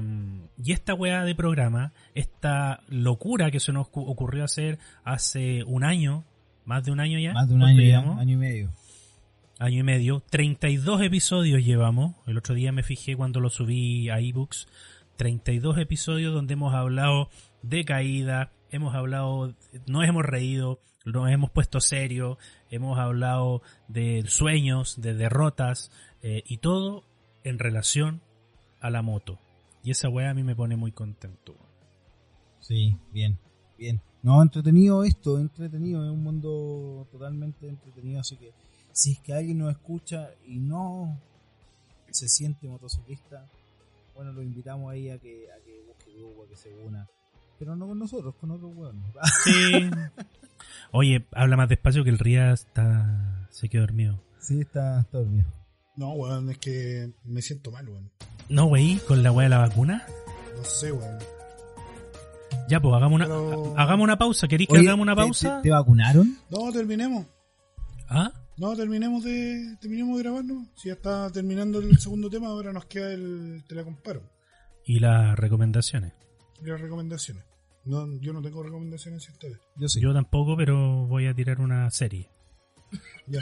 y 0.62 0.74
esta 0.74 0.94
weá 0.94 1.24
de 1.24 1.34
programa, 1.34 1.94
esta 2.14 2.82
locura 2.90 3.52
que 3.52 3.62
se 3.62 3.72
nos 3.72 3.88
cu- 3.88 4.02
ocurrió 4.06 4.44
hacer 4.44 4.80
hace 5.06 5.64
un 5.64 5.86
año, 5.86 6.26
más 6.66 6.84
de 6.84 6.92
un 6.92 7.00
año 7.00 7.18
ya. 7.20 7.32
Más 7.34 7.48
de 7.48 7.54
un 7.54 7.62
¿cuánto 7.62 7.80
año 7.82 7.90
ya, 7.90 8.20
año 8.20 8.34
y 8.34 8.38
medio. 8.38 8.74
año 9.60 9.80
y 9.80 9.84
medio. 9.84 10.24
32 10.30 11.02
episodios 11.04 11.64
llevamos. 11.64 12.16
El 12.28 12.38
otro 12.38 12.54
día 12.54 12.74
me 12.74 12.84
fijé 12.84 13.16
cuando 13.16 13.40
lo 13.40 13.50
subí 13.50 14.10
a 14.10 14.20
ebooks. 14.20 14.68
32 15.22 15.78
episodios 15.78 16.34
donde 16.34 16.56
hemos 16.56 16.74
hablado 16.74 17.30
de 17.62 17.86
caída, 17.86 18.52
hemos 18.72 18.96
hablado, 18.96 19.54
nos 19.86 20.04
hemos 20.04 20.26
reído, 20.26 20.80
nos 21.06 21.30
hemos 21.30 21.52
puesto 21.52 21.80
serio, 21.80 22.40
hemos 22.72 22.98
hablado 22.98 23.62
de 23.88 24.24
sueños, 24.28 25.00
de 25.00 25.14
derrotas 25.14 25.92
eh, 26.24 26.42
y 26.48 26.58
todo 26.58 27.04
en 27.44 27.60
relación 27.60 28.20
a 28.80 28.90
la 28.90 29.04
moto. 29.04 29.38
Y 29.84 29.92
esa 29.92 30.10
weá 30.10 30.32
a 30.32 30.34
mí 30.34 30.42
me 30.42 30.56
pone 30.56 30.76
muy 30.76 30.92
contento. 30.92 31.54
Sí, 32.60 32.98
bien, 33.14 33.38
bien. 33.78 34.02
No, 34.24 34.42
entretenido 34.42 35.04
esto, 35.04 35.38
entretenido, 35.38 36.04
es 36.04 36.10
un 36.10 36.24
mundo 36.24 37.08
totalmente 37.12 37.68
entretenido, 37.68 38.22
así 38.22 38.38
que 38.38 38.54
si 38.92 39.12
es 39.12 39.20
que 39.20 39.36
alguien 39.36 39.60
nos 39.60 39.70
escucha 39.70 40.32
y 40.48 40.58
no 40.58 41.16
se 42.10 42.28
siente 42.28 42.68
motociclista, 42.68 43.48
bueno, 44.22 44.34
lo 44.34 44.44
invitamos 44.44 44.92
ahí 44.92 45.10
a 45.10 45.18
que, 45.18 45.48
a 45.52 45.64
que 45.64 45.82
busque 45.88 46.14
grupo, 46.16 46.44
a 46.44 46.48
que 46.48 46.56
se 46.56 46.74
una, 46.76 47.08
pero 47.58 47.76
no 47.76 47.88
con 47.88 47.98
nosotros, 47.98 48.36
con 48.40 48.52
otros 48.52 48.72
hueones. 48.76 49.04
Sí. 49.44 49.90
Oye, 50.92 51.26
habla 51.32 51.58
más 51.58 51.70
despacio 51.70 52.04
que 52.04 52.10
el 52.12 52.20
Ría 52.20 52.52
está 52.54 53.48
se 53.50 53.68
quedó 53.68 53.82
dormido. 53.82 54.22
sí, 54.40 54.62
está, 54.62 55.02
está 55.02 55.18
dormido. 55.18 55.46
No, 55.96 56.14
weón, 56.14 56.50
es 56.52 56.58
que 56.60 57.12
me 57.26 57.42
siento 57.42 57.72
mal, 57.72 57.88
weón. 57.90 58.12
No, 58.50 58.66
wey, 58.66 58.98
con 59.08 59.24
la 59.24 59.32
weá 59.32 59.46
de 59.46 59.50
la 59.50 59.58
vacuna. 59.58 60.06
No 60.56 60.64
sé, 60.64 60.92
weón. 60.92 61.18
Ya, 62.70 62.80
pues 62.80 62.94
hagamos 62.96 63.16
una, 63.16 63.26
Pero- 63.26 63.74
hagamos 63.78 64.04
una 64.04 64.18
pausa. 64.18 64.48
¿Queréis 64.48 64.70
que 64.70 64.78
Oye, 64.78 64.88
hagamos 64.88 65.04
una 65.04 65.16
¿te- 65.16 65.22
pausa? 65.22 65.58
¿Te, 65.58 65.64
te 65.64 65.72
vacunaron? 65.72 66.38
No, 66.50 66.72
terminemos. 66.72 67.26
¿Ah? 68.08 68.32
No, 68.62 68.76
terminemos 68.76 69.24
de, 69.24 69.76
terminemos 69.82 70.18
de 70.18 70.22
grabarlo. 70.22 70.68
Si 70.76 70.90
ya 70.90 70.94
está 70.94 71.32
terminando 71.32 71.80
el 71.80 71.98
segundo 71.98 72.30
tema, 72.30 72.50
ahora 72.50 72.72
nos 72.72 72.86
queda 72.86 73.12
el 73.12 73.64
te 73.68 73.74
la 73.74 73.84
comparo. 73.84 74.22
Y 74.86 75.00
las 75.00 75.36
recomendaciones. 75.36 76.14
Y 76.62 76.68
las 76.68 76.80
recomendaciones. 76.80 77.44
No, 77.86 78.06
yo 78.20 78.34
no 78.34 78.42
tengo 78.44 78.62
recomendaciones 78.62 79.24
si 79.24 79.32
ustedes. 79.32 79.58
Yo 79.78 79.90
sí. 79.90 80.00
Yo 80.00 80.14
tampoco, 80.14 80.56
pero 80.56 81.08
voy 81.08 81.26
a 81.26 81.34
tirar 81.34 81.60
una 81.60 81.90
serie. 81.90 82.30
Ya. 83.26 83.42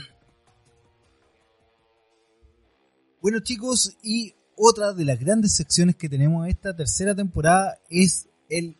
Bueno 3.21 3.41
chicos, 3.41 3.97
y 4.01 4.35
otra 4.55 4.93
de 4.93 5.03
las 5.03 5.19
grandes 5.19 5.53
secciones 5.53 5.97
que 5.97 6.07
tenemos 6.07 6.47
esta 6.47 6.73
tercera 6.73 7.13
temporada 7.13 7.77
es 7.89 8.29
el 8.47 8.77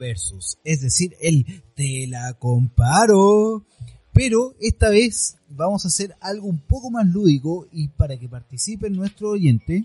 versus, 0.00 0.58
es 0.64 0.80
decir, 0.80 1.14
el 1.20 1.62
te 1.76 2.08
la 2.08 2.34
comparo. 2.34 3.64
Pero 4.16 4.54
esta 4.60 4.88
vez 4.88 5.36
vamos 5.50 5.84
a 5.84 5.88
hacer 5.88 6.16
algo 6.20 6.46
un 6.48 6.58
poco 6.58 6.90
más 6.90 7.06
lúdico 7.06 7.68
y 7.70 7.88
para 7.88 8.16
que 8.18 8.28
participe 8.28 8.88
nuestro 8.90 9.30
oyente, 9.30 9.84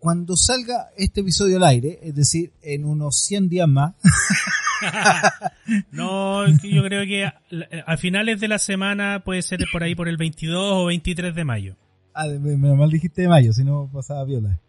cuando 0.00 0.36
salga 0.36 0.88
este 0.96 1.20
episodio 1.22 1.56
al 1.56 1.64
aire, 1.64 1.98
es 2.02 2.14
decir, 2.14 2.52
en 2.60 2.84
unos 2.84 3.20
100 3.20 3.48
días 3.48 3.68
más, 3.68 3.94
No, 5.90 6.44
es 6.44 6.60
que 6.60 6.70
yo 6.72 6.82
creo 6.82 7.06
que 7.06 7.24
a, 7.24 7.40
a 7.86 7.96
finales 7.96 8.40
de 8.40 8.48
la 8.48 8.58
semana 8.58 9.22
puede 9.24 9.42
ser 9.42 9.60
por 9.72 9.82
ahí 9.82 9.94
por 9.94 10.08
el 10.08 10.16
22 10.16 10.60
o 10.74 10.86
23 10.86 11.34
de 11.34 11.44
mayo. 11.44 11.76
ah, 12.14 12.26
me- 12.26 12.56
menos 12.56 12.76
mal 12.76 12.90
dijiste 12.90 13.22
de 13.22 13.28
mayo, 13.28 13.52
si 13.52 13.64
no 13.64 13.88
pasaba 13.92 14.24
viola. 14.24 14.60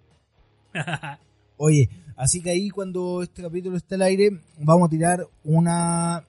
Oye, 1.57 1.89
así 2.15 2.41
que 2.41 2.51
ahí 2.51 2.69
cuando 2.69 3.21
este 3.23 3.41
capítulo 3.41 3.75
esté 3.77 3.95
al 3.95 4.03
aire, 4.03 4.39
vamos 4.59 4.87
a 4.87 4.89
tirar 4.89 5.27
una 5.43 6.19
un 6.19 6.25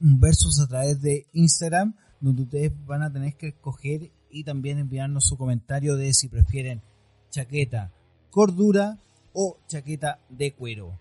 versus 0.00 0.60
a 0.60 0.66
través 0.66 1.00
de 1.00 1.26
Instagram, 1.32 1.94
donde 2.20 2.42
ustedes 2.42 2.72
van 2.86 3.02
a 3.02 3.12
tener 3.12 3.34
que 3.34 3.48
escoger 3.48 4.10
y 4.30 4.44
también 4.44 4.78
enviarnos 4.78 5.26
su 5.26 5.36
comentario 5.36 5.96
de 5.96 6.12
si 6.12 6.28
prefieren 6.28 6.82
chaqueta 7.30 7.92
cordura 8.30 8.98
o 9.32 9.58
chaqueta 9.66 10.18
de 10.28 10.52
cuero. 10.52 10.98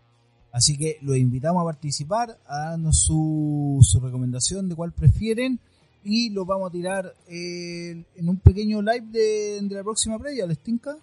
Así 0.51 0.77
que 0.77 0.97
los 1.01 1.17
invitamos 1.17 1.61
a 1.61 1.65
participar, 1.65 2.37
a 2.47 2.69
darnos 2.69 2.99
su, 3.03 3.79
su 3.81 3.99
recomendación 3.99 4.69
de 4.69 4.75
cuál 4.75 4.93
prefieren 4.93 5.59
y 6.03 6.29
lo 6.29 6.45
vamos 6.45 6.69
a 6.69 6.71
tirar 6.71 7.13
eh, 7.27 8.03
en 8.15 8.29
un 8.29 8.37
pequeño 8.37 8.81
live 8.81 9.05
de, 9.11 9.59
de 9.67 9.75
la 9.75 9.83
próxima 9.83 10.17
previa, 10.19 10.45
¿les 10.45 10.59
tinca? 10.59 10.95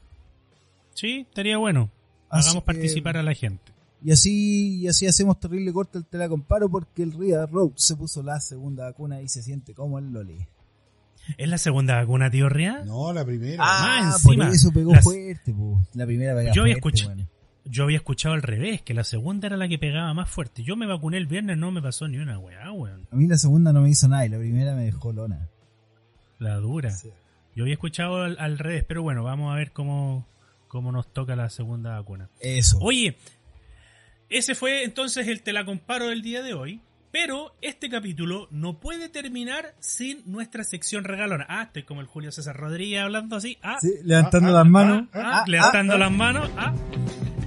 Sí, 0.95 1.27
estaría 1.29 1.59
bueno. 1.59 1.91
Así 2.31 2.49
Hagamos 2.49 2.63
que- 2.63 2.67
participar 2.67 3.17
a 3.19 3.23
la 3.23 3.35
gente. 3.35 3.72
Y 4.05 4.11
así, 4.11 4.81
y 4.81 4.89
así 4.89 5.07
hacemos 5.07 5.39
terrible 5.39 5.73
corte 5.73 5.99
el 5.99 6.05
te 6.05 6.19
la 6.19 6.29
comparo 6.29 6.69
porque 6.69 7.03
el 7.03 7.13
Ria 7.13 7.47
Road 7.47 7.73
se 7.77 7.95
puso 7.97 8.23
la 8.23 8.41
segunda 8.41 8.85
vacuna 8.85 9.23
y 9.23 9.29
se 9.29 9.43
siente 9.43 9.75
como 9.75 9.99
el 9.99 10.13
Loli. 10.13 10.47
¿Es 11.39 11.49
la 11.49 11.57
segunda 11.59 11.95
vacuna, 11.97 12.29
tío 12.31 12.49
Ria? 12.49 12.83
No, 12.85 13.13
la 13.13 13.25
primera. 13.25 13.59
Ah, 13.65 14.17
por 14.25 14.35
encima, 14.35 14.51
eso 14.53 14.73
pegó 14.73 14.93
las- 14.93 15.05
fuerte, 15.05 15.53
po. 15.55 15.81
La 15.95 16.05
primera 16.05 16.35
pega 16.35 16.53
Yo 16.53 16.63
había 16.63 16.75
fuerte, 16.81 16.89
escuchado- 16.99 17.15
bueno. 17.15 17.29
Yo 17.65 17.85
había 17.85 17.97
escuchado 17.99 18.35
al 18.35 18.43
revés, 18.43 18.83
que 18.83 18.93
la 18.93 19.05
segunda 19.05 19.47
era 19.47 19.57
la 19.57 19.69
que 19.69 19.79
pegaba 19.79 20.13
más 20.15 20.29
fuerte. 20.29 20.65
Yo 20.65 20.75
me 20.75 20.85
vacuné 20.89 21.17
el 21.19 21.29
viernes, 21.29 21.57
no 21.59 21.71
me 21.71 21.81
pasó 21.81 22.09
ni 22.09 22.19
una 22.19 22.37
weá, 22.41 22.73
weón. 22.73 23.07
A 23.13 23.15
mí 23.15 23.29
la 23.29 23.39
segunda 23.39 23.73
no 23.73 23.83
me 23.83 23.91
hizo 23.91 24.09
nada 24.09 24.27
y 24.27 24.31
la 24.31 24.39
primera 24.39 24.75
me 24.75 24.83
dejó 24.83 25.13
lona. 25.13 25.49
La 26.41 26.57
dura. 26.57 26.91
Sí. 26.91 27.11
Yo 27.55 27.63
había 27.63 27.75
escuchado 27.75 28.23
al, 28.23 28.37
al 28.41 28.59
revés, 28.59 28.85
pero 28.89 29.03
bueno, 29.05 29.23
vamos 29.23 29.53
a 29.53 29.57
ver 29.57 29.71
cómo, 29.71 30.27
cómo 30.67 30.91
nos 30.91 31.13
toca 31.13 31.37
la 31.37 31.51
segunda 31.51 31.93
vacuna. 31.93 32.29
Eso. 32.41 32.79
Oye, 32.81 33.17
ese 34.33 34.55
fue 34.55 34.85
entonces 34.85 35.29
el 35.29 35.43
te 35.43 35.53
la 35.53 35.65
comparo 35.65 36.09
del 36.09 36.23
día 36.23 36.43
de 36.43 36.55
hoy. 36.55 36.81
Pero 37.11 37.55
este 37.61 37.91
capítulo 37.91 38.49
no 38.51 38.81
puede 38.81 39.11
terminar 39.11 39.75
sin 39.81 40.23
nuestra 40.25 40.65
sección 40.65 41.05
regalona. 41.05 41.45
Ah, 41.47 41.65
estoy 41.65 41.83
como 41.83 42.01
el 42.01 42.07
Julio 42.07 42.33
César 42.33 42.57
Rodríguez 42.57 43.03
hablando 43.03 43.37
así. 43.37 43.59
Ah, 43.63 43.77
Sí, 43.83 43.93
levantando 44.03 44.49
Ah, 44.49 44.53
las 44.53 44.61
ah, 44.63 44.65
manos. 44.65 45.05
ah, 45.13 45.21
Ah, 45.23 45.45
levantando 45.47 45.95
ah, 45.95 45.99
las 45.99 46.11
manos. 46.11 46.51
Ah. 46.57 46.73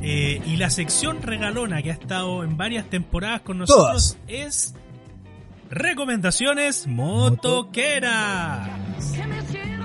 Eh, 0.03 0.39
y 0.45 0.57
la 0.57 0.69
sección 0.69 1.23
regalona 1.23 1.81
que 1.81 1.89
ha 1.89 1.93
estado 1.93 2.43
en 2.43 2.57
varias 2.57 2.87
temporadas 2.91 3.41
con 3.41 3.57
nosotros 3.57 4.19
es 4.27 4.75
recomendaciones 5.71 6.85
motoqueras. 6.85 8.69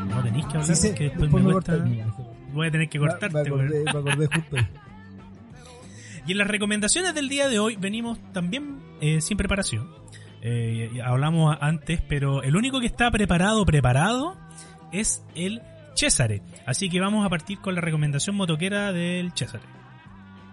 No 0.09 0.23
tenéis 0.23 0.45
que 0.47 0.57
hablar 0.59 0.77
sí, 0.77 0.89
porque 0.89 1.05
después 1.05 1.23
después 1.23 1.43
me 1.43 1.49
me 1.49 1.53
cuesta- 1.55 1.85
voy 2.53 2.67
a 2.67 2.71
tener 2.71 2.89
que 2.91 2.99
cortarte. 2.99 3.31
me, 3.35 3.41
acordé, 3.41 3.83
weón. 3.83 3.85
me 3.85 3.91
acordé 4.11 4.27
justo. 4.27 4.57
Y 6.27 6.33
en 6.33 6.39
las 6.39 6.49
recomendaciones 6.49 7.15
del 7.15 7.29
día 7.29 7.49
de 7.49 7.59
hoy 7.59 7.77
venimos 7.77 8.19
también 8.33 8.81
eh, 9.01 9.21
sin 9.21 9.37
preparación. 9.37 9.89
Eh, 10.43 10.91
hablamos 11.05 11.57
antes, 11.61 12.01
pero 12.09 12.43
el 12.43 12.57
único 12.57 12.81
que 12.81 12.87
está 12.87 13.11
preparado, 13.11 13.65
preparado, 13.65 14.37
es 14.93 15.25
el 15.35 15.63
Césare. 15.95 16.43
Así 16.67 16.89
que 16.89 17.01
vamos 17.01 17.27
a 17.27 17.29
partir 17.29 17.59
con 17.61 17.75
la 17.75 17.81
recomendación 17.81 18.37
motoquera 18.37 18.93
del 18.93 19.33
Césare. 19.33 19.65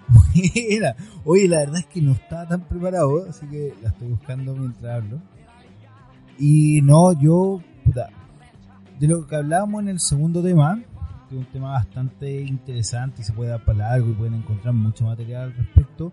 Buena. 0.07 0.95
Oye, 1.25 1.47
la 1.47 1.59
verdad 1.59 1.79
es 1.79 1.85
que 1.87 2.01
no 2.01 2.13
estaba 2.13 2.47
tan 2.47 2.61
preparado, 2.61 3.25
así 3.29 3.45
que 3.47 3.73
la 3.81 3.89
estoy 3.89 4.09
buscando 4.09 4.55
mientras 4.55 4.95
hablo. 4.95 5.21
Y 6.39 6.81
no, 6.81 7.13
yo, 7.19 7.61
puta, 7.83 8.09
de 8.99 9.07
lo 9.07 9.27
que 9.27 9.35
hablábamos 9.35 9.81
en 9.81 9.89
el 9.89 9.99
segundo 9.99 10.41
tema, 10.43 10.81
que 11.27 11.35
es 11.35 11.45
un 11.45 11.51
tema 11.51 11.71
bastante 11.71 12.41
interesante 12.41 13.21
y 13.21 13.25
se 13.25 13.33
puede 13.33 13.51
dar 13.51 13.63
para 13.63 13.79
largo 13.79 14.09
y 14.09 14.13
pueden 14.13 14.35
encontrar 14.35 14.73
mucho 14.73 15.05
material 15.05 15.43
al 15.43 15.53
respecto, 15.53 16.11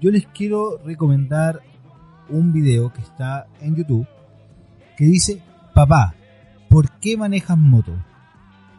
yo 0.00 0.10
les 0.10 0.26
quiero 0.26 0.78
recomendar 0.84 1.60
un 2.28 2.52
video 2.52 2.92
que 2.92 3.00
está 3.00 3.46
en 3.60 3.76
YouTube 3.76 4.06
que 4.96 5.04
dice, 5.04 5.42
papá, 5.74 6.14
¿por 6.68 6.90
qué 6.98 7.16
manejas 7.16 7.56
moto? 7.56 7.92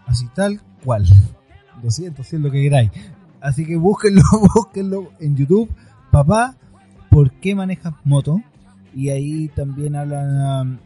Así 0.05 0.27
tal 0.35 0.61
cual. 0.83 1.05
Lo 1.83 1.89
siento, 1.89 2.23
si 2.23 2.35
es 2.35 2.41
lo 2.41 2.51
que 2.51 2.61
queráis. 2.61 2.91
Así 3.39 3.65
que 3.65 3.77
búsquenlo, 3.77 4.21
búsquenlo 4.53 5.13
en 5.19 5.37
YouTube. 5.37 5.73
Papá, 6.11 6.57
¿por 7.09 7.31
qué 7.31 7.55
manejas 7.55 7.93
moto? 8.03 8.41
Y 8.93 9.09
ahí 9.09 9.47
también 9.49 9.95
hablan, 9.95 10.71
um, 10.71 10.77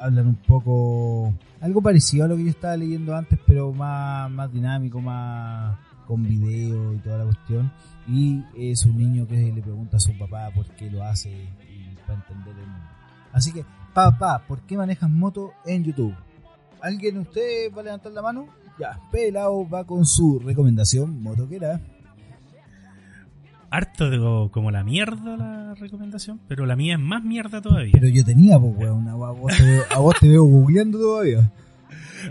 hablan 0.00 0.28
un 0.28 0.36
poco, 0.36 1.34
algo 1.62 1.80
parecido 1.80 2.24
a 2.24 2.28
lo 2.28 2.36
que 2.36 2.44
yo 2.44 2.50
estaba 2.50 2.76
leyendo 2.76 3.14
antes, 3.14 3.38
pero 3.46 3.72
más, 3.72 4.28
más 4.30 4.52
dinámico, 4.52 5.00
más 5.00 5.78
con 6.08 6.22
video 6.24 6.92
y 6.92 6.98
toda 6.98 7.18
la 7.18 7.24
cuestión. 7.24 7.72
Y 8.08 8.42
es 8.56 8.84
un 8.84 8.98
niño 8.98 9.26
que 9.28 9.36
le 9.36 9.62
pregunta 9.62 9.96
a 9.96 10.00
su 10.00 10.16
papá 10.18 10.50
por 10.52 10.66
qué 10.74 10.90
lo 10.90 11.04
hace 11.04 11.30
y 11.30 11.94
para 12.04 12.14
entender 12.14 12.58
el 12.58 12.66
mundo. 12.66 12.86
Así 13.32 13.52
que, 13.52 13.64
papá, 13.94 14.44
¿por 14.46 14.62
qué 14.62 14.76
manejas 14.76 15.08
moto 15.08 15.52
en 15.64 15.84
YouTube? 15.84 16.14
¿Alguien 16.80 17.14
de 17.14 17.20
ustedes 17.20 17.74
va 17.74 17.80
a 17.80 17.84
levantar 17.84 18.12
la 18.12 18.22
mano? 18.22 18.48
Ya, 18.78 18.98
Pelao 19.12 19.68
va 19.68 19.84
con 19.84 20.04
su 20.04 20.40
recomendación 20.40 21.22
motoquera. 21.22 21.80
Harto 23.72 24.10
de, 24.10 24.18
como 24.50 24.70
la 24.70 24.84
mierda 24.84 25.36
la 25.36 25.74
recomendación, 25.74 26.40
pero 26.48 26.66
la 26.66 26.76
mía 26.76 26.94
es 26.94 27.00
más 27.00 27.24
mierda 27.24 27.60
todavía. 27.60 27.92
Pero 27.92 28.08
yo 28.08 28.24
tenía, 28.24 28.58
pues, 28.58 28.72
weón. 28.76 29.08
A 29.08 29.14
vos 29.14 29.56
te 29.56 29.64
veo, 29.64 29.82
a 29.90 29.98
vos 29.98 30.14
te 30.20 30.28
veo 30.28 30.44
googleando 30.44 30.98
todavía. 30.98 31.50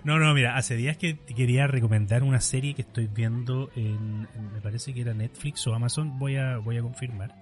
No, 0.06 0.18
no, 0.20 0.34
mira, 0.34 0.56
hace 0.56 0.78
días 0.78 0.96
que 0.96 1.16
te 1.16 1.34
quería 1.34 1.68
recomendar 1.68 2.24
una 2.24 2.40
serie 2.40 2.74
que 2.74 2.82
estoy 2.82 3.08
viendo 3.14 3.70
en, 3.76 4.26
en- 4.36 4.54
me 4.54 4.62
parece 4.62 4.94
que 4.94 5.02
era 5.02 5.14
Netflix 5.14 5.68
o 5.68 5.76
Amazon, 5.76 6.18
voy 6.18 6.38
a, 6.38 6.58
voy 6.60 6.78
a 6.78 6.82
confirmar. 6.82 7.36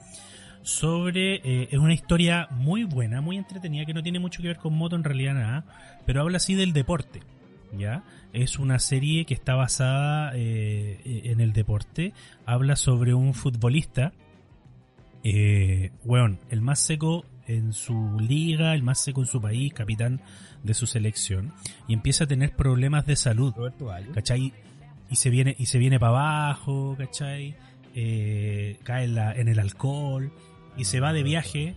Sobre, 0.63 1.35
eh, 1.35 1.67
es 1.71 1.77
una 1.79 1.93
historia 1.93 2.47
muy 2.51 2.85
buena, 2.85 3.21
muy 3.21 3.37
entretenida, 3.37 3.85
que 3.85 3.93
no 3.93 4.01
tiene 4.01 4.17
mucho 4.19 4.41
que 4.41 4.47
ver 4.47 4.57
con 4.57 4.73
moto 4.75 4.95
en 4.95 5.03
realidad 5.03 5.35
nada, 5.35 5.65
pero 6.07 6.21
habla 6.21 6.37
así 6.37 6.55
del 6.55 6.73
deporte, 6.73 7.21
¿ya? 7.77 8.03
Es 8.33 8.59
una 8.59 8.79
serie 8.79 9.25
que 9.25 9.33
está 9.33 9.55
basada 9.55 10.31
eh, 10.35 11.21
en 11.25 11.41
el 11.41 11.53
deporte, 11.53 12.13
habla 12.45 12.75
sobre 12.75 13.13
un 13.13 13.33
futbolista, 13.33 14.11
eh, 15.23 15.91
weón, 16.05 16.39
el 16.49 16.61
más 16.61 16.79
seco 16.79 17.25
en 17.47 17.73
su 17.73 18.17
liga, 18.19 18.73
el 18.75 18.83
más 18.83 18.99
seco 18.99 19.21
en 19.21 19.27
su 19.27 19.41
país, 19.41 19.73
capitán 19.73 20.21
de 20.63 20.73
su 20.73 20.85
selección, 20.85 21.53
y 21.87 21.93
empieza 21.93 22.25
a 22.25 22.27
tener 22.27 22.55
problemas 22.55 23.05
de 23.05 23.15
salud. 23.15 23.53
¿cachai? 24.13 24.53
Y 25.09 25.15
se 25.15 25.29
viene, 25.29 25.55
y 25.57 25.65
se 25.65 25.79
viene 25.79 25.99
para 25.99 26.11
abajo, 26.11 26.95
¿cachai? 26.97 27.55
Eh, 27.95 28.77
cae 28.83 29.05
en, 29.05 29.15
la- 29.15 29.33
en 29.33 29.47
el 29.47 29.59
alcohol 29.59 30.31
y 30.77 30.85
se 30.85 30.99
va 30.99 31.11
de 31.11 31.23
viaje, 31.23 31.75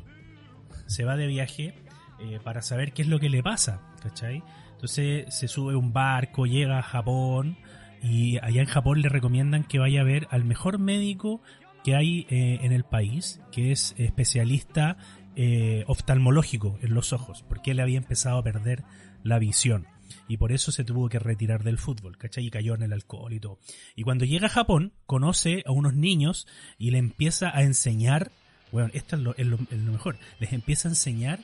se 0.87 1.05
va 1.05 1.17
de 1.17 1.27
viaje 1.27 1.75
eh, 2.21 2.39
para 2.45 2.61
saber 2.61 2.93
qué 2.93 3.01
es 3.03 3.09
lo 3.09 3.19
que 3.19 3.31
le 3.31 3.43
pasa, 3.43 3.81
¿cachai? 4.03 4.43
Entonces 4.83 5.33
se 5.33 5.47
sube 5.47 5.75
a 5.75 5.77
un 5.77 5.93
barco, 5.93 6.45
llega 6.45 6.81
a 6.81 6.83
Japón 6.83 7.57
y 8.03 8.39
allá 8.39 8.63
en 8.63 8.67
Japón 8.67 9.01
le 9.01 9.09
recomiendan 9.09 9.63
que 9.63 9.79
vaya 9.79 10.01
a 10.01 10.05
ver 10.05 10.27
al 10.33 10.43
mejor 10.45 10.81
médico 10.81 11.41
que 11.85 11.95
hay 11.95 12.27
eh, 12.31 12.59
en 12.63 12.73
el 12.73 12.83
país, 12.83 13.41
que 13.53 13.71
es 13.71 13.95
especialista 13.97 14.97
eh, 15.37 15.85
oftalmológico 15.87 16.81
en 16.83 16.95
los 16.95 17.13
ojos, 17.13 17.45
porque 17.49 17.71
él 17.71 17.79
había 17.81 17.97
empezado 17.99 18.39
a 18.39 18.43
perder 18.43 18.83
la 19.23 19.39
visión 19.39 19.87
y 20.27 20.39
por 20.39 20.51
eso 20.51 20.73
se 20.73 20.83
tuvo 20.83 21.09
que 21.09 21.21
retirar 21.21 21.63
del 21.63 21.79
fútbol, 21.79 22.19
¿cachai? 22.19 22.47
Y 22.47 22.51
cayó 22.51 22.75
en 22.75 22.83
el 22.83 22.93
alcohol 22.93 23.33
y 23.33 23.39
todo. 23.39 23.61
Y 23.95 24.03
cuando 24.03 24.25
llega 24.25 24.49
a 24.49 24.51
Japón, 24.51 24.93
conoce 25.07 25.63
a 25.65 25.71
unos 25.71 25.95
niños 25.95 26.49
y 26.77 26.91
le 26.91 26.99
empieza 26.99 27.57
a 27.57 27.63
enseñar, 27.63 28.33
bueno, 28.73 28.91
esto 28.95 29.15
es 29.15 29.23
lo, 29.23 29.37
es 29.37 29.47
lo- 29.47 29.59
es 29.71 29.79
lo 29.81 29.93
mejor, 29.93 30.19
les 30.41 30.53
empieza 30.53 30.89
a 30.89 30.91
enseñar 30.91 31.39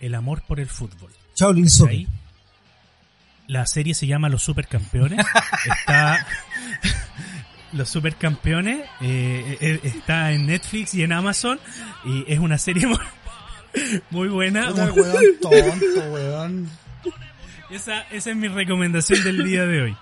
el 0.00 0.14
amor 0.14 0.42
por 0.48 0.60
el 0.60 0.66
fútbol. 0.66 1.10
Shaolin. 1.36 1.68
Soccer. 1.68 2.29
La 3.50 3.66
serie 3.66 3.94
se 3.94 4.06
llama 4.06 4.28
Los 4.28 4.42
Supercampeones. 4.44 5.18
está. 5.80 6.24
Los 7.72 7.88
Supercampeones. 7.88 8.80
eh, 9.00 9.58
eh, 9.60 9.80
está 9.82 10.30
en 10.32 10.46
Netflix 10.46 10.94
y 10.94 11.02
en 11.02 11.12
Amazon. 11.12 11.58
Y 12.04 12.24
es 12.32 12.38
una 12.38 12.58
serie 12.58 12.86
muy, 12.86 12.98
muy 14.10 14.28
buena. 14.28 14.68
Puta, 14.68 14.92
weón 14.92 15.24
tonto, 15.40 16.00
weón. 16.12 16.68
Esa, 17.70 18.02
esa 18.02 18.30
es 18.30 18.36
mi 18.36 18.46
recomendación 18.48 19.22
del 19.24 19.42
día 19.44 19.66
de 19.66 19.82
hoy. 19.82 19.96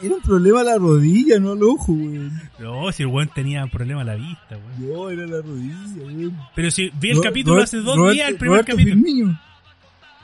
Era 0.00 0.16
un 0.16 0.22
problema 0.22 0.64
la 0.64 0.76
rodilla, 0.78 1.38
no 1.38 1.52
el 1.52 1.62
ojo, 1.62 1.92
weón. 1.92 2.40
No, 2.58 2.90
si 2.90 3.04
el 3.04 3.08
weón 3.08 3.28
tenía 3.32 3.64
problema 3.68 4.00
a 4.00 4.04
la 4.04 4.14
vista, 4.16 4.56
weón. 4.56 4.92
No, 4.92 5.08
era 5.10 5.24
la 5.26 5.36
rodilla, 5.40 5.76
weón. 6.04 6.36
Pero 6.56 6.70
si 6.72 6.90
vi 7.00 7.10
el 7.10 7.16
Ro- 7.18 7.22
capítulo 7.22 7.62
hace 7.62 7.76
dos 7.78 7.96
Roberto- 7.96 8.14
días, 8.14 8.28
el 8.28 8.36
primer 8.38 8.58
Roberto 8.64 8.72
capítulo. 8.72 8.96
Firmino. 8.96 9.40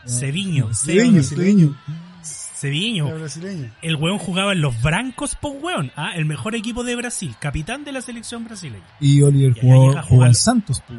Ceviño, 0.07 0.73
Ceviño, 0.75 1.13
brasileño. 1.13 1.23
Ceviño. 1.23 1.77
Brasileño. 2.61 3.71
El 3.83 3.97
weón 3.97 4.19
jugaba 4.19 4.53
en 4.53 4.61
los 4.61 4.81
Brancos, 4.83 5.35
po 5.37 5.51
weón. 5.51 5.93
Ah, 5.97 6.13
el 6.17 6.25
mejor 6.25 6.55
equipo 6.55 6.85
de 6.85 6.97
Brasil. 6.97 7.35
Capitán 7.41 7.85
de 7.85 7.93
la 7.93 8.01
selección 8.03 8.45
brasileña. 8.45 8.85
Y 9.01 9.23
Oliver 9.23 9.55
jugó, 9.61 10.25
al 10.25 10.35
Santos, 10.35 10.83
pues. 10.87 10.99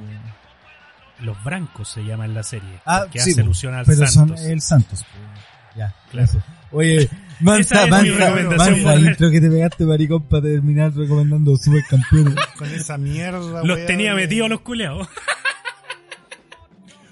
Los 1.20 1.42
Brancos 1.44 1.90
se 1.90 2.04
llama 2.06 2.26
en 2.26 2.34
la 2.34 2.44
serie. 2.44 2.80
Ah, 2.86 3.02
porque 3.04 3.20
sí, 3.20 3.32
hace 3.32 3.42
po, 3.42 3.46
alusión 3.46 3.74
al 3.76 3.86
pero 3.86 4.08
Santos. 4.08 4.40
son 4.40 4.50
el 4.52 4.62
Santos. 4.62 5.06
pues. 5.12 5.40
Ya, 5.76 5.94
Claro. 6.12 6.32
Oye, 6.72 7.10
recomendación, 8.20 8.58
mansa 8.84 8.92
por- 8.94 9.00
intro 9.00 9.32
que 9.32 9.42
te 9.42 9.50
pegaste, 9.50 9.86
maricón, 9.86 10.24
para 10.24 10.44
terminar 10.44 10.94
recomendando 10.94 11.56
supercampeones. 11.58 12.36
Con 12.58 12.70
esa 12.70 12.98
mierda, 12.98 13.64
Los 13.64 13.86
tenía 13.86 14.14
metidos 14.14 14.50
los 14.50 14.62
culeados. 14.62 15.08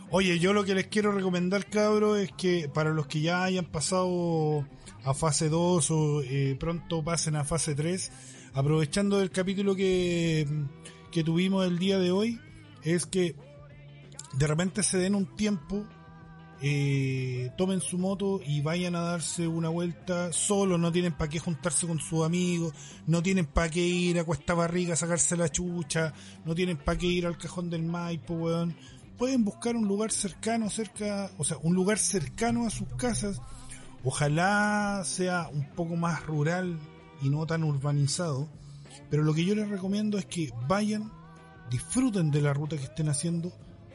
Oye, 0.10 0.40
yo 0.40 0.54
lo 0.54 0.64
que 0.64 0.74
les 0.74 0.88
quiero 0.88 1.12
recomendar, 1.12 1.66
cabros, 1.66 2.18
es 2.20 2.32
que 2.32 2.70
para 2.74 2.92
los 2.92 3.08
que 3.08 3.20
ya 3.20 3.44
hayan 3.44 3.66
pasado 3.66 4.66
a 5.04 5.14
fase 5.14 5.50
2 5.50 5.92
o 5.92 6.22
eh, 6.22 6.56
pronto 6.58 7.04
pasen 7.04 7.36
a 7.36 7.44
fase 7.44 7.76
3, 7.76 8.12
aprovechando 8.54 9.22
el 9.22 9.32
capítulo 9.32 9.76
que, 9.76 10.48
que 11.12 11.26
tuvimos 11.26 11.68
el 11.68 11.78
día 11.78 12.00
de 12.00 12.12
hoy, 12.12 12.40
es 12.84 13.06
que 13.06 13.36
de 14.38 14.48
repente 14.48 14.82
se 14.82 14.98
den 14.98 15.14
un 15.14 15.36
tiempo, 15.36 15.86
eh, 16.62 17.52
tomen 17.58 17.82
su 17.82 17.98
moto 17.98 18.40
y 18.46 18.62
vayan 18.62 18.96
a 18.96 19.02
darse 19.02 19.46
una 19.46 19.68
vuelta 19.68 20.32
solo, 20.32 20.78
no 20.78 20.90
tienen 20.90 21.18
para 21.18 21.30
qué 21.30 21.40
juntarse 21.40 21.86
con 21.86 22.00
sus 22.00 22.26
amigos, 22.26 22.74
no 23.08 23.22
tienen 23.22 23.46
para 23.46 23.70
qué 23.70 23.82
ir 23.82 24.18
a 24.20 24.24
Cuesta 24.24 24.54
Barriga 24.54 24.94
a 24.94 24.96
sacarse 24.98 25.36
la 25.36 25.50
chucha, 25.50 26.14
no 26.46 26.56
tienen 26.56 26.78
para 26.78 26.98
qué 26.98 27.08
ir 27.08 27.28
al 27.28 27.38
cajón 27.38 27.70
del 27.70 27.84
Maipo, 27.84 28.36
weón 28.36 28.74
pueden 29.18 29.44
buscar 29.44 29.76
un 29.76 29.88
lugar 29.88 30.12
cercano, 30.12 30.70
cerca, 30.70 31.30
o 31.38 31.44
sea, 31.44 31.58
un 31.62 31.76
lugar 31.76 31.98
cercano 31.98 32.66
a 32.66 32.70
sus 32.70 32.88
casas. 32.96 33.42
Ojalá 34.04 35.02
sea 35.04 35.50
un 35.52 35.68
poco 35.72 35.96
más 35.96 36.26
rural 36.26 36.80
y 37.22 37.30
no 37.30 37.46
tan 37.46 37.64
urbanizado. 37.64 38.48
Pero 39.10 39.24
lo 39.24 39.34
que 39.34 39.46
yo 39.46 39.56
les 39.56 39.70
recomiendo 39.70 40.18
es 40.18 40.26
que 40.26 40.52
vayan, 40.68 41.12
disfruten 41.70 42.32
de 42.32 42.42
la 42.42 42.54
ruta 42.54 42.78
que 42.78 42.84
estén 42.84 43.10
haciendo, 43.10 43.52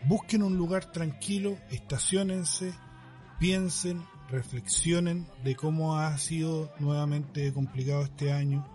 busquen 0.06 0.42
un 0.42 0.56
lugar 0.56 0.90
tranquilo, 0.90 1.56
estacionense, 1.70 2.74
piensen, 3.38 4.04
reflexionen 4.30 5.26
de 5.44 5.54
cómo 5.54 5.98
ha 5.98 6.16
sido 6.18 6.72
nuevamente 6.78 7.52
complicado 7.52 8.02
este 8.02 8.32
año, 8.32 8.66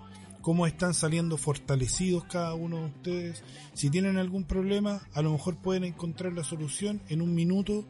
cómo 0.47 0.65
están 0.65 0.93
saliendo 0.93 1.35
fortalecidos 1.35 2.23
cada 2.23 2.53
uno 2.53 2.77
de 2.77 2.85
ustedes. 2.85 3.43
Si 3.73 3.89
tienen 3.89 4.15
algún 4.15 4.45
problema, 4.45 5.01
a 5.13 5.21
lo 5.21 5.33
mejor 5.33 5.57
pueden 5.57 5.83
encontrar 5.83 6.31
la 6.31 6.45
solución 6.45 7.01
en 7.09 7.21
un 7.21 7.35
minuto 7.35 7.85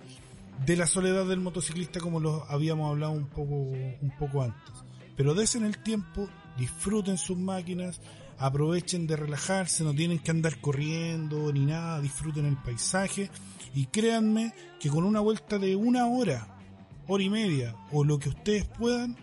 de 0.66 0.76
la 0.76 0.88
soledad 0.88 1.28
del 1.28 1.40
motociclista 1.40 2.00
como 2.00 2.20
lo 2.20 2.46
habíamos 2.50 2.90
hablado 2.90 3.12
un 3.12 3.28
poco, 3.28 3.54
un 3.54 4.12
poco 4.18 4.42
antes. 4.42 4.74
Pero 5.16 5.36
desen 5.36 5.66
el 5.66 5.78
tiempo, 5.84 6.28
disfruten 6.58 7.20
sus 7.20 7.38
máquinas, 7.38 8.02
aprovechen 8.40 9.06
de 9.06 9.18
relajarse, 9.18 9.84
no 9.84 9.94
tienen 9.94 10.18
que 10.18 10.32
andar 10.32 10.60
corriendo 10.60 11.54
ni 11.54 11.64
nada, 11.64 12.02
disfruten 12.02 12.48
el 12.48 12.58
paisaje 12.58 13.30
y 13.76 13.86
créanme 13.86 14.52
que 14.80 14.90
con 14.90 15.04
una 15.04 15.20
vuelta 15.20 15.60
de 15.60 15.76
una 15.76 16.08
hora, 16.08 16.58
hora 17.08 17.24
y 17.24 17.30
media 17.30 17.76
o 17.92 18.04
lo 18.04 18.18
que 18.18 18.30
ustedes 18.30 18.66
puedan, 18.66 19.16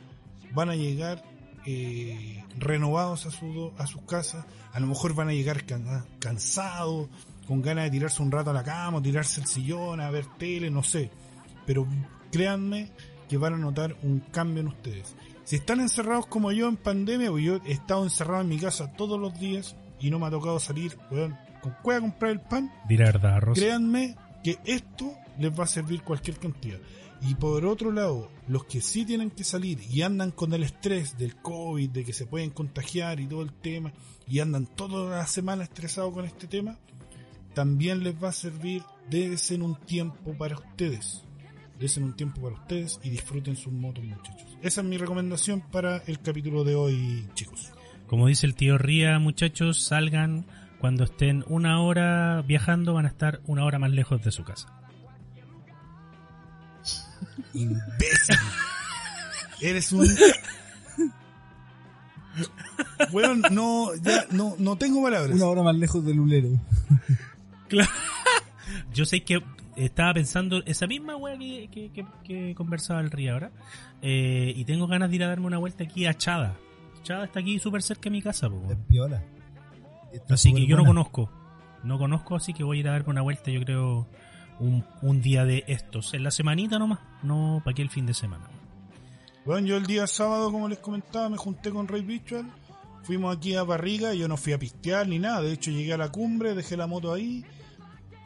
van 0.55 0.71
a 0.71 0.77
llegar 0.77 1.34
eh, 1.67 2.45
renovados 2.59 3.27
a, 3.27 3.31
su, 3.31 3.73
a 3.79 3.87
sus 3.87 4.03
casas, 4.03 4.45
a 4.73 4.81
lo 4.81 4.87
mejor 4.87 5.15
van 5.15 5.29
a 5.29 5.33
llegar 5.33 5.65
can- 5.65 6.05
cansados, 6.19 7.09
con 7.47 7.63
ganas 7.63 7.85
de 7.85 7.91
tirarse 7.91 8.23
un 8.23 8.31
rato 8.33 8.51
a 8.51 8.55
la 8.55 8.63
cama, 8.65 8.99
o 8.99 9.03
tirarse 9.03 9.41
el 9.41 9.47
sillón, 9.47 10.01
a 10.01 10.11
ver 10.11 10.27
tele, 10.39 10.71
no 10.71 10.83
sé. 10.83 11.11
Pero 11.67 11.87
créanme 12.33 12.91
que 13.29 13.37
van 13.37 13.55
a 13.55 13.59
notar 13.59 13.97
un 14.03 14.21
cambio 14.21 14.61
en 14.63 14.69
ustedes. 14.69 15.15
Si 15.45 15.57
están 15.57 15.81
encerrados 15.81 16.27
como 16.27 16.53
yo 16.53 16.69
en 16.69 16.77
pandemia, 16.77 17.29
porque 17.29 17.45
yo 17.45 17.57
he 17.67 17.73
estado 17.73 18.03
encerrado 18.05 18.41
en 18.43 18.49
mi 18.49 18.59
casa 18.59 18.93
todos 18.93 19.21
los 19.21 19.39
días 19.39 19.77
y 20.01 20.11
no 20.11 20.19
me 20.19 20.27
ha 20.27 20.31
tocado 20.31 20.59
salir, 20.59 20.97
weón, 21.11 21.37
con 21.63 21.75
cueva 21.83 21.99
a 21.99 22.01
comprar 22.03 22.31
el 22.33 22.41
pan, 22.41 22.73
Dirá 22.89 23.13
créanme 23.55 24.17
que 24.43 24.59
esto 24.65 25.13
les 25.39 25.59
va 25.59 25.65
a 25.65 25.67
servir 25.67 26.03
cualquier 26.03 26.39
cantidad. 26.39 26.79
Y 27.27 27.37
por 27.37 27.65
otro 27.65 27.91
lado, 27.91 28.31
los 28.49 28.65
que 28.65 28.83
sí 28.83 29.07
tienen 29.07 29.31
que 29.31 29.45
salir 29.45 29.79
y 29.91 30.03
andan 30.03 30.31
con 30.31 30.53
el 30.53 30.63
estrés 30.63 31.17
del 31.17 31.37
COVID, 31.37 31.89
de 31.89 32.05
que 32.05 32.13
se 32.13 32.27
pueden 32.27 32.51
contagiar 32.51 33.19
y 33.19 33.27
todo 33.27 33.41
el 33.43 33.53
tema, 33.53 33.93
y 34.29 34.41
andan 34.41 34.67
toda 34.67 35.17
la 35.17 35.27
semana 35.27 35.65
estresados 35.65 36.13
con 36.13 36.27
este 36.27 36.47
tema, 36.47 36.79
también 37.55 38.05
les 38.05 38.23
va 38.23 38.29
a 38.29 38.33
servir, 38.33 38.83
desen 39.09 39.63
un 39.63 39.77
tiempo 39.77 40.35
para 40.37 40.57
ustedes. 40.57 41.25
Desen 41.79 42.05
un 42.05 42.15
tiempo 42.15 42.43
para 42.43 42.57
ustedes 42.57 43.01
y 43.03 43.09
disfruten 43.09 43.57
sus 43.57 43.73
motos, 43.73 44.05
muchachos. 44.05 44.57
Esa 44.63 44.83
es 44.83 44.87
mi 44.87 44.99
recomendación 44.99 45.63
para 45.73 45.99
el 46.07 46.21
capítulo 46.21 46.63
de 46.63 46.75
hoy, 46.75 47.27
chicos. 47.35 47.73
Como 48.07 48.29
dice 48.29 48.47
el 48.47 48.55
tío 48.55 48.77
Ría, 48.77 49.19
muchachos, 49.19 49.83
salgan 49.83 50.47
cuando 50.79 51.05
estén 51.05 51.43
una 51.49 51.81
hora 51.81 52.43
viajando, 52.43 52.93
van 52.93 53.07
a 53.07 53.09
estar 53.09 53.41
una 53.47 53.65
hora 53.65 53.79
más 53.79 53.91
lejos 53.91 54.23
de 54.23 54.31
su 54.31 54.45
casa. 54.45 54.84
Imbécil. 57.55 58.37
Eres 59.61 59.93
un. 59.93 60.07
Bueno, 63.13 63.35
no, 63.51 63.95
ya, 63.97 64.27
no, 64.31 64.55
no 64.59 64.77
tengo 64.77 65.03
palabras. 65.03 65.35
Una 65.37 65.47
hora 65.47 65.63
más 65.63 65.77
lejos 65.77 66.05
del 66.05 66.21
ulero. 66.21 66.49
Yo 68.93 69.05
sé 69.05 69.23
que 69.25 69.43
estaba 69.77 70.15
pensando 70.15 70.63
esa 70.67 70.87
misma 70.87 71.17
wea 71.17 71.37
que, 71.39 71.69
que, 71.71 71.91
que- 71.93 72.07
que 72.25 72.55
conversaba 72.55 73.01
el 73.01 73.11
Ría 73.11 73.33
ahora. 73.33 73.51
eh, 74.03 74.53
y 74.57 74.65
tengo 74.65 74.87
ganas 74.87 75.11
de 75.11 75.17
ir 75.17 75.25
a 75.25 75.29
darme 75.29 75.47
una 75.47 75.59
vuelta 75.59 75.85
aquí 75.85 76.07
a 76.07 76.15
Chada. 76.15 76.57
Chada 77.03 77.25
está 77.25 77.41
aquí 77.41 77.59
súper 77.59 77.83
cerca 77.83 78.05
de 78.05 78.11
mi 78.11 78.23
casa, 78.23 78.49
po, 78.49 78.67
Es 78.71 78.79
piola. 78.89 79.23
Está 80.13 80.35
Así 80.35 80.53
que 80.55 80.67
yo 80.67 80.77
no 80.77 80.85
conozco. 80.85 81.31
No 81.83 81.99
conozco, 81.99 82.37
así 82.37 82.55
que 82.55 82.65
voy 82.65 82.79
a 82.79 82.81
ir 82.81 82.89
a 82.89 82.93
darme 82.93 83.11
una 83.11 83.21
vuelta, 83.23 83.51
yo 83.51 83.61
creo, 83.61 84.09
un, 84.61 84.85
un 85.03 85.21
día 85.21 85.45
de 85.45 85.65
estos. 85.67 86.15
En 86.15 86.23
la 86.23 86.31
semanita 86.31 86.79
nomás, 86.79 87.01
no 87.23 87.61
para 87.65 87.75
que 87.75 87.83
el 87.83 87.91
fin 87.91 88.07
de 88.07 88.15
semana. 88.15 88.49
Bueno, 89.45 89.67
yo 89.67 89.77
el 89.77 89.87
día 89.87 90.07
sábado, 90.07 90.51
como 90.51 90.69
les 90.69 90.79
comentaba, 90.79 91.29
me 91.29 91.37
junté 91.37 91.71
con 91.71 91.87
Ray 91.87 92.03
Visual. 92.03 92.51
Fuimos 93.03 93.37
aquí 93.37 93.55
a 93.55 93.63
Barriga, 93.63 94.15
yo 94.15 94.27
no 94.27 94.39
fui 94.39 94.55
a 94.55 94.59
pistear 94.59 95.07
ni 95.07 95.19
nada. 95.19 95.43
De 95.43 95.53
hecho, 95.53 95.71
llegué 95.71 95.93
a 95.93 95.99
la 95.99 96.11
cumbre, 96.11 96.55
dejé 96.55 96.79
la 96.79 96.87
moto 96.87 97.13
ahí. 97.13 97.45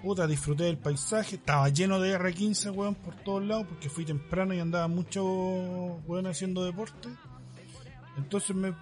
Puta, 0.01 0.29
disfruté 0.29 0.65
del 0.65 0.79
paisaje. 0.79 1.35
Estaba 1.35 1.69
lleno 1.71 1.99
de 1.99 2.17
R15, 2.17 2.73
weón, 2.73 2.95
por 2.95 3.17
todos 3.17 3.43
lados, 3.43 3.67
porque 3.69 3.89
fui 3.89 4.05
temprano 4.05 4.55
y 4.55 4.61
andaba 4.61 4.87
mucho, 4.87 5.25
weón, 6.07 6.29
haciendo 6.29 6.65
deporte. 6.65 7.09
Entonces 8.17 8.55
me, 8.55 8.73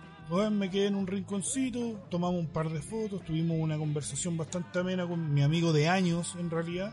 me 0.50 0.70
quedé 0.70 0.88
en 0.88 0.94
un 0.96 1.06
rinconcito, 1.06 2.04
tomamos 2.10 2.38
un 2.38 2.48
par 2.48 2.68
de 2.68 2.82
fotos, 2.82 3.24
tuvimos 3.24 3.56
una 3.58 3.78
conversación 3.78 4.36
bastante 4.36 4.78
amena 4.78 5.06
con 5.06 5.32
mi 5.32 5.42
amigo 5.42 5.72
de 5.72 5.88
años, 5.88 6.36
en 6.38 6.50
realidad. 6.50 6.92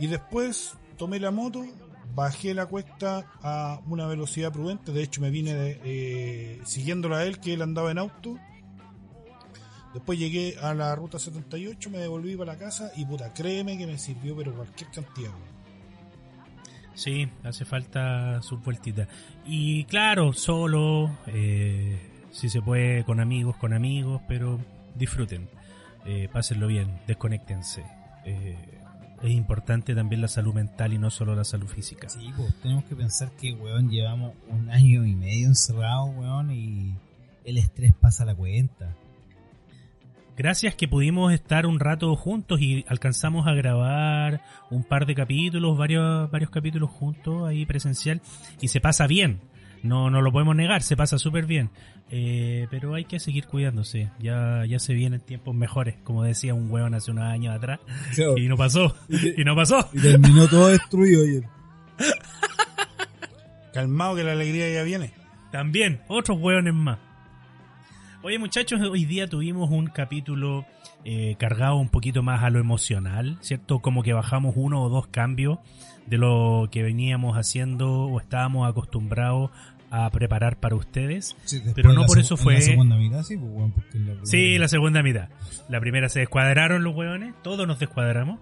Y 0.00 0.06
después 0.06 0.74
tomé 0.96 1.20
la 1.20 1.30
moto, 1.30 1.64
bajé 2.14 2.54
la 2.54 2.66
cuesta 2.66 3.26
a 3.42 3.80
una 3.86 4.06
velocidad 4.06 4.52
prudente. 4.52 4.92
De 4.92 5.02
hecho, 5.02 5.20
me 5.20 5.30
vine 5.30 5.54
de, 5.54 5.80
eh, 5.84 6.60
siguiéndolo 6.64 7.16
a 7.16 7.24
él, 7.24 7.38
que 7.38 7.54
él 7.54 7.62
andaba 7.62 7.90
en 7.90 7.98
auto. 7.98 8.38
Después 9.92 10.18
llegué 10.18 10.56
a 10.62 10.72
la 10.72 10.94
ruta 10.94 11.18
78, 11.18 11.90
me 11.90 11.98
devolví 11.98 12.36
para 12.36 12.54
la 12.54 12.58
casa 12.58 12.92
y 12.96 13.04
puta, 13.04 13.32
créeme 13.34 13.76
que 13.76 13.86
me 13.86 13.98
sirvió, 13.98 14.36
pero 14.36 14.54
cualquier 14.54 14.90
cantidad. 14.90 15.32
Sí, 16.94 17.28
hace 17.44 17.64
falta 17.64 18.40
su 18.42 18.58
vueltita. 18.58 19.08
Y 19.44 19.84
claro, 19.84 20.32
solo, 20.32 21.10
eh, 21.26 21.98
si 22.30 22.48
se 22.48 22.62
puede, 22.62 23.04
con 23.04 23.20
amigos, 23.20 23.56
con 23.56 23.72
amigos, 23.72 24.20
pero 24.28 24.60
disfruten, 24.94 25.48
eh, 26.04 26.28
pásenlo 26.32 26.66
bien, 26.66 27.00
desconéctense. 27.06 27.84
Eh, 28.24 28.79
es 29.22 29.30
importante 29.30 29.94
también 29.94 30.22
la 30.22 30.28
salud 30.28 30.54
mental 30.54 30.92
y 30.92 30.98
no 30.98 31.10
solo 31.10 31.34
la 31.34 31.44
salud 31.44 31.68
física. 31.68 32.08
Sí, 32.08 32.32
pues 32.36 32.54
tenemos 32.62 32.84
que 32.84 32.96
pensar 32.96 33.30
que, 33.32 33.52
weón, 33.52 33.90
llevamos 33.90 34.32
un 34.48 34.70
año 34.70 35.04
y 35.04 35.14
medio 35.14 35.46
encerrados, 35.46 36.10
weón, 36.16 36.50
y 36.50 36.94
el 37.44 37.58
estrés 37.58 37.92
pasa 37.94 38.24
la 38.24 38.34
cuenta. 38.34 38.96
Gracias 40.36 40.74
que 40.74 40.88
pudimos 40.88 41.34
estar 41.34 41.66
un 41.66 41.78
rato 41.78 42.16
juntos 42.16 42.62
y 42.62 42.84
alcanzamos 42.88 43.46
a 43.46 43.52
grabar 43.52 44.40
un 44.70 44.84
par 44.84 45.04
de 45.04 45.14
capítulos, 45.14 45.76
varios, 45.76 46.30
varios 46.30 46.50
capítulos 46.50 46.88
juntos 46.88 47.46
ahí 47.46 47.66
presencial 47.66 48.22
y 48.58 48.68
se 48.68 48.80
pasa 48.80 49.06
bien. 49.06 49.40
No, 49.82 50.10
no 50.10 50.20
lo 50.20 50.32
podemos 50.32 50.54
negar, 50.56 50.82
se 50.82 50.96
pasa 50.96 51.18
súper 51.18 51.46
bien. 51.46 51.70
Eh, 52.10 52.66
pero 52.70 52.94
hay 52.94 53.04
que 53.04 53.20
seguir 53.20 53.46
cuidándose. 53.46 54.10
Ya, 54.18 54.64
ya 54.66 54.78
se 54.78 54.94
vienen 54.94 55.20
tiempos 55.20 55.54
mejores, 55.54 55.96
como 56.02 56.24
decía 56.24 56.54
un 56.54 56.70
hueón 56.70 56.94
hace 56.94 57.10
unos 57.10 57.24
años 57.24 57.54
atrás. 57.54 57.80
Y 58.36 58.48
no 58.48 58.56
pasó. 58.56 58.94
Y 59.36 59.44
no 59.44 59.54
pasó. 59.54 59.88
Y 59.92 60.00
terminó 60.00 60.48
todo 60.48 60.68
destruido 60.68 61.22
ayer. 61.22 61.44
Calmado 63.72 64.16
que 64.16 64.24
la 64.24 64.32
alegría 64.32 64.72
ya 64.72 64.82
viene. 64.82 65.12
También, 65.52 66.00
otros 66.08 66.38
hueones 66.40 66.74
más. 66.74 66.98
Oye 68.22 68.38
muchachos, 68.38 68.80
hoy 68.82 69.06
día 69.06 69.28
tuvimos 69.28 69.70
un 69.70 69.86
capítulo 69.86 70.66
eh, 71.04 71.36
cargado 71.38 71.76
un 71.76 71.88
poquito 71.88 72.22
más 72.22 72.42
a 72.42 72.50
lo 72.50 72.58
emocional, 72.58 73.38
¿cierto? 73.40 73.78
Como 73.78 74.02
que 74.02 74.12
bajamos 74.12 74.54
uno 74.56 74.82
o 74.82 74.90
dos 74.90 75.06
cambios 75.06 75.58
de 76.10 76.18
lo 76.18 76.68
que 76.70 76.82
veníamos 76.82 77.36
haciendo 77.38 77.88
o 78.04 78.20
estábamos 78.20 78.68
acostumbrados 78.68 79.50
a 79.92 80.10
preparar 80.10 80.58
para 80.60 80.74
ustedes. 80.76 81.36
Sí, 81.44 81.62
Pero 81.74 81.92
no 81.92 82.04
por 82.06 82.18
eso 82.18 82.36
fue- 82.36 82.54
La 82.54 82.60
segunda 82.60 82.96
mitad, 82.96 83.22
sí, 83.22 83.36
pues, 83.36 83.72
porque 83.74 83.98
la 83.98 84.14
Sí, 84.24 84.36
primera- 84.36 84.60
la 84.60 84.68
segunda 84.68 85.02
mitad. 85.02 85.28
La 85.68 85.80
primera 85.80 86.08
se 86.08 86.20
descuadraron 86.20 86.84
los 86.84 86.94
hueones, 86.94 87.34
todos 87.42 87.66
nos 87.66 87.78
descuadramos. 87.78 88.38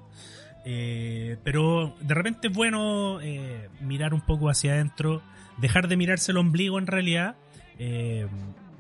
Eh, 0.65 1.37
pero 1.45 1.95
de 2.01 2.15
repente 2.15 2.49
es 2.49 2.53
bueno 2.55 3.21
eh, 3.23 3.69
mirar 3.81 4.13
un 4.13 4.21
poco 4.21 4.51
hacia 4.51 4.73
adentro, 4.73 5.23
dejar 5.59 5.89
de 5.89 5.97
mirarse 5.97 6.33
el 6.33 6.39
ombligo 6.39 6.79
en 6.79 6.87
realidad 6.87 7.37
eh, 7.79 8.27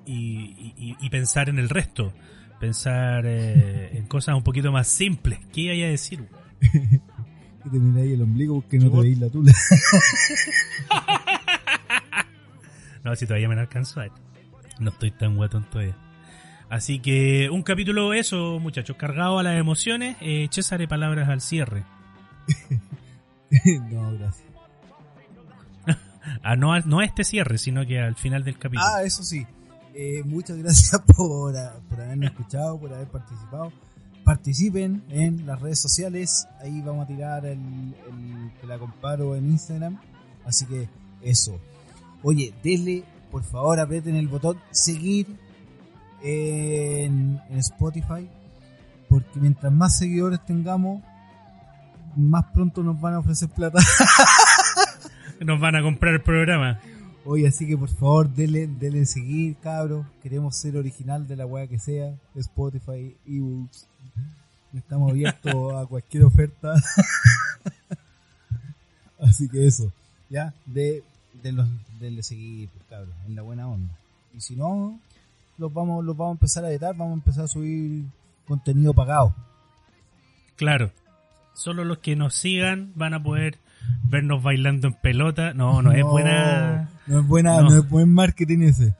y, 0.04 0.74
y- 0.76 0.96
y 1.00 1.10
pensar 1.10 1.48
en 1.48 1.58
el 1.58 1.68
resto. 1.70 2.12
Pensar 2.60 3.24
eh, 3.26 3.96
en 3.96 4.06
cosas 4.06 4.34
un 4.34 4.42
poquito 4.42 4.72
más 4.72 4.88
simples. 4.88 5.38
¿Qué 5.52 5.60
iba 5.72 5.86
a 5.86 5.90
decir? 5.90 6.26
Que 7.62 7.70
te 7.70 7.78
miráis 7.78 8.12
el 8.12 8.22
ombligo 8.22 8.60
porque 8.60 8.78
no 8.78 8.90
te 8.90 9.00
veis 9.00 9.18
la 9.18 9.28
tula. 9.28 9.52
No, 13.04 13.16
si 13.16 13.26
todavía 13.26 13.48
me 13.48 13.54
la 13.54 13.62
alcanzo 13.62 14.00
a 14.00 14.02
ver. 14.02 14.12
No 14.80 14.90
estoy 14.90 15.10
tan 15.10 15.36
guatón 15.36 15.64
todavía. 15.70 15.96
Así 16.68 16.98
que 16.98 17.48
un 17.50 17.62
capítulo 17.62 18.12
eso, 18.12 18.58
muchachos, 18.60 18.96
cargado 18.96 19.38
a 19.38 19.42
las 19.42 19.58
emociones. 19.58 20.16
Eh, 20.20 20.48
César, 20.50 20.86
palabras 20.88 21.28
al 21.28 21.40
cierre. 21.40 21.84
no, 23.90 24.12
gracias. 24.18 24.44
Ah, 26.42 26.56
no, 26.56 26.78
no 26.80 26.98
a 26.98 27.06
este 27.06 27.24
cierre, 27.24 27.56
sino 27.56 27.86
que 27.86 27.98
al 27.98 28.14
final 28.14 28.44
del 28.44 28.58
capítulo. 28.58 28.86
Ah, 28.86 29.02
eso 29.02 29.22
sí. 29.22 29.46
Eh, 29.94 30.22
muchas 30.26 30.58
gracias 30.58 31.00
por, 31.16 31.54
por 31.88 32.00
haberme 32.00 32.26
escuchado, 32.26 32.78
por 32.78 32.92
haber 32.92 33.08
participado. 33.08 33.72
Participen 34.28 35.02
en 35.08 35.46
las 35.46 35.58
redes 35.58 35.80
sociales. 35.80 36.46
Ahí 36.60 36.82
vamos 36.82 37.04
a 37.04 37.06
tirar 37.06 37.46
el, 37.46 37.58
el 37.58 38.52
que 38.60 38.66
la 38.66 38.78
comparo 38.78 39.34
en 39.34 39.46
Instagram. 39.46 39.98
Así 40.44 40.66
que 40.66 40.86
eso. 41.22 41.58
Oye, 42.22 42.52
denle, 42.62 43.04
por 43.30 43.42
favor, 43.42 43.80
aprieten 43.80 44.16
el 44.16 44.28
botón 44.28 44.58
seguir 44.70 45.26
en, 46.22 47.40
en 47.48 47.58
Spotify. 47.58 48.28
Porque 49.08 49.40
mientras 49.40 49.72
más 49.72 49.96
seguidores 49.96 50.44
tengamos, 50.44 51.02
más 52.14 52.44
pronto 52.52 52.82
nos 52.82 53.00
van 53.00 53.14
a 53.14 53.20
ofrecer 53.20 53.48
plata. 53.48 53.78
Nos 55.40 55.58
van 55.58 55.76
a 55.76 55.82
comprar 55.82 56.12
el 56.12 56.20
programa. 56.20 56.80
Oye, 57.24 57.46
así 57.46 57.66
que 57.66 57.76
por 57.76 57.88
favor, 57.88 58.28
denle, 58.28 58.66
denle 58.66 59.06
seguir, 59.06 59.56
cabros. 59.56 60.06
Queremos 60.22 60.56
ser 60.56 60.76
original 60.76 61.26
de 61.26 61.36
la 61.36 61.46
weá 61.46 61.66
que 61.66 61.78
sea. 61.78 62.14
Spotify, 62.34 63.16
ebooks. 63.26 63.86
Estamos 64.74 65.10
abiertos 65.10 65.74
a 65.74 65.86
cualquier 65.88 66.24
oferta. 66.24 66.74
así 69.20 69.48
que 69.48 69.66
eso. 69.66 69.92
Ya, 70.30 70.54
de, 70.66 71.02
de 71.42 71.52
los, 71.52 71.68
denle 71.98 72.22
seguir, 72.22 72.68
pues, 72.70 72.84
cabros, 72.88 73.14
en 73.26 73.34
la 73.34 73.42
buena 73.42 73.68
onda. 73.68 73.94
Y 74.34 74.40
si 74.40 74.56
no, 74.56 74.98
los 75.58 75.72
vamos, 75.72 76.04
los 76.04 76.16
vamos 76.16 76.32
a 76.32 76.36
empezar 76.36 76.64
a 76.64 76.70
editar, 76.70 76.96
vamos 76.96 77.12
a 77.12 77.14
empezar 77.14 77.44
a 77.44 77.48
subir 77.48 78.04
contenido 78.46 78.94
pagado. 78.94 79.34
Claro. 80.56 80.92
Solo 81.54 81.84
los 81.84 81.98
que 81.98 82.14
nos 82.14 82.34
sigan 82.34 82.92
van 82.94 83.14
a 83.14 83.22
poder 83.22 83.58
vernos 84.04 84.42
bailando 84.42 84.88
en 84.88 84.94
pelota. 84.94 85.54
No, 85.54 85.82
no, 85.82 85.92
es 85.92 86.04
buena. 86.04 86.88
No 87.08 87.20
es 87.20 87.26
buena, 87.26 87.60
No. 87.60 87.70
no. 87.70 87.78
es 87.78 87.88
buen 87.88 88.12
marketing 88.12 88.60
ese. 88.62 88.94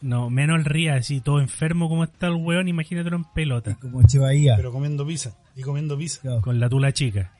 No, 0.00 0.30
menos 0.30 0.58
el 0.58 0.64
ría, 0.64 0.94
así 0.96 1.20
todo 1.20 1.40
enfermo 1.40 1.88
como 1.88 2.02
está 2.04 2.26
el 2.26 2.34
weón, 2.34 2.66
imagínatelo 2.66 3.14
en 3.16 3.24
pelota. 3.24 3.76
Como 3.80 4.02
Che 4.02 4.18
Bahía. 4.18 4.54
Pero 4.56 4.72
comiendo 4.72 5.06
pizza. 5.06 5.36
Y 5.54 5.62
comiendo 5.62 5.96
pizza. 5.96 6.20
Claro. 6.22 6.40
Con 6.42 6.58
la 6.58 6.68
tula 6.68 6.92
chica. 6.92 7.32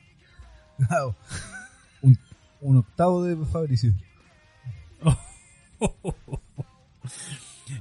Claro. 0.87 1.15
un, 2.01 2.17
un 2.61 2.77
octavo 2.77 3.23
de 3.23 3.35
Fabricio. 3.45 3.93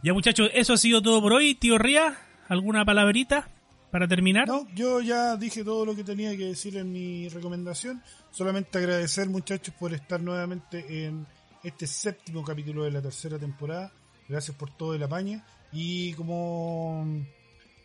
Ya 0.03 0.13
muchachos, 0.13 0.51
eso 0.55 0.73
ha 0.73 0.77
sido 0.77 1.01
todo 1.03 1.21
por 1.23 1.33
hoy. 1.33 1.55
Tío 1.55 1.79
Ría, 1.79 2.17
¿alguna 2.49 2.85
palabrita 2.85 3.49
para 3.91 4.09
terminar? 4.09 4.49
No, 4.49 4.67
yo 4.75 5.01
ya 5.01 5.37
dije 5.37 5.63
todo 5.63 5.85
lo 5.87 5.95
que 5.95 6.03
tenía 6.03 6.37
que 6.37 6.47
decir 6.47 6.77
en 6.77 6.93
mi 6.93 7.29
recomendación. 7.29 8.03
Solamente 8.33 8.79
agradecer, 8.79 9.29
muchachos, 9.29 9.75
por 9.79 9.93
estar 9.93 10.21
nuevamente 10.21 11.05
en 11.07 11.27
este 11.63 11.87
séptimo 11.87 12.45
capítulo 12.45 12.85
de 12.85 12.91
la 12.91 13.03
tercera 13.03 13.39
temporada. 13.39 13.93
Gracias 14.29 14.57
por 14.57 14.71
todo 14.71 14.95
el 14.95 15.03
apañe. 15.03 15.43
Y 15.73 16.13
como 16.15 17.07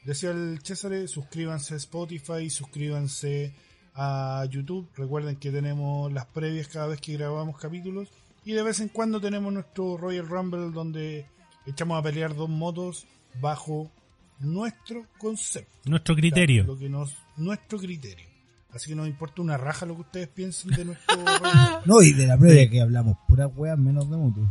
decía 0.04 0.32
el 0.32 0.60
César, 0.64 1.08
suscríbanse 1.08 1.74
a 1.74 1.78
Spotify, 1.78 2.50
suscríbanse 2.50 3.54
a 3.96 4.46
YouTube. 4.50 4.90
Recuerden 4.96 5.36
que 5.38 5.52
tenemos 5.52 6.12
las 6.12 6.26
previas 6.26 6.68
cada 6.68 6.88
vez 6.88 7.02
que 7.02 7.14
grabamos 7.14 7.58
capítulos. 7.58 8.10
Y 8.46 8.54
de 8.54 8.64
vez 8.64 8.80
en 8.80 8.90
cuando 8.90 9.20
tenemos 9.20 9.52
nuestro 9.52 9.98
Royal 9.98 10.28
Rumble 10.28 10.72
donde 10.72 11.26
echamos 11.66 12.00
a 12.00 12.04
pelear 12.04 12.36
dos 12.36 12.50
motos 12.50 13.06
bajo 13.42 13.92
nuestro 14.40 15.06
concepto. 15.18 15.90
Nuestro 15.90 16.16
criterio. 16.16 16.64
Lo 16.64 16.78
que 16.78 16.90
nos, 16.90 17.16
nuestro 17.36 17.78
criterio. 17.78 18.37
Así 18.74 18.90
que 18.90 18.96
nos 18.96 19.08
importa 19.08 19.42
una 19.42 19.58
raja 19.58 19.86
lo 19.86 19.96
que 19.96 20.02
ustedes 20.02 20.28
piensen 20.28 20.72
de 20.72 20.86
nuestro 20.86 21.18
No, 21.86 22.02
y 22.02 22.14
de 22.14 22.28
la 22.28 22.38
previa 22.38 22.70
que 22.70 22.82
hablamos, 22.82 23.18
puras 23.28 23.50
weas 23.56 23.78
menos 23.78 24.10
de 24.10 24.18
moto. 24.18 24.42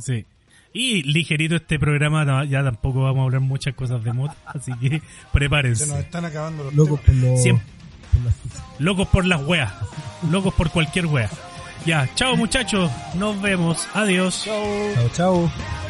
Sí. 0.00 0.24
Y 0.72 1.02
ligerito 1.04 1.56
este 1.56 1.78
programa, 1.78 2.24
no, 2.24 2.44
ya 2.44 2.62
tampoco 2.62 3.02
vamos 3.02 3.20
a 3.20 3.24
hablar 3.24 3.40
muchas 3.40 3.74
cosas 3.74 4.02
de 4.04 4.12
moto, 4.12 4.34
así 4.46 4.72
que 4.78 4.88
Se 4.90 4.94
nos 4.98 5.30
prepárense. 5.32 6.00
están 6.00 6.24
acabando 6.24 6.64
los 6.64 6.74
Locos 6.74 7.00
temas. 7.02 7.20
por 7.22 7.30
los. 7.30 7.42
Siempre. 7.42 7.66
por 8.12 8.22
las. 8.24 8.80
Locos 8.80 9.08
por 9.08 9.24
las 9.26 9.46
weas. 9.46 9.72
Locos 10.30 10.54
por 10.54 10.70
cualquier 10.70 11.06
wea. 11.06 11.30
Ya, 11.86 12.08
chao 12.14 12.36
muchachos, 12.36 12.90
nos 13.14 13.40
vemos. 13.40 13.86
Adiós. 13.94 14.42
Chao, 14.44 15.08
chao. 15.14 15.85